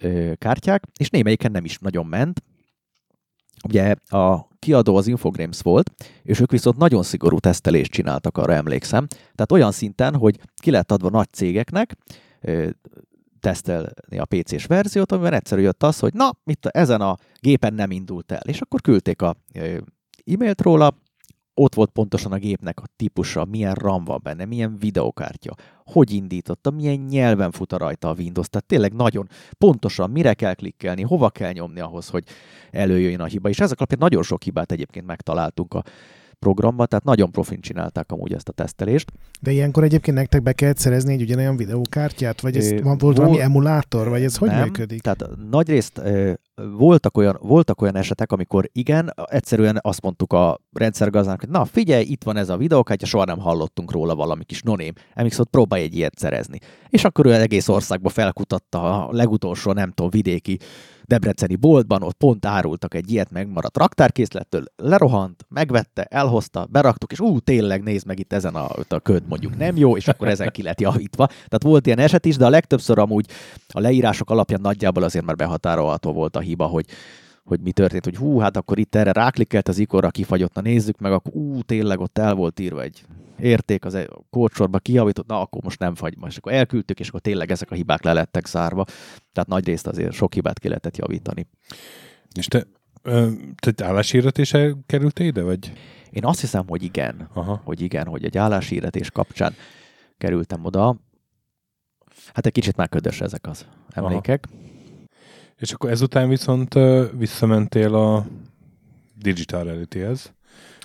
ö, 0.00 0.32
kártyák, 0.38 0.82
és 0.98 1.10
némelyiken 1.10 1.50
nem 1.50 1.64
is 1.64 1.78
nagyon 1.78 2.06
ment. 2.06 2.42
Ugye 3.68 3.94
a 4.08 4.48
kiadó 4.58 4.96
az 4.96 5.06
Infogrames 5.06 5.60
volt, 5.60 5.90
és 6.22 6.40
ők 6.40 6.50
viszont 6.50 6.76
nagyon 6.76 7.02
szigorú 7.02 7.38
tesztelést 7.38 7.90
csináltak, 7.90 8.38
arra 8.38 8.52
emlékszem. 8.52 9.06
Tehát 9.08 9.52
olyan 9.52 9.72
szinten, 9.72 10.16
hogy 10.16 10.38
ki 10.54 10.70
lett 10.70 10.92
adva 10.92 11.10
nagy 11.10 11.28
cégeknek, 11.32 11.96
tesztelni 13.42 14.18
a 14.18 14.24
PC-s 14.24 14.66
verziót, 14.66 15.12
amiben 15.12 15.32
egyszerű 15.32 15.62
jött 15.62 15.82
az, 15.82 15.98
hogy 15.98 16.14
na, 16.14 16.30
mit 16.44 16.66
ezen 16.66 17.00
a 17.00 17.16
gépen 17.40 17.74
nem 17.74 17.90
indult 17.90 18.32
el, 18.32 18.40
és 18.46 18.60
akkor 18.60 18.80
küldték 18.80 19.22
a 19.22 19.36
e-mailt 20.24 20.60
róla, 20.60 20.94
ott 21.54 21.74
volt 21.74 21.90
pontosan 21.90 22.32
a 22.32 22.36
gépnek 22.36 22.80
a 22.80 22.86
típusa, 22.96 23.44
milyen 23.44 23.74
RAM 23.74 24.04
van 24.04 24.20
benne, 24.22 24.44
milyen 24.44 24.78
videokártya, 24.78 25.54
hogy 25.84 26.10
indította, 26.12 26.70
milyen 26.70 26.98
nyelven 26.98 27.50
fut 27.50 27.72
a 27.72 27.76
rajta 27.76 28.08
a 28.08 28.14
Windows, 28.14 28.48
tehát 28.48 28.66
tényleg 28.66 28.92
nagyon 28.92 29.28
pontosan 29.58 30.10
mire 30.10 30.34
kell 30.34 30.54
klikkelni, 30.54 31.02
hova 31.02 31.30
kell 31.30 31.52
nyomni 31.52 31.80
ahhoz, 31.80 32.08
hogy 32.08 32.24
előjöjjön 32.70 33.20
a 33.20 33.24
hiba, 33.24 33.48
és 33.48 33.60
ezek 33.60 33.76
alapján 33.78 34.00
nagyon 34.00 34.22
sok 34.22 34.42
hibát 34.42 34.72
egyébként 34.72 35.06
megtaláltunk 35.06 35.74
a 35.74 35.82
programba, 36.42 36.86
tehát 36.86 37.04
nagyon 37.04 37.30
profin 37.30 37.60
csinálták 37.60 38.12
amúgy 38.12 38.32
ezt 38.32 38.48
a 38.48 38.52
tesztelést. 38.52 39.12
De 39.40 39.50
ilyenkor 39.50 39.84
egyébként 39.84 40.16
nektek 40.16 40.42
be 40.42 40.52
kellett 40.52 40.78
szerezni 40.78 41.12
egy 41.12 41.22
ugyanolyan 41.22 41.56
videókártyát, 41.56 42.40
vagy 42.40 42.56
ez 42.56 42.82
van, 42.82 42.98
volt 42.98 43.16
valami 43.16 43.40
emulátor, 43.40 44.08
vagy 44.08 44.22
ez 44.22 44.36
hogy 44.36 44.48
nem, 44.48 44.62
működik? 44.62 45.00
Tehát 45.00 45.28
nagyrészt 45.50 46.02
voltak 46.54 47.16
olyan, 47.16 47.38
voltak 47.40 47.80
olyan 47.80 47.96
esetek, 47.96 48.32
amikor 48.32 48.68
igen, 48.72 49.14
egyszerűen 49.24 49.78
azt 49.82 50.02
mondtuk 50.02 50.32
a 50.32 50.58
rendszergazdának, 50.72 51.40
hogy 51.40 51.48
na 51.48 51.64
figyelj, 51.64 52.04
itt 52.04 52.24
van 52.24 52.36
ez 52.36 52.48
a 52.48 52.56
videókártya, 52.56 53.06
soha 53.06 53.24
nem 53.24 53.38
hallottunk 53.38 53.90
róla 53.90 54.14
valami 54.14 54.44
kis 54.44 54.62
noném, 54.62 54.92
emlékszem, 55.14 55.44
próbálj 55.50 55.82
egy 55.82 55.96
ilyet 55.96 56.18
szerezni. 56.18 56.58
És 56.88 57.04
akkor 57.04 57.26
ő 57.26 57.34
egész 57.34 57.68
országba 57.68 58.08
felkutatta 58.08 59.06
a 59.06 59.12
legutolsó, 59.12 59.72
nem 59.72 59.90
tudom, 59.90 60.10
vidéki 60.10 60.58
debreceni 61.04 61.56
boltban, 61.56 62.02
ott 62.02 62.16
pont 62.16 62.46
árultak 62.46 62.94
egy 62.94 63.10
ilyet 63.10 63.30
megmaradt 63.30 63.76
raktárkészlettől, 63.76 64.64
lerohant, 64.76 65.46
megvette, 65.48 66.02
elhozta, 66.02 66.66
beraktuk, 66.70 67.12
és 67.12 67.20
ú, 67.20 67.38
tényleg 67.38 67.82
nézd 67.82 68.06
meg 68.06 68.18
itt 68.18 68.32
ezen 68.32 68.54
a, 68.54 68.68
a 68.88 69.00
köd 69.00 69.22
mondjuk 69.28 69.56
nem 69.56 69.76
jó, 69.76 69.96
és 69.96 70.08
akkor 70.08 70.28
ezen 70.28 70.50
ki 70.50 70.62
lett 70.62 70.80
javítva. 70.80 71.26
Tehát 71.26 71.62
volt 71.62 71.86
ilyen 71.86 71.98
eset 71.98 72.26
is, 72.26 72.36
de 72.36 72.46
a 72.46 72.50
legtöbbször 72.50 72.98
amúgy 72.98 73.26
a 73.68 73.80
leírások 73.80 74.30
alapján 74.30 74.60
nagyjából 74.60 75.02
azért 75.02 75.24
már 75.24 75.36
behatárolható 75.36 76.12
volt 76.12 76.36
a 76.36 76.40
hiba, 76.42 76.66
hogy 76.66 76.86
hogy 77.44 77.60
mi 77.60 77.72
történt, 77.72 78.04
hogy 78.04 78.16
hú, 78.16 78.38
hát 78.38 78.56
akkor 78.56 78.78
itt 78.78 78.94
erre 78.94 79.12
ráklikkelt 79.12 79.68
az 79.68 79.78
ikonra, 79.78 80.10
kifagyott, 80.10 80.54
na 80.54 80.60
nézzük 80.60 80.98
meg, 80.98 81.12
akkor 81.12 81.34
ú, 81.34 81.62
tényleg 81.62 82.00
ott 82.00 82.18
el 82.18 82.34
volt 82.34 82.60
írva 82.60 82.82
egy 82.82 83.04
érték 83.38 83.84
az 83.84 83.98
kódsorba 84.30 84.78
kijavított, 84.78 85.26
na 85.26 85.40
akkor 85.40 85.62
most 85.62 85.78
nem 85.78 85.94
fagy, 85.94 86.16
most 86.16 86.38
akkor 86.38 86.52
elküldtük, 86.52 87.00
és 87.00 87.08
akkor 87.08 87.20
tényleg 87.20 87.50
ezek 87.50 87.70
a 87.70 87.74
hibák 87.74 88.02
le 88.02 88.12
lettek 88.12 88.46
zárva. 88.46 88.84
Tehát 89.32 89.48
nagy 89.48 89.66
részt 89.66 89.86
azért 89.86 90.12
sok 90.12 90.34
hibát 90.34 90.58
ki 90.58 90.68
lehetett 90.68 90.96
javítani. 90.96 91.46
És 92.34 92.46
te, 92.46 92.66
te 93.72 93.84
állásírdetése 93.84 94.74
kerültél 94.86 95.26
ide, 95.26 95.42
vagy? 95.42 95.72
Én 96.10 96.24
azt 96.24 96.40
hiszem, 96.40 96.68
hogy 96.68 96.82
igen. 96.82 97.28
Aha. 97.32 97.60
Hogy 97.64 97.80
igen, 97.80 98.06
hogy 98.06 98.24
egy 98.24 98.38
állásírdetés 98.38 99.10
kapcsán 99.10 99.54
kerültem 100.18 100.64
oda. 100.64 100.96
Hát 102.32 102.46
egy 102.46 102.52
kicsit 102.52 102.76
már 102.76 102.88
ködös 102.88 103.20
ezek 103.20 103.46
az 103.46 103.66
emlékek. 103.90 104.48
Aha. 104.50 104.71
És 105.56 105.72
akkor 105.72 105.90
ezután 105.90 106.28
viszont 106.28 106.74
visszamentél 107.18 107.94
a 107.94 108.26
Digital 109.22 109.64
Reality-hez. 109.64 110.32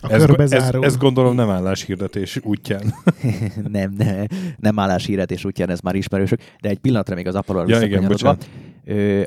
A 0.01 0.11
ez, 0.11 0.51
ez, 0.51 0.73
ez 0.81 0.97
gondolom 0.97 1.35
nem 1.35 1.49
álláshirdetés 1.49 2.39
útján. 2.43 2.93
nem, 3.67 3.93
ne, 3.97 4.25
nem 4.57 4.79
álláshirdetés 4.79 5.45
útján, 5.45 5.69
ez 5.69 5.79
már 5.79 5.95
ismerősök, 5.95 6.41
de 6.61 6.69
egy 6.69 6.77
pillanatra 6.77 7.15
még 7.15 7.27
az 7.27 7.35
apple 7.35 7.63
ja, 7.67 7.81
igen, 7.81 8.03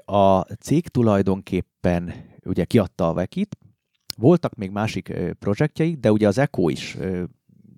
A 0.04 0.40
cég 0.40 0.88
tulajdonképpen 0.88 2.14
ugye 2.44 2.64
kiadta 2.64 3.08
a 3.08 3.12
Vekit, 3.12 3.56
voltak 4.16 4.54
még 4.54 4.70
másik 4.70 5.12
projektjei, 5.38 5.94
de 5.94 6.12
ugye 6.12 6.26
az 6.26 6.38
Echo 6.38 6.68
is 6.68 6.96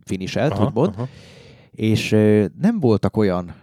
finiselt, 0.05 0.59
úgymond, 0.59 0.95
és 1.71 2.11
nem 2.61 2.81
voltak 2.81 3.17
olyan 3.17 3.55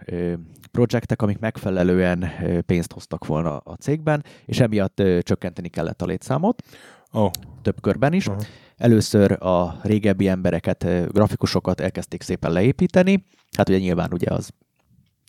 projektek, 0.72 1.22
amik 1.22 1.40
megfelelően 1.40 2.30
pénzt 2.66 2.94
hoztak 2.94 3.26
volna 3.26 3.58
a 3.58 3.74
cégben, 3.74 4.24
és 4.46 4.60
emiatt 4.60 5.04
csökkenteni 5.22 5.68
kellett 5.68 6.02
a 6.02 6.06
létszámot. 6.06 6.64
Oh. 7.12 7.32
Több 7.62 7.82
körben 7.82 8.14
is. 8.14 8.28
Uh-huh. 8.28 8.44
Először 8.78 9.32
a 9.44 9.80
régebbi 9.82 10.28
embereket, 10.28 11.12
grafikusokat 11.12 11.80
elkezdték 11.80 12.22
szépen 12.22 12.52
leépíteni. 12.52 13.26
Hát 13.58 13.70
ugye 13.70 13.80
nyilván 13.80 14.14
ugye 14.14 14.34
az 14.34 14.50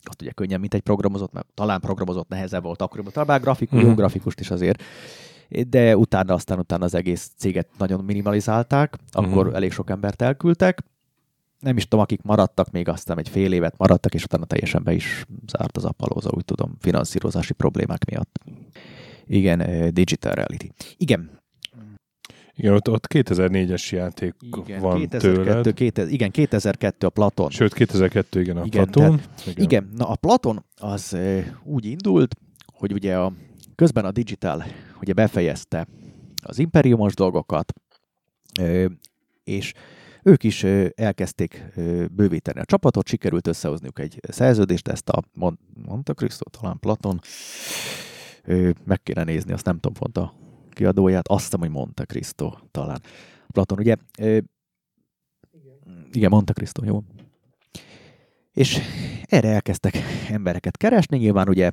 azt 0.03 0.21
ugye 0.21 0.31
könnyen, 0.31 0.59
mint 0.59 0.73
egy 0.73 0.81
programozott, 0.81 1.33
mert 1.33 1.47
talán 1.53 1.79
programozott 1.79 2.29
nehezebb 2.29 2.63
volt 2.63 2.81
akkoriban, 2.81 3.11
talán 3.11 3.41
grafikus, 3.41 3.73
uh-huh. 3.73 3.89
jó 3.89 3.95
grafikust 3.95 4.39
is 4.39 4.51
azért. 4.51 4.83
De 5.67 5.97
utána 5.97 6.33
aztán 6.33 6.59
utána 6.59 6.85
az 6.85 6.93
egész 6.93 7.31
céget 7.37 7.67
nagyon 7.77 8.03
minimalizálták, 8.03 8.95
akkor 9.11 9.37
uh-huh. 9.37 9.55
elég 9.55 9.71
sok 9.71 9.89
embert 9.89 10.21
elküldtek, 10.21 10.83
nem 11.61 11.77
is 11.77 11.83
tudom, 11.83 11.99
akik 11.99 12.21
maradtak, 12.21 12.71
még 12.71 12.87
aztán 12.87 13.17
egy 13.17 13.29
fél 13.29 13.53
évet 13.53 13.77
maradtak, 13.77 14.13
és 14.13 14.23
utána 14.23 14.45
teljesen 14.45 14.83
be 14.83 14.93
is 14.93 15.25
zárt 15.47 15.77
az 15.77 15.85
appalóza, 15.85 16.29
úgy 16.33 16.45
tudom, 16.45 16.75
finanszírozási 16.79 17.53
problémák 17.53 18.05
miatt. 18.05 18.39
Igen, 19.25 19.93
Digital 19.93 20.33
Reality. 20.33 20.69
Igen. 20.97 21.39
Igen, 22.55 22.73
ott, 22.73 22.89
ott 22.89 23.07
2004-es 23.13 23.89
játék 23.89 24.35
igen, 24.39 24.81
van 24.81 24.97
2002, 24.97 25.43
tőled. 25.43 25.73
2000, 25.73 26.11
igen, 26.11 26.31
2002 26.31 27.03
a 27.03 27.09
Platon. 27.09 27.49
Sőt, 27.49 27.73
2002 27.73 28.39
igen 28.39 28.57
a 28.57 28.63
igen, 28.65 28.89
Platon. 28.89 29.17
Tehát, 29.17 29.41
igen. 29.45 29.63
igen, 29.63 29.89
na 29.95 30.07
a 30.07 30.15
Platon 30.15 30.65
az 30.75 31.17
úgy 31.63 31.85
indult, 31.85 32.35
hogy 32.65 32.93
ugye 32.93 33.17
a, 33.17 33.33
közben 33.75 34.05
a 34.05 34.11
Digital 34.11 34.65
ugye 34.99 35.13
befejezte 35.13 35.87
az 36.43 36.59
imperiumos 36.59 37.13
dolgokat, 37.13 37.73
és 39.43 39.73
ők 40.23 40.43
is 40.43 40.63
elkezdték 40.95 41.63
bővíteni 42.11 42.59
a 42.59 42.65
csapatot, 42.65 43.07
sikerült 43.07 43.47
összehozniuk 43.47 43.99
egy 43.99 44.19
szerződést, 44.29 44.87
ezt 44.87 45.09
a 45.09 45.23
Monte 45.85 46.13
Cristo, 46.13 46.49
talán 46.49 46.79
Platon, 46.79 47.19
meg 48.83 49.03
kéne 49.03 49.23
nézni, 49.23 49.53
azt 49.53 49.65
nem 49.65 49.79
tudom 49.79 49.93
pont 49.93 50.17
a 50.17 50.33
kiadóját, 50.71 51.27
azt 51.27 51.43
hiszem, 51.43 51.59
hogy 51.59 51.69
Monte 51.69 52.05
Cristo 52.05 52.53
talán. 52.71 53.01
Platon, 53.47 53.79
ugye? 53.79 53.95
Igen, 56.11 56.29
Monte 56.29 56.53
Cristo, 56.53 56.85
jó. 56.85 57.03
És 58.53 58.79
erre 59.23 59.49
elkezdtek 59.49 59.97
embereket 60.29 60.77
keresni, 60.77 61.17
nyilván 61.17 61.49
ugye 61.49 61.71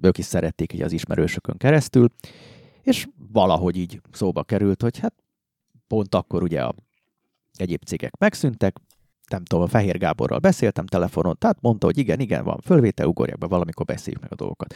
ők 0.00 0.18
is 0.18 0.24
szerették 0.24 0.72
így 0.72 0.82
az 0.82 0.92
ismerősökön 0.92 1.56
keresztül, 1.56 2.08
és 2.82 3.08
valahogy 3.32 3.76
így 3.76 4.00
szóba 4.12 4.44
került, 4.44 4.82
hogy 4.82 4.98
hát 4.98 5.14
pont 5.86 6.14
akkor 6.14 6.42
ugye 6.42 6.62
a 6.62 6.74
egyéb 7.60 7.84
cégek 7.84 8.16
megszűntek, 8.16 8.76
nem 9.30 9.44
tudom, 9.44 9.64
a 9.64 9.68
Fehér 9.68 9.98
Gáborral 9.98 10.38
beszéltem 10.38 10.86
telefonon, 10.86 11.36
tehát 11.38 11.60
mondta, 11.60 11.86
hogy 11.86 11.98
igen, 11.98 12.20
igen, 12.20 12.44
van 12.44 12.60
fölvétel, 12.64 13.06
ugorjak 13.06 13.38
be, 13.38 13.46
valamikor 13.46 13.86
beszéljük 13.86 14.22
meg 14.22 14.32
a 14.32 14.34
dolgokat. 14.34 14.74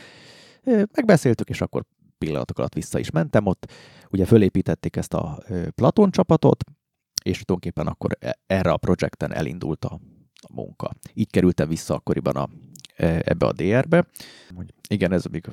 Megbeszéltük, 0.64 1.49
és 1.49 1.61
akkor 1.61 1.85
pillanatok 2.18 2.59
alatt 2.59 2.74
vissza 2.74 2.99
is 2.99 3.11
mentem 3.11 3.47
ott. 3.47 3.72
Ugye 4.11 4.24
fölépítették 4.24 4.97
ezt 4.97 5.14
a 5.14 5.43
Platon 5.74 6.11
csapatot, 6.11 6.64
és 7.24 7.43
tulajdonképpen 7.43 7.87
akkor 7.87 8.16
e, 8.18 8.39
erre 8.47 8.70
a 8.70 8.76
projekten 8.76 9.32
elindult 9.32 9.85
a, 9.85 10.01
a 10.35 10.53
munka. 10.53 10.91
Így 11.14 11.30
kerültem 11.30 11.68
vissza 11.68 11.95
akkoriban 11.95 12.37
a, 12.37 12.49
e, 12.97 13.22
ebbe 13.24 13.47
a 13.47 13.53
DR-be. 13.53 14.07
Igen, 14.89 15.12
ez 15.12 15.24
még 15.24 15.47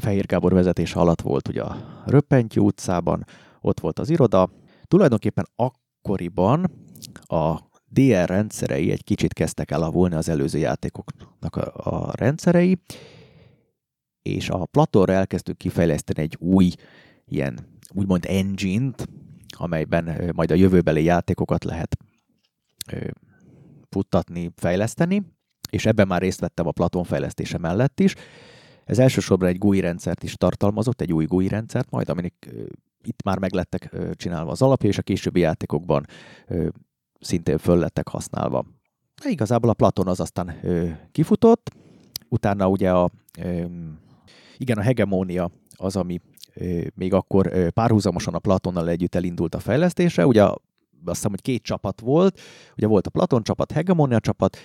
Fehér 0.00 0.26
Gábor 0.26 0.52
vezetése 0.52 1.00
alatt 1.00 1.20
volt 1.20 1.48
ugye 1.48 1.62
a 1.62 2.02
Röppentyű 2.06 2.60
utcában, 2.60 3.24
ott 3.60 3.80
volt 3.80 3.98
az 3.98 4.10
iroda. 4.10 4.50
Tulajdonképpen 4.88 5.48
akkoriban 6.00 6.70
a 7.26 7.58
DR 7.86 8.26
rendszerei 8.26 8.90
egy 8.90 9.04
kicsit 9.04 9.32
kezdtek 9.32 9.70
elavulni 9.70 10.14
az 10.14 10.28
előző 10.28 10.58
játékoknak 10.58 11.56
a, 11.56 11.72
a 11.74 12.12
rendszerei, 12.14 12.78
és 14.22 14.48
a 14.48 14.66
Platonra 14.66 15.12
elkezdtük 15.12 15.56
kifejleszteni 15.56 16.20
egy 16.20 16.36
új 16.38 16.70
ilyen 17.24 17.58
úgymond 17.94 18.24
engine-t, 18.28 19.08
amelyben 19.56 20.32
majd 20.34 20.50
a 20.50 20.54
jövőbeli 20.54 21.02
játékokat 21.02 21.64
lehet 21.64 21.96
futtatni, 23.88 24.50
fejleszteni, 24.56 25.22
és 25.70 25.86
ebben 25.86 26.06
már 26.06 26.20
részt 26.20 26.40
vettem 26.40 26.66
a 26.66 26.72
Platon 26.72 27.04
fejlesztése 27.04 27.58
mellett 27.58 28.00
is. 28.00 28.14
Ez 28.84 28.98
elsősorban 28.98 29.48
egy 29.48 29.58
GUI 29.58 29.80
rendszert 29.80 30.22
is 30.22 30.34
tartalmazott, 30.34 31.00
egy 31.00 31.12
új 31.12 31.24
GUI 31.24 31.48
rendszert 31.48 31.90
majd, 31.90 32.08
aminek 32.08 32.54
itt 33.02 33.22
már 33.22 33.38
meglettek 33.38 33.96
csinálva 34.12 34.50
az 34.50 34.62
alapja, 34.62 34.88
és 34.88 34.98
a 34.98 35.02
későbbi 35.02 35.40
játékokban 35.40 36.04
szintén 37.20 37.58
föl 37.58 37.78
lettek 37.78 38.08
használva. 38.08 38.64
De 39.22 39.30
igazából 39.30 39.70
a 39.70 39.74
Platon 39.74 40.06
az 40.06 40.20
aztán 40.20 40.60
kifutott, 41.12 41.70
utána 42.28 42.68
ugye 42.68 42.90
a 42.90 43.10
igen, 44.56 44.78
a 44.78 44.82
hegemónia 44.82 45.50
az, 45.76 45.96
ami 45.96 46.20
még 46.94 47.12
akkor 47.14 47.70
párhuzamosan 47.70 48.34
a 48.34 48.38
Platonnal 48.38 48.88
együtt 48.88 49.14
elindult 49.14 49.54
a 49.54 49.58
fejlesztése. 49.58 50.26
Ugye 50.26 50.42
azt 50.42 50.58
hiszem, 51.04 51.30
hogy 51.30 51.42
két 51.42 51.62
csapat 51.62 52.00
volt. 52.00 52.40
Ugye 52.76 52.86
volt 52.86 53.06
a 53.06 53.10
Platon 53.10 53.42
csapat, 53.42 53.72
Hegemonia 53.72 54.20
csapat, 54.20 54.56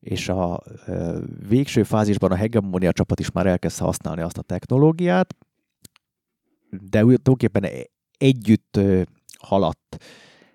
és 0.00 0.28
a 0.28 0.62
végső 1.48 1.82
fázisban 1.82 2.30
a 2.30 2.34
Hegemonia 2.34 2.92
csapat 2.92 3.20
is 3.20 3.30
már 3.30 3.46
elkezdte 3.46 3.84
használni 3.84 4.20
azt 4.20 4.38
a 4.38 4.42
technológiát, 4.42 5.36
de 6.70 7.00
tulajdonképpen 7.00 7.66
együtt 8.18 8.80
haladt 9.38 10.04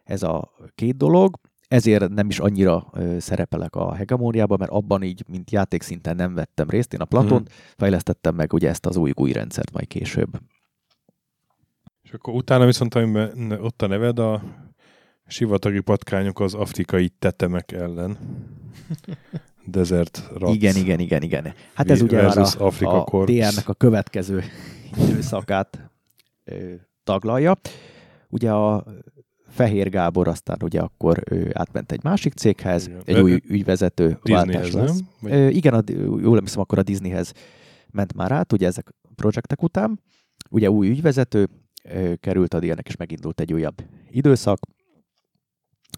ez 0.03 0.24
a 0.24 0.51
két 0.76 0.97
dolog, 0.97 1.39
ezért 1.68 2.09
nem 2.09 2.30
is 2.30 2.39
annyira 2.39 2.91
szerepelek 3.18 3.76
a 3.76 3.93
hegemóniában, 3.93 4.57
mert 4.59 4.72
abban 4.72 5.03
így, 5.03 5.24
mint 5.28 5.51
játékszinten 5.51 6.16
nem 6.16 6.34
vettem 6.34 6.70
részt. 6.70 6.93
Én 6.93 6.99
a 6.99 7.05
Platon 7.05 7.38
hmm. 7.38 7.47
fejlesztettem 7.78 8.36
meg 8.36 8.53
ugye 8.53 8.70
ezt 8.70 8.86
az 8.86 8.97
új 8.97 9.11
új 9.16 9.32
rendszert 9.32 9.72
majd 9.72 9.88
később. 9.88 10.39
És 12.01 12.11
akkor 12.11 12.34
utána 12.34 12.66
viszont, 12.66 12.95
amiben 12.95 13.51
ott 13.51 13.82
a 13.82 13.88
neved, 13.88 14.20
a 14.20 14.43
sivatagi 15.28 15.80
patkányok 15.80 16.39
az 16.39 16.53
afrikai 16.53 17.09
tetemek 17.20 17.72
ellen. 17.72 18.18
Desert 19.66 20.30
Rats. 20.38 20.55
Igen, 20.55 20.76
igen, 20.76 20.99
igen, 20.99 21.22
igen. 21.22 21.53
Hát 21.74 21.89
ez 21.91 22.01
ugye 22.01 22.22
már 22.22 22.38
a, 22.38 22.47
Afrika 22.57 23.03
a 23.03 23.26
DR-nek 23.26 23.70
a 23.70 23.74
következő 23.74 24.43
időszakát 25.07 25.89
taglalja. 27.04 27.56
Ugye 28.30 28.52
a 28.52 28.84
Fehér 29.48 29.89
Gábor 29.89 30.28
aztán 30.28 30.58
ugye 30.64 30.80
akkor 30.80 31.24
ő 31.30 31.52
átment 31.54 31.91
egy 31.91 32.04
másik 32.04 32.34
céghez, 32.34 32.88
igen. 32.88 33.02
egy 33.06 33.20
új 33.20 33.41
ügyvezető 33.48 34.20
váltás 34.22 34.72
lesz. 34.72 35.00
Vagy... 35.20 35.56
Igen, 35.56 35.74
a, 35.74 35.82
jól 36.22 36.36
emlékszem, 36.36 36.62
akkor 36.62 36.80
a 36.80 36.84
Disneyhez 36.84 37.32
ment 37.91 38.14
már 38.14 38.32
át, 38.32 38.54
ugye 38.54 38.68
ezek 38.68 38.93
a 39.02 39.14
projektek 39.16 39.64
után. 39.64 40.02
Ugye 40.50 40.70
új 40.70 40.89
ügyvezető 40.89 41.50
került 42.20 42.54
a 42.54 42.60
díjának, 42.60 42.88
és 42.88 42.96
megindult 42.96 43.39
egy 43.39 43.54
újabb 43.54 43.84
időszak. 44.10 44.60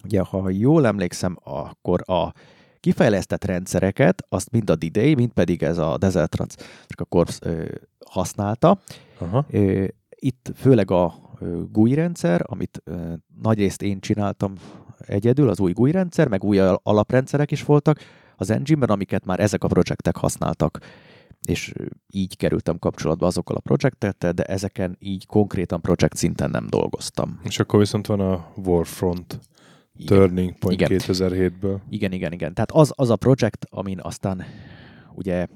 Ugye, 0.04 0.20
ha 0.20 0.50
jól 0.50 0.86
emlékszem, 0.86 1.36
akkor 1.42 2.02
a 2.04 2.32
kifejlesztett 2.80 3.44
rendszereket, 3.44 4.24
azt 4.28 4.50
mind 4.50 4.70
a 4.70 4.76
D-Day, 4.76 5.14
mind 5.14 5.32
pedig 5.32 5.62
ez 5.62 5.78
a 5.78 5.96
Desert 5.98 6.36
Rats, 6.36 6.54
csak 6.86 7.00
a 7.00 7.04
Corps 7.04 7.38
használta. 8.06 8.80
Aha. 9.18 9.46
Itt 10.20 10.52
főleg 10.54 10.90
a 10.90 11.14
GUI 11.70 11.94
rendszer, 11.94 12.44
amit 12.44 12.82
nagyrészt 13.42 13.82
én 13.82 14.00
csináltam 14.00 14.52
egyedül, 14.98 15.48
az 15.48 15.60
új 15.60 15.72
GUI 15.72 15.90
rendszer, 15.90 16.28
meg 16.28 16.44
új 16.44 16.58
alaprendszerek 16.82 17.50
is 17.50 17.64
voltak 17.64 17.98
az 18.36 18.50
engine-ben, 18.50 18.88
amiket 18.88 19.24
már 19.24 19.40
ezek 19.40 19.64
a 19.64 19.68
projektek 19.68 20.16
használtak 20.16 20.78
és 21.48 21.72
így 22.10 22.36
kerültem 22.36 22.78
kapcsolatba 22.78 23.26
azokkal 23.26 23.56
a 23.56 23.60
projektekkel, 23.60 24.32
de 24.32 24.42
ezeken 24.42 24.96
így 24.98 25.26
konkrétan 25.26 25.80
projekt 25.80 26.16
szinten 26.16 26.50
nem 26.50 26.66
dolgoztam. 26.66 27.40
És 27.42 27.58
akkor 27.58 27.78
viszont 27.78 28.06
van 28.06 28.20
a 28.20 28.52
Warfront 28.56 29.40
igen. 29.94 30.18
Turning 30.18 30.58
Point 30.58 30.80
igen. 30.80 31.00
2007-ből. 31.00 31.78
Igen, 31.88 32.12
igen, 32.12 32.32
igen. 32.32 32.54
Tehát 32.54 32.70
az, 32.70 32.92
az 32.94 33.10
a 33.10 33.16
projekt, 33.16 33.66
amin 33.70 34.00
aztán 34.00 34.44
ugye 35.14 35.46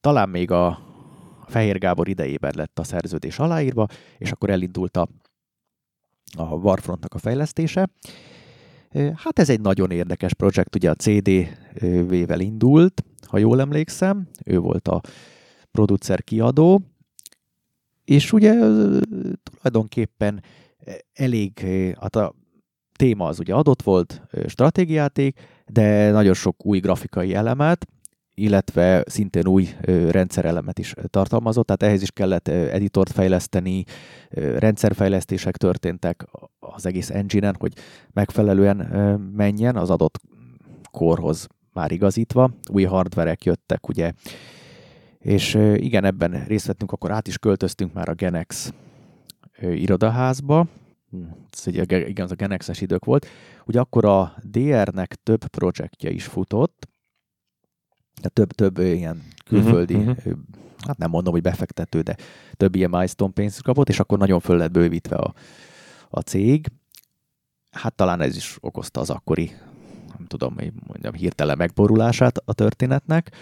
talán 0.00 0.28
még 0.28 0.50
a 0.50 0.78
Fehér 1.46 1.78
Gábor 1.78 2.08
idejében 2.08 2.52
lett 2.56 2.78
a 2.78 2.84
szerződés 2.84 3.38
aláírva, 3.38 3.86
és 4.18 4.30
akkor 4.30 4.50
elindult 4.50 4.96
a, 4.96 5.08
a 6.36 6.42
Warfrontnak 6.42 7.14
a 7.14 7.18
fejlesztése. 7.18 7.88
Hát 9.14 9.38
ez 9.38 9.50
egy 9.50 9.60
nagyon 9.60 9.90
érdekes 9.90 10.34
projekt, 10.34 10.74
ugye 10.74 10.90
a 10.90 10.94
CD-vel 10.94 12.40
indult, 12.40 13.04
ha 13.26 13.38
jól 13.38 13.60
emlékszem, 13.60 14.28
ő 14.44 14.58
volt 14.58 14.88
a 14.88 15.00
producer 15.70 16.24
kiadó, 16.24 16.80
és 18.04 18.32
ugye 18.32 18.52
tulajdonképpen 19.42 20.42
elég, 21.12 21.66
hát 22.00 22.16
a 22.16 22.34
téma 22.92 23.26
az 23.26 23.38
ugye 23.38 23.54
adott 23.54 23.82
volt, 23.82 24.22
stratégiáték, 24.46 25.40
de 25.66 26.10
nagyon 26.10 26.34
sok 26.34 26.66
új 26.66 26.78
grafikai 26.78 27.34
elemet, 27.34 27.86
illetve 28.38 29.04
szintén 29.06 29.46
új 29.46 29.68
rendszerelemet 30.10 30.78
is 30.78 30.94
tartalmazott, 31.06 31.66
tehát 31.66 31.82
ehhez 31.82 32.02
is 32.02 32.10
kellett 32.10 32.48
editort 32.48 33.12
fejleszteni, 33.12 33.84
rendszerfejlesztések 34.58 35.56
történtek 35.56 36.24
az 36.58 36.86
egész 36.86 37.10
engine-en, 37.10 37.56
hogy 37.58 37.72
megfelelően 38.12 38.76
menjen 39.36 39.76
az 39.76 39.90
adott 39.90 40.20
korhoz 40.90 41.46
már 41.72 41.92
igazítva. 41.92 42.50
Új 42.72 42.82
hardverek 42.82 43.44
jöttek, 43.44 43.88
ugye, 43.88 44.12
és 45.18 45.54
igen, 45.74 46.04
ebben 46.04 46.44
részt 46.46 46.66
vettünk, 46.66 46.92
akkor 46.92 47.10
át 47.10 47.28
is 47.28 47.38
költöztünk 47.38 47.92
már 47.92 48.08
a 48.08 48.14
Genex 48.14 48.72
irodaházba, 49.60 50.66
hm, 51.10 51.22
ez 51.50 51.66
ugye, 51.66 52.08
igen, 52.08 52.24
az 52.24 52.30
a 52.30 52.34
Genexes 52.34 52.80
idők 52.80 53.04
volt. 53.04 53.26
Ugye 53.64 53.80
akkor 53.80 54.04
a 54.04 54.34
DR-nek 54.42 55.14
több 55.14 55.46
projektje 55.46 56.10
is 56.10 56.24
futott, 56.24 56.88
több, 58.22 58.52
több 58.52 58.78
ilyen 58.78 59.22
külföldi, 59.44 59.94
uh-huh, 59.94 60.32
hát 60.86 60.98
nem 60.98 61.10
mondom, 61.10 61.32
hogy 61.32 61.42
befektető, 61.42 62.00
de 62.00 62.16
több 62.54 62.74
ilyen 62.74 62.90
milestone 62.90 63.32
pénzt 63.32 63.62
kapott, 63.62 63.88
és 63.88 64.00
akkor 64.00 64.18
nagyon 64.18 64.40
föl 64.40 64.56
lett 64.56 64.70
bővítve 64.70 65.16
a, 65.16 65.34
a 66.10 66.20
cég. 66.20 66.66
Hát 67.70 67.94
talán 67.94 68.20
ez 68.20 68.36
is 68.36 68.56
okozta 68.60 69.00
az 69.00 69.10
akkori, 69.10 69.52
nem 70.18 70.26
tudom, 70.26 70.54
hogy 70.54 70.72
mondjam, 70.86 71.12
hirtelen 71.12 71.56
megborulását 71.56 72.38
a 72.44 72.52
történetnek. 72.52 73.32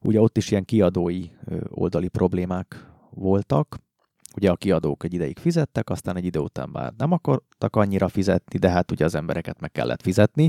Ugye 0.00 0.20
ott 0.20 0.36
is 0.36 0.50
ilyen 0.50 0.64
kiadói 0.64 1.24
oldali 1.68 2.08
problémák 2.08 2.86
voltak, 3.10 3.78
ugye 4.36 4.50
a 4.50 4.56
kiadók 4.56 5.04
egy 5.04 5.14
ideig 5.14 5.38
fizettek, 5.38 5.90
aztán 5.90 6.16
egy 6.16 6.24
idő 6.24 6.38
után 6.38 6.68
már 6.68 6.92
nem 6.96 7.12
akartak 7.12 7.76
annyira 7.76 8.08
fizetni, 8.08 8.58
de 8.58 8.70
hát 8.70 8.90
ugye 8.90 9.04
az 9.04 9.14
embereket 9.14 9.60
meg 9.60 9.72
kellett 9.72 10.02
fizetni, 10.02 10.48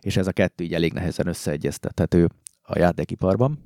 és 0.00 0.16
ez 0.16 0.26
a 0.26 0.32
kettő 0.32 0.64
így 0.64 0.74
elég 0.74 0.92
nehezen 0.92 1.26
összeegyeztethető 1.26 2.28
a 2.66 2.78
játékiparban. 2.78 3.58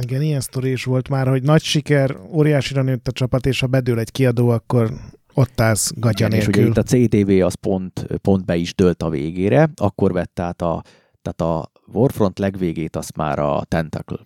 Igen, 0.00 0.22
ilyen 0.22 0.40
sztori 0.40 0.70
is 0.70 0.84
volt 0.84 1.08
már, 1.08 1.28
hogy 1.28 1.42
nagy 1.42 1.62
siker, 1.62 2.16
óriásira 2.32 2.82
nőtt 2.82 3.08
a 3.08 3.12
csapat, 3.12 3.46
és 3.46 3.60
ha 3.60 3.66
bedől 3.66 3.98
egy 3.98 4.10
kiadó, 4.10 4.48
akkor 4.48 4.92
ott 5.34 5.60
állsz 5.60 5.92
gatya 5.96 6.26
És 6.26 6.46
ugye 6.46 6.66
itt 6.66 6.76
a 6.76 6.82
CTV 6.82 7.44
az 7.44 7.54
pont, 7.54 8.06
pont 8.22 8.44
be 8.44 8.56
is 8.56 8.74
dölt 8.74 9.02
a 9.02 9.08
végére, 9.08 9.70
akkor 9.74 10.12
vett 10.12 10.40
át 10.40 10.62
a, 10.62 10.82
tehát 11.22 11.40
a 11.40 11.70
Warfront 11.92 12.38
legvégét 12.38 12.96
azt 12.96 13.16
már 13.16 13.38
a 13.38 13.64
Tentacle 13.68 14.18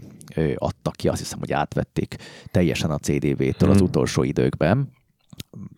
adta 0.54 0.90
ki, 0.90 1.08
azt 1.08 1.18
hiszem, 1.18 1.38
hogy 1.38 1.52
átvették 1.52 2.16
teljesen 2.50 2.90
a 2.90 2.98
CDV-től 2.98 3.52
hmm. 3.58 3.70
az 3.70 3.80
utolsó 3.80 4.22
időkben. 4.22 4.90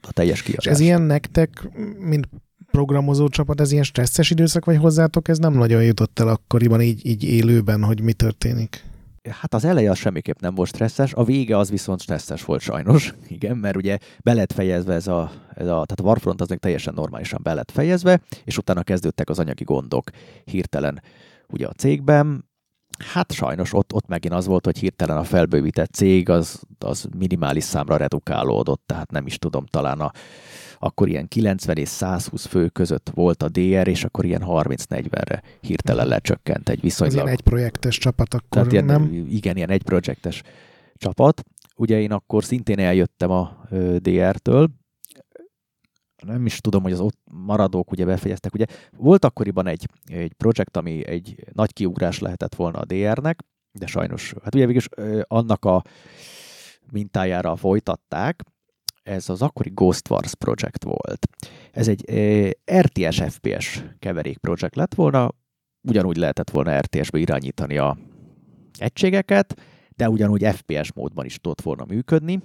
A 0.01 0.13
teljes 0.13 0.43
kiadás. 0.43 0.65
És 0.65 0.71
ez 0.71 0.81
ilyen 0.81 1.03
nektek, 1.03 1.69
mint 1.99 2.29
programozó 2.71 3.29
csapat, 3.29 3.61
ez 3.61 3.73
ilyen 3.73 3.85
stresszes 3.85 4.31
időszak 4.31 4.65
vagy 4.65 4.77
hozzátok? 4.77 5.29
Ez 5.29 5.39
nem 5.39 5.53
nagyon 5.53 5.85
jutott 5.85 6.19
el 6.19 6.29
akkoriban 6.29 6.81
így, 6.81 7.07
így 7.07 7.25
élőben, 7.25 7.83
hogy 7.83 8.03
mi 8.03 8.13
történik? 8.13 8.85
Hát 9.31 9.55
az 9.55 9.65
eleje 9.65 9.91
az 9.91 9.99
semmiképp 9.99 10.41
nem 10.41 10.55
volt 10.55 10.69
stresszes, 10.69 11.13
a 11.13 11.25
vége 11.25 11.57
az 11.57 11.71
viszont 11.71 12.01
stresszes 12.01 12.45
volt 12.45 12.61
sajnos, 12.61 13.15
igen, 13.29 13.57
mert 13.57 13.77
ugye 13.77 13.99
be 14.23 14.33
lett 14.33 14.53
fejezve 14.53 14.95
ez 14.95 15.07
a, 15.07 15.33
ez 15.49 15.67
a 15.67 15.85
tehát 15.85 16.01
a 16.01 16.03
Warfront 16.03 16.41
az 16.41 16.49
még 16.49 16.59
teljesen 16.59 16.95
normálisan 16.95 17.41
be 17.43 17.55
lett 17.55 17.71
fejezve, 17.71 18.21
és 18.45 18.59
utána 18.59 18.83
kezdődtek 18.83 19.29
az 19.29 19.39
anyagi 19.39 19.65
gondok 19.65 20.11
hirtelen 20.45 21.03
ugye 21.49 21.67
a 21.67 21.73
cégben, 21.73 22.51
Hát 23.03 23.33
sajnos 23.33 23.73
ott, 23.73 23.93
ott 23.93 24.07
megint 24.07 24.35
az 24.35 24.47
volt, 24.47 24.65
hogy 24.65 24.79
hirtelen 24.79 25.17
a 25.17 25.25
felbővített 25.25 25.93
cég 25.93 26.29
az, 26.29 26.63
az 26.79 27.07
minimális 27.19 27.65
számra 27.65 27.97
redukálódott, 27.97 28.83
tehát 28.87 29.11
nem 29.11 29.27
is 29.27 29.39
tudom, 29.39 29.67
talán 29.67 30.01
a, 30.01 30.13
akkor 30.79 31.09
ilyen 31.09 31.29
90 31.29 31.77
és 31.77 31.89
120 31.89 32.47
fő 32.47 32.69
között 32.69 33.11
volt 33.15 33.43
a 33.43 33.49
DR, 33.49 33.89
és 33.89 34.05
akkor 34.05 34.25
ilyen 34.25 34.43
30-40-re 34.47 35.43
hirtelen 35.61 36.07
lecsökkent 36.07 36.69
egy 36.69 36.81
viszonylag... 36.81 37.17
Ez 37.17 37.23
ilyen 37.23 37.37
egy 37.37 37.43
projektes 37.43 37.99
csapat 37.99 38.35
akkor, 38.35 38.49
tehát 38.49 38.73
ilyen, 38.73 38.85
nem? 38.85 39.27
Igen, 39.29 39.57
ilyen 39.57 39.71
egy 39.71 39.83
projektes 39.83 40.43
csapat. 40.97 41.43
Ugye 41.77 42.01
én 42.01 42.13
akkor 42.13 42.45
szintén 42.45 42.79
eljöttem 42.79 43.31
a 43.31 43.67
DR-től, 43.99 44.69
nem 46.27 46.47
is 46.47 46.61
tudom, 46.61 46.83
hogy 46.83 46.93
az 46.93 47.01
ott 47.01 47.19
maradók 47.31 47.91
ugye 47.91 48.05
befejeztek. 48.05 48.55
Ugye 48.55 48.65
volt 48.97 49.25
akkoriban 49.25 49.67
egy, 49.67 49.89
egy 50.07 50.33
projekt, 50.33 50.77
ami 50.77 51.07
egy 51.07 51.45
nagy 51.53 51.73
kiugrás 51.73 52.19
lehetett 52.19 52.55
volna 52.55 52.79
a 52.79 52.85
DR-nek, 52.85 53.45
de 53.73 53.87
sajnos, 53.87 54.35
hát 54.43 54.55
ugye 54.55 54.67
végülis 54.67 54.89
annak 55.27 55.65
a 55.65 55.83
mintájára 56.91 57.57
folytatták, 57.57 58.43
ez 59.03 59.29
az 59.29 59.43
akkori 59.43 59.71
Ghost 59.75 60.11
Wars 60.11 60.35
projekt 60.35 60.85
volt. 60.85 61.27
Ez 61.73 61.89
egy 61.89 62.05
RTS 62.73 63.21
FPS 63.29 63.85
keverék 63.99 64.39
projekt 64.39 64.77
lett 64.77 64.95
volna, 64.95 65.31
ugyanúgy 65.89 66.17
lehetett 66.17 66.51
volna 66.51 66.79
RTS-be 66.79 67.19
irányítani 67.19 67.79
a 67.79 67.97
egységeket, 68.79 69.61
de 69.97 70.09
ugyanúgy 70.09 70.47
FPS 70.47 70.93
módban 70.93 71.25
is 71.25 71.37
tudott 71.37 71.61
volna 71.61 71.85
működni. 71.85 72.43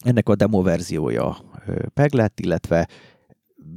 Ennek 0.00 0.28
a 0.28 0.34
demo 0.34 0.62
verziója 0.62 1.36
meg 1.94 2.12
lett, 2.12 2.40
illetve 2.40 2.88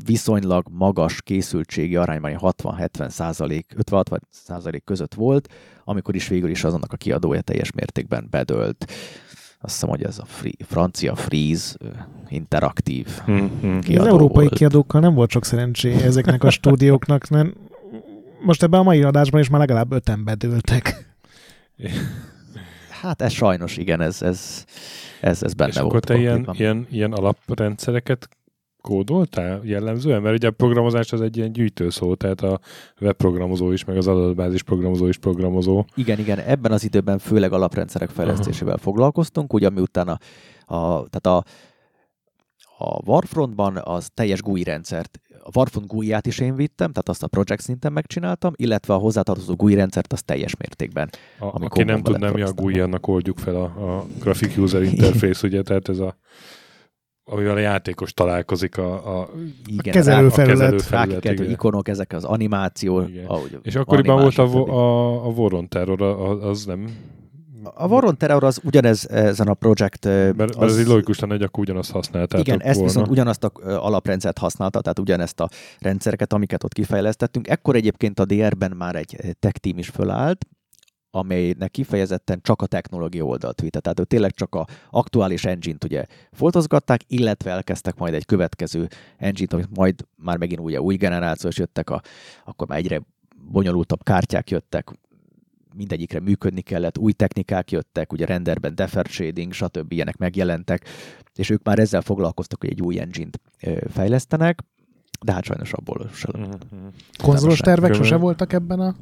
viszonylag 0.05 0.65
magas 0.71 1.21
készültségi 1.21 1.95
arányban 1.95 2.37
60-70 2.39 3.09
százalék, 3.09 3.73
50-60 3.91 4.17
százalék 4.29 4.83
között 4.83 5.13
volt, 5.13 5.53
amikor 5.83 6.15
is 6.15 6.27
végül 6.27 6.49
is 6.49 6.63
azonnak 6.63 6.93
a 6.93 6.97
kiadója 6.97 7.41
teljes 7.41 7.71
mértékben 7.71 8.27
bedölt. 8.29 8.85
Azt 9.63 9.73
hiszem, 9.73 9.89
hogy 9.89 10.03
ez 10.03 10.19
a 10.19 10.25
free, 10.25 10.51
francia 10.59 11.15
Freeze 11.15 11.75
interaktív 12.27 13.07
mm-hmm. 13.31 13.79
kiadó 13.79 14.01
Az 14.01 14.07
európai 14.07 14.43
volt. 14.43 14.57
kiadókkal 14.57 15.01
nem 15.01 15.13
volt 15.13 15.29
sok 15.29 15.45
szerencsé 15.45 15.93
ezeknek 15.93 16.43
a 16.43 16.49
stúdióknak. 16.59 17.29
Nem, 17.29 17.53
most 18.45 18.63
ebben 18.63 18.79
a 18.79 18.83
mai 18.83 19.03
adásban 19.03 19.41
is 19.41 19.49
már 19.49 19.59
legalább 19.59 19.91
öten 19.91 20.23
bedőltek. 20.23 21.15
Hát 23.01 23.21
ez 23.21 23.31
sajnos, 23.31 23.77
igen, 23.77 24.01
ez, 24.01 24.21
ez, 24.21 24.65
ez, 25.21 25.43
ez 25.43 25.53
benne 25.53 25.69
És 25.69 25.75
volt. 25.75 25.87
akkor 25.87 25.99
te 25.99 26.17
ilyen, 26.17 26.49
ilyen, 26.53 26.87
ilyen 26.89 27.13
alaprendszereket 27.13 28.29
kódoltál 28.81 29.61
jellemzően? 29.63 30.21
Mert 30.21 30.35
ugye 30.35 30.47
a 30.47 30.51
programozás 30.51 31.11
az 31.11 31.21
egy 31.21 31.37
ilyen 31.37 31.51
gyűjtőszó, 31.51 32.15
tehát 32.15 32.41
a 32.41 32.59
webprogramozó 33.01 33.71
is, 33.71 33.85
meg 33.85 33.97
az 33.97 34.07
adatbázis 34.07 34.63
programozó 34.63 35.07
is 35.07 35.17
programozó. 35.17 35.85
Igen, 35.95 36.19
igen, 36.19 36.39
ebben 36.39 36.71
az 36.71 36.83
időben 36.83 37.17
főleg 37.17 37.53
alaprendszerek 37.53 38.09
fejlesztésével 38.09 38.73
Aha. 38.73 38.83
foglalkoztunk, 38.83 39.53
ugye 39.53 39.69
miután 39.69 40.07
a, 40.07 40.17
a, 40.75 41.07
tehát 41.09 41.25
a, 41.25 41.43
a 42.77 43.01
Warfrontban 43.05 43.77
az 43.83 44.09
teljes 44.13 44.41
GUI 44.41 44.63
rendszert, 44.63 45.19
a 45.43 45.49
Warfront 45.53 45.87
GUI-ját 45.87 46.27
is 46.27 46.39
én 46.39 46.55
vittem, 46.55 46.91
tehát 46.91 47.09
azt 47.09 47.23
a 47.23 47.27
project 47.27 47.61
szinten 47.61 47.93
megcsináltam, 47.93 48.53
illetve 48.55 48.93
a 48.93 48.97
hozzátartozó 48.97 49.55
GUI 49.55 49.73
rendszert 49.73 50.13
az 50.13 50.23
teljes 50.23 50.55
mértékben. 50.55 51.09
A, 51.39 51.63
aki 51.63 51.83
nem 51.83 52.01
tudná, 52.01 52.29
mi 52.29 52.41
a 52.41 52.53
GUI, 52.53 52.79
annak 52.79 53.07
oldjuk 53.07 53.37
fel 53.37 53.55
a, 53.55 53.63
a 53.63 54.05
Graphic 54.19 54.57
User 54.57 54.81
Interface, 54.81 55.47
ugye, 55.47 55.61
tehát 55.61 55.89
ez 55.89 55.99
a 55.99 56.17
amivel 57.23 57.55
a 57.55 57.59
játékos 57.59 58.13
találkozik 58.13 58.77
a, 58.77 59.19
a, 59.19 59.29
igen, 59.65 59.77
a 59.77 59.91
kezelőfelület. 59.91 60.89
Rákikető 60.89 61.43
igen. 61.43 61.49
ikonok, 61.49 61.87
ezek 61.87 62.13
az 62.13 62.23
animáció. 62.23 63.03
Ahogy 63.27 63.59
És 63.61 63.75
akkoriban 63.75 64.21
volt 64.21 64.37
a, 64.37 64.43
a, 64.43 65.25
a 65.25 65.29
Voron 65.29 65.67
Terror, 65.67 66.01
az 66.01 66.65
nem... 66.65 66.89
A 67.63 67.87
Voron 67.87 68.17
Terror 68.17 68.43
az 68.43 68.59
ugyanez 68.63 69.09
ezen 69.09 69.47
a 69.47 69.53
projekt... 69.53 70.05
Mert, 70.05 70.37
mert 70.37 70.55
az, 70.55 70.77
ez 70.77 70.87
logikus 70.87 71.19
lenne, 71.19 71.33
hogy 71.33 71.43
akkor 71.43 71.63
ugyanazt 71.63 71.91
használta. 71.91 72.37
Igen, 72.37 72.61
ezt 72.61 72.75
volna. 72.75 72.91
viszont 72.91 73.07
ugyanazt 73.07 73.43
a 73.43 73.51
alaprendszert 73.63 74.37
használta, 74.37 74.81
tehát 74.81 74.99
ugyanezt 74.99 75.39
a 75.39 75.49
rendszereket, 75.79 76.33
amiket 76.33 76.63
ott 76.63 76.73
kifejlesztettünk. 76.73 77.47
Ekkor 77.47 77.75
egyébként 77.75 78.19
a 78.19 78.25
DR-ben 78.25 78.71
már 78.77 78.95
egy 78.95 79.35
tech 79.39 79.57
team 79.57 79.77
is 79.77 79.89
fölállt, 79.89 80.45
amelynek 81.11 81.71
kifejezetten 81.71 82.39
csak 82.41 82.61
a 82.61 82.65
technológia 82.65 83.23
oldalt 83.23 83.61
vitte. 83.61 83.79
Tehát 83.79 83.99
ő 83.99 84.03
tényleg 84.03 84.33
csak 84.33 84.55
a 84.55 84.67
aktuális 84.89 85.45
engine-t 85.45 85.83
ugye 85.83 86.05
foltozgatták, 86.31 87.01
illetve 87.07 87.51
elkezdtek 87.51 87.97
majd 87.97 88.13
egy 88.13 88.25
következő 88.25 88.87
engine-t, 89.17 89.53
amit 89.53 89.69
majd 89.75 90.05
már 90.15 90.37
megint 90.37 90.59
ugye 90.59 90.81
új 90.81 90.95
generációs 90.95 91.57
jöttek, 91.57 91.89
a, 91.89 92.01
akkor 92.45 92.67
már 92.67 92.77
egyre 92.77 93.01
bonyolultabb 93.51 94.03
kártyák 94.03 94.49
jöttek, 94.49 94.91
mindegyikre 95.75 96.19
működni 96.19 96.61
kellett, 96.61 96.97
új 96.97 97.11
technikák 97.11 97.71
jöttek, 97.71 98.13
ugye 98.13 98.25
renderben 98.25 98.75
defer 98.75 99.05
shading, 99.05 99.53
stb. 99.53 99.91
ilyenek 99.91 100.17
megjelentek, 100.17 100.87
és 101.35 101.49
ők 101.49 101.63
már 101.63 101.79
ezzel 101.79 102.01
foglalkoztak, 102.01 102.59
hogy 102.59 102.69
egy 102.69 102.81
új 102.81 102.99
engine-t 102.99 103.39
fejlesztenek, 103.89 104.59
de 105.25 105.31
hát 105.33 105.43
sajnos 105.43 105.73
abból 105.73 106.09
sem. 106.13 106.31
Mm-hmm. 106.37 106.87
Konzolos 107.23 107.59
tervek 107.59 107.93
sose 107.93 108.15
voltak 108.15 108.53
ebben 108.53 108.79
a 108.79 108.95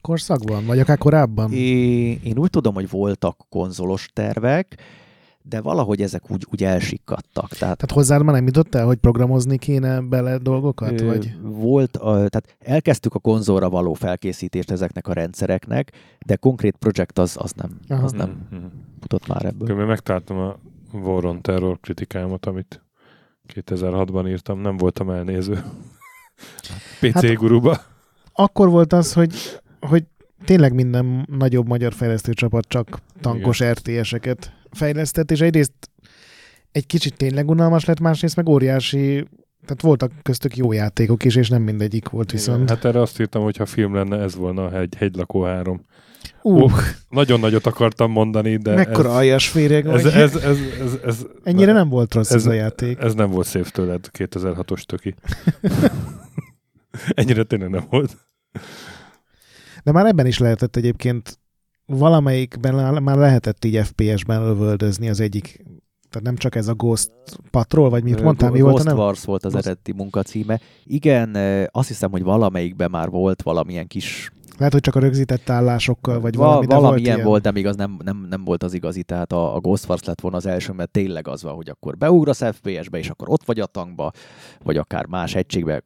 korszakban, 0.00 0.66
vagy 0.66 0.78
akár 0.78 0.98
korábban? 0.98 1.52
É, 1.52 2.10
én 2.10 2.38
úgy 2.38 2.50
tudom, 2.50 2.74
hogy 2.74 2.90
voltak 2.90 3.46
konzolos 3.48 4.10
tervek, 4.12 4.78
de 5.48 5.60
valahogy 5.60 6.02
ezek 6.02 6.30
úgy, 6.30 6.46
úgy 6.50 6.64
elsikkadtak. 6.64 7.48
Tehát, 7.48 7.76
tehát 7.76 7.90
hozzád 7.90 8.22
már 8.22 8.34
nem 8.34 8.46
jutott 8.46 8.74
el, 8.74 8.86
hogy 8.86 8.96
programozni 8.96 9.58
kéne 9.58 10.00
bele 10.00 10.38
dolgokat? 10.38 11.00
Ö, 11.00 11.06
vagy? 11.06 11.36
Volt, 11.42 11.96
a, 11.96 12.12
tehát 12.12 12.56
elkezdtük 12.58 13.14
a 13.14 13.18
konzolra 13.18 13.70
való 13.70 13.94
felkészítést 13.94 14.70
ezeknek 14.70 15.08
a 15.08 15.12
rendszereknek, 15.12 15.92
de 16.26 16.36
konkrét 16.36 16.76
projekt 16.76 17.18
az, 17.18 17.36
az 17.38 17.52
nem, 17.52 18.00
az 18.02 18.12
nem 18.12 18.48
mm-hmm. 18.54 18.66
futott 19.00 19.26
már 19.26 19.44
ebből. 19.44 19.80
Én 19.80 19.86
megtaláltam 19.86 20.38
a 20.38 20.56
Warren 20.92 21.42
Terror 21.42 21.80
kritikámat, 21.80 22.46
amit 22.46 22.84
2006-ban 23.54 24.28
írtam, 24.28 24.60
nem 24.60 24.76
voltam 24.76 25.10
elnéző. 25.10 25.64
PC 27.00 27.12
hát, 27.12 27.34
guruba. 27.34 27.80
Akkor 28.32 28.68
volt 28.68 28.92
az, 28.92 29.12
hogy 29.12 29.60
hogy 29.80 30.04
tényleg 30.44 30.74
minden 30.74 31.26
nagyobb 31.30 31.66
magyar 31.66 31.92
fejlesztő 31.92 32.32
csapat 32.32 32.68
csak 32.68 32.98
tankos 33.20 33.64
RTS-eket 33.64 34.55
fejlesztett, 34.76 35.30
és 35.30 35.40
egyrészt 35.40 35.90
egy 36.72 36.86
kicsit 36.86 37.16
tényleg 37.16 37.48
unalmas 37.48 37.84
lett, 37.84 38.00
másrészt 38.00 38.36
meg 38.36 38.48
óriási 38.48 39.26
tehát 39.66 39.82
voltak 39.82 40.12
köztük 40.22 40.56
jó 40.56 40.72
játékok 40.72 41.24
is, 41.24 41.36
és 41.36 41.48
nem 41.48 41.62
mindegyik 41.62 42.08
volt 42.08 42.30
viszont. 42.30 42.62
Igen, 42.62 42.76
hát 42.76 42.84
erre 42.84 43.00
azt 43.00 43.20
írtam, 43.20 43.42
hogy 43.42 43.56
ha 43.56 43.66
film 43.66 43.94
lenne, 43.94 44.18
ez 44.18 44.34
volna 44.34 44.64
a 44.64 44.70
hegy, 44.70 44.94
hegylakó 44.94 45.42
három. 45.42 45.80
Uh. 46.42 46.62
Oh, 46.62 46.72
nagyon 47.08 47.40
nagyot 47.40 47.66
akartam 47.66 48.10
mondani, 48.10 48.56
de 48.56 48.74
Mekkora 48.74 49.08
ez, 49.08 49.14
aljas 49.14 49.48
féreg 49.48 49.86
ez, 49.86 50.04
ez, 50.04 50.14
ez, 50.14 50.34
ez, 50.34 50.58
ez, 50.80 50.98
ez, 51.04 51.26
Ennyire 51.42 51.72
nem 51.72 51.88
volt 51.88 52.14
rossz 52.14 52.30
ez, 52.30 52.36
ez 52.36 52.46
a 52.46 52.52
játék. 52.52 52.98
Ez 52.98 53.14
nem 53.14 53.30
volt 53.30 53.46
szép 53.46 53.68
tőled, 53.68 54.08
2006-os 54.18 54.82
töki. 54.82 55.14
Ennyire 57.14 57.42
tényleg 57.42 57.70
nem 57.70 57.86
volt. 57.90 58.16
De 59.84 59.92
már 59.92 60.06
ebben 60.06 60.26
is 60.26 60.38
lehetett 60.38 60.76
egyébként 60.76 61.38
valamelyikben 61.86 63.02
már 63.02 63.16
lehetett 63.16 63.64
így 63.64 63.80
FPS-ben 63.84 64.44
lövöldözni 64.44 65.08
az 65.08 65.20
egyik 65.20 65.64
tehát 66.10 66.26
nem 66.26 66.36
csak 66.36 66.54
ez 66.54 66.68
a 66.68 66.74
Ghost 66.74 67.10
Patrol, 67.50 67.90
vagy 67.90 68.02
mit 68.02 68.22
mondtál, 68.22 68.50
mi 68.50 68.58
Ghost 68.58 68.72
volt? 68.72 68.84
Ghost 68.84 68.98
Wars 68.98 69.24
volt 69.24 69.44
az 69.44 69.52
Ghost... 69.52 69.66
eredeti 69.66 69.92
munkacíme. 69.92 70.60
Igen, 70.84 71.36
azt 71.70 71.88
hiszem, 71.88 72.10
hogy 72.10 72.22
valamelyikben 72.22 72.90
már 72.90 73.10
volt 73.10 73.42
valamilyen 73.42 73.86
kis 73.86 74.30
lehet, 74.58 74.72
hogy 74.72 74.82
csak 74.82 74.94
a 74.94 75.00
rögzített 75.00 75.50
állásokkal, 75.50 76.20
vagy 76.20 76.34
Va- 76.34 76.46
valami, 76.46 76.66
de 76.66 76.74
valami 76.74 76.92
volt 76.92 77.06
ilyen 77.06 77.22
volt, 77.22 77.42
de 77.42 77.50
még 77.50 77.66
az 77.66 77.76
nem, 77.76 77.96
nem, 78.04 78.26
nem 78.30 78.44
volt 78.44 78.62
az 78.62 78.74
igazi. 78.74 79.02
Tehát 79.02 79.32
a, 79.32 79.54
a 79.54 79.60
Ghost 79.60 79.88
Wars 79.88 80.04
lett 80.04 80.20
volna 80.20 80.36
az 80.36 80.46
első, 80.46 80.72
mert 80.72 80.90
tényleg 80.90 81.28
az 81.28 81.42
van, 81.42 81.54
hogy 81.54 81.68
akkor 81.68 81.96
beugrasz 81.96 82.42
FPS-be, 82.52 82.98
és 82.98 83.10
akkor 83.10 83.30
ott 83.30 83.44
vagy 83.44 83.60
a 83.60 83.66
tankba, 83.66 84.12
vagy 84.62 84.76
akár 84.76 85.06
más 85.06 85.34
egységbe, 85.34 85.82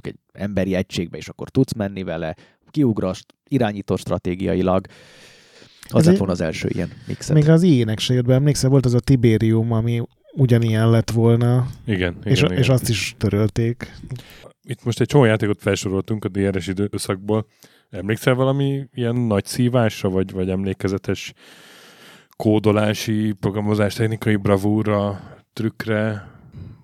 egy 0.00 0.16
emberi 0.32 0.74
egységbe, 0.74 1.16
és 1.16 1.28
akkor 1.28 1.48
tudsz 1.48 1.72
menni 1.72 2.02
vele, 2.02 2.36
kiugrast, 2.70 3.34
irányító 3.48 3.96
stratégiailag. 3.96 4.86
Az 5.92 6.00
Ez 6.00 6.06
lett 6.06 6.16
volna 6.16 6.32
az 6.32 6.40
első 6.40 6.68
ilyen 6.72 6.90
mixet. 7.06 7.34
Még 7.34 7.48
az 7.48 7.62
ilyenek 7.62 7.98
se 7.98 8.14
jött 8.14 8.24
be, 8.24 8.34
emlékszel, 8.34 8.70
volt 8.70 8.84
az 8.84 8.94
a 8.94 9.00
Tiberium, 9.00 9.72
ami 9.72 10.02
ugyanilyen 10.32 10.90
lett 10.90 11.10
volna. 11.10 11.66
Igen, 11.86 12.16
és, 12.24 12.42
igen, 12.42 12.56
és 12.56 12.68
azt 12.68 12.88
is 12.88 13.14
törölték. 13.18 13.92
Itt 14.62 14.84
most 14.84 15.00
egy 15.00 15.06
csomó 15.06 15.24
játékot 15.24 15.60
felsoroltunk 15.60 16.24
a 16.24 16.28
DRS 16.28 16.66
időszakból. 16.66 17.46
Emlékszel 17.90 18.34
valami 18.34 18.88
ilyen 18.94 19.16
nagy 19.16 19.44
szívásra, 19.44 20.10
vagy, 20.10 20.32
vagy 20.32 20.50
emlékezetes 20.50 21.32
kódolási, 22.36 23.32
programozás, 23.32 23.94
technikai 23.94 24.36
bravúra, 24.36 25.20
trükkre, 25.52 26.30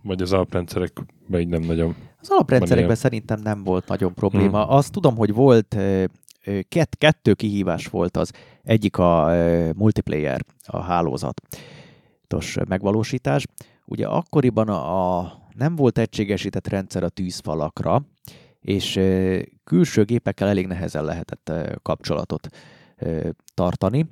vagy 0.03 0.23
az 0.23 0.33
alaprendszerekben 0.33 1.41
így 1.41 1.49
nem 1.49 1.63
nagyon? 1.63 1.95
Az 2.21 2.31
alaprendszerekben 2.31 2.97
szerintem 2.97 3.41
nem 3.41 3.65
volt 3.65 3.89
nagyon 3.89 4.15
probléma. 4.15 4.65
Hmm. 4.65 4.77
Azt 4.77 4.93
tudom, 4.93 5.17
hogy 5.17 5.33
volt 5.33 5.77
kett, 6.69 6.97
kettő 6.99 7.35
kihívás 7.35 7.87
volt 7.87 8.17
az. 8.17 8.31
Egyik 8.63 8.99
a 8.99 9.33
multiplayer, 9.77 10.45
a 10.67 10.81
hálózatos 10.81 12.57
megvalósítás. 12.69 13.45
Ugye 13.85 14.07
akkoriban 14.07 14.69
a, 14.69 15.19
a 15.19 15.39
nem 15.57 15.77
volt 15.77 15.99
egységesített 15.99 16.69
rendszer 16.69 17.03
a 17.03 17.09
tűzfalakra, 17.09 18.03
és 18.61 19.01
külső 19.65 20.05
gépekkel 20.05 20.49
elég 20.49 20.67
nehezen 20.67 21.05
lehetett 21.05 21.53
kapcsolatot 21.83 22.49
tartani, 23.55 24.07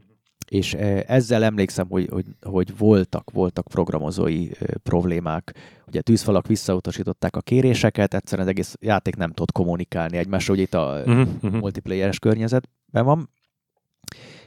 és 0.54 0.74
ezzel 1.06 1.44
emlékszem, 1.44 1.86
hogy, 1.88 2.08
hogy, 2.10 2.26
hogy 2.42 2.76
voltak, 2.76 3.30
voltak 3.30 3.66
programozói 3.66 4.48
problémák. 4.82 5.54
Ugye 5.86 6.00
tűzfalak 6.00 6.46
visszautasították 6.46 7.36
a 7.36 7.40
kéréseket, 7.40 8.14
egyszerűen 8.14 8.46
az 8.46 8.52
egész 8.52 8.74
játék 8.80 9.16
nem 9.16 9.32
tud 9.32 9.52
kommunikálni 9.52 10.16
egymással, 10.16 10.54
hogy 10.54 10.64
itt 10.64 10.74
a 10.74 11.02
uh-huh, 11.06 11.28
uh-huh. 11.42 11.60
multiplayeres 11.60 12.18
környezetben 12.18 13.04
van. 13.04 13.30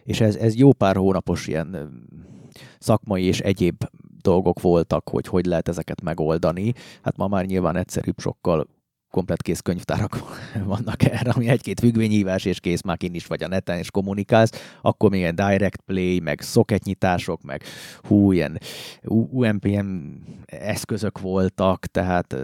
És 0.04 0.22
ez, 0.22 0.36
ez 0.36 0.56
jó 0.56 0.74
pár 0.74 0.96
hónapos 0.96 1.48
ilyen 1.48 2.00
szakmai 2.80 3.24
és 3.24 3.40
egyéb 3.40 3.84
dolgok 4.22 4.62
voltak, 4.62 5.10
hogy 5.10 5.28
hogy 5.28 5.46
lehet 5.46 5.68
ezeket 5.68 6.02
megoldani. 6.02 6.74
Hát 7.02 7.18
ma 7.18 7.28
már 7.28 7.46
nyilván 7.46 7.76
egyszerűbb 7.76 8.20
sokkal 8.20 8.68
komplet 9.18 9.42
kész 9.42 9.60
könyvtárak 9.60 10.18
vannak 10.74 11.04
erre, 11.04 11.32
ami 11.32 11.48
egy-két 11.48 11.80
függvényhívás 11.80 12.46
és 12.46 12.60
kész, 12.60 12.82
már 12.82 12.98
kint 12.98 13.16
is 13.16 13.26
vagy 13.26 13.44
a 13.44 13.48
neten 13.48 13.78
és 13.78 13.92
kommunikálsz, 13.92 14.78
akkor 14.82 15.10
még 15.10 15.20
ilyen 15.20 15.36
direct 15.36 15.82
play, 15.86 16.20
meg 16.20 16.42
szoketnyitások, 16.42 17.42
meg 17.42 17.64
hú, 18.02 18.32
ilyen 18.32 18.60
UMPM 19.08 19.88
eszközök 20.46 21.20
voltak, 21.20 21.86
tehát 21.86 22.36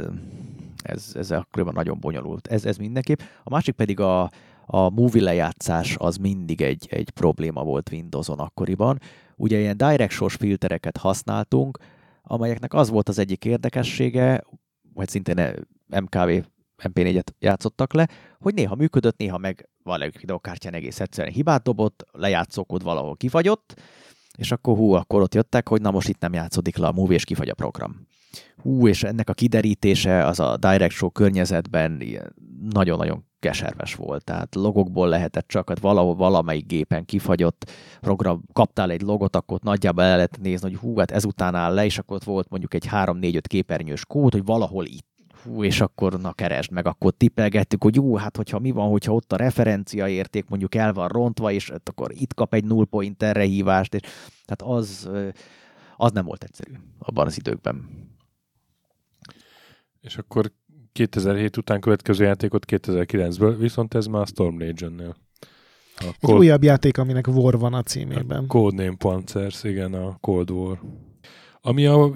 ez, 0.83 1.11
ez 1.15 1.31
akkoriban 1.31 1.73
nagyon 1.73 1.99
bonyolult. 1.99 2.47
Ez, 2.47 2.65
ez 2.65 2.77
mindenképp. 2.77 3.19
A 3.43 3.49
másik 3.49 3.75
pedig 3.75 3.99
a, 3.99 4.21
a 4.65 4.89
movie 4.89 5.23
lejátszás 5.23 5.95
az 5.97 6.17
mindig 6.17 6.61
egy, 6.61 6.87
egy 6.89 7.09
probléma 7.09 7.63
volt 7.63 7.89
Windowson 7.91 8.39
akkoriban. 8.39 8.99
Ugye 9.35 9.59
ilyen 9.59 9.77
direct 9.77 10.11
source 10.11 10.37
filtereket 10.37 10.97
használtunk, 10.97 11.77
amelyeknek 12.23 12.73
az 12.73 12.89
volt 12.89 13.09
az 13.09 13.19
egyik 13.19 13.45
érdekessége, 13.45 14.43
vagy 14.93 15.07
szintén 15.07 15.65
MKV 16.01 16.29
MP4-et 16.83 17.27
játszottak 17.39 17.93
le, 17.93 18.07
hogy 18.39 18.53
néha 18.53 18.75
működött, 18.75 19.17
néha 19.17 19.37
meg 19.37 19.69
valami 19.83 20.11
videokártyán 20.19 20.73
egész 20.73 20.99
egyszerűen 20.99 21.33
hibát 21.33 21.63
dobott, 21.63 22.05
lejátszókod 22.11 22.83
valahol 22.83 23.15
kifagyott, 23.15 23.81
és 24.37 24.51
akkor 24.51 24.77
hú, 24.77 24.91
akkor 24.93 25.21
ott 25.21 25.35
jöttek, 25.35 25.67
hogy 25.67 25.81
na 25.81 25.91
most 25.91 26.09
itt 26.09 26.19
nem 26.19 26.33
játszódik 26.33 26.77
le 26.77 26.87
a 26.87 26.91
movie, 26.91 27.15
és 27.15 27.23
kifagy 27.23 27.49
a 27.49 27.53
program. 27.53 28.07
Hú, 28.57 28.87
és 28.87 29.03
ennek 29.03 29.29
a 29.29 29.33
kiderítése 29.33 30.25
az 30.25 30.39
a 30.39 30.57
Direct 30.57 30.91
Show 30.91 31.09
környezetben 31.09 32.03
nagyon-nagyon 32.69 33.25
keserves 33.39 33.95
volt. 33.95 34.23
Tehát 34.23 34.55
logokból 34.55 35.07
lehetett 35.07 35.47
csak, 35.47 35.69
hát 35.69 35.79
valahol 35.79 36.15
valamelyik 36.15 36.65
gépen 36.65 37.05
kifagyott 37.05 37.71
program, 38.01 38.43
kaptál 38.53 38.91
egy 38.91 39.01
logot, 39.01 39.35
akkor 39.35 39.55
ott 39.55 39.63
nagyjából 39.63 40.03
el 40.03 40.15
lehet 40.15 40.39
nézni, 40.41 40.69
hogy 40.69 40.79
hú, 40.79 40.97
hát 40.97 41.11
ezután 41.11 41.55
áll 41.55 41.73
le, 41.73 41.85
és 41.85 41.97
akkor 41.97 42.15
ott 42.15 42.23
volt 42.23 42.49
mondjuk 42.49 42.73
egy 42.73 42.87
3-4-5 42.91 43.41
képernyős 43.47 44.05
kód, 44.05 44.31
hogy 44.31 44.45
valahol 44.45 44.85
itt 44.85 45.07
hú, 45.43 45.63
és 45.63 45.81
akkor 45.81 46.21
na 46.21 46.33
keresd 46.33 46.71
meg, 46.71 46.87
akkor 46.87 47.11
tippelgettük, 47.11 47.83
hogy 47.83 47.95
jó, 47.95 48.15
hát 48.15 48.37
hogyha 48.37 48.59
mi 48.59 48.71
van, 48.71 48.89
hogyha 48.89 49.13
ott 49.13 49.33
a 49.33 49.35
referencia 49.35 50.07
érték 50.07 50.45
mondjuk 50.47 50.75
el 50.75 50.93
van 50.93 51.07
rontva, 51.07 51.51
és 51.51 51.71
akkor 51.83 52.11
itt 52.13 52.33
kap 52.33 52.53
egy 52.53 52.65
null 52.65 52.85
pointerre 52.85 53.43
hívást, 53.43 53.93
és 53.93 54.01
tehát 54.45 54.75
az, 54.75 55.09
az 55.97 56.11
nem 56.11 56.25
volt 56.25 56.43
egyszerű 56.43 56.73
abban 56.99 57.25
az 57.25 57.37
időkben. 57.37 57.89
És 60.01 60.17
akkor 60.17 60.51
2007 60.91 61.57
után 61.57 61.79
következő 61.79 62.23
játékot 62.23 62.65
2009-ből, 62.67 63.55
viszont 63.57 63.93
ez 63.93 64.05
már 64.05 64.21
a 64.21 64.25
Storm 64.25 64.59
Legion-nél. 64.59 65.15
A 65.95 66.05
Egy 66.05 66.15
Cold... 66.19 66.39
újabb 66.39 66.63
játék, 66.63 66.97
aminek 66.97 67.27
War 67.27 67.59
van 67.59 67.73
a 67.73 67.83
címében. 67.83 68.43
A 68.43 68.47
Codename 68.47 68.97
Panzers, 68.97 69.63
igen, 69.63 69.93
a 69.93 70.17
Cold 70.21 70.51
War. 70.51 70.79
Ami 71.61 71.85
a 71.85 72.13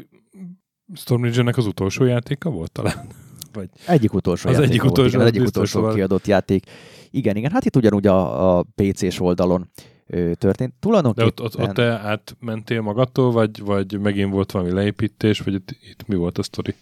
Storm 0.93 1.23
Legion-nek 1.23 1.57
az 1.57 1.65
utolsó 1.65 2.03
játéka 2.03 2.49
volt 2.49 2.71
talán? 2.71 3.07
Vagy 3.53 3.69
egyik 3.87 4.13
utolsó 4.13 4.49
az 4.49 4.55
játék 4.55 4.69
egyik 4.69 4.81
volt, 4.81 4.91
utolsó, 4.91 5.15
igen, 5.15 5.27
egyik 5.27 5.47
utolsó 5.47 5.79
szóval... 5.79 5.93
kiadott 5.93 6.27
játék. 6.27 6.65
Igen, 7.11 7.35
igen, 7.35 7.51
hát 7.51 7.65
itt 7.65 7.75
ugyanúgy 7.75 8.07
a, 8.07 8.57
a 8.57 8.65
PC-s 8.75 9.19
oldalon 9.19 9.69
ö, 10.07 10.31
történt. 10.33 10.73
Tulajdonképpen... 10.79 11.31
De 11.35 11.43
ott, 11.43 11.55
ott, 11.55 11.67
ott 11.67 11.75
te 11.75 11.99
átmentél 11.99 12.81
magadtól, 12.81 13.31
vagy, 13.31 13.59
vagy 13.59 13.99
megint 13.99 14.31
volt 14.31 14.51
valami 14.51 14.71
leépítés, 14.71 15.39
vagy 15.39 15.53
itt, 15.53 15.77
itt 15.91 16.07
mi 16.07 16.15
volt 16.15 16.37
a 16.37 16.43
sztori? 16.43 16.75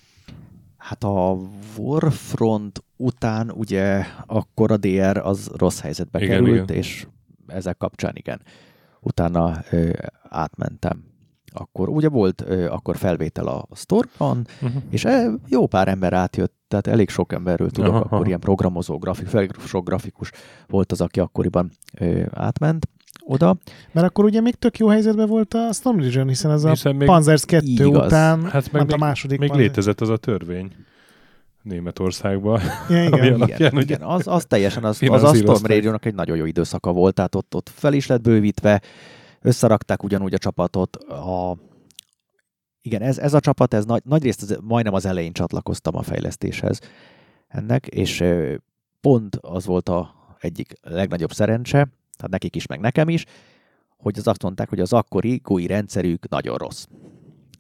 Hát 0.78 1.04
a 1.04 1.38
Warfront 1.78 2.84
után 2.96 3.52
ugye 3.52 4.06
akkor 4.26 4.72
a 4.72 4.78
DR 4.78 5.18
az 5.18 5.52
rossz 5.58 5.80
helyzetbe 5.80 6.20
igen, 6.20 6.44
került, 6.44 6.70
igen. 6.70 6.82
és 6.82 7.08
ezek 7.48 7.78
kapcsán 7.78 8.16
igen. 8.16 8.42
Utána 9.00 9.64
ö, 9.72 9.90
átmentem 10.30 11.04
akkor 11.56 11.90
ugye 11.90 12.10
volt 12.10 12.44
ö, 12.48 12.70
akkor 12.70 12.98
felvétel 12.98 13.48
a 13.48 13.68
sztorban, 13.72 14.48
uh-huh. 14.62 14.82
és 14.90 15.06
e, 15.06 15.32
jó 15.48 15.68
pár 15.68 15.88
ember 15.88 16.14
átjött, 16.14 16.54
tehát 16.68 16.88
elég 16.88 17.10
sok 17.10 17.34
emberről 17.34 17.70
tudok, 17.70 17.90
aha, 17.90 18.00
akkor 18.00 18.18
aha. 18.18 18.26
ilyen 18.26 18.40
programozó, 18.40 18.98
grafik, 18.98 19.52
sok 19.66 19.86
grafikus 19.86 20.32
volt 20.68 20.92
az, 20.92 21.02
aki 21.02 21.20
akkoriban 21.20 21.72
ö, 22.00 22.22
átment 22.34 22.88
oda. 23.26 23.58
Mert 23.92 24.08
akkor 24.08 24.26
ugye 24.26 24.42
még 24.42 24.56
tök 24.56 24.78
jó 24.78 24.88
helyzetben 24.88 25.28
volt 25.28 25.54
a 25.54 25.70
Storm 25.74 26.00
Legion, 26.00 26.28
hiszen 26.28 26.52
ez 26.52 26.68
hiszen 26.68 27.02
a 27.02 27.06
Panzers 27.06 27.46
2 27.46 27.66
igaz. 27.66 28.06
után 28.06 28.44
hát 28.44 28.72
meg 28.72 28.86
még, 28.86 28.94
a 28.94 28.98
második 28.98 29.40
Még 29.40 29.50
Panzer. 29.50 29.68
létezett 29.68 30.02
az 30.02 30.10
a 30.10 30.18
törvény. 30.18 30.72
Németországban. 31.62 32.62
Ja, 32.90 33.04
igen. 33.04 33.14
igen, 33.24 33.34
alapján, 33.34 33.82
igen, 33.82 34.02
az, 34.02 34.28
az 34.28 34.46
teljesen, 34.46 34.84
az, 34.84 35.02
az 35.08 35.24
a 35.24 35.34
Storm 35.34 35.66
Radio-nak 35.66 36.06
egy 36.06 36.16
nagyon 36.16 36.38
jó 36.38 36.46
időszaka 36.46 36.92
volt, 36.92 37.14
tehát 37.14 37.36
ott, 37.36 37.56
ott 37.56 37.72
fel 37.74 37.94
is 37.94 38.08
lett 38.08 38.22
bővítve, 38.22 38.82
összerakták 39.46 40.04
ugyanúgy 40.04 40.34
a 40.34 40.38
csapatot. 40.38 40.96
A, 40.96 41.58
igen, 42.82 43.02
ez, 43.02 43.18
ez 43.18 43.34
a 43.34 43.40
csapat, 43.40 43.74
ez 43.74 43.86
nagy, 43.86 44.02
nagy 44.06 44.24
részt 44.24 44.42
az, 44.42 44.58
majdnem 44.62 44.94
az 44.94 45.06
elején 45.06 45.34
csatlakoztam 45.34 45.96
a 45.96 46.02
fejlesztéshez 46.02 46.80
ennek, 47.48 47.88
és 47.88 48.24
pont 49.02 49.36
az 49.36 49.66
volt 49.66 49.90
a 49.90 50.16
egyik 50.40 50.74
legnagyobb 50.82 51.34
szerencse, 51.34 51.88
tehát 52.16 52.32
nekik 52.32 52.56
is, 52.56 52.66
meg 52.66 52.80
nekem 52.80 53.10
is, 53.10 53.26
hogy 53.98 54.18
az 54.18 54.28
azt 54.28 54.44
mondták, 54.44 54.70
hogy 54.70 54.80
az 54.80 54.94
akkori 54.94 55.40
GUI 55.44 55.68
rendszerük 55.68 56.30
nagyon 56.30 56.58
rossz. 56.58 56.86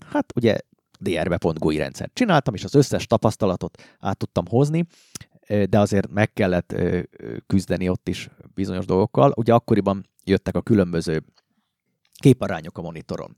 Hát 0.09 0.33
ugye 0.35 0.57
drbe 0.99 1.37
pont 1.37 1.59
GUI 1.59 1.77
rendszer 1.77 2.09
csináltam, 2.13 2.53
és 2.53 2.63
az 2.63 2.75
összes 2.75 3.07
tapasztalatot 3.07 3.95
át 3.99 4.17
tudtam 4.17 4.45
hozni, 4.47 4.85
de 5.69 5.79
azért 5.79 6.11
meg 6.11 6.33
kellett 6.33 6.75
küzdeni 7.47 7.89
ott 7.89 8.07
is 8.07 8.29
bizonyos 8.53 8.85
dolgokkal. 8.85 9.33
Ugye 9.35 9.53
akkoriban 9.53 10.09
jöttek 10.23 10.55
a 10.55 10.61
különböző 10.61 11.23
képarányok 12.19 12.77
a 12.77 12.81
monitoron. 12.81 13.35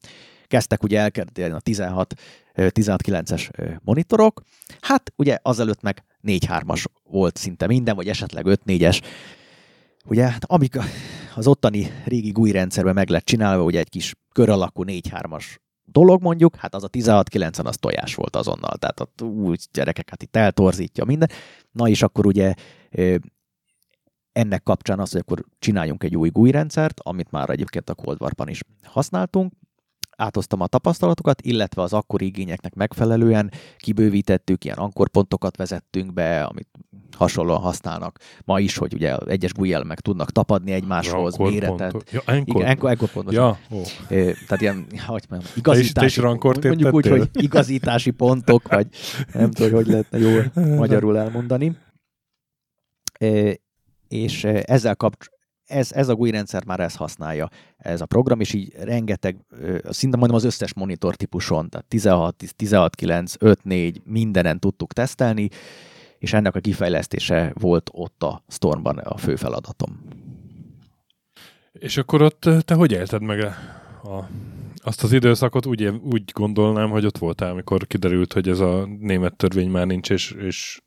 Kezdtek 0.47 0.83
ugye 0.83 0.99
elkezdeni 0.99 1.53
a 1.53 1.59
16, 1.59 2.13
16-9-es 2.55 3.49
monitorok, 3.83 4.41
hát 4.81 5.13
ugye 5.15 5.37
azelőtt 5.41 5.81
meg 5.81 6.03
4-3-as 6.23 6.85
volt 7.03 7.37
szinte 7.37 7.67
minden, 7.67 7.95
vagy 7.95 8.07
esetleg 8.07 8.45
5-4-es. 8.47 9.01
Ugye, 10.05 10.31
hát 10.31 10.43
amik 10.45 10.77
az 11.35 11.47
ottani 11.47 11.91
régi 12.05 12.31
GUI 12.31 12.51
rendszerben 12.51 12.93
meg 12.93 13.09
lett 13.09 13.25
csinálva, 13.25 13.63
ugye 13.63 13.79
egy 13.79 13.89
kis 13.89 14.13
kör 14.33 14.49
alakú 14.49 14.83
4-3-as 14.85 15.43
dolog 15.85 16.21
mondjuk, 16.21 16.55
hát 16.55 16.75
az 16.75 16.83
a 16.83 16.89
16-9 16.89 17.65
az 17.65 17.77
tojás 17.77 18.15
volt 18.15 18.35
azonnal, 18.35 18.77
tehát 18.77 18.99
ott 18.99 19.21
úgy 19.21 19.67
gyerekek, 19.71 20.09
hát 20.09 20.23
itt 20.23 20.35
eltorzítja 20.35 21.05
minden. 21.05 21.29
Na 21.71 21.87
és 21.87 22.01
akkor 22.01 22.25
ugye 22.25 22.53
ennek 24.37 24.63
kapcsán 24.63 24.99
az, 24.99 25.11
hogy 25.11 25.21
akkor 25.21 25.43
csináljunk 25.59 26.03
egy 26.03 26.15
új 26.15 26.29
GUI 26.29 26.51
rendszert, 26.51 26.99
amit 27.03 27.31
már 27.31 27.49
egyébként 27.49 27.89
a 27.89 27.95
Cold 27.95 28.21
War-ban 28.21 28.47
is 28.47 28.61
használtunk, 28.83 29.53
átoztam 30.17 30.61
a 30.61 30.67
tapasztalatokat, 30.67 31.41
illetve 31.41 31.81
az 31.81 31.93
akkori 31.93 32.25
igényeknek 32.25 32.73
megfelelően 32.73 33.51
kibővítettük, 33.77 34.65
ilyen 34.65 34.77
ankorpontokat 34.77 35.57
vezettünk 35.57 36.13
be, 36.13 36.43
amit 36.43 36.67
hasonlóan 37.17 37.61
használnak 37.61 38.19
ma 38.45 38.59
is, 38.59 38.77
hogy 38.77 38.93
ugye 38.93 39.17
egyes 39.17 39.53
GUI 39.53 39.73
elemek 39.73 39.99
tudnak 39.99 40.31
tapadni 40.31 40.71
egymáshoz, 40.71 41.35
ja, 41.37 41.45
méretet. 41.45 42.09
Ja, 42.11 42.21
enkor. 42.25 42.55
Igen, 42.55 42.67
enkor, 42.67 42.89
enkor 42.89 43.09
pontos. 43.11 43.33
Ja, 43.33 43.57
ó. 43.71 43.81
Tehát 44.07 44.61
ilyen, 44.61 44.85
hogy 45.05 45.25
mondjam, 45.29 45.51
igazítási, 45.55 45.93
te 45.93 46.05
is, 46.05 46.13
te 46.13 46.21
is 46.57 46.63
mondjuk 46.63 46.93
úgy, 46.93 47.07
hogy 47.07 47.29
igazítási 47.33 48.11
pontok, 48.11 48.67
vagy 48.67 48.87
nem 49.33 49.51
tudom, 49.51 49.71
hogy 49.71 49.87
lehetne 49.87 50.17
jól 50.17 50.51
magyarul 50.53 51.17
elmondani 51.17 51.77
és 54.07 54.43
ezzel 54.43 54.95
kapcs 54.95 55.27
ez, 55.67 55.91
ez 55.91 56.09
a 56.09 56.15
GUI 56.15 56.31
rendszer 56.31 56.65
már 56.65 56.79
ezt 56.79 56.95
használja, 56.95 57.49
ez 57.77 58.01
a 58.01 58.05
program, 58.05 58.39
és 58.39 58.53
így 58.53 58.73
rengeteg, 58.79 59.37
szinte 59.89 60.17
majdnem 60.17 60.39
az 60.39 60.43
összes 60.43 60.73
monitor 60.73 61.15
típuson, 61.15 61.69
tehát 61.69 61.87
16, 61.87 62.43
16, 62.55 62.95
9, 62.95 63.33
5, 63.39 63.63
4, 63.63 64.01
mindenen 64.05 64.59
tudtuk 64.59 64.93
tesztelni, 64.93 65.49
és 66.19 66.33
ennek 66.33 66.55
a 66.55 66.59
kifejlesztése 66.59 67.53
volt 67.59 67.89
ott 67.93 68.23
a 68.23 68.43
Stormban 68.47 68.97
a 68.97 69.17
fő 69.17 69.35
feladatom. 69.35 70.01
És 71.71 71.97
akkor 71.97 72.21
ott 72.21 72.49
te 72.65 72.73
hogy 72.73 72.91
élted 72.91 73.21
meg 73.21 73.39
a, 74.03 74.27
azt 74.75 75.03
az 75.03 75.11
időszakot? 75.11 75.65
Úgy, 75.65 75.85
úgy 75.85 76.31
gondolnám, 76.33 76.89
hogy 76.89 77.05
ott 77.05 77.17
voltál, 77.17 77.51
amikor 77.51 77.87
kiderült, 77.87 78.33
hogy 78.33 78.47
ez 78.47 78.59
a 78.59 78.85
német 78.99 79.35
törvény 79.35 79.69
már 79.69 79.87
nincs, 79.87 80.09
és, 80.09 80.31
és 80.31 80.81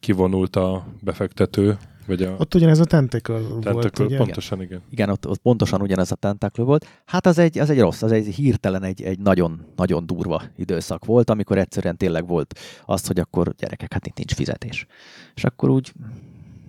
kivonult 0.00 0.56
a 0.56 0.86
befektető. 1.00 1.76
Vagy 2.06 2.22
a... 2.22 2.36
Ott 2.38 2.54
ugyanez 2.54 2.78
a 2.78 2.84
Tentacle, 2.84 3.38
tentacle 3.38 3.72
volt, 3.72 3.98
ugye? 3.98 4.16
Pontosan, 4.16 4.62
igen. 4.62 4.82
Igen, 4.90 5.08
ott, 5.08 5.26
ott 5.28 5.38
pontosan 5.38 5.80
ugyanez 5.80 6.12
a 6.12 6.14
Tentacle 6.14 6.64
volt. 6.64 6.86
Hát 7.04 7.26
az 7.26 7.38
egy, 7.38 7.58
az 7.58 7.70
egy 7.70 7.78
rossz, 7.78 8.02
az 8.02 8.12
egy 8.12 8.26
hirtelen 8.26 8.82
egy, 8.82 9.02
egy 9.02 9.18
nagyon, 9.18 9.66
nagyon 9.76 10.06
durva 10.06 10.42
időszak 10.56 11.04
volt, 11.04 11.30
amikor 11.30 11.58
egyszerűen 11.58 11.96
tényleg 11.96 12.26
volt 12.26 12.58
az, 12.84 13.06
hogy 13.06 13.18
akkor 13.18 13.54
gyerekek, 13.54 13.92
hát 13.92 14.06
itt 14.06 14.16
nincs 14.16 14.34
fizetés. 14.34 14.86
És 15.34 15.44
akkor 15.44 15.68
úgy, 15.68 15.92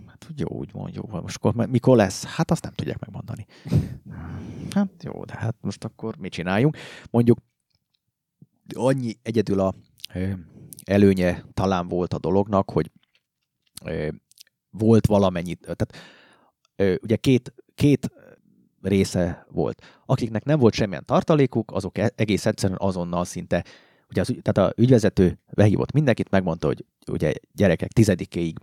hát 0.06 0.28
jó, 0.36 0.48
úgy 0.48 0.70
mondjuk, 0.74 1.22
most 1.22 1.36
akkor 1.36 1.68
mikor 1.68 1.98
lesz? 1.98 2.24
Hát 2.24 2.52
azt 2.52 2.64
nem 2.64 2.74
tudják 2.74 3.00
megmondani. 3.00 3.46
Hát 4.72 4.90
jó, 5.04 5.26
de 5.26 5.34
hát 5.38 5.56
most 5.62 5.84
akkor 5.84 6.16
mit 6.18 6.32
csináljunk? 6.32 6.78
Mondjuk 7.12 7.38
annyi 8.74 9.18
egyedül 9.22 9.60
a 9.60 9.74
előnye 10.84 11.44
talán 11.54 11.88
volt 11.88 12.14
a 12.14 12.20
dolognak, 12.20 12.72
hogy 12.72 12.92
volt 14.70 15.06
valamennyit, 15.06 15.60
tehát 15.60 15.96
ugye 17.02 17.16
két, 17.16 17.54
két 17.76 18.12
része 18.82 19.46
volt. 19.52 20.02
Akiknek 20.06 20.44
nem 20.44 20.60
volt 20.60 20.74
semmilyen 20.74 21.06
tartalékuk, 21.06 21.72
azok 21.72 21.98
e, 21.98 22.12
egész 22.16 22.46
egyszerűen 22.46 22.80
azonnal 22.82 23.26
szinte, 23.26 23.64
ugye 24.10 24.22
az, 24.22 24.34
tehát 24.42 24.72
a 24.72 24.82
ügyvezető 24.82 25.40
behívott 25.54 25.92
mindenkit, 25.92 26.30
megmondta, 26.30 26.68
hogy 26.68 26.86
ugye 27.12 27.34
gyerekek 27.54 27.92
tizedikéig 27.92 28.58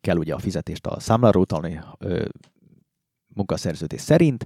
kell 0.00 0.16
ugye 0.16 0.34
a 0.34 0.38
fizetést 0.38 0.86
a 0.86 1.00
számláról 1.00 1.42
utalni 1.42 1.80
munkaszerződés 3.34 4.00
szerint, 4.00 4.44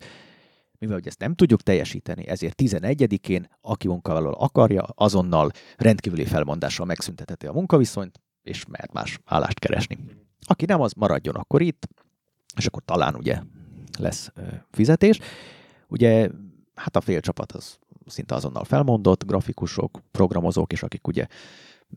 mivel 0.79 0.97
hogy 0.97 1.07
ezt 1.07 1.19
nem 1.19 1.35
tudjuk 1.35 1.61
teljesíteni, 1.61 2.29
ezért 2.29 2.63
11-én, 2.63 3.49
aki 3.61 3.89
munkavállaló 3.89 4.37
akarja, 4.39 4.83
azonnal 4.83 5.51
rendkívüli 5.77 6.25
felmondással 6.25 6.87
megszünteteti 6.87 7.47
a 7.47 7.53
munkaviszonyt, 7.53 8.21
és 8.43 8.67
mehet 8.67 8.93
más 8.93 9.19
állást 9.25 9.59
keresni. 9.59 9.99
Aki 10.47 10.65
nem, 10.65 10.81
az 10.81 10.93
maradjon 10.93 11.35
akkor 11.35 11.63
itt, 11.63 11.89
és 12.57 12.67
akkor 12.67 12.83
talán 12.85 13.15
ugye 13.15 13.41
lesz 13.99 14.33
fizetés. 14.71 15.19
Ugye 15.89 16.31
hát 16.75 16.97
a 16.97 17.01
fél 17.01 17.21
csapat 17.21 17.53
az 17.53 17.79
szinte 18.07 18.35
azonnal 18.35 18.65
felmondott, 18.65 19.27
grafikusok, 19.27 20.01
programozók, 20.11 20.73
és 20.73 20.83
akik 20.83 21.07
ugye 21.07 21.27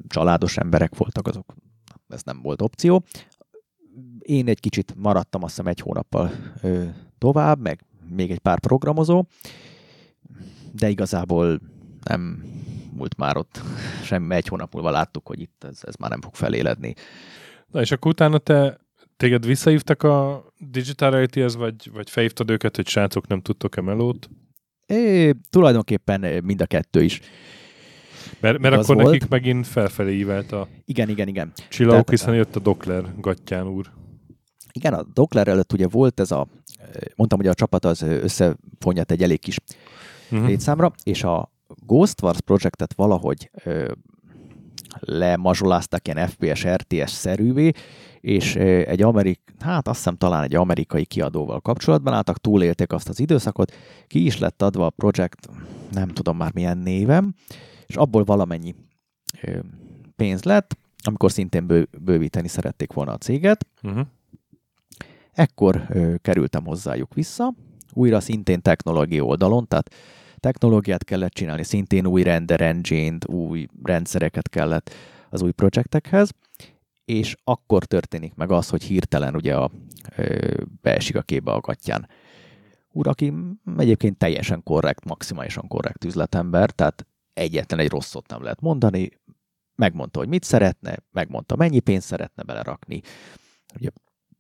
családos 0.08 0.58
emberek 0.58 0.96
voltak, 0.96 1.28
azok 1.28 1.54
ez 2.08 2.24
nem 2.24 2.42
volt 2.42 2.62
opció. 2.62 3.04
Én 4.20 4.48
egy 4.48 4.60
kicsit 4.60 4.94
maradtam 4.98 5.44
azt 5.44 5.56
hiszem 5.56 5.68
egy 5.68 5.80
hónappal 5.80 6.32
ö, 6.62 6.86
tovább, 7.18 7.60
meg 7.60 7.86
még 8.10 8.32
egy 8.32 8.40
pár 8.40 8.60
programozó, 8.60 9.26
de 10.72 10.90
igazából 10.90 11.60
nem 12.04 12.44
múlt 12.94 13.18
már 13.18 13.38
ott 13.38 13.62
semmi, 14.04 14.36
egy 14.36 14.48
hónap 14.48 14.74
múlva 14.74 14.90
láttuk, 14.90 15.28
hogy 15.28 15.40
itt 15.40 15.64
ez, 15.64 15.80
ez 15.82 15.96
már 15.96 16.10
nem 16.10 16.22
fog 16.22 16.36
feléledni. 16.36 16.94
Na 17.72 17.82
és 17.82 17.92
akkor 17.92 18.12
utána 18.12 18.38
te, 18.38 18.80
téged 19.18 19.46
visszahívtak 19.46 20.04
a 20.04 20.46
Digital 20.58 21.12
reality 21.12 21.58
vagy, 21.58 21.92
vagy 21.94 22.10
felhívtad 22.10 22.50
őket, 22.50 22.76
hogy 22.76 22.88
srácok 22.88 23.28
nem 23.28 23.42
tudtok-e 23.42 23.82
melót? 23.82 24.30
É, 24.86 25.34
tulajdonképpen 25.50 26.44
mind 26.44 26.62
a 26.62 26.66
kettő 26.66 27.04
is. 27.04 27.22
Mert, 28.40 28.60
mert 28.60 28.76
akkor 28.76 28.96
volt. 28.96 29.12
nekik 29.12 29.30
megint 29.30 29.68
felfelé 29.68 30.18
ívelt 30.18 30.52
a 30.52 30.68
igen, 30.86 31.10
igen, 31.10 31.28
igen. 31.28 31.52
csillagok, 31.70 32.10
hiszen 32.10 32.36
jött 32.36 32.56
a 32.56 32.60
Dokler 32.60 33.14
Gattyán 33.18 33.68
úr. 33.68 33.92
Igen, 34.72 34.94
a 34.94 35.04
Dokler 35.14 35.48
előtt 35.48 35.74
ugye 35.74 35.88
volt 35.88 36.20
ez 36.20 36.32
a, 36.32 36.48
mondtam, 37.16 37.40
hogy 37.40 37.48
a 37.48 37.54
csapat 37.54 37.86
az 37.86 38.02
összefonyat 38.02 39.12
egy 39.12 39.24
elég 39.24 39.40
kis 39.40 39.58
uh-huh. 40.32 40.48
létszámra, 40.48 40.92
és 41.04 41.24
a 41.24 41.52
Ghost 41.68 42.22
Wars 42.22 42.42
projektet 42.42 42.94
valahogy 42.94 43.50
ö, 43.64 43.92
lemazsoláztak 45.00 46.08
ilyen 46.08 46.28
FPS, 46.28 46.68
RTS-szerűvé, 46.68 47.72
és 48.20 48.56
egy 48.56 49.02
amerik, 49.02 49.54
hát 49.60 49.88
azt 49.88 49.98
hiszem 49.98 50.16
talán 50.16 50.44
egy 50.44 50.56
amerikai 50.56 51.06
kiadóval 51.06 51.60
kapcsolatban 51.60 52.14
álltak, 52.14 52.38
túlélték 52.38 52.92
azt 52.92 53.10
az 53.10 53.20
időszakot, 53.20 53.76
ki 54.08 54.26
is 54.26 54.40
lett 54.40 54.62
adva 54.62 54.86
a 54.86 54.90
projekt, 54.90 55.50
nem 55.92 56.08
tudom 56.08 56.38
már 56.38 56.54
milyen 56.54 56.78
névem, 56.78 57.34
és 57.86 57.96
abból 57.96 58.24
valamennyi 58.24 58.76
pénz 60.16 60.44
lett, 60.44 60.78
amikor 61.04 61.32
szintén 61.32 61.68
bő, 61.68 61.88
bővíteni 62.02 62.48
szerették 62.48 62.94
volna 62.94 63.12
a 63.12 63.18
céget. 63.18 63.68
Uh-huh. 63.84 64.06
Ekkor 65.32 65.86
ö, 65.90 66.16
kerültem 66.22 66.66
hozzájuk 66.66 67.14
vissza, 67.14 67.54
újra 67.94 68.20
szintén 68.20 68.62
technológia 68.62 69.24
oldalon, 69.24 69.68
tehát 69.68 69.94
technológiát 70.46 71.04
kellett 71.04 71.34
csinálni, 71.34 71.64
szintén 71.64 72.06
új 72.06 72.24
render 72.24 72.62
engine 72.62 73.18
új 73.26 73.68
rendszereket 73.84 74.50
kellett 74.50 74.94
az 75.30 75.42
új 75.42 75.52
projektekhez, 75.52 76.30
és 77.06 77.36
akkor 77.44 77.86
történik 77.86 78.34
meg 78.36 78.52
az, 78.52 78.70
hogy 78.70 78.84
hirtelen 78.84 79.36
ugye 79.36 79.56
a, 79.56 79.72
ö, 80.16 80.54
beesik 80.82 81.16
a 81.16 81.22
képbe 81.22 81.52
a 81.52 81.60
gatyán. 81.60 82.08
Úr, 82.92 83.08
aki 83.08 83.34
egyébként 83.78 84.18
teljesen 84.18 84.64
korrekt, 84.64 85.06
maximálisan 85.06 85.68
korrekt 85.68 86.06
üzletember, 86.06 86.72
tehát 86.72 87.06
egyetlen 87.34 87.80
egy 87.80 87.90
rosszot 87.90 88.28
nem 88.28 88.44
lehet 88.44 88.62
mondani, 88.62 89.10
megmondta, 89.76 90.20
hogy 90.20 90.28
mit 90.28 90.44
szeretne, 90.44 90.98
megmondta, 91.12 91.56
mennyi 91.56 91.80
pénzt 91.80 92.08
szeretne 92.08 92.44
belerakni. 92.44 93.02
Ugye 93.76 93.90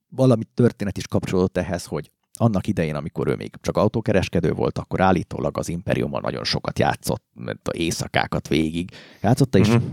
valami 0.09 0.43
történet 0.53 0.97
is 0.97 1.07
kapcsolódott 1.07 1.57
ehhez, 1.57 1.85
hogy 1.85 2.11
annak 2.37 2.67
idején, 2.67 2.95
amikor 2.95 3.27
ő 3.27 3.35
még 3.35 3.53
csak 3.61 3.77
autókereskedő 3.77 4.51
volt, 4.51 4.77
akkor 4.77 5.01
állítólag 5.01 5.57
az 5.57 5.69
Imperiummal 5.69 6.21
nagyon 6.21 6.43
sokat 6.43 6.79
játszott, 6.79 7.23
mert 7.33 7.67
a 7.67 7.75
éjszakákat 7.75 8.47
végig 8.47 8.91
játszotta, 9.21 9.57
és 9.57 9.67
uh-huh. 9.67 9.83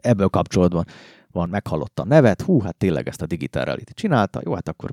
ebből 0.00 0.28
kapcsolatban 0.28 0.84
van, 1.30 1.48
meghallotta 1.48 2.02
a 2.02 2.06
nevet, 2.06 2.42
hú, 2.42 2.60
hát 2.60 2.76
tényleg 2.76 3.08
ezt 3.08 3.22
a 3.22 3.26
Digital 3.26 3.64
Reality 3.64 3.92
csinálta, 3.94 4.40
jó, 4.44 4.54
hát 4.54 4.68
akkor 4.68 4.90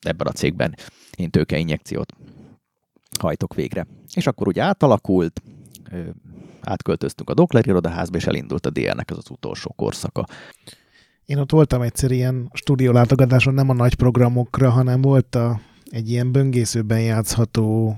ebben 0.00 0.26
a 0.26 0.32
cégben 0.32 0.74
én 1.16 1.30
tőkeinjekciót 1.30 2.12
hajtok 3.18 3.54
végre. 3.54 3.86
És 4.14 4.26
akkor 4.26 4.48
ugye 4.48 4.62
átalakult, 4.62 5.42
átköltöztünk 6.60 7.30
a 7.30 7.34
Dokler 7.34 7.66
irodaházba, 7.66 8.16
és 8.16 8.26
elindult 8.26 8.66
a 8.66 8.70
DR-nek 8.70 9.10
az 9.10 9.18
az 9.18 9.30
utolsó 9.30 9.72
korszaka. 9.76 10.26
Én 11.24 11.38
ott 11.38 11.52
voltam 11.52 11.82
egyszer 11.82 12.10
ilyen 12.10 12.50
stúdiólátogatáson, 12.52 13.54
nem 13.54 13.68
a 13.68 13.72
nagy 13.72 13.94
programokra, 13.94 14.70
hanem 14.70 15.00
volt 15.00 15.34
a 15.34 15.60
egy 15.94 16.10
ilyen 16.10 16.32
böngészőben 16.32 17.00
játszható 17.00 17.96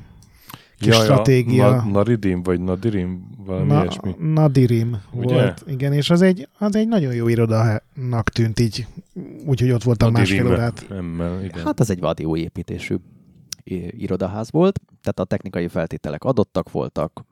kis 0.79 0.87
Jaj, 0.87 1.05
stratégia. 1.05 1.71
Na, 1.71 1.85
Naridim, 1.85 2.43
vagy 2.43 2.61
Nadirim, 2.61 3.27
valami 3.45 3.67
Na, 3.67 3.83
ilyesmi. 3.83 4.15
Nadirim 4.19 4.97
Ugye? 5.13 5.35
volt, 5.35 5.65
igen, 5.67 5.93
és 5.93 6.11
az 6.11 6.23
egy, 6.23 6.49
az 6.59 6.77
egy 6.77 6.89
nagyon 6.89 7.15
jó 7.15 7.29
irodának 7.29 8.31
tűnt 8.31 8.61
így, 8.61 8.87
úgyhogy 9.47 9.71
ott 9.71 9.83
voltam 9.83 10.13
másfél 10.13 10.47
órát. 10.47 10.87
Emmel, 10.91 11.45
igen. 11.45 11.65
Hát 11.65 11.81
az 11.81 11.91
egy 11.91 12.01
vadi 12.01 12.25
új 12.25 12.41
építésű 12.41 12.97
irodaház 13.91 14.51
volt, 14.51 14.81
tehát 15.03 15.19
a 15.19 15.25
technikai 15.25 15.69
feltételek 15.69 16.25
adottak 16.25 16.71
voltak, 16.71 17.25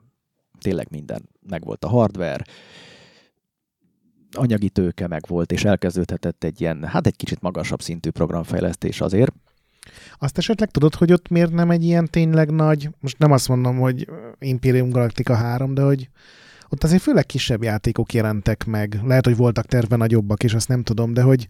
tényleg 0.59 0.87
minden 0.89 1.29
meg 1.47 1.63
volt 1.63 1.83
a 1.83 1.87
hardware, 1.87 2.43
anyagi 4.31 4.69
tőke 4.69 5.07
meg 5.07 5.23
volt, 5.27 5.51
és 5.51 5.63
elkezdődhetett 5.65 6.43
egy 6.43 6.61
ilyen, 6.61 6.83
hát 6.83 7.07
egy 7.07 7.15
kicsit 7.15 7.41
magasabb 7.41 7.81
szintű 7.81 8.09
programfejlesztés 8.09 9.01
azért, 9.01 9.33
azt 10.17 10.37
esetleg 10.37 10.71
tudod, 10.71 10.95
hogy 10.95 11.11
ott 11.11 11.29
miért 11.29 11.51
nem 11.51 11.71
egy 11.71 11.83
ilyen 11.83 12.05
tényleg 12.05 12.51
nagy, 12.51 12.89
most 12.99 13.17
nem 13.17 13.31
azt 13.31 13.47
mondom, 13.47 13.77
hogy 13.77 14.09
Imperium 14.39 14.89
Galactica 14.89 15.35
3, 15.35 15.73
de 15.73 15.81
hogy 15.81 16.09
ott 16.69 16.83
azért 16.83 17.01
főleg 17.01 17.25
kisebb 17.25 17.63
játékok 17.63 18.13
jelentek 18.13 18.65
meg. 18.65 18.99
Lehet, 19.03 19.25
hogy 19.25 19.35
voltak 19.35 19.65
terve 19.65 19.95
nagyobbak, 19.95 20.43
és 20.43 20.53
azt 20.53 20.67
nem 20.67 20.83
tudom, 20.83 21.13
de 21.13 21.21
hogy 21.21 21.49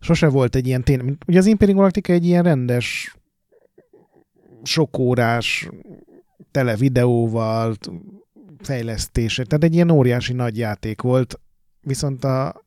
sose 0.00 0.28
volt 0.28 0.54
egy 0.54 0.66
ilyen 0.66 0.84
tényleg, 0.84 1.16
ugye 1.26 1.38
az 1.38 1.46
Imperium 1.46 1.76
Galactica 1.76 2.12
egy 2.12 2.26
ilyen 2.26 2.42
rendes 2.42 3.16
sokórás 4.62 5.68
tele 6.50 6.76
videóval, 6.76 7.76
fejlesztése, 8.58 9.44
tehát 9.44 9.64
egy 9.64 9.74
ilyen 9.74 9.90
óriási 9.90 10.32
nagy 10.32 10.58
játék 10.58 11.00
volt, 11.00 11.40
viszont 11.80 12.24
a, 12.24 12.62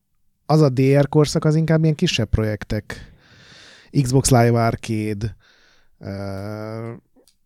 az 0.45 0.62
a 0.62 0.70
DR 0.70 1.10
korszak 1.10 1.45
az 1.45 1.56
inkább 1.56 1.84
ilyen 1.84 1.95
kisebb 1.95 2.30
projektek 2.30 3.11
Xbox 4.01 4.29
Live 4.29 4.65
Arcade, 4.65 5.35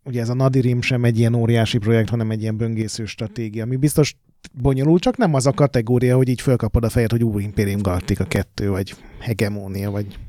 ugye 0.04 0.22
ez 0.22 0.30
a 0.30 0.34
Nadirim 0.34 0.82
sem 0.82 1.04
egy 1.04 1.20
ilyen 1.20 1.34
óriási 1.34 1.78
projekt, 1.78 2.10
hanem 2.10 2.32
egy 2.32 2.42
ilyen 2.42 2.58
böngésző 2.58 3.06
stratégia, 3.06 3.64
ami 3.64 3.76
biztos 3.76 4.16
bonyolult, 4.54 5.02
csak 5.02 5.18
nem 5.18 5.34
az 5.34 5.46
a 5.46 5.52
kategória, 5.52 6.16
hogy 6.16 6.30
így 6.30 6.42
fölkapod 6.42 6.84
a 6.84 6.90
fejed, 6.90 7.12
hogy 7.12 7.24
új 7.24 7.44
Imperium 7.44 7.82
Galactica 7.82 8.24
2, 8.24 8.70
vagy 8.70 8.96
Hegemónia, 9.20 9.92
vagy... 9.92 10.20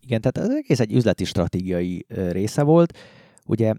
Igen, 0.00 0.20
tehát 0.20 0.50
ez 0.50 0.56
egész 0.56 0.80
egy 0.80 0.92
üzleti 0.92 1.24
stratégiai 1.24 2.06
része 2.08 2.62
volt. 2.62 2.98
Ugye, 3.46 3.74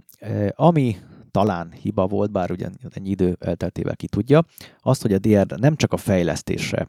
ami 0.50 0.98
talán 1.32 1.72
hiba 1.82 2.08
volt, 2.08 2.32
bár 2.32 2.52
ugye 2.52 2.70
ennyi 2.90 3.10
idő 3.10 3.38
elteltével 3.40 3.96
ki 3.96 4.08
tudja, 4.08 4.46
azt, 4.82 5.02
hogy 5.02 5.14
a 5.14 5.20
DR 5.20 5.60
nem 5.60 5.76
csak 5.76 5.94
a 5.94 5.98
fejlesztésre 5.98 6.88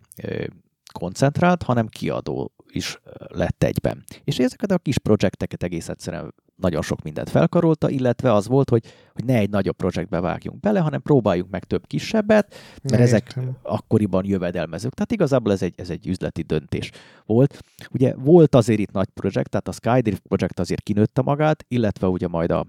koncentrált, 0.93 1.63
hanem 1.63 1.87
kiadó 1.87 2.53
is 2.71 2.99
lett 3.29 3.63
egyben. 3.63 4.05
És 4.25 4.39
ezeket 4.39 4.71
a 4.71 4.79
kis 4.79 4.99
projekteket 4.99 5.63
egész 5.63 5.89
egyszerűen 5.89 6.35
nagyon 6.57 6.83
sok 6.83 7.03
mindent 7.03 7.31
felkarolta, 7.31 7.91
illetve 7.91 8.33
az 8.33 8.47
volt, 8.47 8.71
hogy, 8.71 8.85
hogy 9.13 9.25
ne 9.25 9.35
egy 9.35 9.51
nagyobb 9.51 9.77
projektbe 9.77 10.21
vágjunk 10.21 10.61
bele, 10.61 10.81
hanem 10.81 11.03
próbáljuk 11.03 11.49
meg 11.51 11.65
több 11.65 11.87
kisebbet, 11.87 12.55
mert 12.83 12.97
ne 12.97 13.03
ezek 13.03 13.27
értem. 13.27 13.57
akkoriban 13.63 14.25
jövedelmezők. 14.25 14.95
Tehát 14.95 15.13
igazából 15.13 15.53
ez 15.53 15.63
egy, 15.63 15.75
ez 15.77 15.91
egy 15.91 16.07
üzleti 16.07 16.43
döntés 16.43 16.91
volt. 17.27 17.63
Ugye 17.91 18.15
volt 18.15 18.55
azért 18.55 18.81
itt 18.81 18.93
nagy 18.93 19.09
projekt, 19.09 19.51
tehát 19.51 19.69
a 19.69 19.73
Skydrift 19.73 20.23
projekt 20.29 20.59
azért 20.59 20.83
kinőtte 20.83 21.23
magát, 21.23 21.65
illetve 21.69 22.07
ugye 22.07 22.29
majd 22.29 22.51
a 22.51 22.67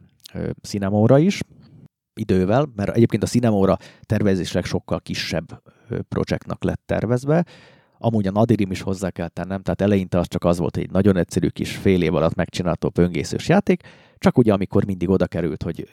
Cinemóra 0.62 1.18
is, 1.18 1.42
idővel, 2.14 2.72
mert 2.76 2.96
egyébként 2.96 3.24
a 3.24 3.28
Cinemóra 3.28 3.78
tervezésleg 4.02 4.66
sokkal 4.66 5.00
kisebb 5.00 5.62
projektnak 6.08 6.64
lett 6.64 6.82
tervezve, 6.86 7.46
Amúgy 7.98 8.28
a 8.28 8.32
Nadirim 8.32 8.72
is 8.72 8.82
hozzá 8.82 9.10
kell 9.10 9.28
tennem, 9.28 9.62
tehát 9.62 9.82
eleinte 9.82 10.20
az 10.20 10.28
csak 10.28 10.44
az 10.44 10.58
volt, 10.58 10.78
egy 10.78 10.92
nagyon 10.92 11.18
egyszerű 11.18 11.48
kis 11.48 11.76
fél 11.76 12.02
év 12.02 12.16
alatt 12.16 12.36
megcsinálható 12.36 12.90
böngészős 12.90 13.48
játék, 13.48 13.84
csak 14.18 14.38
ugye 14.38 14.54
amikor 14.54 14.86
mindig 14.86 15.10
oda 15.10 15.28
került, 15.28 15.64
hogy 15.64 15.88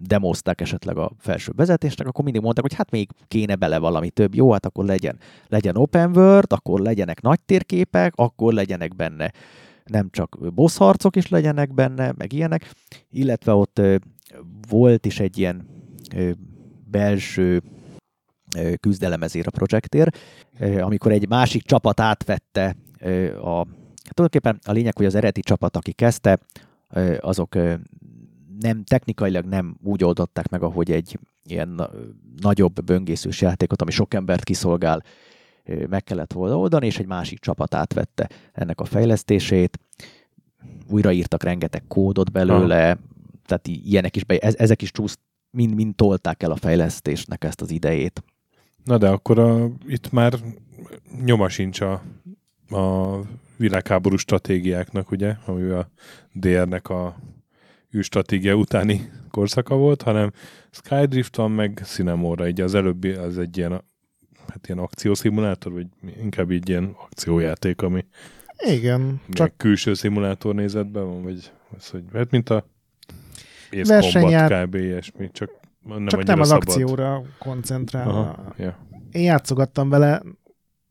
demozták 0.00 0.60
esetleg 0.60 0.96
a 0.96 1.12
felső 1.18 1.52
vezetésnek, 1.56 2.06
akkor 2.06 2.24
mindig 2.24 2.42
mondták, 2.42 2.64
hogy 2.64 2.74
hát 2.74 2.90
még 2.90 3.08
kéne 3.28 3.54
bele 3.54 3.78
valami 3.78 4.10
több. 4.10 4.34
Jó, 4.34 4.52
hát 4.52 4.66
akkor 4.66 4.84
legyen, 4.84 5.18
legyen 5.46 5.76
open 5.76 6.16
world, 6.16 6.52
akkor 6.52 6.80
legyenek 6.80 7.20
nagy 7.20 7.40
térképek, 7.40 8.12
akkor 8.16 8.52
legyenek 8.52 8.96
benne 8.96 9.32
nem 9.88 10.08
csak 10.10 10.38
boss 10.54 10.76
harcok 10.76 11.16
is 11.16 11.28
legyenek 11.28 11.74
benne, 11.74 12.12
meg 12.16 12.32
ilyenek, 12.32 12.70
illetve 13.10 13.52
ott 13.52 13.80
volt 14.68 15.06
is 15.06 15.20
egy 15.20 15.38
ilyen 15.38 15.68
belső 16.90 17.62
küzdelem 18.80 19.22
ezért 19.22 19.46
a 19.46 19.50
projektért, 19.50 20.18
amikor 20.80 21.12
egy 21.12 21.28
másik 21.28 21.62
csapat 21.62 22.00
átvette 22.00 22.76
a 23.42 23.66
tulajdonképpen 24.10 24.58
a 24.64 24.72
lényeg, 24.72 24.96
hogy 24.96 25.06
az 25.06 25.14
eredeti 25.14 25.40
csapat, 25.40 25.76
aki 25.76 25.92
kezdte, 25.92 26.38
azok 27.20 27.54
nem, 28.60 28.84
technikailag 28.84 29.44
nem 29.44 29.76
úgy 29.82 30.04
oldották 30.04 30.48
meg, 30.48 30.62
ahogy 30.62 30.90
egy 30.90 31.18
ilyen 31.44 31.88
nagyobb 32.40 32.84
böngészős 32.84 33.40
játékot, 33.40 33.82
ami 33.82 33.90
sok 33.90 34.14
embert 34.14 34.44
kiszolgál, 34.44 35.02
meg 35.88 36.04
kellett 36.04 36.32
volna 36.32 36.58
oldani, 36.58 36.86
és 36.86 36.98
egy 36.98 37.06
másik 37.06 37.38
csapat 37.38 37.74
átvette 37.74 38.28
ennek 38.52 38.80
a 38.80 38.84
fejlesztését. 38.84 39.78
Újraírtak 40.90 41.42
rengeteg 41.42 41.82
kódot 41.88 42.32
belőle, 42.32 42.88
ha. 42.88 42.96
tehát 43.46 43.66
ilyenek 43.66 44.16
is, 44.16 44.24
be, 44.24 44.38
ezek 44.38 44.82
is 44.82 44.90
csúszt, 44.90 45.18
mind, 45.50 45.74
mind 45.74 45.94
tolták 45.94 46.42
el 46.42 46.50
a 46.50 46.56
fejlesztésnek 46.56 47.44
ezt 47.44 47.60
az 47.60 47.70
idejét. 47.70 48.22
Na 48.88 48.98
de 48.98 49.08
akkor 49.08 49.38
a, 49.38 49.70
itt 49.86 50.10
már 50.12 50.34
nyoma 51.24 51.48
sincs 51.48 51.80
a, 51.80 52.02
a 52.70 53.18
világháború 53.56 54.16
stratégiáknak, 54.16 55.10
ugye, 55.10 55.34
ami 55.46 55.70
a 55.70 55.90
DR-nek 56.32 56.88
a 56.88 57.16
űrstratégia 57.96 58.54
utáni 58.54 59.10
korszaka 59.30 59.76
volt, 59.76 60.02
hanem 60.02 60.32
Skydrift 60.70 61.36
van, 61.36 61.50
meg 61.50 61.80
Cinemora, 61.84 62.48
így 62.48 62.60
az 62.60 62.74
előbbi 62.74 63.10
az 63.10 63.38
egy 63.38 63.56
ilyen, 63.56 63.84
hát 64.48 64.66
ilyen 64.66 64.78
akciószimulátor, 64.78 65.72
vagy 65.72 65.86
inkább 66.22 66.50
így 66.50 66.68
ilyen 66.68 66.94
akciójáték, 66.98 67.82
ami 67.82 68.04
igen, 68.66 69.20
csak 69.30 69.56
külső 69.56 69.94
szimulátor 69.94 70.54
nézetben 70.54 71.04
van, 71.06 71.22
vagy 71.22 71.52
az, 71.76 71.88
hogy 71.88 72.02
hát 72.12 72.30
mint 72.30 72.50
a 72.50 72.64
Combat 74.10 74.52
kb. 74.52 74.74
ilyesmi, 74.74 75.30
csak 75.32 75.50
nem 75.88 76.06
Csak 76.06 76.24
nem 76.24 76.40
az 76.40 76.48
szabad. 76.48 76.62
akcióra 76.62 77.22
koncentrálva. 77.38 78.54
ja. 78.56 78.78
Én 79.12 79.22
játszogattam 79.22 79.88
vele, 79.88 80.22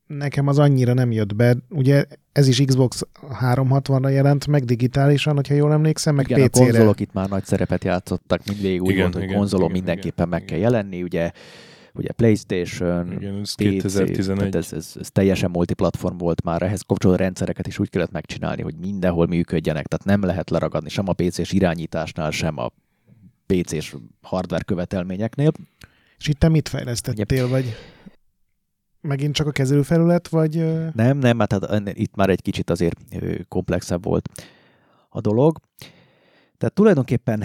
nekem 0.07 0.47
az 0.47 0.59
annyira 0.59 0.93
nem 0.93 1.11
jött 1.11 1.35
be. 1.35 1.55
Ugye 1.69 2.05
ez 2.31 2.47
is 2.47 2.63
Xbox 2.65 3.03
360-ra 3.41 4.11
jelent 4.11 4.47
meg 4.47 4.63
digitálisan, 4.63 5.35
hogyha 5.35 5.53
jól 5.53 5.71
emlékszem, 5.71 6.15
meg 6.15 6.29
igen, 6.29 6.47
PC-re. 6.47 6.63
a 6.63 6.65
konzolok 6.65 6.99
itt 6.99 7.13
már 7.13 7.29
nagy 7.29 7.43
szerepet 7.43 7.83
játszottak, 7.83 8.41
mindvégig 8.45 8.81
úgy 8.81 8.89
igen, 8.89 9.11
volt, 9.11 9.25
hogy 9.25 9.35
konzolon 9.35 9.69
igen, 9.69 9.77
mindenképpen 9.77 10.27
igen, 10.27 10.29
meg 10.29 10.41
igen. 10.41 10.59
kell 10.59 10.71
jelenni, 10.71 11.03
ugye 11.03 11.31
ugye 11.97 12.11
PlayStation, 12.11 13.11
igen, 13.11 13.39
ez 13.39 13.53
PC, 13.53 13.55
2011. 13.55 14.55
Ez, 14.55 14.73
ez, 14.73 14.93
ez, 14.99 15.09
teljesen 15.11 15.51
multiplatform 15.51 16.17
volt 16.17 16.43
már, 16.43 16.61
ehhez 16.61 16.81
kapcsolódó 16.81 17.19
rendszereket 17.19 17.67
is 17.67 17.79
úgy 17.79 17.89
kellett 17.89 18.11
megcsinálni, 18.11 18.61
hogy 18.61 18.75
mindenhol 18.81 19.27
működjenek, 19.27 19.87
tehát 19.87 20.05
nem 20.05 20.29
lehet 20.29 20.49
leragadni 20.49 20.89
sem 20.89 21.07
a 21.07 21.13
PC-s 21.13 21.51
irányításnál, 21.51 22.31
sem 22.31 22.57
a 22.57 22.71
PC-s 23.47 23.95
hardware 24.21 24.63
követelményeknél. 24.63 25.51
És 26.17 26.27
itt 26.27 26.39
te 26.39 26.49
mit 26.49 26.69
fejlesztettél, 26.69 27.43
Ugye, 27.43 27.47
vagy 27.47 27.75
megint 29.01 29.35
csak 29.35 29.47
a 29.47 29.51
kezelőfelület, 29.51 30.27
vagy... 30.27 30.55
Nem, 30.93 31.17
nem, 31.17 31.39
hát, 31.39 31.51
hát 31.51 31.97
itt 31.97 32.15
már 32.15 32.29
egy 32.29 32.41
kicsit 32.41 32.69
azért 32.69 32.99
komplexebb 33.47 34.03
volt 34.03 34.29
a 35.09 35.21
dolog. 35.21 35.59
Tehát 36.57 36.75
tulajdonképpen 36.75 37.43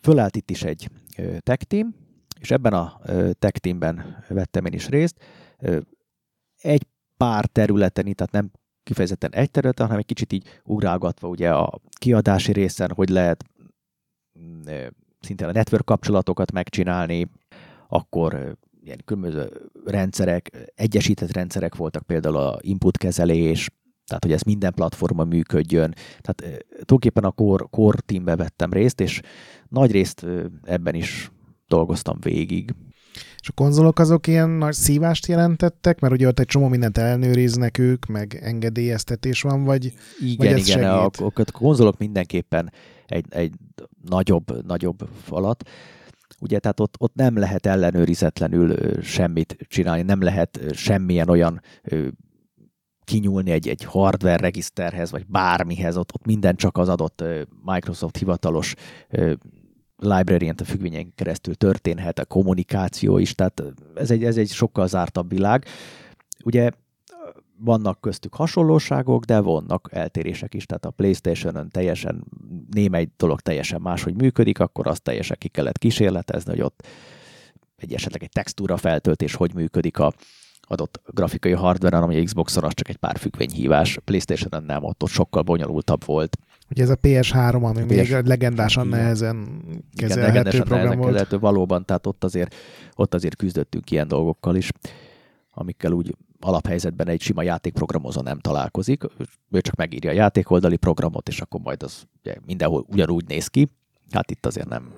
fölállt 0.00 0.36
itt 0.36 0.50
is 0.50 0.62
egy 0.62 0.88
tech 1.38 1.64
team, 1.64 1.94
és 2.40 2.50
ebben 2.50 2.72
a 2.72 3.00
tech 3.38 3.58
teamben 3.58 4.24
vettem 4.28 4.64
én 4.64 4.72
is 4.72 4.88
részt. 4.88 5.24
Egy 6.56 6.86
pár 7.16 7.46
területen, 7.46 8.14
tehát 8.14 8.32
nem 8.32 8.50
kifejezetten 8.82 9.34
egy 9.34 9.50
területen, 9.50 9.86
hanem 9.86 10.00
egy 10.00 10.06
kicsit 10.06 10.32
így 10.32 10.60
ugrálgatva 10.64 11.28
ugye 11.28 11.50
a 11.50 11.80
kiadási 11.98 12.52
részen, 12.52 12.92
hogy 12.94 13.08
lehet 13.08 13.44
szintén 15.20 15.48
a 15.48 15.52
network 15.52 15.84
kapcsolatokat 15.84 16.52
megcsinálni, 16.52 17.30
akkor 17.88 18.56
ilyen 18.82 19.00
különböző 19.04 19.50
rendszerek, 19.84 20.72
egyesített 20.74 21.32
rendszerek 21.32 21.74
voltak 21.74 22.02
például 22.02 22.36
a 22.36 22.58
input 22.60 22.96
kezelés, 22.96 23.70
tehát 24.06 24.24
hogy 24.24 24.32
ez 24.32 24.42
minden 24.42 24.74
platformon 24.74 25.28
működjön. 25.28 25.94
Tehát 26.20 26.64
tulajdonképpen 26.68 27.24
a 27.24 27.30
core, 27.30 27.64
core 27.70 27.98
teambe 28.06 28.36
vettem 28.36 28.72
részt, 28.72 29.00
és 29.00 29.20
nagy 29.68 29.90
részt 29.90 30.26
ebben 30.62 30.94
is 30.94 31.30
dolgoztam 31.66 32.18
végig. 32.20 32.74
És 33.40 33.48
a 33.48 33.52
konzolok 33.52 33.98
azok 33.98 34.26
ilyen 34.26 34.50
nagy 34.50 34.74
szívást 34.74 35.26
jelentettek, 35.26 36.00
mert 36.00 36.12
ugye 36.12 36.26
ott 36.26 36.38
egy 36.38 36.46
csomó 36.46 36.68
mindent 36.68 36.98
ellenőriznek 36.98 37.78
ők, 37.78 38.06
meg 38.06 38.38
engedélyeztetés 38.42 39.42
van, 39.42 39.64
vagy 39.64 39.92
Igen, 40.20 40.52
vagy 40.52 40.68
igen, 40.68 40.90
a, 40.90 41.04
a 41.04 41.44
konzolok 41.52 41.98
mindenképpen 41.98 42.72
egy, 43.06 43.26
egy 43.28 43.54
nagyobb, 44.08 44.66
nagyobb 44.66 45.08
falat. 45.22 45.68
Ugye, 46.40 46.58
tehát 46.58 46.80
ott, 46.80 46.94
ott 46.98 47.14
nem 47.14 47.38
lehet 47.38 47.66
ellenőrizetlenül 47.66 49.00
semmit 49.02 49.56
csinálni, 49.68 50.02
nem 50.02 50.22
lehet 50.22 50.60
semmilyen 50.72 51.28
olyan 51.28 51.60
kinyúlni 53.04 53.50
egy, 53.50 53.68
egy 53.68 53.84
hardware 53.84 54.36
regiszterhez, 54.36 55.10
vagy 55.10 55.26
bármihez, 55.26 55.96
ott, 55.96 56.14
ott 56.14 56.26
minden 56.26 56.56
csak 56.56 56.78
az 56.78 56.88
adott 56.88 57.24
Microsoft 57.64 58.16
hivatalos 58.16 58.74
library 59.96 60.48
a 60.48 60.64
függvényen 60.64 61.14
keresztül 61.14 61.54
történhet, 61.54 62.18
a 62.18 62.24
kommunikáció 62.24 63.18
is, 63.18 63.34
tehát 63.34 63.62
ez 63.94 64.10
egy, 64.10 64.24
ez 64.24 64.36
egy 64.36 64.48
sokkal 64.48 64.88
zártabb 64.88 65.30
világ. 65.30 65.64
Ugye 66.44 66.70
vannak 67.58 68.00
köztük 68.00 68.34
hasonlóságok, 68.34 69.24
de 69.24 69.40
vannak 69.40 69.88
eltérések 69.92 70.54
is, 70.54 70.66
tehát 70.66 70.84
a 70.84 70.90
Playstation-ön 70.90 71.68
teljesen 71.68 72.24
némely 72.70 73.08
dolog 73.16 73.40
teljesen 73.40 73.80
máshogy 73.80 74.14
működik, 74.14 74.60
akkor 74.60 74.86
azt 74.86 75.02
teljesen 75.02 75.36
ki 75.40 75.48
kellett 75.48 75.78
kísérletezni, 75.78 76.50
hogy 76.50 76.60
ott 76.60 76.86
egy 77.76 77.92
esetleg 77.92 78.22
egy 78.22 78.30
textúra 78.30 78.76
feltöltés 78.76 79.34
hogy 79.34 79.54
működik 79.54 79.98
a 79.98 80.12
adott 80.68 81.00
grafikai 81.06 81.52
hardware-en, 81.52 82.02
ami 82.02 82.22
Xbox-on 82.22 82.64
az 82.64 82.74
csak 82.74 82.88
egy 82.88 82.96
pár 82.96 83.18
függvényhívás, 83.18 83.98
Playstation-on 84.04 84.64
nem, 84.64 84.84
ott, 84.84 85.02
ott 85.02 85.10
sokkal 85.10 85.42
bonyolultabb 85.42 86.04
volt. 86.04 86.36
Ugye 86.70 86.82
ez 86.82 86.90
a 86.90 86.96
PS3, 86.96 87.62
ami 87.62 87.80
a 87.80 87.84
még 87.84 88.02
PS... 88.02 88.10
legendásan 88.10 88.86
igen. 88.86 88.98
nehezen 88.98 89.62
kezelhető 89.94 90.48
igen, 90.48 90.50
program 90.50 90.68
nehezen 90.68 90.98
volt. 90.98 91.10
Kezelhető, 91.10 91.38
valóban, 91.38 91.84
tehát 91.84 92.06
ott 92.06 92.24
azért, 92.24 92.54
ott 92.94 93.14
azért 93.14 93.36
küzdöttünk 93.36 93.90
ilyen 93.90 94.08
dolgokkal 94.08 94.56
is, 94.56 94.70
amikkel 95.50 95.92
úgy 95.92 96.14
alaphelyzetben 96.40 97.08
egy 97.08 97.20
sima 97.20 97.42
játékprogramozó 97.42 98.20
nem 98.20 98.38
találkozik, 98.38 99.04
ő 99.50 99.60
csak 99.60 99.74
megírja 99.74 100.10
a 100.10 100.14
játékoldali 100.14 100.76
programot, 100.76 101.28
és 101.28 101.40
akkor 101.40 101.60
majd 101.60 101.82
az 101.82 102.06
ugye, 102.20 102.36
mindenhol 102.46 102.86
ugyanúgy 102.88 103.24
néz 103.26 103.46
ki. 103.46 103.68
Hát 104.10 104.30
itt 104.30 104.46
azért 104.46 104.68
nem. 104.68 104.92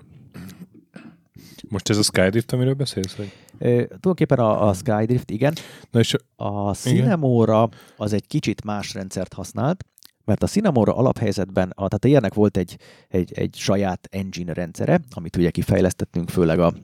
Most 1.69 1.91
ez 1.91 1.99
a 1.99 2.03
Skydrift, 2.03 2.53
amiről 2.53 2.75
beszélsz? 2.75 3.15
Vagy? 3.15 3.33
E, 3.59 3.69
tulajdonképpen 3.69 4.39
a, 4.39 4.69
a 4.69 4.73
Skydrift, 4.73 5.31
igen. 5.31 5.55
Na 5.91 6.01
és 6.01 6.17
a 6.37 6.75
Cinemora 6.75 7.69
az 7.97 8.13
egy 8.13 8.27
kicsit 8.27 8.65
más 8.65 8.95
rendszert 8.95 9.33
használt, 9.33 9.85
mert 10.25 10.43
a 10.43 10.47
Cinemora 10.47 10.97
alaphelyzetben, 10.97 11.69
a, 11.69 11.89
tehát 11.89 12.05
ilyenek 12.05 12.35
volt 12.35 12.57
egy, 12.57 12.77
egy, 13.09 13.33
egy 13.33 13.55
saját 13.57 14.09
engine 14.11 14.53
rendszere, 14.53 15.01
amit 15.11 15.37
ugye 15.37 15.51
kifejlesztettünk, 15.51 16.31
főleg 16.31 16.59
a 16.59 16.75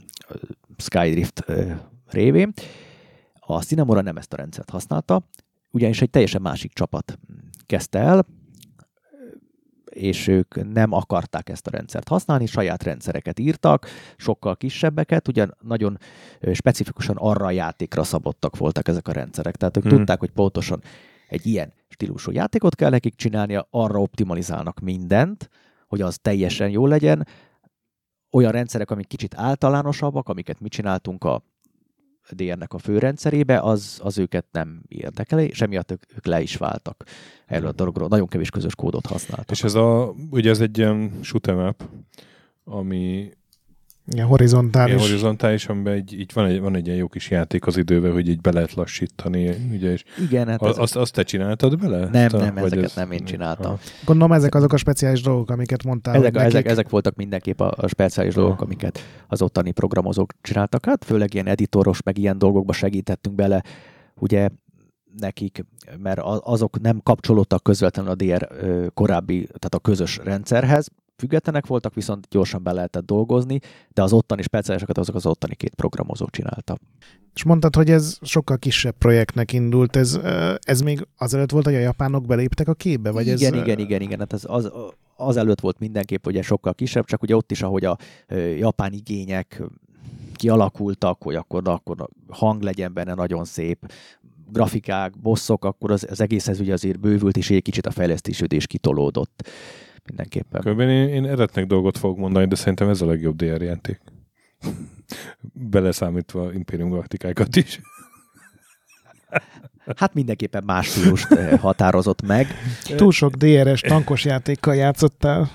Skydrift 0.77 1.45
révén, 2.07 2.53
a 3.47 3.63
Cinemora 3.63 4.01
nem 4.01 4.17
ezt 4.17 4.33
a 4.33 4.37
rendszert 4.37 4.71
használta, 4.71 5.23
ugyanis 5.71 6.03
egy 6.03 6.11
teljesen 6.11 6.43
másik 6.43 6.73
csapat 6.73 7.19
kezdte 7.67 7.99
el, 7.99 8.27
és 9.85 10.27
ők 10.27 10.73
nem 10.73 10.93
akarták 10.93 11.49
ezt 11.49 11.67
a 11.67 11.71
rendszert 11.71 12.09
használni, 12.09 12.47
saját 12.47 12.83
rendszereket 12.83 13.39
írtak, 13.39 13.87
sokkal 14.17 14.57
kisebbeket, 14.57 15.29
ugyan 15.29 15.57
nagyon 15.61 15.99
specifikusan 16.53 17.17
arra 17.17 17.47
a 17.47 17.51
játékra 17.51 18.03
szabottak 18.03 18.57
voltak 18.57 18.89
ezek 18.89 19.09
a 19.09 19.13
rendszerek. 19.13 19.57
Tehát 19.57 19.77
ők 19.77 19.83
hmm. 19.83 19.97
tudták, 19.97 20.19
hogy 20.19 20.31
pontosan 20.31 20.83
egy 21.29 21.47
ilyen 21.47 21.73
stílusú 21.89 22.31
játékot 22.31 22.75
kell 22.75 22.91
nekik 22.91 23.15
csinálnia, 23.15 23.67
arra 23.71 24.01
optimalizálnak 24.01 24.81
mindent, 24.81 25.51
hogy 25.87 26.01
az 26.01 26.19
teljesen 26.23 26.69
jó 26.69 26.87
legyen. 26.87 27.27
Olyan 28.31 28.53
rendszerek, 28.53 28.91
amik 28.91 29.07
kicsit 29.07 29.35
általánosabbak, 29.37 30.29
amiket 30.29 30.61
mi 30.61 30.69
csináltunk 30.69 31.25
a 31.25 31.43
DR-nek 32.31 32.73
a 32.73 32.79
főrendszerébe, 32.79 33.61
az, 33.61 34.01
az 34.03 34.19
őket 34.19 34.47
nem 34.53 34.83
érdekeli, 34.89 35.47
és 35.47 35.61
emiatt 35.61 35.91
ők, 35.91 36.03
ők 36.17 36.27
le 36.27 36.41
is 36.41 36.57
váltak 36.57 37.05
erről 37.47 37.69
a 37.69 37.73
dologról. 37.73 38.09
Nagyon 38.09 38.27
kevés 38.27 38.51
közös 38.51 38.75
kódot 38.75 39.07
használtak. 39.07 39.51
És 39.51 39.65
ez 39.65 39.75
a, 39.75 40.15
ugye 40.31 40.51
ez 40.51 40.61
egy 40.61 40.79
ilyen 40.79 41.13
shoot'em 41.23 41.69
up, 41.69 41.89
ami 42.65 43.31
Ilyen 44.13 44.27
horizontális. 44.27 44.95
Ilyen 44.95 45.07
horizontális, 45.07 45.67
amiben 45.67 45.93
egy, 45.93 46.13
így 46.13 46.31
van 46.35 46.47
egy, 46.47 46.61
van 46.61 46.77
egy 46.77 46.87
ilyen 46.87 46.99
jó 46.99 47.09
kis 47.09 47.31
játék 47.31 47.67
az 47.67 47.77
időben, 47.77 48.13
hogy 48.13 48.29
így 48.29 48.41
be 48.41 48.53
lehet 48.53 48.75
lassítani, 48.75 49.49
ugye, 49.73 49.93
és 49.93 50.05
Igen, 50.21 50.49
hát 50.49 50.63
az, 50.63 50.79
azt, 50.79 50.97
azt 50.97 51.13
te 51.13 51.23
csináltad 51.23 51.79
bele? 51.79 52.09
Nem, 52.13 52.29
a, 52.33 52.37
nem, 52.37 52.57
ezeket 52.57 52.85
ez... 52.85 52.95
nem 52.95 53.11
én 53.11 53.25
csináltam. 53.25 53.71
Ha. 53.71 53.79
Gondolom 54.05 54.33
ezek 54.33 54.55
azok 54.55 54.73
a 54.73 54.77
speciális 54.77 55.23
dolgok, 55.23 55.51
amiket 55.51 55.85
mondtál. 55.85 56.15
Ezek, 56.15 56.37
ezek, 56.37 56.67
ezek 56.67 56.89
voltak 56.89 57.17
mindenképp 57.17 57.61
a, 57.61 57.75
a 57.77 57.87
speciális 57.87 58.35
ha. 58.35 58.41
dolgok, 58.41 58.61
amiket 58.61 59.01
az 59.29 59.43
ottani 59.43 59.71
programozók 59.71 60.33
csináltak. 60.41 60.85
Hát 60.85 61.05
főleg 61.05 61.35
ilyen 61.35 61.47
editoros, 61.47 62.03
meg 62.03 62.19
ilyen 62.19 62.39
dolgokba 62.39 62.73
segítettünk 62.73 63.35
bele. 63.35 63.63
Ugye 64.15 64.49
nekik, 65.19 65.65
mert 65.99 66.21
azok 66.43 66.81
nem 66.81 67.01
kapcsolódtak 67.03 67.63
közvetlenül 67.63 68.11
a 68.11 68.15
DR 68.15 68.49
korábbi, 68.95 69.45
tehát 69.45 69.75
a 69.75 69.79
közös 69.79 70.21
rendszerhez, 70.25 70.89
függetlenek 71.17 71.67
voltak, 71.67 71.95
viszont 71.95 72.27
gyorsan 72.31 72.63
be 72.63 72.73
lehetett 72.73 73.07
dolgozni, 73.07 73.61
de 73.93 74.03
az 74.03 74.13
ottani 74.13 74.43
speciálisokat 74.43 74.99
azok 74.99 75.15
az 75.15 75.27
ottani 75.27 75.55
két 75.55 75.75
programozó 75.75 76.27
csinálta. 76.27 76.79
És 77.35 77.45
mondtad, 77.45 77.77
hogy 77.77 77.91
ez 77.91 78.19
sokkal 78.23 78.59
kisebb 78.59 78.95
projektnek 78.99 79.53
indult, 79.53 79.97
ez, 79.97 80.19
ez 80.61 80.81
még 80.81 81.07
azelőtt 81.17 81.51
volt, 81.51 81.65
hogy 81.65 81.75
a 81.75 81.79
japánok 81.79 82.27
beléptek 82.27 82.69
a 82.69 82.75
képbe? 82.75 83.11
Vagy 83.11 83.27
igen, 83.27 83.55
ez... 83.55 83.63
igen, 83.63 83.79
igen, 83.79 84.01
igen, 84.01 84.19
hát 84.19 84.33
ez 84.33 84.43
az, 84.47 84.73
az 85.17 85.37
előtt 85.37 85.61
volt 85.61 85.79
mindenképp 85.79 86.27
ugye 86.27 86.43
sokkal 86.43 86.75
kisebb, 86.75 87.05
csak 87.05 87.23
ugye 87.23 87.37
ott 87.37 87.51
is, 87.51 87.63
ahogy 87.63 87.85
a 87.85 87.99
japán 88.57 88.93
igények 88.93 89.63
kialakultak, 90.35 91.23
hogy 91.23 91.35
akkor, 91.35 91.69
akkor 91.69 92.09
hang 92.29 92.63
legyen 92.63 92.93
benne 92.93 93.15
nagyon 93.15 93.45
szép, 93.45 93.93
grafikák, 94.53 95.19
bosszok, 95.19 95.65
akkor 95.65 95.91
az, 95.91 96.07
az 96.11 96.21
egészhez 96.21 96.61
ugye 96.61 96.73
azért 96.73 97.01
bővült, 97.01 97.37
és 97.37 97.51
egy 97.51 97.63
kicsit 97.63 97.87
a 97.87 97.91
fejlesztésődés 97.91 98.67
kitolódott 98.67 99.49
mindenképpen. 100.07 100.61
Körben 100.61 100.91
én, 100.91 101.09
én 101.09 101.25
eretnek 101.25 101.67
dolgot 101.67 101.99
fogok 101.99 102.17
mondani, 102.17 102.47
de 102.47 102.55
szerintem 102.55 102.89
ez 102.89 103.01
a 103.01 103.07
legjobb 103.07 103.37
DR 103.37 103.63
játék. 103.63 104.01
Beleszámítva 105.71 106.53
Imperium 106.53 106.89
Galaktikákat 106.89 107.57
is. 107.57 107.81
Hát 109.97 110.15
mindenképpen 110.15 110.65
más 110.65 110.87
stílust 110.87 111.33
eh, 111.33 111.59
határozott 111.59 112.27
meg. 112.27 112.47
Túl 112.97 113.13
sok 113.13 113.35
DRS 113.35 113.81
tankos 113.81 114.25
játékkal 114.25 114.75
játszottál. 114.75 115.51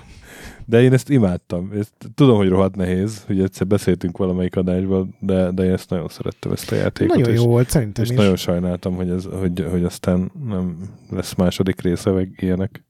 De 0.64 0.82
én 0.82 0.92
ezt 0.92 1.08
imádtam. 1.08 1.70
Ezt, 1.78 1.92
tudom, 2.14 2.36
hogy 2.36 2.48
rohadt 2.48 2.76
nehéz, 2.76 3.22
hogy 3.26 3.40
egyszer 3.40 3.66
beszéltünk 3.66 4.16
valamelyik 4.16 4.56
adásban, 4.56 5.16
de, 5.20 5.50
de 5.50 5.64
én 5.64 5.72
ezt 5.72 5.90
nagyon 5.90 6.08
szerettem, 6.08 6.52
ezt 6.52 6.72
a 6.72 6.74
játékot. 6.74 7.16
Nagyon 7.16 7.34
jó 7.34 7.46
volt, 7.46 7.70
szerintem 7.70 8.04
és 8.04 8.10
is. 8.10 8.16
nagyon 8.16 8.36
sajnáltam, 8.36 8.94
hogy, 8.94 9.10
ez, 9.10 9.24
hogy, 9.40 9.66
hogy 9.70 9.84
aztán 9.84 10.30
nem 10.48 10.78
lesz 11.10 11.34
második 11.34 11.80
része, 11.80 12.10
meg 12.10 12.28
ilyenek. 12.36 12.84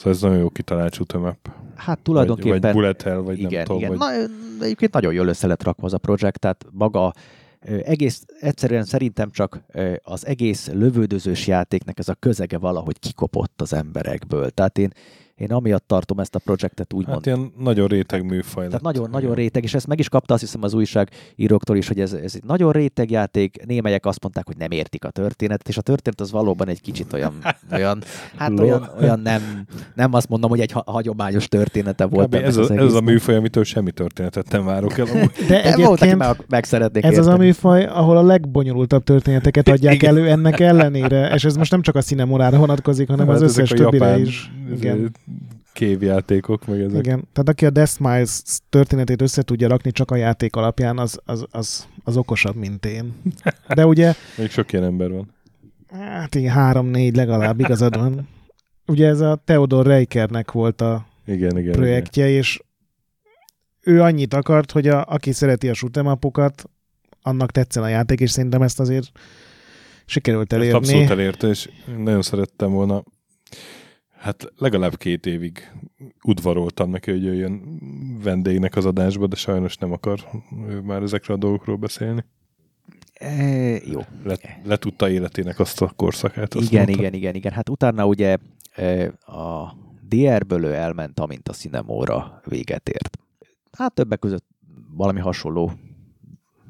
Szóval 0.00 0.12
ez 0.12 0.20
nagyon 0.20 0.38
jó 0.38 0.48
kitalált 0.48 0.94
shoot'em 0.96 1.34
Hát 1.74 1.98
tulajdonképpen... 1.98 2.50
Vagy, 2.50 2.62
vagy 2.62 2.72
bullet 2.72 3.02
hell, 3.02 3.16
vagy 3.16 3.38
igen, 3.38 3.52
nem 3.52 3.64
tudom. 3.64 3.78
Igen. 3.78 3.96
Vagy... 3.96 3.98
Na, 3.98 4.64
egyébként 4.64 4.92
nagyon 4.92 5.12
jól 5.12 5.26
össze 5.26 5.46
lett 5.46 5.62
rakva 5.62 5.86
az 5.86 5.92
a 5.92 5.98
projekt, 5.98 6.38
tehát 6.38 6.66
maga 6.70 7.12
egész 7.84 8.24
egyszerűen 8.40 8.84
szerintem 8.84 9.30
csak 9.30 9.60
az 10.02 10.26
egész 10.26 10.68
lövődözős 10.72 11.46
játéknek 11.46 11.98
ez 11.98 12.08
a 12.08 12.14
közege 12.14 12.58
valahogy 12.58 12.98
kikopott 12.98 13.60
az 13.60 13.72
emberekből. 13.72 14.50
Tehát 14.50 14.78
én 14.78 14.92
én 15.40 15.52
amiatt 15.52 15.86
tartom 15.86 16.18
ezt 16.18 16.34
a 16.34 16.38
projektet 16.38 16.92
úgy 16.92 17.04
Hát 17.06 17.26
ilyen 17.26 17.52
nagyon 17.58 17.86
réteg 17.86 18.24
műfaj 18.24 18.66
Tehát 18.66 18.82
nagyon, 18.82 19.10
nagyon 19.10 19.34
réteg, 19.34 19.62
és 19.62 19.74
ezt 19.74 19.86
meg 19.86 19.98
is 19.98 20.08
kapta 20.08 20.34
azt 20.34 20.42
hiszem 20.42 20.62
az 20.62 20.74
újságíróktól 20.74 21.76
is, 21.76 21.88
hogy 21.88 22.00
ez, 22.00 22.12
ez 22.12 22.32
egy 22.34 22.44
nagyon 22.46 22.72
réteg 22.72 23.10
játék, 23.10 23.66
némelyek 23.66 24.06
azt 24.06 24.22
mondták, 24.22 24.46
hogy 24.46 24.56
nem 24.56 24.70
értik 24.70 25.04
a 25.04 25.10
történetet, 25.10 25.68
és 25.68 25.76
a 25.76 25.80
történet 25.80 26.20
az 26.20 26.30
valóban 26.30 26.68
egy 26.68 26.80
kicsit 26.80 27.12
olyan, 27.12 27.32
olyan 27.72 28.02
hát 28.36 28.60
olyan, 28.60 28.90
olyan 29.00 29.20
nem, 29.20 29.66
nem 29.94 30.14
azt 30.14 30.28
mondom, 30.28 30.50
hogy 30.50 30.60
egy 30.60 30.72
ha- 30.72 30.84
hagyományos 30.86 31.48
története 31.48 32.04
volt. 32.04 32.34
ez, 32.34 32.56
a, 32.56 32.74
ez 32.74 32.94
a 32.94 33.00
műfaj, 33.00 33.36
amitől 33.36 33.64
semmi 33.64 33.90
történetet 33.90 34.50
nem 34.50 34.64
várok 34.64 34.98
el. 34.98 35.06
Amúgy. 35.06 35.30
De 35.48 35.64
egyébként 35.64 36.16
meg, 36.16 36.44
meg 36.48 36.64
szeretnék 36.64 37.04
ez 37.04 37.10
érteni. 37.10 37.28
az 37.28 37.34
a 37.34 37.38
műfaj, 37.38 37.84
ahol 37.84 38.16
a 38.16 38.22
legbonyolultabb 38.22 39.04
történeteket 39.04 39.68
adják 39.68 40.02
elő 40.10 40.28
ennek 40.28 40.60
ellenére, 40.60 41.34
és 41.34 41.44
ez 41.44 41.56
most 41.56 41.70
nem 41.70 41.82
csak 41.82 41.94
a 41.94 42.00
színemorára 42.00 42.58
vonatkozik, 42.58 43.08
hanem 43.08 43.26
hát 43.26 43.34
az 43.34 43.42
összes 43.42 43.68
többire 43.68 44.18
is. 44.18 44.52
Igen 44.76 45.10
kévjátékok, 45.72 46.66
meg 46.66 46.80
ezek. 46.80 47.04
Igen, 47.04 47.28
tehát 47.32 47.48
aki 47.48 47.66
a 47.66 47.70
Death 47.70 48.00
Miles 48.00 48.40
történetét 48.68 49.22
össze 49.22 49.42
tudja 49.42 49.68
rakni 49.68 49.90
csak 49.90 50.10
a 50.10 50.16
játék 50.16 50.56
alapján, 50.56 50.98
az, 50.98 51.18
az, 51.24 51.46
az, 51.50 51.88
az 52.04 52.16
okosabb, 52.16 52.54
mint 52.56 52.86
én. 52.86 53.14
De 53.74 53.86
ugye... 53.86 54.14
Még 54.38 54.50
sok 54.50 54.72
ilyen 54.72 54.84
ember 54.84 55.10
van. 55.10 55.34
Hát 55.88 56.34
igen, 56.34 56.52
három-négy 56.52 57.16
legalább 57.16 57.60
igazad 57.60 57.96
van. 57.96 58.28
Ugye 58.86 59.06
ez 59.06 59.20
a 59.20 59.42
Theodor 59.44 59.86
Reikernek 59.86 60.52
volt 60.52 60.80
a 60.80 61.06
igen, 61.24 61.58
igen, 61.58 61.72
projektje, 61.72 62.26
igen. 62.26 62.38
és 62.38 62.60
ő 63.80 64.02
annyit 64.02 64.34
akart, 64.34 64.70
hogy 64.70 64.88
a, 64.88 65.04
aki 65.04 65.32
szereti 65.32 65.68
a 65.68 65.74
shoot'em 65.74 66.64
annak 67.22 67.50
tetszen 67.50 67.82
a 67.82 67.88
játék, 67.88 68.20
és 68.20 68.30
szerintem 68.30 68.62
ezt 68.62 68.80
azért 68.80 69.10
sikerült 70.06 70.52
elérni. 70.52 70.74
Ezt 70.74 70.84
abszolút 70.84 71.10
elérte, 71.10 71.48
és 71.48 71.68
nagyon 71.96 72.22
szerettem 72.22 72.70
volna 72.70 73.02
Hát 74.20 74.52
legalább 74.56 74.96
két 74.96 75.26
évig 75.26 75.72
udvaroltam 76.22 76.90
neki, 76.90 77.10
hogy 77.10 77.24
jöjjön 77.24 77.80
vendégnek 78.22 78.76
az 78.76 78.84
adásba, 78.84 79.26
de 79.26 79.36
sajnos 79.36 79.76
nem 79.76 79.92
akar 79.92 80.20
ő 80.68 80.80
már 80.80 81.02
ezekről 81.02 81.36
a 81.36 81.40
dolgokról 81.40 81.76
beszélni. 81.76 82.24
E, 83.14 83.34
jó. 83.84 84.00
Le, 84.24 84.36
letudta 84.64 85.10
életének 85.10 85.58
azt 85.58 85.82
a 85.82 85.92
korszakát. 85.96 86.54
Azt 86.54 86.70
igen, 86.70 86.84
mondta. 86.84 87.00
igen, 87.00 87.14
igen, 87.14 87.34
igen. 87.34 87.52
Hát 87.52 87.68
utána 87.68 88.06
ugye 88.06 88.36
e, 88.74 89.06
a 89.32 89.76
DR-ből 90.08 90.64
ő 90.64 90.74
elment, 90.74 91.20
amint 91.20 91.48
a 91.48 91.52
Cinemóra 91.52 92.40
véget 92.44 92.88
ért. 92.88 93.18
Hát 93.72 93.94
többek 93.94 94.18
között 94.18 94.46
valami 94.96 95.20
hasonló 95.20 95.72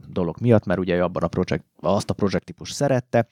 dolog 0.08 0.36
miatt, 0.40 0.64
mert 0.64 0.80
ugye 0.80 1.02
abban 1.02 1.22
a 1.22 1.28
projekt, 1.28 1.64
azt 1.80 2.10
a 2.10 2.14
projekttípus 2.14 2.70
szerette, 2.70 3.28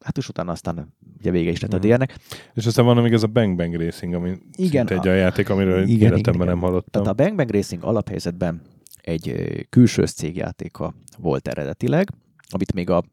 hát 0.00 0.16
és 0.16 0.28
utána 0.28 0.52
aztán 0.52 0.94
ugye 1.18 1.30
vége 1.30 1.50
is 1.50 1.60
lett 1.60 1.72
a 1.72 1.76
mhm. 1.76 1.86
DR-nek. 1.86 2.16
És 2.54 2.66
aztán 2.66 2.84
van 2.84 3.02
még 3.02 3.12
ez 3.12 3.22
a 3.22 3.26
Bang 3.26 3.56
Bang 3.56 3.74
Racing, 3.74 4.14
ami 4.14 4.38
igen, 4.52 4.88
egy 4.88 5.08
olyan 5.08 5.18
játék, 5.18 5.50
amiről 5.50 5.82
igen, 5.82 6.12
életemben 6.12 6.34
igen. 6.34 6.46
nem 6.46 6.58
hallottam. 6.58 7.02
Tehát 7.02 7.18
a 7.18 7.22
Bang 7.24 7.36
Bang 7.36 7.50
Racing 7.50 7.84
alaphelyzetben 7.84 8.62
egy 9.02 9.66
külső 9.70 10.06
cégjátéka 10.06 10.94
volt 11.18 11.48
eredetileg, 11.48 12.10
amit 12.48 12.72
még 12.72 12.90
a 12.90 13.04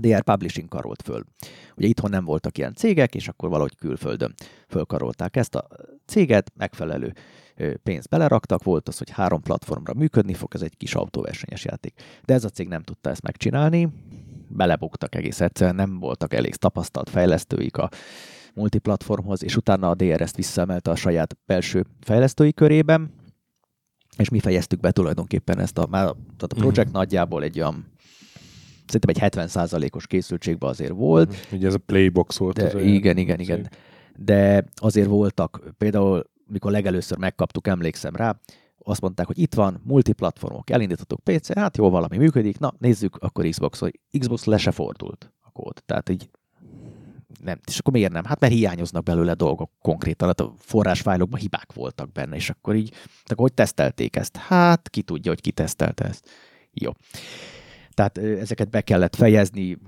DR 0.00 0.22
Publishing 0.22 0.68
karolt 0.68 1.02
föl. 1.02 1.24
Ugye 1.76 1.86
itthon 1.86 2.10
nem 2.10 2.24
voltak 2.24 2.58
ilyen 2.58 2.74
cégek, 2.74 3.14
és 3.14 3.28
akkor 3.28 3.48
valahogy 3.48 3.76
külföldön 3.76 4.34
fölkarolták 4.68 5.36
ezt 5.36 5.54
a 5.54 5.68
céget, 6.06 6.52
megfelelő 6.56 7.12
pénzt 7.82 8.08
beleraktak, 8.08 8.62
volt 8.62 8.88
az, 8.88 8.98
hogy 8.98 9.10
három 9.10 9.42
platformra 9.42 9.94
működni 9.94 10.34
fog, 10.34 10.54
ez 10.54 10.62
egy 10.62 10.76
kis 10.76 10.94
autóversenyes 10.94 11.64
játék. 11.64 12.02
De 12.24 12.34
ez 12.34 12.44
a 12.44 12.48
cég 12.48 12.68
nem 12.68 12.82
tudta 12.82 13.10
ezt 13.10 13.22
megcsinálni, 13.22 13.88
belebuktak 14.52 15.14
egész 15.14 15.40
egyszerűen, 15.40 15.74
nem 15.74 15.98
voltak 15.98 16.34
elég 16.34 16.54
tapasztalt 16.54 17.10
fejlesztőik 17.10 17.76
a 17.76 17.88
multiplatformhoz, 18.54 19.44
és 19.44 19.56
utána 19.56 19.90
a 19.90 19.94
DRS-t 19.94 20.36
visszaemelte 20.36 20.90
a 20.90 20.96
saját 20.96 21.36
belső 21.46 21.84
fejlesztői 22.00 22.52
körében, 22.52 23.12
és 24.16 24.28
mi 24.28 24.38
fejeztük 24.38 24.80
be 24.80 24.90
tulajdonképpen 24.90 25.58
ezt 25.58 25.78
a, 25.78 25.86
már, 25.90 26.04
tehát 26.04 26.52
a 26.52 26.56
projekt 26.56 26.88
mm. 26.88 26.92
nagyjából 26.92 27.42
egy 27.42 27.60
olyan 27.60 27.86
szerintem 28.86 29.28
egy 29.28 29.48
70%-os 29.48 30.06
készültségben 30.06 30.70
azért 30.70 30.92
volt. 30.92 31.28
Mhm. 31.28 31.56
Ugye 31.56 31.66
ez 31.66 31.74
a 31.74 31.78
playbox 31.78 32.36
volt. 32.36 32.56
De, 32.56 32.64
az 32.64 32.82
igen, 32.82 33.16
igen, 33.16 33.40
igen. 33.40 33.70
De 34.16 34.64
azért 34.74 35.08
voltak, 35.08 35.74
például 35.78 36.24
mikor 36.46 36.70
legelőször 36.70 37.18
megkaptuk, 37.18 37.66
emlékszem 37.66 38.16
rá, 38.16 38.40
azt 38.90 39.00
mondták, 39.00 39.26
hogy 39.26 39.38
itt 39.38 39.54
van, 39.54 39.80
multiplatformok, 39.84 40.70
elindítottuk 40.70 41.20
PC, 41.24 41.54
hát 41.54 41.76
jó, 41.76 41.90
valami 41.90 42.16
működik, 42.16 42.58
na 42.58 42.74
nézzük, 42.78 43.16
akkor 43.16 43.48
Xbox, 43.48 43.78
hogy 43.78 44.00
Xbox 44.18 44.44
le 44.44 44.58
se 44.58 44.70
fordult 44.70 45.32
a 45.40 45.50
kód. 45.50 45.82
Tehát 45.86 46.08
így 46.08 46.30
nem, 47.42 47.60
és 47.66 47.78
akkor 47.78 47.92
miért 47.92 48.12
nem? 48.12 48.24
Hát 48.24 48.40
mert 48.40 48.52
hiányoznak 48.52 49.02
belőle 49.02 49.34
dolgok 49.34 49.70
konkrétan, 49.82 50.28
hát 50.28 50.40
a 50.40 50.54
forrásfájlokban 50.58 51.40
hibák 51.40 51.72
voltak 51.72 52.12
benne, 52.12 52.36
és 52.36 52.50
akkor 52.50 52.74
így, 52.74 52.92
akkor 53.24 53.36
hogy 53.48 53.54
tesztelték 53.54 54.16
ezt? 54.16 54.36
Hát 54.36 54.88
ki 54.88 55.02
tudja, 55.02 55.30
hogy 55.30 55.40
ki 55.40 55.52
tesztelte 55.52 56.04
ezt. 56.04 56.28
Jó. 56.72 56.90
Tehát 57.94 58.18
ezeket 58.18 58.70
be 58.70 58.80
kellett 58.80 59.16
fejezni, 59.16 59.78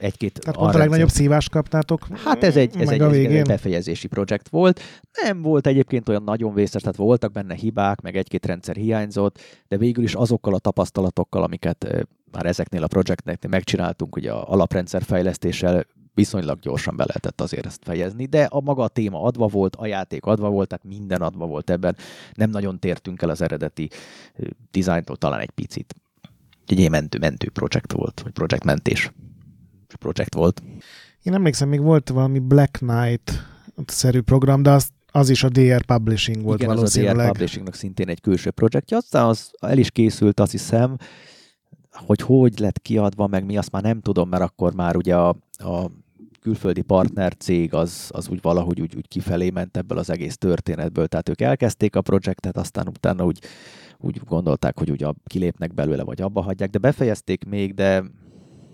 egy-két... 0.00 0.38
Tehát 0.40 0.58
pont 0.58 0.74
a 0.74 0.78
legnagyobb 0.78 1.08
szívást 1.08 1.50
kaptátok 1.50 2.06
Hát 2.24 2.44
ez 2.44 2.56
egy, 2.56 2.76
ez 2.76 2.88
egy, 2.88 3.00
ez 3.00 3.12
egy 3.12 3.42
befejezési 3.42 4.08
projekt 4.08 4.48
volt. 4.48 4.80
Nem 5.22 5.42
volt 5.42 5.66
egyébként 5.66 6.08
olyan 6.08 6.22
nagyon 6.22 6.54
vészes, 6.54 6.80
tehát 6.80 6.96
voltak 6.96 7.32
benne 7.32 7.54
hibák, 7.54 8.00
meg 8.00 8.16
egy-két 8.16 8.46
rendszer 8.46 8.76
hiányzott, 8.76 9.38
de 9.68 9.76
végül 9.76 10.04
is 10.04 10.14
azokkal 10.14 10.54
a 10.54 10.58
tapasztalatokkal, 10.58 11.42
amiket 11.42 12.06
már 12.32 12.46
ezeknél 12.46 12.82
a 12.82 12.86
projektnél 12.86 13.36
megcsináltunk, 13.48 14.16
ugye 14.16 14.32
a 14.32 14.50
alaprendszer 14.50 15.02
fejlesztéssel 15.02 15.86
viszonylag 16.14 16.58
gyorsan 16.58 16.96
be 16.96 17.04
lehetett 17.06 17.40
azért 17.40 17.66
ezt 17.66 17.80
fejezni, 17.84 18.26
de 18.26 18.44
a 18.44 18.60
maga 18.60 18.82
a 18.82 18.88
téma 18.88 19.22
adva 19.22 19.46
volt, 19.46 19.76
a 19.76 19.86
játék 19.86 20.24
adva 20.24 20.50
volt, 20.50 20.68
tehát 20.68 20.84
minden 20.84 21.22
adva 21.22 21.46
volt 21.46 21.70
ebben. 21.70 21.96
Nem 22.34 22.50
nagyon 22.50 22.78
tértünk 22.78 23.22
el 23.22 23.28
az 23.28 23.42
eredeti 23.42 23.90
dizájntól, 24.70 25.16
talán 25.16 25.40
egy 25.40 25.50
picit. 25.50 25.94
Egy 26.66 26.90
mentő, 26.90 27.18
mentő 27.18 27.50
projekt 27.50 27.92
volt, 27.92 28.20
vagy 28.20 28.32
projekt 28.32 28.64
mentés 28.64 29.12
projekt 29.96 30.34
volt. 30.34 30.62
Én 31.22 31.34
emlékszem, 31.34 31.68
még 31.68 31.80
volt 31.80 32.08
valami 32.08 32.38
Black 32.38 32.78
Knight-szerű 32.78 34.20
program, 34.20 34.62
de 34.62 34.70
az, 34.70 34.88
az 35.12 35.28
is 35.28 35.44
a 35.44 35.48
DR 35.48 35.84
Publishing 35.84 36.42
volt 36.42 36.60
Igen, 36.62 36.74
valószínűleg. 36.74 37.16
az 37.16 37.20
a 37.20 37.24
DR 37.24 37.32
Publishingnak 37.32 37.74
szintén 37.74 38.08
egy 38.08 38.20
külső 38.20 38.50
projektje, 38.50 38.96
aztán 38.96 39.26
az 39.26 39.50
el 39.60 39.78
is 39.78 39.90
készült, 39.90 40.40
azt 40.40 40.50
hiszem, 40.50 40.96
hogy 41.92 42.20
hogy 42.20 42.58
lett 42.58 42.82
kiadva, 42.82 43.26
meg 43.26 43.44
mi, 43.44 43.56
azt 43.56 43.70
már 43.70 43.82
nem 43.82 44.00
tudom, 44.00 44.28
mert 44.28 44.42
akkor 44.42 44.74
már 44.74 44.96
ugye 44.96 45.16
a, 45.16 45.28
a 45.52 45.90
külföldi 46.40 46.82
partner 46.82 47.36
cég 47.36 47.74
az, 47.74 48.10
az 48.12 48.28
úgy 48.28 48.40
valahogy 48.42 48.80
úgy, 48.80 48.96
úgy 48.96 49.08
kifelé 49.08 49.50
ment 49.50 49.76
ebből 49.76 49.98
az 49.98 50.10
egész 50.10 50.36
történetből, 50.36 51.06
tehát 51.06 51.28
ők 51.28 51.40
elkezdték 51.40 51.96
a 51.96 52.00
projektet, 52.00 52.56
aztán 52.56 52.88
utána 52.88 53.24
úgy, 53.24 53.40
úgy 53.98 54.20
gondolták, 54.24 54.78
hogy 54.78 54.90
ugye 54.90 55.06
kilépnek 55.24 55.74
belőle, 55.74 56.02
vagy 56.02 56.20
abba 56.20 56.42
hagyják, 56.42 56.70
de 56.70 56.78
befejezték 56.78 57.44
még, 57.44 57.74
de 57.74 58.04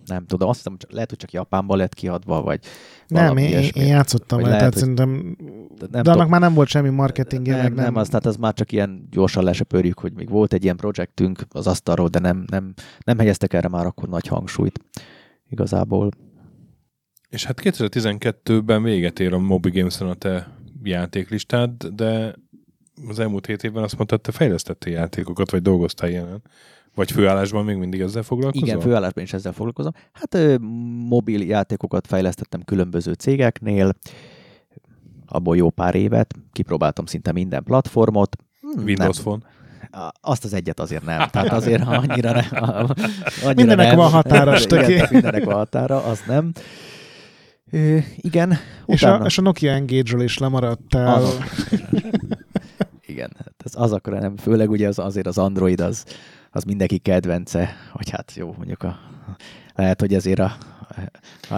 nem 0.07 0.27
tudom, 0.27 0.49
azt 0.49 0.57
hiszem, 0.57 0.77
lehet, 0.89 1.09
hogy 1.09 1.19
csak 1.19 1.33
Japánban 1.33 1.79
lett 1.79 1.95
kiadva, 1.95 2.43
vagy 2.43 2.61
Nem, 3.07 3.37
én, 3.37 3.71
én 3.75 3.87
játszottam 3.87 4.41
vele, 4.41 4.57
tehát 4.57 4.73
hogy... 4.73 4.83
szerintem, 4.83 5.37
nem 5.91 6.03
de 6.03 6.11
annak 6.11 6.29
már 6.29 6.41
nem 6.41 6.55
volt 6.55 6.69
semmi 6.69 6.89
marketingje, 6.89 7.57
nem, 7.57 7.75
nem. 7.75 7.85
Nem, 7.85 7.97
az, 7.97 8.09
tehát 8.09 8.27
az 8.27 8.37
már 8.37 8.55
csak 8.55 8.73
ilyen 8.73 9.09
gyorsan 9.11 9.45
lesöpörjük, 9.45 9.99
hogy 9.99 10.13
még 10.13 10.29
volt 10.29 10.53
egy 10.53 10.65
ilyen 10.65 10.77
projektünk 10.77 11.47
az 11.49 11.67
asztalról, 11.67 12.09
de 12.09 12.19
nem, 12.19 12.45
nem, 12.51 12.75
nem 13.05 13.19
helyeztek 13.19 13.53
erre 13.53 13.69
már 13.69 13.87
akkor 13.87 14.09
nagy 14.09 14.27
hangsúlyt 14.27 14.81
igazából. 15.49 16.11
És 17.29 17.45
hát 17.45 17.61
2012-ben 17.63 18.83
véget 18.83 19.21
ér 19.21 19.33
a 19.33 19.39
Moby 19.39 19.71
games 19.71 20.01
a 20.01 20.15
te 20.15 20.57
játéklistád, 20.83 21.85
de 21.85 22.35
az 23.09 23.19
elmúlt 23.19 23.47
hét 23.47 23.65
évben 23.65 23.83
azt 23.83 23.97
mondtad, 23.97 24.21
te 24.21 24.33
fejlesztettél 24.33 24.93
játékokat, 24.93 25.51
vagy 25.51 25.63
dolgoztál 25.63 26.11
ilyenen. 26.11 26.43
Vagy 26.97 27.11
főállásban 27.11 27.65
még 27.65 27.77
mindig 27.77 28.01
ezzel 28.01 28.23
foglalkozom? 28.23 28.69
Igen, 28.69 28.81
főállásban 28.81 29.25
is 29.25 29.33
ezzel 29.33 29.53
foglalkozom. 29.53 29.93
Hát 30.13 30.59
mobil 31.09 31.43
játékokat 31.43 32.07
fejlesztettem 32.07 32.63
különböző 32.65 33.13
cégeknél, 33.13 33.93
abból 35.27 35.57
jó 35.57 35.71
pár 35.71 35.95
évet, 35.95 36.35
kipróbáltam 36.53 37.07
szinte 37.07 37.33
minden 37.33 37.63
platformot. 37.65 38.37
Hmm, 38.61 38.85
Windows 38.85 39.17
nem. 39.17 39.25
Phone. 39.25 39.43
Azt 40.21 40.45
az 40.45 40.53
egyet 40.53 40.81
azért 40.81 41.05
nem. 41.05 41.29
Tehát 41.29 41.53
azért 41.53 41.83
annyira, 42.09 42.33
ne, 42.33 42.59
annyira 42.59 43.55
Mindenek 43.55 43.87
nem. 43.87 43.97
van 43.97 44.11
határa. 44.11 44.59
Igen, 44.59 45.09
mindenek 45.11 45.45
van 45.45 45.55
határa, 45.55 46.05
az 46.05 46.23
nem. 46.27 46.53
Ö, 47.71 47.99
igen. 48.17 48.59
És, 48.87 49.03
utána... 49.03 49.23
a, 49.23 49.27
és 49.27 49.39
a 49.39 49.43
Nokia 49.43 49.73
Engage-ről 49.73 50.23
is 50.23 50.39
lemaradtál. 50.39 51.15
Az, 51.15 51.39
igen, 53.07 53.31
hát 53.39 53.55
ez 53.65 53.73
az 53.75 53.93
akkor 53.93 54.13
nem, 54.13 54.37
főleg 54.37 54.71
ugye 54.71 54.89
az, 54.89 54.99
azért 54.99 55.27
az 55.27 55.39
Android 55.39 55.81
az, 55.81 56.05
az 56.57 56.63
mindenki 56.63 56.99
kedvence, 56.99 57.77
hogy 57.93 58.11
hát 58.11 58.33
jó, 58.35 58.55
mondjuk 58.57 58.83
a, 58.83 58.99
lehet, 59.75 60.01
hogy 60.01 60.15
ezért 60.15 60.39
a 60.39 60.57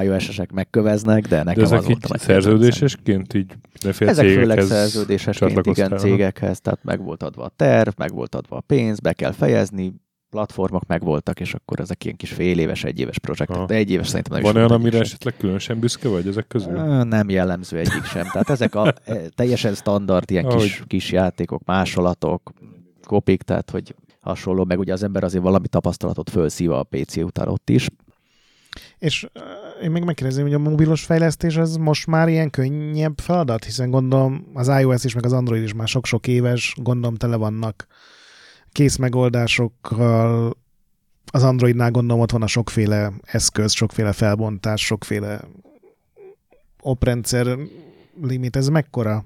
iOS-esek 0.02 0.52
megköveznek, 0.52 1.26
de 1.26 1.42
nekem 1.42 1.54
de 1.54 1.62
ezek 1.62 1.78
az 1.78 1.86
volt 1.86 2.04
a 2.04 2.18
szerződésesként 2.18 3.34
így 3.34 3.54
Ezek 3.98 4.26
főleg 4.26 4.60
szerződésesként 4.60 5.66
igen 5.66 5.96
cégekhez, 5.96 6.60
tehát 6.60 6.84
meg 6.84 7.02
volt 7.02 7.22
adva 7.22 7.44
a 7.44 7.52
terv, 7.56 7.90
meg 7.96 8.12
volt 8.12 8.34
adva 8.34 8.56
a 8.56 8.60
pénz, 8.60 9.00
be 9.00 9.12
kell 9.12 9.32
fejezni, 9.32 9.94
platformok 10.30 10.86
megvoltak, 10.86 11.40
és 11.40 11.54
akkor 11.54 11.80
ezek 11.80 12.04
ilyen 12.04 12.16
kis 12.16 12.32
fél 12.32 12.58
éves, 12.58 12.84
egy 12.84 13.00
éves 13.00 13.18
projektek. 13.18 13.64
De 13.64 13.74
egy 13.74 13.90
éves 13.90 14.06
szerintem 14.06 14.32
nem 14.32 14.42
Van 14.42 14.56
olyan, 14.56 14.70
amire 14.70 14.98
esetleg 14.98 15.36
különösen 15.36 15.78
büszke 15.78 16.08
vagy 16.08 16.26
ezek 16.26 16.46
közül? 16.46 16.72
Nem 17.04 17.30
jellemző 17.30 17.78
egyik 17.78 18.04
sem. 18.04 18.26
Tehát 18.32 18.50
ezek 18.50 18.74
a 18.74 18.94
e, 19.04 19.28
teljesen 19.34 19.74
standard 19.74 20.30
ilyen 20.30 20.48
kis, 20.48 20.82
kis 20.86 21.12
játékok, 21.12 21.64
másolatok, 21.64 22.52
kopik, 23.06 23.42
tehát 23.42 23.70
hogy 23.70 23.94
hasonló, 24.28 24.64
meg 24.64 24.78
ugye 24.78 24.92
az 24.92 25.02
ember 25.02 25.24
azért 25.24 25.42
valami 25.42 25.68
tapasztalatot 25.68 26.30
fölszív 26.30 26.70
a 26.70 26.82
PC 26.82 27.16
után 27.16 27.48
ott 27.48 27.70
is. 27.70 27.88
És 28.98 29.28
én 29.82 29.90
még 29.90 30.02
megkérdezem, 30.04 30.42
hogy 30.44 30.54
a 30.54 30.58
mobilos 30.58 31.04
fejlesztés 31.04 31.56
az 31.56 31.76
most 31.76 32.06
már 32.06 32.28
ilyen 32.28 32.50
könnyebb 32.50 33.18
feladat, 33.20 33.64
hiszen 33.64 33.90
gondolom 33.90 34.46
az 34.54 34.68
iOS 34.68 35.04
is, 35.04 35.14
meg 35.14 35.24
az 35.24 35.32
Android 35.32 35.62
is 35.62 35.74
már 35.74 35.88
sok-sok 35.88 36.26
éves, 36.26 36.74
gondolom 36.82 37.16
tele 37.16 37.36
vannak 37.36 37.86
kész 38.72 38.96
megoldásokkal, 38.96 40.56
az 41.30 41.42
Androidnál 41.42 41.90
gondolom 41.90 42.22
ott 42.22 42.30
van 42.30 42.42
a 42.42 42.46
sokféle 42.46 43.12
eszköz, 43.22 43.72
sokféle 43.72 44.12
felbontás, 44.12 44.84
sokféle 44.84 45.40
oprendszer 46.80 47.58
limit, 48.22 48.56
ez 48.56 48.68
mekkora 48.68 49.24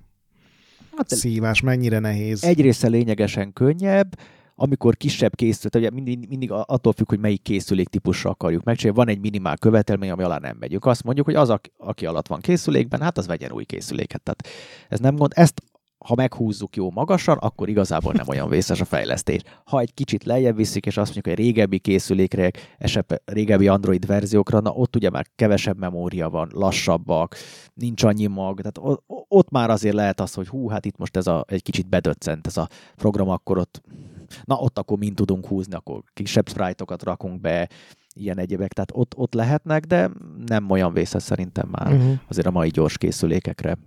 hát, 0.96 1.08
szívás, 1.08 1.60
mennyire 1.60 1.98
nehéz? 1.98 2.44
Egyrészt 2.44 2.82
lényegesen 2.82 3.52
könnyebb, 3.52 4.18
amikor 4.54 4.96
kisebb 4.96 5.34
készület, 5.34 5.76
ugye 5.76 5.90
mindig, 5.90 6.28
mindig 6.28 6.50
attól 6.50 6.92
függ, 6.92 7.08
hogy 7.08 7.20
melyik 7.20 7.42
készülék 7.42 7.88
típusra 7.88 8.30
akarjuk 8.30 8.64
megcsinálni. 8.64 8.98
Van 8.98 9.08
egy 9.08 9.20
minimál 9.20 9.58
követelmény, 9.58 10.10
ami 10.10 10.22
alá 10.22 10.38
nem 10.38 10.56
megyünk. 10.60 10.86
Azt 10.86 11.04
mondjuk, 11.04 11.26
hogy 11.26 11.34
az, 11.34 11.54
aki 11.76 12.06
alatt 12.06 12.26
van 12.26 12.40
készülékben, 12.40 13.00
hát 13.00 13.18
az 13.18 13.26
vegyen 13.26 13.52
új 13.52 13.64
készüléket. 13.64 14.22
Tehát 14.22 14.48
ez 14.88 14.98
nem 14.98 15.16
gond. 15.16 15.32
Ezt 15.34 15.62
ha 16.04 16.14
meghúzzuk 16.14 16.76
jó 16.76 16.90
magasan, 16.90 17.36
akkor 17.38 17.68
igazából 17.68 18.12
nem 18.12 18.28
olyan 18.28 18.48
vészes 18.48 18.80
a 18.80 18.84
fejlesztés. 18.84 19.40
Ha 19.64 19.80
egy 19.80 19.94
kicsit 19.94 20.24
lejjebb 20.24 20.56
viszik, 20.56 20.86
és 20.86 20.96
azt 20.96 21.14
mondjuk, 21.14 21.36
hogy 21.36 21.44
régebbi 21.44 21.78
készülékre, 21.78 22.50
esetleg 22.78 23.22
régebbi 23.24 23.68
Android 23.68 24.06
verziókra, 24.06 24.60
na 24.60 24.70
ott 24.70 24.96
ugye 24.96 25.10
már 25.10 25.26
kevesebb 25.34 25.78
memória 25.78 26.30
van, 26.30 26.50
lassabbak, 26.52 27.36
nincs 27.74 28.02
annyi 28.02 28.26
mag, 28.26 28.60
tehát 28.60 28.98
ott 29.28 29.50
már 29.50 29.70
azért 29.70 29.94
lehet 29.94 30.20
az, 30.20 30.34
hogy 30.34 30.48
hú, 30.48 30.68
hát 30.68 30.86
itt 30.86 30.96
most 30.96 31.16
ez 31.16 31.26
a, 31.26 31.44
egy 31.48 31.62
kicsit 31.62 31.88
bedöccent 31.88 32.46
ez 32.46 32.56
a 32.56 32.68
program, 32.96 33.28
akkor 33.28 33.58
ott 33.58 33.80
na 34.44 34.56
ott 34.56 34.78
akkor 34.78 34.98
mind 34.98 35.14
tudunk 35.14 35.46
húzni, 35.46 35.74
akkor 35.74 36.02
kisebb 36.12 36.48
sprite-okat 36.48 37.02
rakunk 37.02 37.40
be, 37.40 37.68
ilyen 38.14 38.38
egyébek, 38.38 38.72
tehát 38.72 38.90
ott, 38.94 39.16
ott 39.16 39.34
lehetnek, 39.34 39.84
de 39.84 40.10
nem 40.46 40.70
olyan 40.70 40.92
vészes 40.92 41.22
szerintem 41.22 41.68
már 41.68 41.92
uh-huh. 41.92 42.18
azért 42.28 42.46
a 42.46 42.50
mai 42.50 42.68
gyors 42.68 42.98
készülékekre. 42.98 43.78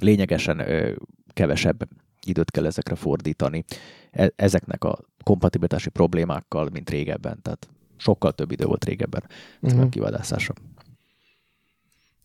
Lényegesen 0.00 0.58
ö, 0.58 0.92
kevesebb 1.32 1.88
időt 2.26 2.50
kell 2.50 2.66
ezekre 2.66 2.94
fordítani. 2.94 3.64
E- 4.10 4.32
ezeknek 4.36 4.84
a 4.84 4.98
kompatibilitási 5.24 5.90
problémákkal, 5.90 6.68
mint 6.72 6.90
régebben, 6.90 7.42
tehát 7.42 7.68
sokkal 7.96 8.32
több 8.32 8.50
idő 8.50 8.64
volt 8.64 8.84
régebben 8.84 9.22
uh-huh. 9.60 9.80
a 9.80 9.88
kivadászása. 9.88 10.52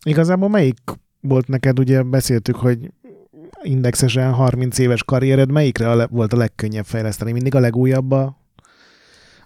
Igazából 0.02 0.48
melyik 0.48 0.78
volt 1.20 1.48
neked, 1.48 1.78
ugye 1.78 2.02
beszéltük, 2.02 2.56
hogy 2.56 2.90
indexesen 3.62 4.32
30 4.32 4.78
éves 4.78 5.04
karriered, 5.04 5.50
melyikre 5.50 5.90
a 5.90 5.94
le- 5.94 6.06
volt 6.06 6.32
a 6.32 6.36
legkönnyebb 6.36 6.84
fejleszteni? 6.84 7.32
Mindig 7.32 7.54
a 7.54 7.60
legújabb, 7.60 8.10
a, 8.10 8.38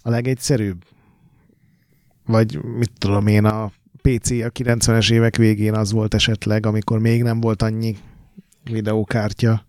a 0.02 0.10
legegyszerűbb? 0.10 0.84
Vagy 2.26 2.62
mit 2.62 2.90
tudom 2.98 3.26
én, 3.26 3.44
a 3.44 3.72
PC 4.02 4.30
a 4.30 4.50
90-es 4.50 5.12
évek 5.12 5.36
végén 5.36 5.74
az 5.74 5.92
volt 5.92 6.14
esetleg, 6.14 6.66
amikor 6.66 6.98
még 6.98 7.22
nem 7.22 7.40
volt 7.40 7.62
annyi 7.62 7.96
videókártya? 8.64 9.66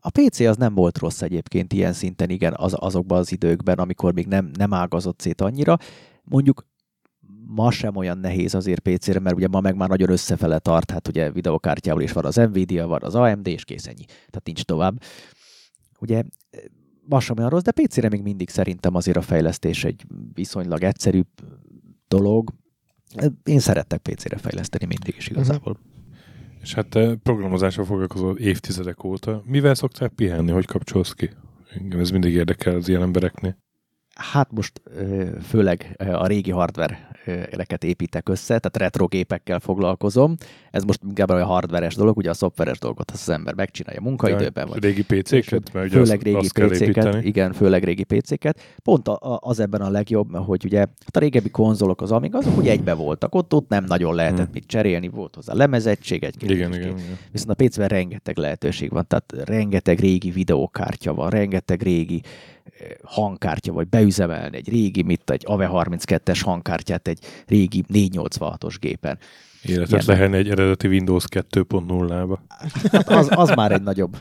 A 0.00 0.10
PC 0.10 0.40
az 0.40 0.56
nem 0.56 0.74
volt 0.74 0.98
rossz 0.98 1.22
egyébként 1.22 1.72
ilyen 1.72 1.92
szinten, 1.92 2.30
igen, 2.30 2.54
az, 2.56 2.74
azokban 2.78 3.18
az 3.18 3.32
időkben, 3.32 3.78
amikor 3.78 4.12
még 4.12 4.26
nem, 4.26 4.50
nem 4.58 4.72
ágazott 4.72 5.20
szét 5.20 5.40
annyira. 5.40 5.78
Mondjuk 6.24 6.66
ma 7.54 7.70
sem 7.70 7.96
olyan 7.96 8.18
nehéz 8.18 8.54
azért 8.54 8.80
PC-re, 8.80 9.18
mert 9.18 9.36
ugye 9.36 9.48
ma 9.48 9.60
meg 9.60 9.76
már 9.76 9.88
nagyon 9.88 10.10
összefele 10.10 10.58
tart, 10.58 10.90
hát 10.90 11.08
ugye 11.08 11.30
videokártyával 11.30 12.02
is 12.02 12.12
van 12.12 12.24
az 12.24 12.36
Nvidia, 12.36 12.86
van 12.86 13.02
az 13.02 13.14
AMD, 13.14 13.46
és 13.46 13.64
kész 13.64 13.86
ennyi. 13.86 14.04
Tehát 14.04 14.42
nincs 14.44 14.62
tovább. 14.62 15.02
Ugye 16.00 16.22
ma 17.06 17.20
sem 17.20 17.38
olyan 17.38 17.50
rossz, 17.50 17.62
de 17.62 17.70
PC-re 17.70 18.08
még 18.08 18.22
mindig 18.22 18.48
szerintem 18.48 18.94
azért 18.94 19.16
a 19.16 19.22
fejlesztés 19.22 19.84
egy 19.84 20.04
viszonylag 20.32 20.82
egyszerűbb 20.82 21.28
dolog. 22.08 22.52
Én 23.44 23.58
szerettek 23.58 24.00
PC-re 24.00 24.36
fejleszteni 24.36 24.86
mindig 24.86 25.14
is 25.16 25.28
igazából. 25.28 25.72
Uh-huh. 25.72 25.92
És 26.62 26.74
hát 26.74 26.88
te 26.88 27.14
programozásra 27.14 27.84
foglalkozol 27.84 28.36
évtizedek 28.38 29.04
óta. 29.04 29.42
Mivel 29.44 29.74
szoktál 29.74 30.08
pihenni? 30.08 30.50
Hogy 30.50 30.66
kapcsolsz 30.66 31.12
ki? 31.12 31.30
Engem 31.74 32.00
ez 32.00 32.10
mindig 32.10 32.34
érdekel 32.34 32.74
az 32.74 32.88
ilyen 32.88 33.02
embereknél. 33.02 33.56
Hát 34.14 34.52
most 34.52 34.82
főleg 35.48 35.96
a 36.12 36.26
régi 36.26 36.50
hardware-eket 36.50 37.84
építek 37.84 38.28
össze, 38.28 38.58
tehát 38.58 38.76
retro 38.76 39.06
gépekkel 39.06 39.60
foglalkozom. 39.60 40.34
Ez 40.74 40.84
most 40.84 41.00
inkább 41.06 41.28
a 41.28 41.44
hardveres 41.44 41.94
dolog, 41.94 42.16
ugye 42.16 42.30
a 42.30 42.34
szoftveres 42.34 42.78
dolgot 42.78 43.10
az, 43.10 43.20
az 43.20 43.28
ember 43.28 43.54
megcsinálja 43.54 44.00
munkaidőben. 44.00 44.68
Vagy 44.68 44.82
régi 44.82 45.02
PC-ket? 45.02 45.72
Mert 45.72 45.90
főleg 45.90 46.22
régi 46.22 46.48
PC-ket, 46.52 47.24
igen, 47.24 47.52
főleg 47.52 47.84
régi 47.84 48.04
PC-ket. 48.04 48.60
Pont 48.82 49.08
az 49.38 49.60
ebben 49.60 49.80
a 49.80 49.90
legjobb, 49.90 50.36
hogy 50.36 50.64
ugye 50.64 50.78
hát 50.78 51.16
a 51.16 51.18
régebbi 51.18 51.50
konzolok 51.50 52.02
az 52.02 52.12
amíg 52.12 52.34
azok 52.34 52.56
ugye 52.56 52.70
egybe 52.70 52.94
voltak, 52.94 53.34
ott, 53.34 53.54
ott 53.54 53.68
nem 53.68 53.84
nagyon 53.84 54.14
lehetett 54.14 54.44
hmm. 54.44 54.50
mit 54.52 54.66
cserélni, 54.66 55.08
volt 55.08 55.34
hozzá 55.34 55.54
lemezettség, 55.54 56.24
egy 56.24 56.42
igen, 56.42 56.74
igen, 56.74 56.98
igen. 56.98 57.18
Viszont 57.32 57.60
a 57.60 57.64
PC-ben 57.64 57.88
rengeteg 57.88 58.36
lehetőség 58.36 58.90
van, 58.90 59.06
tehát 59.06 59.48
rengeteg 59.48 59.98
régi 59.98 60.30
videókártya 60.30 61.14
van, 61.14 61.30
rengeteg 61.30 61.82
régi 61.82 62.22
hangkártya, 63.02 63.72
vagy 63.72 63.88
beüzemelni 63.88 64.56
egy 64.56 64.68
régi, 64.68 65.02
mit 65.02 65.30
egy 65.30 65.42
AVE 65.46 65.70
32-es 65.72 66.40
hangkártyát 66.44 67.08
egy 67.08 67.18
régi 67.46 67.84
486-os 67.92 68.76
gépen. 68.80 69.18
Életet 69.64 70.04
lehelni 70.04 70.36
egy 70.36 70.50
eredeti 70.50 70.86
Windows 70.86 71.24
2.0-ba. 71.30 72.38
Hát 72.92 73.08
az, 73.08 73.28
az 73.30 73.54
már 73.54 73.72
egy 73.72 73.82
nagyobb 73.82 74.16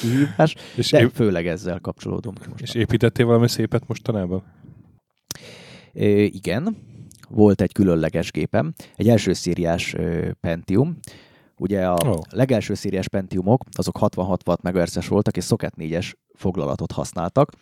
kihívás, 0.00 0.54
és 0.76 0.90
de 0.90 1.00
ép... 1.00 1.10
főleg 1.14 1.46
ezzel 1.46 1.78
kapcsolódunk. 1.78 2.46
Most 2.48 2.62
és 2.62 2.74
építettél 2.74 3.26
valami 3.26 3.48
szépet 3.48 3.86
mostanában? 3.86 4.42
É, 5.92 6.24
igen, 6.24 6.76
volt 7.28 7.60
egy 7.60 7.72
különleges 7.72 8.30
gépem, 8.30 8.72
egy 8.96 9.08
első 9.08 9.32
szériás 9.32 9.94
Pentium, 10.40 10.98
Ugye 11.62 11.86
a 11.86 11.96
oh. 12.06 12.18
legelső 12.30 12.74
szériás 12.74 13.08
Pentiumok, 13.08 13.64
azok 13.72 13.96
66 13.96 14.62
MHz-es 14.62 15.08
voltak, 15.08 15.36
és 15.36 15.44
Socket 15.44 15.74
4-es 15.76 16.12
foglalatot 16.34 16.92
használtak. 16.92 17.52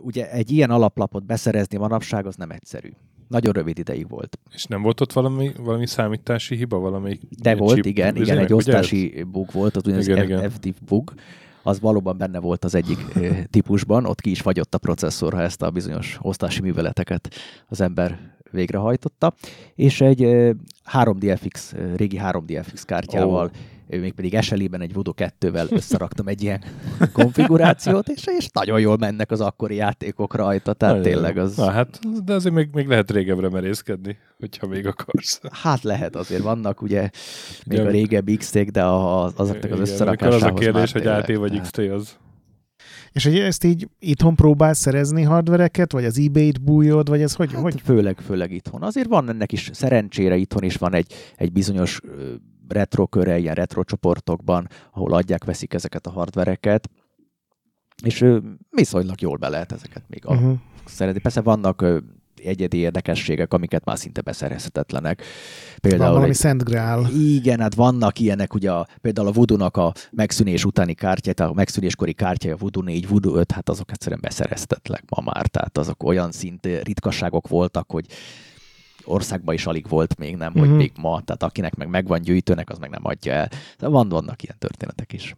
Ugye 0.00 0.30
egy 0.30 0.50
ilyen 0.50 0.70
alaplapot 0.70 1.26
beszerezni 1.26 1.78
manapság 1.78 2.26
az 2.26 2.34
nem 2.34 2.50
egyszerű. 2.50 2.90
Nagyon 3.28 3.52
rövid 3.52 3.78
ideig 3.78 4.08
volt. 4.08 4.38
És 4.54 4.64
nem 4.64 4.82
volt 4.82 5.00
ott 5.00 5.12
valami, 5.12 5.50
valami 5.58 5.86
számítási 5.86 6.56
hiba? 6.56 6.78
Valami 6.78 7.18
De 7.42 7.54
volt, 7.54 7.86
igen, 7.86 8.16
igen, 8.16 8.38
egy 8.38 8.52
osztási 8.52 9.06
ugye? 9.06 9.24
bug 9.24 9.52
volt, 9.52 9.76
az 9.76 9.82
úgynevezett 9.86 10.52
FDIV 10.52 10.74
bug 10.86 11.12
az 11.62 11.80
valóban 11.80 12.18
benne 12.18 12.38
volt 12.38 12.64
az 12.64 12.74
egyik 12.74 12.98
típusban, 13.50 14.04
ott 14.04 14.20
ki 14.20 14.30
is 14.30 14.40
fagyott 14.40 14.74
a 14.74 14.78
processzor, 14.78 15.32
ha 15.32 15.40
ezt 15.40 15.62
a 15.62 15.70
bizonyos 15.70 16.18
osztási 16.22 16.60
műveleteket 16.60 17.34
az 17.66 17.80
ember 17.80 18.34
végrehajtotta, 18.50 19.34
és 19.74 20.00
egy 20.00 20.20
3DFX, 20.92 21.72
régi 21.96 22.20
3DFX 22.22 22.82
kártyával, 22.84 23.44
oh. 23.44 23.50
Mégpedig 23.88 24.40
SLI-ben 24.40 24.80
egy 24.80 24.92
Voodoo 24.92 25.14
2-vel 25.16 25.70
összeraktam 25.70 26.28
egy 26.28 26.42
ilyen 26.42 26.62
konfigurációt, 27.12 28.08
és, 28.08 28.24
és 28.38 28.48
nagyon 28.52 28.80
jól 28.80 28.96
mennek 28.96 29.30
az 29.30 29.40
akkori 29.40 29.74
játékok 29.74 30.34
rajta, 30.34 30.72
tehát 30.72 30.96
nagyon 30.96 31.12
tényleg 31.12 31.38
az... 31.38 31.56
Na 31.56 31.70
hát, 31.70 31.98
de 32.24 32.34
azért 32.34 32.54
még, 32.54 32.68
még 32.72 32.86
lehet 32.86 33.10
régebbre 33.10 33.48
merészkedni, 33.48 34.16
hogyha 34.38 34.66
még 34.66 34.86
akarsz. 34.86 35.40
Hát 35.50 35.82
lehet, 35.82 36.16
azért 36.16 36.42
vannak 36.42 36.82
ugye 36.82 37.10
még 37.66 37.78
ja, 37.78 37.84
a 37.84 37.90
régebbi 37.90 38.36
x 38.36 38.52
de 38.52 38.84
az, 38.84 39.32
azoknak 39.36 39.72
az 39.72 39.78
összerakásához 39.78 40.42
az 40.42 40.50
a 40.50 40.54
kérdés, 40.54 40.92
hogy 40.92 41.06
AT 41.06 41.34
vagy 41.34 41.60
XT 41.60 41.78
az. 41.78 42.16
És 43.12 43.24
hogy 43.24 43.38
ezt 43.38 43.64
így 43.64 43.88
itthon 43.98 44.34
próbálsz 44.34 44.78
szerezni 44.78 45.22
hardvereket, 45.22 45.92
vagy 45.92 46.04
az 46.04 46.18
eBay-t 46.18 46.62
bújod, 46.62 47.08
vagy 47.08 47.22
ez 47.22 47.34
hogy? 47.34 47.52
Hát 47.52 47.62
hogy? 47.62 47.80
Főleg, 47.84 48.18
főleg 48.18 48.52
itthon. 48.52 48.82
Azért 48.82 49.08
van 49.08 49.28
ennek 49.28 49.52
is, 49.52 49.70
szerencsére 49.72 50.36
itthon 50.36 50.62
is 50.62 50.76
van 50.76 50.94
egy, 50.94 51.14
egy 51.36 51.52
bizonyos 51.52 52.00
retro 52.68 53.06
köre, 53.06 53.38
ilyen 53.38 53.54
retro 53.54 53.84
csoportokban, 53.84 54.68
ahol 54.92 55.12
adják, 55.12 55.44
veszik 55.44 55.74
ezeket 55.74 56.06
a 56.06 56.10
hardvereket, 56.10 56.90
és 58.02 58.24
viszonylag 58.70 59.20
jól 59.20 59.36
be 59.36 59.48
lehet 59.48 59.72
ezeket 59.72 60.02
még 60.08 60.24
uh-huh. 60.26 60.58
szeretni. 60.84 61.20
Persze 61.20 61.40
vannak 61.40 61.84
egyedi 62.44 62.76
érdekességek, 62.76 63.52
amiket 63.52 63.84
már 63.84 63.98
szinte 63.98 64.20
beszerezhetetlenek. 64.20 65.22
Például 65.80 66.02
Van 66.02 66.12
valami 66.12 66.30
egy, 66.30 66.36
Szent 66.36 66.64
Grál. 66.64 67.06
Igen, 67.14 67.60
hát 67.60 67.74
vannak 67.74 68.18
ilyenek, 68.18 68.54
ugye 68.54 68.72
a, 68.72 68.86
például 69.00 69.28
a 69.28 69.32
Voodoo-nak 69.32 69.76
a 69.76 69.92
megszűnés 70.10 70.64
utáni 70.64 70.94
kártyát, 70.94 71.40
a 71.40 71.52
megszűnéskori 71.52 72.12
kártyája, 72.12 72.54
a 72.54 72.58
Voodoo 72.58 72.82
4, 72.82 73.08
Voodoo 73.08 73.34
5, 73.34 73.52
hát 73.52 73.68
azok 73.68 73.90
egyszerűen 73.90 74.20
beszerezhetetlenek 74.22 75.04
ma 75.08 75.22
már, 75.32 75.46
tehát 75.46 75.78
azok 75.78 76.02
olyan 76.02 76.32
szint 76.32 76.66
ritkaságok 76.82 77.48
voltak, 77.48 77.90
hogy 77.90 78.06
országban 79.06 79.54
is 79.54 79.66
alig 79.66 79.88
volt 79.88 80.18
még, 80.18 80.36
nem, 80.36 80.52
hogy 80.52 80.68
mhm. 80.68 80.76
még 80.76 80.92
ma, 81.00 81.20
tehát 81.20 81.42
akinek 81.42 81.74
meg 81.74 81.88
megvan 81.88 82.22
gyűjtőnek, 82.22 82.70
az 82.70 82.78
meg 82.78 82.90
nem 82.90 83.06
adja 83.06 83.32
el. 83.32 83.48
De 83.78 83.88
van, 83.88 84.08
vannak 84.08 84.42
ilyen 84.42 84.56
történetek 84.58 85.12
is. 85.12 85.36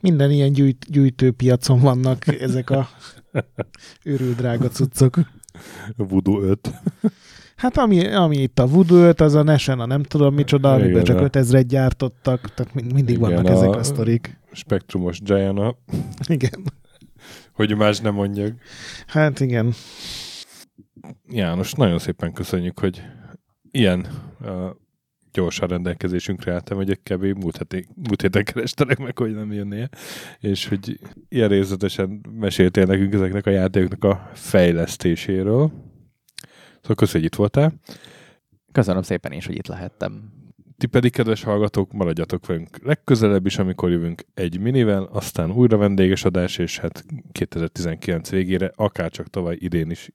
Minden 0.00 0.30
ilyen 0.30 0.52
gyűjt, 0.52 0.86
gyűjtőpiacon 0.90 1.80
vannak 1.80 2.26
ezek 2.48 2.70
a 2.70 2.88
őrül 4.02 4.34
drága 4.34 4.68
cuccok. 4.68 5.18
Voodoo 5.96 6.42
5. 6.42 6.70
Hát 7.56 7.76
ami, 7.76 8.06
ami 8.06 8.36
itt 8.36 8.58
a 8.58 8.66
Voodoo 8.66 8.98
5, 8.98 9.20
az 9.20 9.34
a 9.34 9.42
Nesen, 9.42 9.80
a 9.80 9.86
nem 9.86 10.02
tudom 10.02 10.34
micsoda, 10.34 10.74
Igen, 10.74 10.84
amiben 10.84 11.04
csak 11.04 11.18
5000-et 11.32 11.64
gyártottak, 11.68 12.54
tehát 12.54 12.74
mindig 12.74 13.08
Igen, 13.16 13.20
vannak 13.20 13.44
a 13.44 13.50
ezek 13.50 13.74
a 13.74 13.82
sztorik. 13.82 14.38
Spektrumos 14.52 15.20
Giana. 15.20 15.76
Igen. 16.26 16.64
Hogy 17.52 17.76
más 17.76 18.00
nem 18.00 18.14
mondjak. 18.14 18.52
Hát 19.06 19.40
igen. 19.40 19.74
János, 21.28 21.72
nagyon 21.72 21.98
szépen 21.98 22.32
köszönjük, 22.32 22.78
hogy 22.78 23.02
ilyen 23.70 24.06
uh, 24.40 24.70
gyorsan 25.32 25.68
rendelkezésünkre 25.68 26.52
álltam, 26.52 26.76
hogy 26.76 26.90
egy 26.90 27.00
kb. 27.02 27.24
múlt, 27.24 27.56
heti, 27.56 27.86
múlt 27.94 28.20
héten 28.22 28.44
kerestelek 28.44 28.98
meg, 28.98 29.18
hogy 29.18 29.34
nem 29.34 29.52
jönnél, 29.52 29.88
és 30.40 30.68
hogy 30.68 30.98
ilyen 31.28 31.48
részletesen 31.48 32.26
meséltél 32.38 32.84
nekünk 32.84 33.14
ezeknek 33.14 33.46
a 33.46 33.50
játékoknak 33.50 34.04
a 34.04 34.30
fejlesztéséről. 34.34 35.72
Szóval 36.80 36.96
köszönjük, 36.96 37.12
hogy 37.12 37.24
itt 37.24 37.34
voltál. 37.34 37.72
Köszönöm 38.72 39.02
szépen 39.02 39.32
is, 39.32 39.46
hogy 39.46 39.56
itt 39.56 39.66
lehettem. 39.66 40.38
Ti 40.78 40.86
pedig, 40.86 41.12
kedves 41.12 41.42
hallgatók, 41.42 41.92
maradjatok 41.92 42.46
velünk 42.46 42.78
legközelebb 42.82 43.46
is, 43.46 43.58
amikor 43.58 43.90
jövünk 43.90 44.24
egy 44.34 44.60
minivel, 44.60 45.02
aztán 45.02 45.52
újra 45.52 45.76
vendéges 45.76 46.24
adás, 46.24 46.58
és 46.58 46.78
hát 46.78 47.04
2019 47.32 48.30
végére, 48.30 48.72
akár 48.74 49.10
csak 49.10 49.30
tavaly 49.30 49.56
idén 49.58 49.90
is 49.90 50.10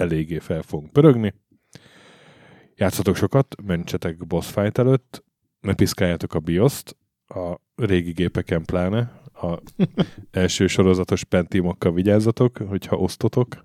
eléggé 0.00 0.38
fel 0.38 0.62
fogunk 0.62 0.92
pörögni. 0.92 1.34
Játszatok 2.74 3.16
sokat, 3.16 3.54
mentsetek 3.62 4.26
boss 4.26 4.50
fight 4.50 4.78
előtt, 4.78 5.24
ne 5.60 5.74
piszkáljátok 5.74 6.34
a 6.34 6.38
bioszt, 6.38 6.96
a 7.26 7.54
régi 7.74 8.12
gépeken 8.12 8.64
pláne, 8.64 9.20
a 9.32 9.58
első 10.30 10.66
sorozatos 10.66 11.24
pentimokkal 11.24 11.92
vigyázzatok, 11.92 12.56
hogyha 12.56 12.96
osztotok. 12.96 13.64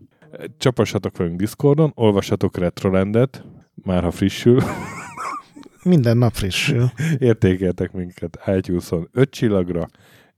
Csapassatok 0.58 1.18
velünk 1.18 1.40
Discordon, 1.40 1.92
olvassatok 1.96 2.58
Retrolandet, 2.58 3.46
már 3.76 4.04
ha 4.04 4.12
frissül. 4.12 4.62
Minden 5.84 6.18
nap 6.18 6.34
frissül. 6.34 6.90
Értékeltek 7.18 7.92
minket 7.92 8.40
iTunes-on 8.58 9.10
5 9.12 9.30
csillagra, 9.30 9.88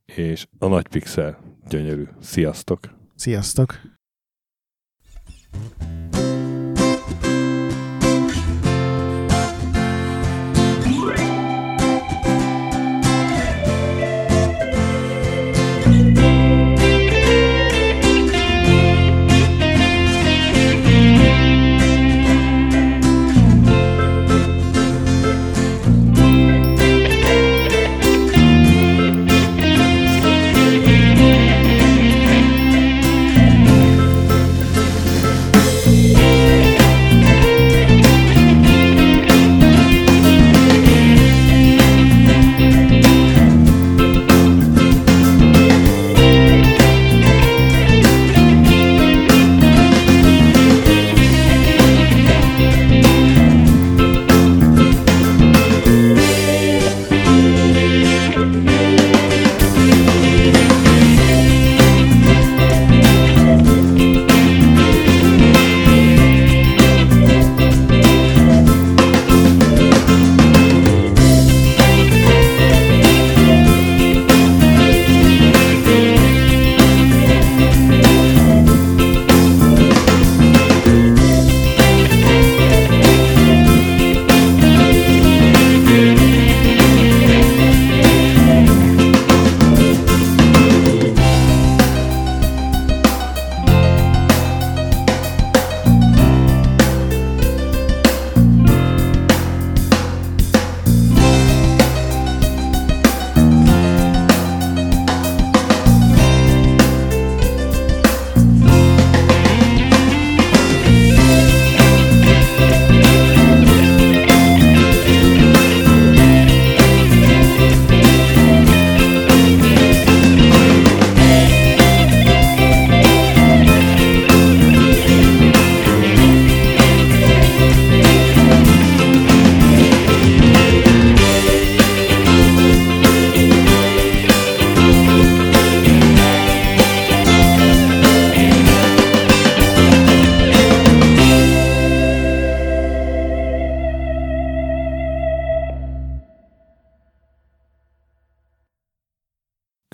és 0.06 0.48
a 0.60 0.68
nagy 0.68 0.88
pixel 0.88 1.40
gyönyörű. 1.69 2.03
Sziasztok! 2.19 2.80
Sziasztok! 3.15 3.97
Mm-hmm. 5.57 6.16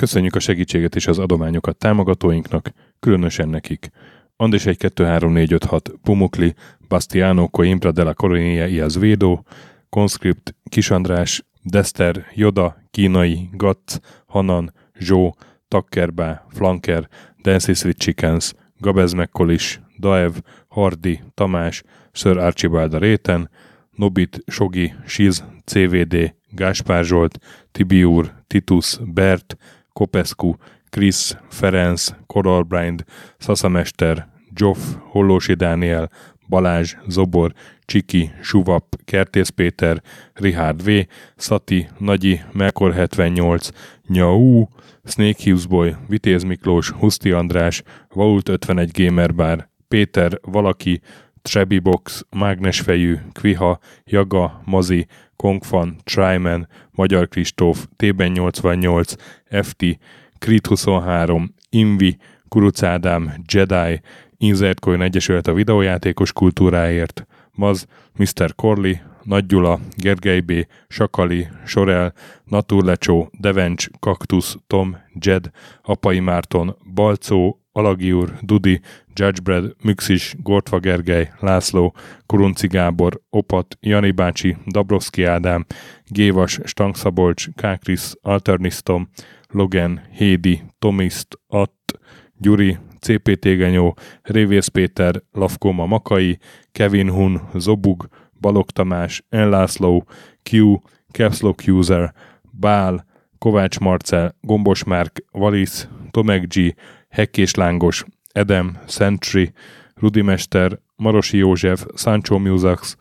Köszönjük 0.04 0.36
a 0.36 0.40
segítséget 0.40 0.96
és 0.96 1.08
az 1.08 1.20
adományokat 1.20 1.78
támogatóinknak, 1.78 2.72
különösen 3.00 3.50
nekik. 3.50 3.90
Andis 4.36 4.66
1 4.66 4.78
2 4.78 5.06
3 5.06 5.32
4 5.32 5.52
5 5.52 5.64
6 5.64 5.94
Pumukli, 6.02 6.54
Bastiano 6.88 7.48
Coimbra 7.48 7.92
de 7.92 8.04
la 8.04 8.14
Coronia 8.14 8.68
y 8.68 8.80
Azvedo, 8.80 9.44
Conscript, 9.90 10.56
Kisandrás, 10.70 11.46
Dester, 11.62 12.26
Joda, 12.34 12.78
Kínai, 12.92 13.50
Gatz, 13.52 14.00
Hanan, 14.26 14.74
Zsó, 15.00 15.36
Takkerbá, 15.68 16.46
Flanker, 16.50 17.08
Dancy 17.44 17.74
Sweet 17.74 17.98
Chickens, 17.98 18.54
Gabez 18.80 19.14
Mekkolis, 19.14 19.82
Daev, 20.00 20.34
Hardi, 20.68 21.22
Tamás, 21.34 21.84
Sir 22.12 22.38
Archibald 22.38 22.94
réten, 22.94 23.50
Nobit, 23.92 24.44
Sogi, 24.46 24.94
Siz, 25.06 25.44
CVD, 25.66 26.36
Gáspár 26.50 27.04
Zsolt, 27.04 27.40
Tibiur, 27.72 28.34
Titus, 28.48 29.00
Bert, 29.14 29.58
Kopescu, 29.94 30.54
Krisz, 30.90 31.38
Ferenc, 31.50 32.10
Koralbrind, 32.28 33.04
Szaszamester, 33.38 34.28
Joff, 34.56 34.78
Hollósi 35.00 35.54
Dániel, 35.54 36.10
Balázs, 36.50 36.96
Zobor, 37.08 37.54
Csiki, 37.86 38.32
Suvap, 38.42 38.96
Kertész 39.06 39.50
Péter, 39.50 40.02
Richard 40.34 40.84
V, 40.84 40.90
Szati, 41.36 41.88
Nagyi, 41.98 42.42
Melkor 42.52 42.94
78, 42.94 43.70
Nyau, 44.08 44.66
Snake 45.04 45.44
Hughes 45.44 45.66
Boy, 45.68 45.96
Vitéz 46.08 46.44
Miklós, 46.44 46.90
Huszti 46.90 47.32
András, 47.32 47.84
Vault 48.14 48.50
51 48.50 48.92
Gamer 48.92 49.36
Bar, 49.36 49.70
Péter, 49.88 50.40
Valaki, 50.42 51.02
Trebi 51.44 51.80
Box, 51.80 52.26
Mágnesfejű, 52.30 53.18
Kviha, 53.32 53.80
Jaga, 54.06 54.62
Mazi, 54.66 55.08
Kongfan, 55.36 55.96
Tryman, 56.04 56.68
Magyar 56.92 57.28
Kristóf, 57.28 57.88
Tében 57.96 58.32
88, 58.32 59.14
FT, 59.62 59.86
Krit 60.38 60.68
23, 60.68 61.54
Invi, 61.70 62.18
Kuruc 62.48 62.84
Ádám, 62.84 63.34
Jedi, 63.54 64.02
Insert 64.38 64.80
Coin 64.80 65.02
Egyesület 65.02 65.48
a 65.48 65.54
videójátékos 65.54 66.34
kultúráért, 66.34 67.28
Maz, 67.52 67.88
Mr. 68.16 68.56
Corley, 68.56 68.94
Nagy 69.24 69.46
Gyula, 69.46 69.80
Gergely 69.98 70.40
B., 70.40 70.68
Sakali, 70.88 71.48
Sorel, 71.66 72.14
Naturlecsó, 72.44 73.30
Devencs, 73.40 73.88
Kaktusz, 74.00 74.58
Tom, 74.68 74.98
Jed, 75.20 75.50
Apai 75.82 76.20
Márton, 76.20 76.76
Balcó, 76.94 77.63
Alagi 77.76 78.12
úr, 78.12 78.38
Dudi, 78.42 78.82
Judgebred, 79.14 79.76
Müxis, 79.84 80.36
Gortva 80.44 80.80
Gergely, 80.80 81.30
László, 81.40 81.94
Kurunci 82.26 82.68
Gábor, 82.68 83.22
Opat, 83.30 83.78
Jani 83.80 84.12
bácsi, 84.12 84.58
Dabrowski 84.66 85.24
Ádám, 85.24 85.66
Gévas, 86.06 86.60
Stangszabolcs, 86.64 87.48
Kákris, 87.56 88.12
Alternisztom, 88.22 89.10
Logan, 89.50 90.02
Hédi, 90.12 90.62
Tomiszt, 90.80 91.40
Att, 91.48 92.00
Gyuri, 92.38 92.78
CPT 93.00 93.44
Genyó, 93.44 93.96
Révész 94.22 94.68
Péter, 94.68 95.22
Lavkoma 95.32 95.86
Makai, 95.86 96.38
Kevin 96.72 97.10
Hun, 97.10 97.42
Zobug, 97.54 98.08
Balog 98.40 98.72
Tamás, 98.72 99.24
Enlászló, 99.30 100.06
Q, 100.44 100.82
Capslock 101.12 101.64
User, 101.68 102.14
Bál, 102.52 103.06
Kovács 103.38 103.80
Marcel, 103.80 104.36
Gombos 104.42 104.84
Márk, 104.84 105.26
Valisz, 105.32 105.88
Tomek 106.12 106.48
G, 106.48 106.76
Hekkés 107.14 107.54
Lángos, 107.54 108.06
Edem, 108.32 108.78
Sentry, 108.86 109.54
Rudimester, 109.96 110.80
Marosi 110.96 111.38
József, 111.38 111.86
Sancho 111.96 112.40
Musax, 112.40 112.96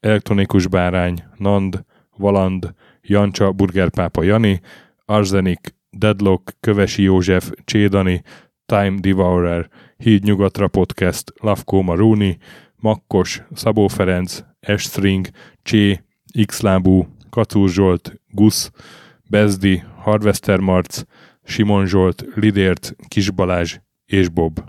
Elektronikus 0.00 0.66
Bárány, 0.66 1.24
Nand, 1.36 1.84
Valand, 2.16 2.74
Jancsa, 3.02 3.52
Burgerpápa 3.52 4.22
Jani, 4.22 4.60
Arzenik, 5.04 5.74
Deadlock, 5.90 6.52
Kövesi 6.60 7.02
József, 7.02 7.50
Csédani, 7.64 8.22
Time 8.66 8.98
Devourer, 9.00 9.68
Híd 9.96 10.22
Nyugatra 10.22 10.68
Podcast, 10.68 11.32
Lavkó 11.40 11.82
Maruni, 11.82 12.38
Makkos, 12.76 13.42
Szabó 13.52 13.88
Ferenc, 13.88 14.40
Estring, 14.60 15.28
Csé, 15.62 16.04
Xlábú, 16.46 17.06
Kacúr 17.30 17.68
Zsolt, 17.68 18.20
Gusz, 18.30 18.70
Bezdi, 19.30 19.82
Harvester 19.96 20.58
Marc, 20.58 21.02
Simon 21.48 21.86
Zsolt, 21.86 22.24
Lidért, 22.34 22.96
Kis 23.08 23.30
Balázs 23.30 23.78
és 24.06 24.28
Bob. 24.28 24.60